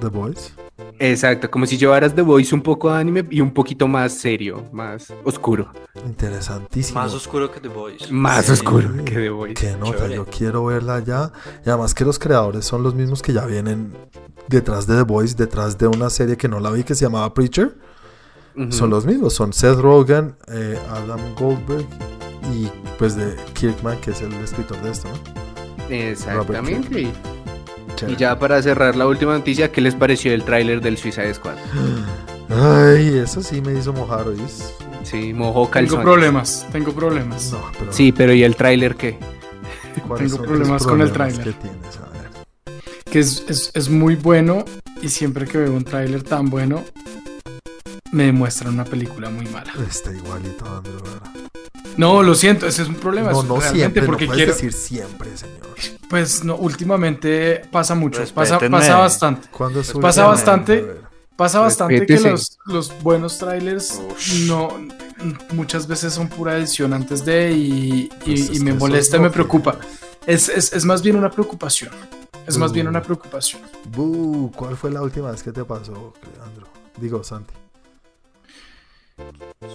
The 0.00 0.08
Boys. 0.08 0.54
Exacto, 0.98 1.50
como 1.50 1.66
si 1.66 1.76
llevaras 1.76 2.14
The 2.14 2.22
Voice 2.22 2.54
un 2.54 2.62
poco 2.62 2.90
de 2.92 2.98
anime 3.00 3.24
y 3.30 3.40
un 3.40 3.52
poquito 3.52 3.88
más 3.88 4.12
serio, 4.14 4.64
más 4.72 5.12
oscuro. 5.24 5.70
Interesantísimo. 6.06 7.00
Más 7.00 7.12
oscuro 7.12 7.50
que 7.50 7.60
The 7.60 7.68
Boys. 7.68 8.10
Más 8.10 8.46
Sí. 8.46 8.52
oscuro 8.52 8.88
que 9.04 9.12
The 9.14 9.30
Voice. 9.30 9.54
Qué 9.54 9.76
nota, 9.76 9.96
Chévere. 9.98 10.14
yo 10.16 10.26
quiero 10.26 10.64
verla 10.66 11.00
ya. 11.00 11.32
Y 11.64 11.68
además 11.68 11.94
que 11.94 12.04
los 12.04 12.18
creadores 12.18 12.64
son 12.64 12.82
los 12.82 12.94
mismos 12.94 13.20
que 13.22 13.32
ya 13.32 13.44
vienen 13.46 13.92
detrás 14.48 14.86
de 14.86 14.96
The 14.96 15.02
Boys, 15.02 15.36
detrás 15.36 15.76
de 15.78 15.86
una 15.88 16.08
serie 16.10 16.36
que 16.36 16.48
no 16.48 16.60
la 16.60 16.70
vi 16.70 16.84
que 16.84 16.94
se 16.94 17.04
llamaba 17.04 17.32
Preacher. 17.34 17.76
Son 18.68 18.90
los 18.90 19.06
mismos, 19.06 19.32
son 19.34 19.54
Seth 19.54 19.78
Rogen, 19.78 20.36
eh, 20.48 20.78
Adam 20.90 21.34
Goldberg 21.36 21.86
y 22.52 22.68
pues 22.98 23.16
de 23.16 23.34
Kirkman, 23.54 23.98
que 24.02 24.10
es 24.10 24.20
el 24.20 24.30
escritor 24.34 24.78
de 24.82 24.90
esto, 24.90 25.08
¿no? 25.08 25.14
Exactamente. 25.92 27.00
Y, 27.02 28.16
ya 28.16 28.38
para 28.38 28.60
cerrar 28.62 28.96
la 28.96 29.06
última 29.06 29.32
noticia, 29.36 29.70
¿qué 29.70 29.80
les 29.80 29.94
pareció 29.94 30.32
el 30.32 30.42
tráiler 30.44 30.80
del 30.80 30.96
Suicide 30.96 31.32
Squad? 31.34 31.56
Ay, 32.48 33.18
eso 33.18 33.42
sí 33.42 33.60
me 33.60 33.74
hizo 33.78 33.92
mojar, 33.92 34.26
¿oís? 34.28 34.72
Sí, 35.04 35.32
mojó 35.32 35.60
Tengo 35.62 35.70
calzones. 35.70 36.04
problemas, 36.04 36.66
tengo 36.72 36.92
problemas. 36.92 37.50
No, 37.52 37.60
pero 37.78 37.92
Sí, 37.92 38.12
pero 38.12 38.32
¿y 38.32 38.42
el 38.44 38.56
tráiler 38.56 38.96
qué? 38.96 39.18
¿cuáles 40.06 40.32
tengo 40.32 40.44
problemas 40.44 40.84
con 40.86 41.00
el 41.00 41.12
tráiler. 41.12 41.44
que 41.44 41.52
tienes? 41.52 41.96
A 41.98 42.08
ver. 42.10 42.30
Que 43.10 43.18
es, 43.20 43.44
es- 43.48 43.70
es 43.74 43.88
muy 43.88 44.16
bueno 44.16 44.64
y 45.02 45.08
siempre 45.08 45.46
que 45.46 45.58
veo 45.58 45.72
un 45.72 45.84
tráiler 45.84 46.22
tan 46.22 46.48
bueno, 46.50 46.82
me 48.12 48.24
demuestran 48.26 48.74
una 48.74 48.84
película 48.84 49.28
muy 49.30 49.46
mala. 49.46 49.72
Está 49.88 50.12
igualito, 50.12 50.64
Andrew. 50.66 51.02
No, 51.96 52.22
lo 52.22 52.34
siento, 52.34 52.66
ese 52.66 52.82
es 52.82 52.88
un 52.88 52.94
problema. 52.96 53.32
No, 53.32 53.40
es 53.42 53.48
no 53.48 53.56
realmente 53.56 53.78
siempre, 53.78 54.02
porque 54.04 54.26
no 54.26 54.32
quiero. 54.34 54.52
decir 54.52 54.72
siempre, 54.72 55.36
señor. 55.36 55.58
Pues 56.08 56.44
no, 56.44 56.56
últimamente 56.56 57.62
pasa 57.70 57.94
mucho, 57.94 58.22
pasa, 58.34 58.58
pasa 58.58 58.96
bastante. 58.98 59.48
¿Cuándo 59.50 59.80
es 59.80 59.86
su 59.88 60.00
Pasa 60.00 60.24
bastante. 60.24 61.00
Pasa 61.36 61.60
bastante 61.60 62.04
que 62.06 62.20
los, 62.20 62.58
los 62.66 62.92
buenos 63.02 63.38
trailers 63.38 64.00
no 64.46 64.68
muchas 65.52 65.86
veces 65.86 66.12
son 66.12 66.28
pura 66.28 66.56
edición 66.58 66.92
antes 66.92 67.24
de 67.24 67.50
y, 67.52 68.10
y- 68.26 68.42
Pues 68.44 68.54
y 68.56 68.60
me 68.60 68.74
molesta 68.74 69.16
es 69.16 69.20
y 69.20 69.22
me 69.22 69.30
preocupa. 69.30 69.78
Es, 70.26 70.48
es- 70.50 70.72
es 70.72 70.84
más 70.84 71.02
bien 71.02 71.16
una 71.16 71.30
preocupación. 71.30 71.90
Es 72.46 72.58
más 72.58 72.72
bien 72.72 72.86
Mm. 72.86 72.90
una 72.90 73.02
preocupación. 73.02 73.62
Bu, 73.94 74.52
¿Cuál 74.54 74.76
fue 74.76 74.90
la 74.90 75.00
última 75.00 75.30
vez 75.30 75.42
que 75.42 75.52
te 75.52 75.64
pasó, 75.64 76.12
Leandro? 76.36 76.66
Digo, 76.98 77.24
Santi. 77.24 77.54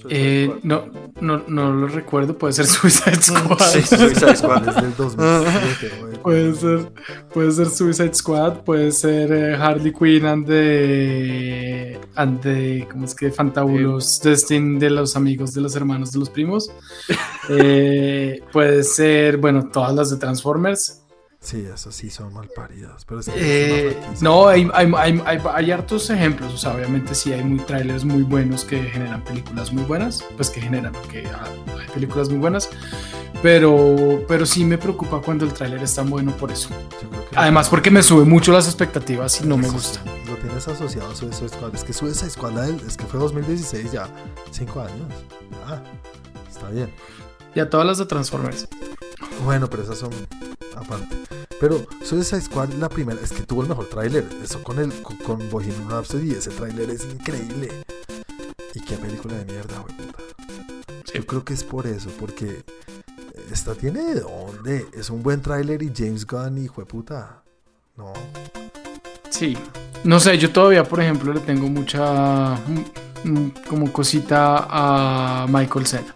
Eh, 0.09 0.53
no, 0.63 0.85
no, 1.21 1.43
no 1.47 1.71
lo 1.73 1.87
recuerdo, 1.87 2.37
puede 2.37 2.53
ser 2.53 2.65
Suicide 2.67 3.21
Squad. 3.21 3.57
Sí, 3.59 3.81
Suicide 3.83 4.35
Squad. 4.35 4.61
Desde 4.63 4.79
el 4.81 4.95
2007, 4.95 5.91
güey. 6.01 6.17
Puede 6.21 6.53
ser, 6.55 6.91
puede 7.33 7.51
ser 7.51 7.69
Suicide 7.69 8.13
Squad, 8.13 8.53
puede 8.63 8.91
ser 8.91 9.31
eh, 9.31 9.55
Harley 9.55 9.93
Quinn 9.93 10.25
and 10.25 10.45
the, 10.45 11.99
and 12.15 12.41
the- 12.41 12.87
¿cómo 12.91 13.05
es 13.05 13.15
que? 13.15 13.31
Fantabulous 13.31 14.19
Destin 14.21 14.77
de 14.77 14.89
los 14.89 15.15
amigos, 15.15 15.53
de 15.53 15.61
los 15.61 15.75
hermanos, 15.75 16.11
de 16.11 16.19
los 16.19 16.29
primos. 16.29 16.69
Eh, 17.49 18.41
puede 18.51 18.83
ser, 18.83 19.37
bueno, 19.37 19.69
todas 19.71 19.95
las 19.95 20.09
de 20.09 20.17
Transformers. 20.17 21.01
Sí, 21.47 21.65
esos 21.73 21.95
sí 21.95 22.09
son 22.09 22.33
mal 22.33 22.49
paridos. 22.53 23.05
Pero 23.05 23.21
es 23.21 23.27
que 23.27 23.33
Eh, 23.91 23.97
no, 24.19 24.49
hay, 24.49 24.69
hay, 24.73 24.91
hay, 24.97 25.21
hay- 25.25 25.41
hay 25.53 25.71
hartos 25.71 26.09
ejemplos, 26.09 26.53
o 26.53 26.57
sea, 26.57 26.73
obviamente 26.75 27.15
sí 27.15 27.31
hay 27.31 27.41
muy 27.41 27.59
trailers 27.59 28.03
muy 28.03 28.23
buenos 28.23 28.65
que 28.65 28.83
generan 28.83 29.23
películas 29.23 29.71
muy 29.71 29.83
buenas, 29.85 30.25
pues 30.35 30.49
que 30.49 30.59
generan, 30.59 30.91
que 31.09 31.25
ah, 31.27 31.47
hay 31.79 31.87
películas 31.93 32.27
muy 32.27 32.37
buenas, 32.39 32.67
pero, 33.41 34.25
pero 34.27 34.45
sí 34.45 34.65
me 34.65 34.77
preocupa 34.77 35.21
cuando 35.21 35.45
el 35.45 35.53
trailer 35.53 35.81
es 35.83 35.95
tan 35.95 36.09
bueno 36.09 36.35
por 36.35 36.51
eso. 36.51 36.67
Además 37.33 37.69
porque 37.69 37.91
me 37.91 38.03
sube 38.03 38.25
mucho 38.25 38.51
las 38.51 38.65
expectativas 38.67 39.39
y 39.39 39.45
no 39.47 39.55
me 39.55 39.67
Eso 39.67 39.73
gusta. 39.75 40.01
Lo 40.27 40.35
tienes 40.35 40.67
asociado 40.67 41.09
a 41.11 41.15
Suicide 41.15 41.47
Squad. 41.47 41.73
Es 41.75 41.83
que 41.85 41.93
Suicide 41.93 42.29
Squad 42.29 42.59
es 42.85 42.97
que 42.97 43.05
fue 43.05 43.21
2016 43.21 43.93
ya. 43.93 44.09
5 44.51 44.81
años. 44.81 45.07
Ya. 45.69 45.81
Está 46.51 46.69
bien. 46.71 46.91
Y 47.55 47.61
a 47.61 47.69
todas 47.69 47.87
las 47.87 47.99
de 47.99 48.05
Transformers. 48.05 48.67
Bueno, 49.45 49.69
pero 49.69 49.83
esas 49.83 49.97
son 49.99 50.09
aparte. 50.77 51.15
Pero 51.59 51.85
Suicide 52.03 52.41
Squad, 52.41 52.69
la 52.73 52.89
primera, 52.89 53.19
es 53.21 53.31
que 53.31 53.43
tuvo 53.43 53.63
el 53.63 53.69
mejor 53.69 53.85
tráiler. 53.87 54.27
Eso 54.43 54.63
con 54.63 54.79
el 54.79 54.93
con, 55.01 55.17
con 55.17 55.49
Bohemian 55.49 55.89
Rhapsody, 55.89 56.31
ese 56.31 56.51
tráiler 56.51 56.89
es 56.89 57.05
increíble. 57.05 57.69
Y 58.73 58.79
qué 58.81 58.95
película 58.95 59.35
de 59.35 59.45
mierda, 59.45 59.79
güey. 59.79 59.95
puta. 59.95 60.23
Yo 61.13 61.25
creo 61.25 61.43
que 61.43 61.53
es 61.53 61.63
por 61.63 61.87
eso, 61.87 62.09
porque 62.19 62.63
esta 63.51 63.73
tiene 63.73 64.03
de 64.13 64.21
dónde. 64.21 64.85
Es 64.93 65.09
un 65.09 65.23
buen 65.23 65.41
tráiler 65.41 65.81
y 65.81 65.91
James 65.95 66.27
Gunn, 66.27 66.57
hijo 66.57 66.81
de 66.81 66.85
puta. 66.85 67.41
No. 67.95 68.13
Sí. 69.29 69.57
No 70.03 70.19
sé, 70.19 70.37
yo 70.37 70.51
todavía, 70.51 70.83
por 70.83 71.01
ejemplo, 71.01 71.33
le 71.33 71.39
tengo 71.39 71.67
mucha 71.67 72.55
mm, 72.55 73.29
mm, 73.29 73.53
como 73.67 73.91
cosita 73.91 74.67
a 74.69 75.47
Michael 75.49 75.87
Cena. 75.87 76.13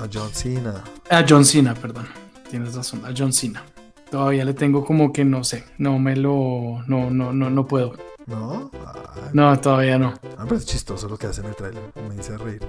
A 0.00 0.08
John 0.12 0.30
Cena. 0.32 0.82
A 1.08 1.24
John 1.26 1.44
Cena, 1.44 1.74
perdón. 1.74 2.23
Tienes 2.54 2.76
razón, 2.76 3.04
a 3.04 3.12
John 3.12 3.32
Cena. 3.32 3.64
Todavía 4.12 4.44
le 4.44 4.54
tengo 4.54 4.84
como 4.84 5.12
que 5.12 5.24
no 5.24 5.42
sé, 5.42 5.64
no 5.78 5.98
me 5.98 6.14
lo 6.14 6.84
no 6.86 7.10
no 7.10 7.32
no 7.32 7.50
no 7.50 7.66
puedo. 7.66 7.94
¿No? 8.28 8.70
Ay, 8.86 9.22
No, 9.32 9.58
todavía 9.58 9.98
no. 9.98 10.14
Ah, 10.38 10.44
pero 10.44 10.54
es 10.54 10.64
chistoso 10.64 11.08
lo 11.08 11.18
que 11.18 11.26
hace 11.26 11.40
en 11.40 11.48
el 11.48 11.56
tráiler. 11.56 11.82
Me 12.08 12.14
hizo 12.14 12.38
reír. 12.38 12.60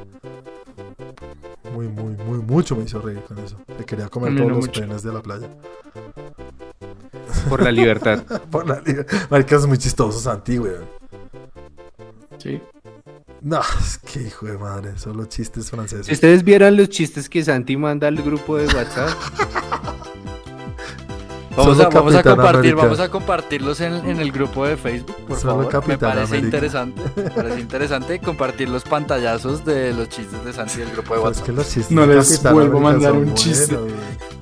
Muy, 1.72 1.88
muy, 1.88 2.16
muy, 2.16 2.40
mucho 2.40 2.76
me 2.76 2.86
hizo 2.86 3.00
reír 3.00 3.22
con 3.28 3.38
eso. 3.38 3.58
Le 3.78 3.86
quería 3.86 4.10
comer 4.10 4.32
mí 4.32 4.38
todos 4.38 4.50
no 4.50 4.56
los 4.56 4.66
mucho. 4.66 4.82
penes 4.82 5.04
de 5.04 5.14
la 5.14 5.22
playa. 5.22 5.50
Por 7.48 7.62
la 7.62 7.70
libertad. 7.72 8.24
Por 8.50 8.68
la 8.68 8.82
liga. 8.82 9.06
Marica, 9.30 9.56
es 9.56 9.68
muy 9.68 9.78
chistoso, 9.78 10.20
Santi, 10.20 10.58
güey. 10.58 10.74
Sí. 12.40 12.60
No, 13.42 13.60
es 13.80 13.98
que 14.00 14.22
hijo 14.22 14.46
de 14.48 14.58
madre. 14.58 14.98
Solo 14.98 15.26
chistes 15.26 15.70
franceses. 15.70 16.06
Si 16.08 16.14
ustedes 16.14 16.44
vieran 16.44 16.78
los 16.78 16.90
chistes 16.90 17.28
que 17.30 17.44
Santi 17.44 17.76
manda 17.78 18.08
al 18.08 18.18
grupo 18.22 18.58
de 18.58 18.66
WhatsApp, 18.68 19.10
Vamos 21.58 21.80
a, 21.80 21.88
vamos 21.88 22.14
a 22.14 22.18
Capitán 22.22 22.36
compartir, 22.36 22.58
América. 22.74 22.82
vamos 22.84 23.00
a 23.00 23.10
compartirlos 23.10 23.80
en, 23.80 23.94
en 23.94 24.20
el 24.20 24.30
grupo 24.34 24.66
de 24.66 24.76
Facebook, 24.76 25.16
por 25.26 25.38
Solo 25.40 25.70
favor. 25.72 25.88
Me 25.88 25.98
parece 25.98 26.22
América. 26.36 26.46
interesante, 26.48 27.02
me 27.16 27.30
parece 27.32 27.60
interesante 27.62 28.20
compartir 28.20 28.68
los 28.68 28.84
pantallazos 28.84 29.64
de 29.64 29.94
los 29.94 30.10
chistes 30.10 30.44
de 30.44 30.52
Santi 30.52 30.80
del 30.80 30.92
grupo 30.92 31.14
de 31.14 31.20
es 31.22 31.26
WhatsApp. 31.26 31.46
que 31.46 31.52
los 31.54 31.66
chistes 31.72 31.92
No 31.92 32.06
de 32.06 32.16
les 32.16 32.28
Capitán 32.30 32.54
vuelvo 32.56 32.78
a 32.80 32.82
mandar 32.82 33.12
son 33.12 33.18
un 33.20 33.34
chiste. 33.36 33.74
güey. 33.78 33.94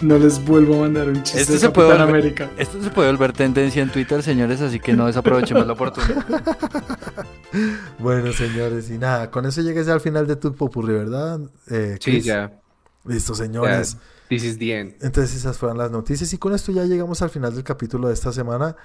No 0.01 0.17
les 0.17 0.43
vuelvo 0.43 0.73
a 0.73 0.77
mandar 0.79 1.07
un 1.07 1.21
chiste 1.21 1.51
de 1.53 1.59
se 1.59 1.69
puede 1.69 1.89
volver- 1.89 2.01
América. 2.01 2.49
Esto 2.57 2.81
se 2.81 2.89
puede 2.89 3.11
volver 3.11 3.31
tendencia 3.33 3.83
en 3.83 3.91
Twitter, 3.91 4.23
señores, 4.23 4.59
así 4.61 4.79
que 4.79 4.93
no 4.93 5.05
desaprovechemos 5.05 5.67
la 5.67 5.73
oportunidad. 5.73 6.25
Bueno, 7.99 8.33
señores, 8.33 8.89
y 8.89 8.97
nada, 8.97 9.29
con 9.31 9.45
eso 9.45 9.61
llegues 9.61 9.85
ya 9.85 9.93
al 9.93 10.01
final 10.01 10.27
de 10.27 10.35
tu 10.35 10.53
popurrí, 10.55 10.93
¿verdad? 10.93 11.39
Eh, 11.69 11.97
sí, 11.99 12.21
ya. 12.21 12.51
Listo, 13.05 13.35
señores. 13.35 13.97
This 14.29 14.43
is 14.43 14.57
the 14.57 14.79
end. 14.79 14.93
Entonces 15.01 15.35
esas 15.35 15.57
fueron 15.57 15.77
las 15.77 15.91
noticias 15.91 16.31
y 16.33 16.37
con 16.37 16.53
esto 16.53 16.71
ya 16.71 16.85
llegamos 16.85 17.21
al 17.21 17.29
final 17.29 17.53
del 17.53 17.63
capítulo 17.63 18.07
de 18.07 18.13
esta 18.13 18.31
semana. 18.31 18.75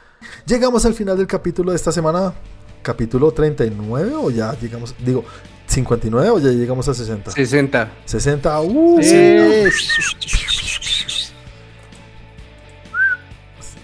Llegamos 0.47 0.85
al 0.85 0.95
final 0.95 1.17
del 1.17 1.27
capítulo 1.27 1.71
de 1.73 1.77
esta 1.77 1.93
semana. 1.93 2.35
Capítulo 2.83 3.31
39 3.33 4.13
o 4.15 4.31
ya 4.31 4.53
llegamos, 4.59 4.95
digo, 5.05 5.25
59 5.67 6.31
o 6.31 6.39
ya 6.39 6.51
llegamos 6.51 6.89
a 6.89 6.95
60. 6.95 7.31
60. 7.31 7.93
60. 8.05 8.61
Uh, 8.61 9.01
Eh, 9.03 9.71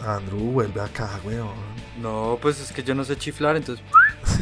Andrew, 0.06 0.52
vuelve 0.52 0.80
acá, 0.80 1.20
weón. 1.24 1.48
No, 2.00 2.38
pues 2.42 2.60
es 2.60 2.72
que 2.72 2.82
yo 2.82 2.94
no 2.94 3.04
sé 3.04 3.16
chiflar, 3.16 3.56
entonces. 3.56 3.84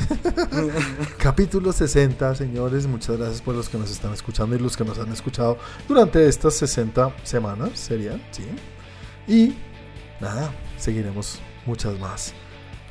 Capítulo 1.18 1.72
60, 1.72 2.34
señores. 2.34 2.86
Muchas 2.86 3.16
gracias 3.16 3.42
por 3.42 3.54
los 3.54 3.68
que 3.68 3.78
nos 3.78 3.90
están 3.90 4.12
escuchando 4.12 4.56
y 4.56 4.58
los 4.58 4.76
que 4.76 4.84
nos 4.84 4.98
han 4.98 5.12
escuchado 5.12 5.58
durante 5.88 6.26
estas 6.28 6.54
60 6.54 7.14
semanas, 7.22 7.70
sería, 7.74 8.20
¿sí? 8.30 8.44
Y 9.26 9.54
nada, 10.20 10.52
seguiremos 10.76 11.40
muchas 11.66 11.98
más. 11.98 12.32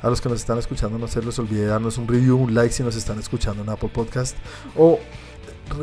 A 0.02 0.10
los 0.10 0.20
que 0.20 0.28
nos 0.28 0.40
están 0.40 0.58
escuchando, 0.58 0.98
no 0.98 1.06
se 1.06 1.22
les 1.22 1.38
olvide 1.38 1.66
darnos 1.66 1.96
un 1.96 2.08
review, 2.08 2.36
un 2.36 2.54
like 2.54 2.74
si 2.74 2.82
nos 2.82 2.96
están 2.96 3.18
escuchando 3.18 3.62
en 3.62 3.68
Apple 3.68 3.90
Podcast 3.92 4.36
o 4.76 4.98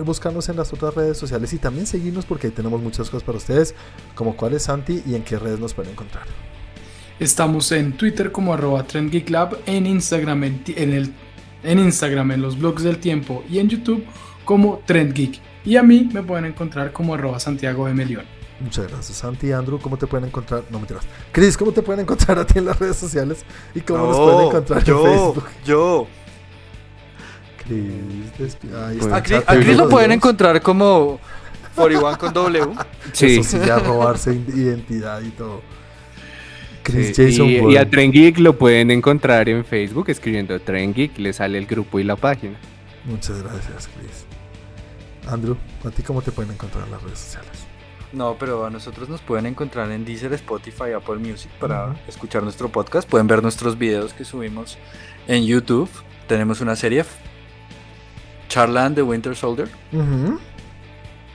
buscarnos 0.05 0.49
en 0.49 0.57
las 0.57 0.74
otras 0.74 0.93
redes 0.93 1.17
sociales 1.17 1.53
y 1.53 1.57
también 1.57 1.88
seguirnos 1.88 2.26
porque 2.26 2.47
ahí 2.47 2.53
tenemos 2.53 2.82
muchas 2.82 3.09
cosas 3.09 3.24
para 3.24 3.38
ustedes, 3.38 3.76
como 4.15 4.36
cuál 4.36 4.53
es 4.53 4.63
Santi 4.63 5.01
y 5.05 5.15
en 5.15 5.24
qué 5.24 5.39
redes 5.39 5.59
nos 5.59 5.74
pueden 5.74 5.93
encontrar. 5.93 6.26
Estamos 7.20 7.72
en 7.74 7.93
Twitter 7.93 8.32
como 8.32 8.53
arroba 8.53 8.84
TrendGeekLab, 8.84 9.57
en 9.65 9.86
Instagram 9.86 10.43
en, 10.45 10.63
el, 10.76 11.13
en 11.63 11.80
Instagram 11.80 12.32
en 12.32 12.41
los 12.41 12.57
blogs 12.57 12.84
del 12.84 12.97
tiempo 12.99 13.43
y 13.49 13.59
en 13.59 13.67
YouTube 13.70 14.05
como 14.45 14.82
TrendGeek. 14.86 15.39
Y 15.65 15.76
a 15.76 15.84
mí 15.84 16.09
me 16.13 16.24
pueden 16.24 16.45
encontrar 16.45 16.93
como 16.93 17.13
arroba 17.13 17.39
Santiago 17.39 17.88
de 17.88 17.93
Melión. 17.93 18.24
Muchas 18.61 18.88
gracias, 18.89 19.17
Santi. 19.17 19.51
Andrew, 19.51 19.80
¿cómo 19.80 19.97
te 19.97 20.07
pueden 20.07 20.28
encontrar? 20.28 20.63
No, 20.70 20.80
mentiras. 20.80 21.05
Chris, 21.32 21.57
¿cómo 21.57 21.72
te 21.72 21.82
pueden 21.82 22.01
encontrar 22.01 22.39
a 22.39 22.45
ti 22.45 22.59
en 22.59 22.65
las 22.65 22.78
redes 22.80 22.97
sociales? 22.97 23.45
¿Y 23.76 23.82
cómo 23.82 24.05
nos 24.07 24.17
pueden 24.17 24.47
encontrar 24.47 24.84
yo, 24.84 24.99
en 25.05 25.11
Facebook? 25.13 25.45
yo. 25.65 26.07
Chris, 27.63 28.34
despi- 28.38 28.74
ahí 28.76 28.97
Pues, 28.97 29.05
está, 29.05 29.15
A 29.17 29.55
Chris, 29.55 29.78
a 29.78 29.84
lo 29.84 29.89
pueden 29.89 30.11
encontrar 30.11 30.61
como 30.61 31.20
41 31.75 32.17
con 32.17 32.33
W. 32.33 32.67
Sí. 33.13 33.37
Eso 33.39 33.58
sí, 33.58 33.66
ya 33.66 33.79
robarse 33.79 34.33
identidad 34.33 35.21
y 35.21 35.29
todo. 35.29 35.62
Chris 36.91 37.16
Sí, 37.16 37.32
Jason 37.32 37.47
y, 37.47 37.74
y 37.74 37.78
a 37.78 37.89
Tren 37.89 38.11
Geek 38.11 38.39
lo 38.39 38.57
pueden 38.57 38.91
encontrar 38.91 39.49
en 39.49 39.63
Facebook 39.66 40.09
escribiendo 40.09 40.59
Tren 40.59 40.93
Geek, 40.93 41.17
le 41.17 41.33
sale 41.33 41.57
el 41.57 41.66
grupo 41.66 41.99
y 41.99 42.03
la 42.03 42.16
página. 42.16 42.57
Muchas 43.05 43.41
gracias, 43.41 43.89
Chris. 43.97 44.25
Andrew, 45.32 45.57
¿a 45.86 45.89
ti 45.91 46.01
cómo 46.03 46.21
te 46.21 46.32
pueden 46.32 46.51
encontrar 46.51 46.86
en 46.86 46.91
las 46.91 47.03
redes 47.03 47.20
sociales? 47.20 47.70
No, 48.11 48.36
pero 48.39 48.66
a 48.66 48.70
nosotros 48.71 49.07
nos 49.07 49.21
pueden 49.21 49.45
encontrar 49.45 49.91
en 49.91 50.03
Deezer, 50.03 50.33
Spotify, 50.33 50.91
Apple 50.95 51.17
Music 51.17 51.51
para 51.59 51.95
escuchar 52.07 52.41
nuestro 52.41 52.70
podcast. 52.70 53.07
Pueden 53.07 53.28
ver 53.28 53.43
nuestros 53.43 53.78
videos 53.78 54.13
que 54.13 54.25
subimos 54.25 54.78
en 55.28 55.45
YouTube. 55.45 55.89
Tenemos 56.28 56.61
una 56.61 56.75
serie, 56.75 57.05
Charland 58.47 58.95
de 58.95 59.03
Winter 59.03 59.36
Soldier. 59.36 59.70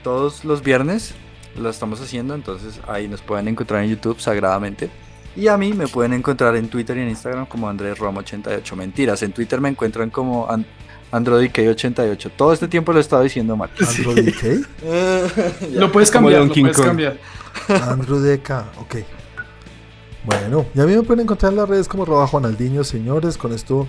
Todos 0.03 0.43
los 0.43 0.61
viernes 0.61 1.15
lo 1.57 1.69
estamos 1.69 2.01
haciendo, 2.01 2.35
entonces 2.35 2.81
ahí 2.87 3.07
nos 3.07 3.21
pueden 3.21 3.47
encontrar 3.47 3.83
en 3.83 3.91
YouTube 3.91 4.19
sagradamente. 4.19 4.89
Y 5.35 5.47
a 5.47 5.57
mí 5.57 5.73
me 5.73 5.87
pueden 5.87 6.13
encontrar 6.13 6.55
en 6.55 6.69
Twitter 6.69 6.97
y 6.97 7.01
en 7.01 7.09
Instagram 7.09 7.45
como 7.45 7.67
Andrés 7.67 7.99
Roma 7.99 8.19
88 8.19 8.75
Mentiras, 8.75 9.21
en 9.23 9.33
Twitter 9.33 9.59
me 9.59 9.69
encuentran 9.69 10.09
como 10.09 10.49
An 10.49 10.65
AndroidK88. 11.11 12.31
Todo 12.35 12.53
este 12.53 12.67
tiempo 12.67 12.91
lo 12.91 12.97
he 12.99 13.01
estado 13.01 13.23
diciendo 13.23 13.55
mal. 13.55 13.69
Andrew 13.79 14.13
DK. 14.13 14.67
Lo 15.73 15.91
puedes 15.91 16.11
cambiar, 16.11 16.41
lo 16.41 16.53
puedes 16.53 16.75
Kong. 16.77 16.85
cambiar. 16.85 17.17
Andrew 17.87 18.19
DK, 18.19 18.49
ok. 18.81 18.95
Bueno, 20.25 20.65
y 20.73 20.79
a 20.79 20.85
mí 20.85 20.95
me 20.95 21.03
pueden 21.03 21.21
encontrar 21.23 21.51
en 21.51 21.59
las 21.59 21.69
redes 21.69 21.87
como 21.87 22.03
arroba 22.03 22.27
Juanaldiño, 22.27 22.83
señores. 22.83 23.37
Con 23.37 23.53
esto 23.53 23.87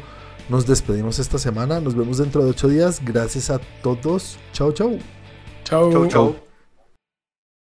nos 0.49 0.67
despedimos 0.67 1.19
esta 1.19 1.39
semana. 1.39 1.81
Nos 1.81 1.95
vemos 1.95 2.19
dentro 2.19 2.45
de 2.45 2.51
ocho 2.51 2.69
días. 2.69 3.01
Gracias 3.05 3.51
a 3.51 3.59
todos. 3.83 4.39
Chau, 4.53 4.73
chau. 4.73 4.99
Chao. 5.65 5.91
Chau, 5.91 6.07
chau. 6.09 6.46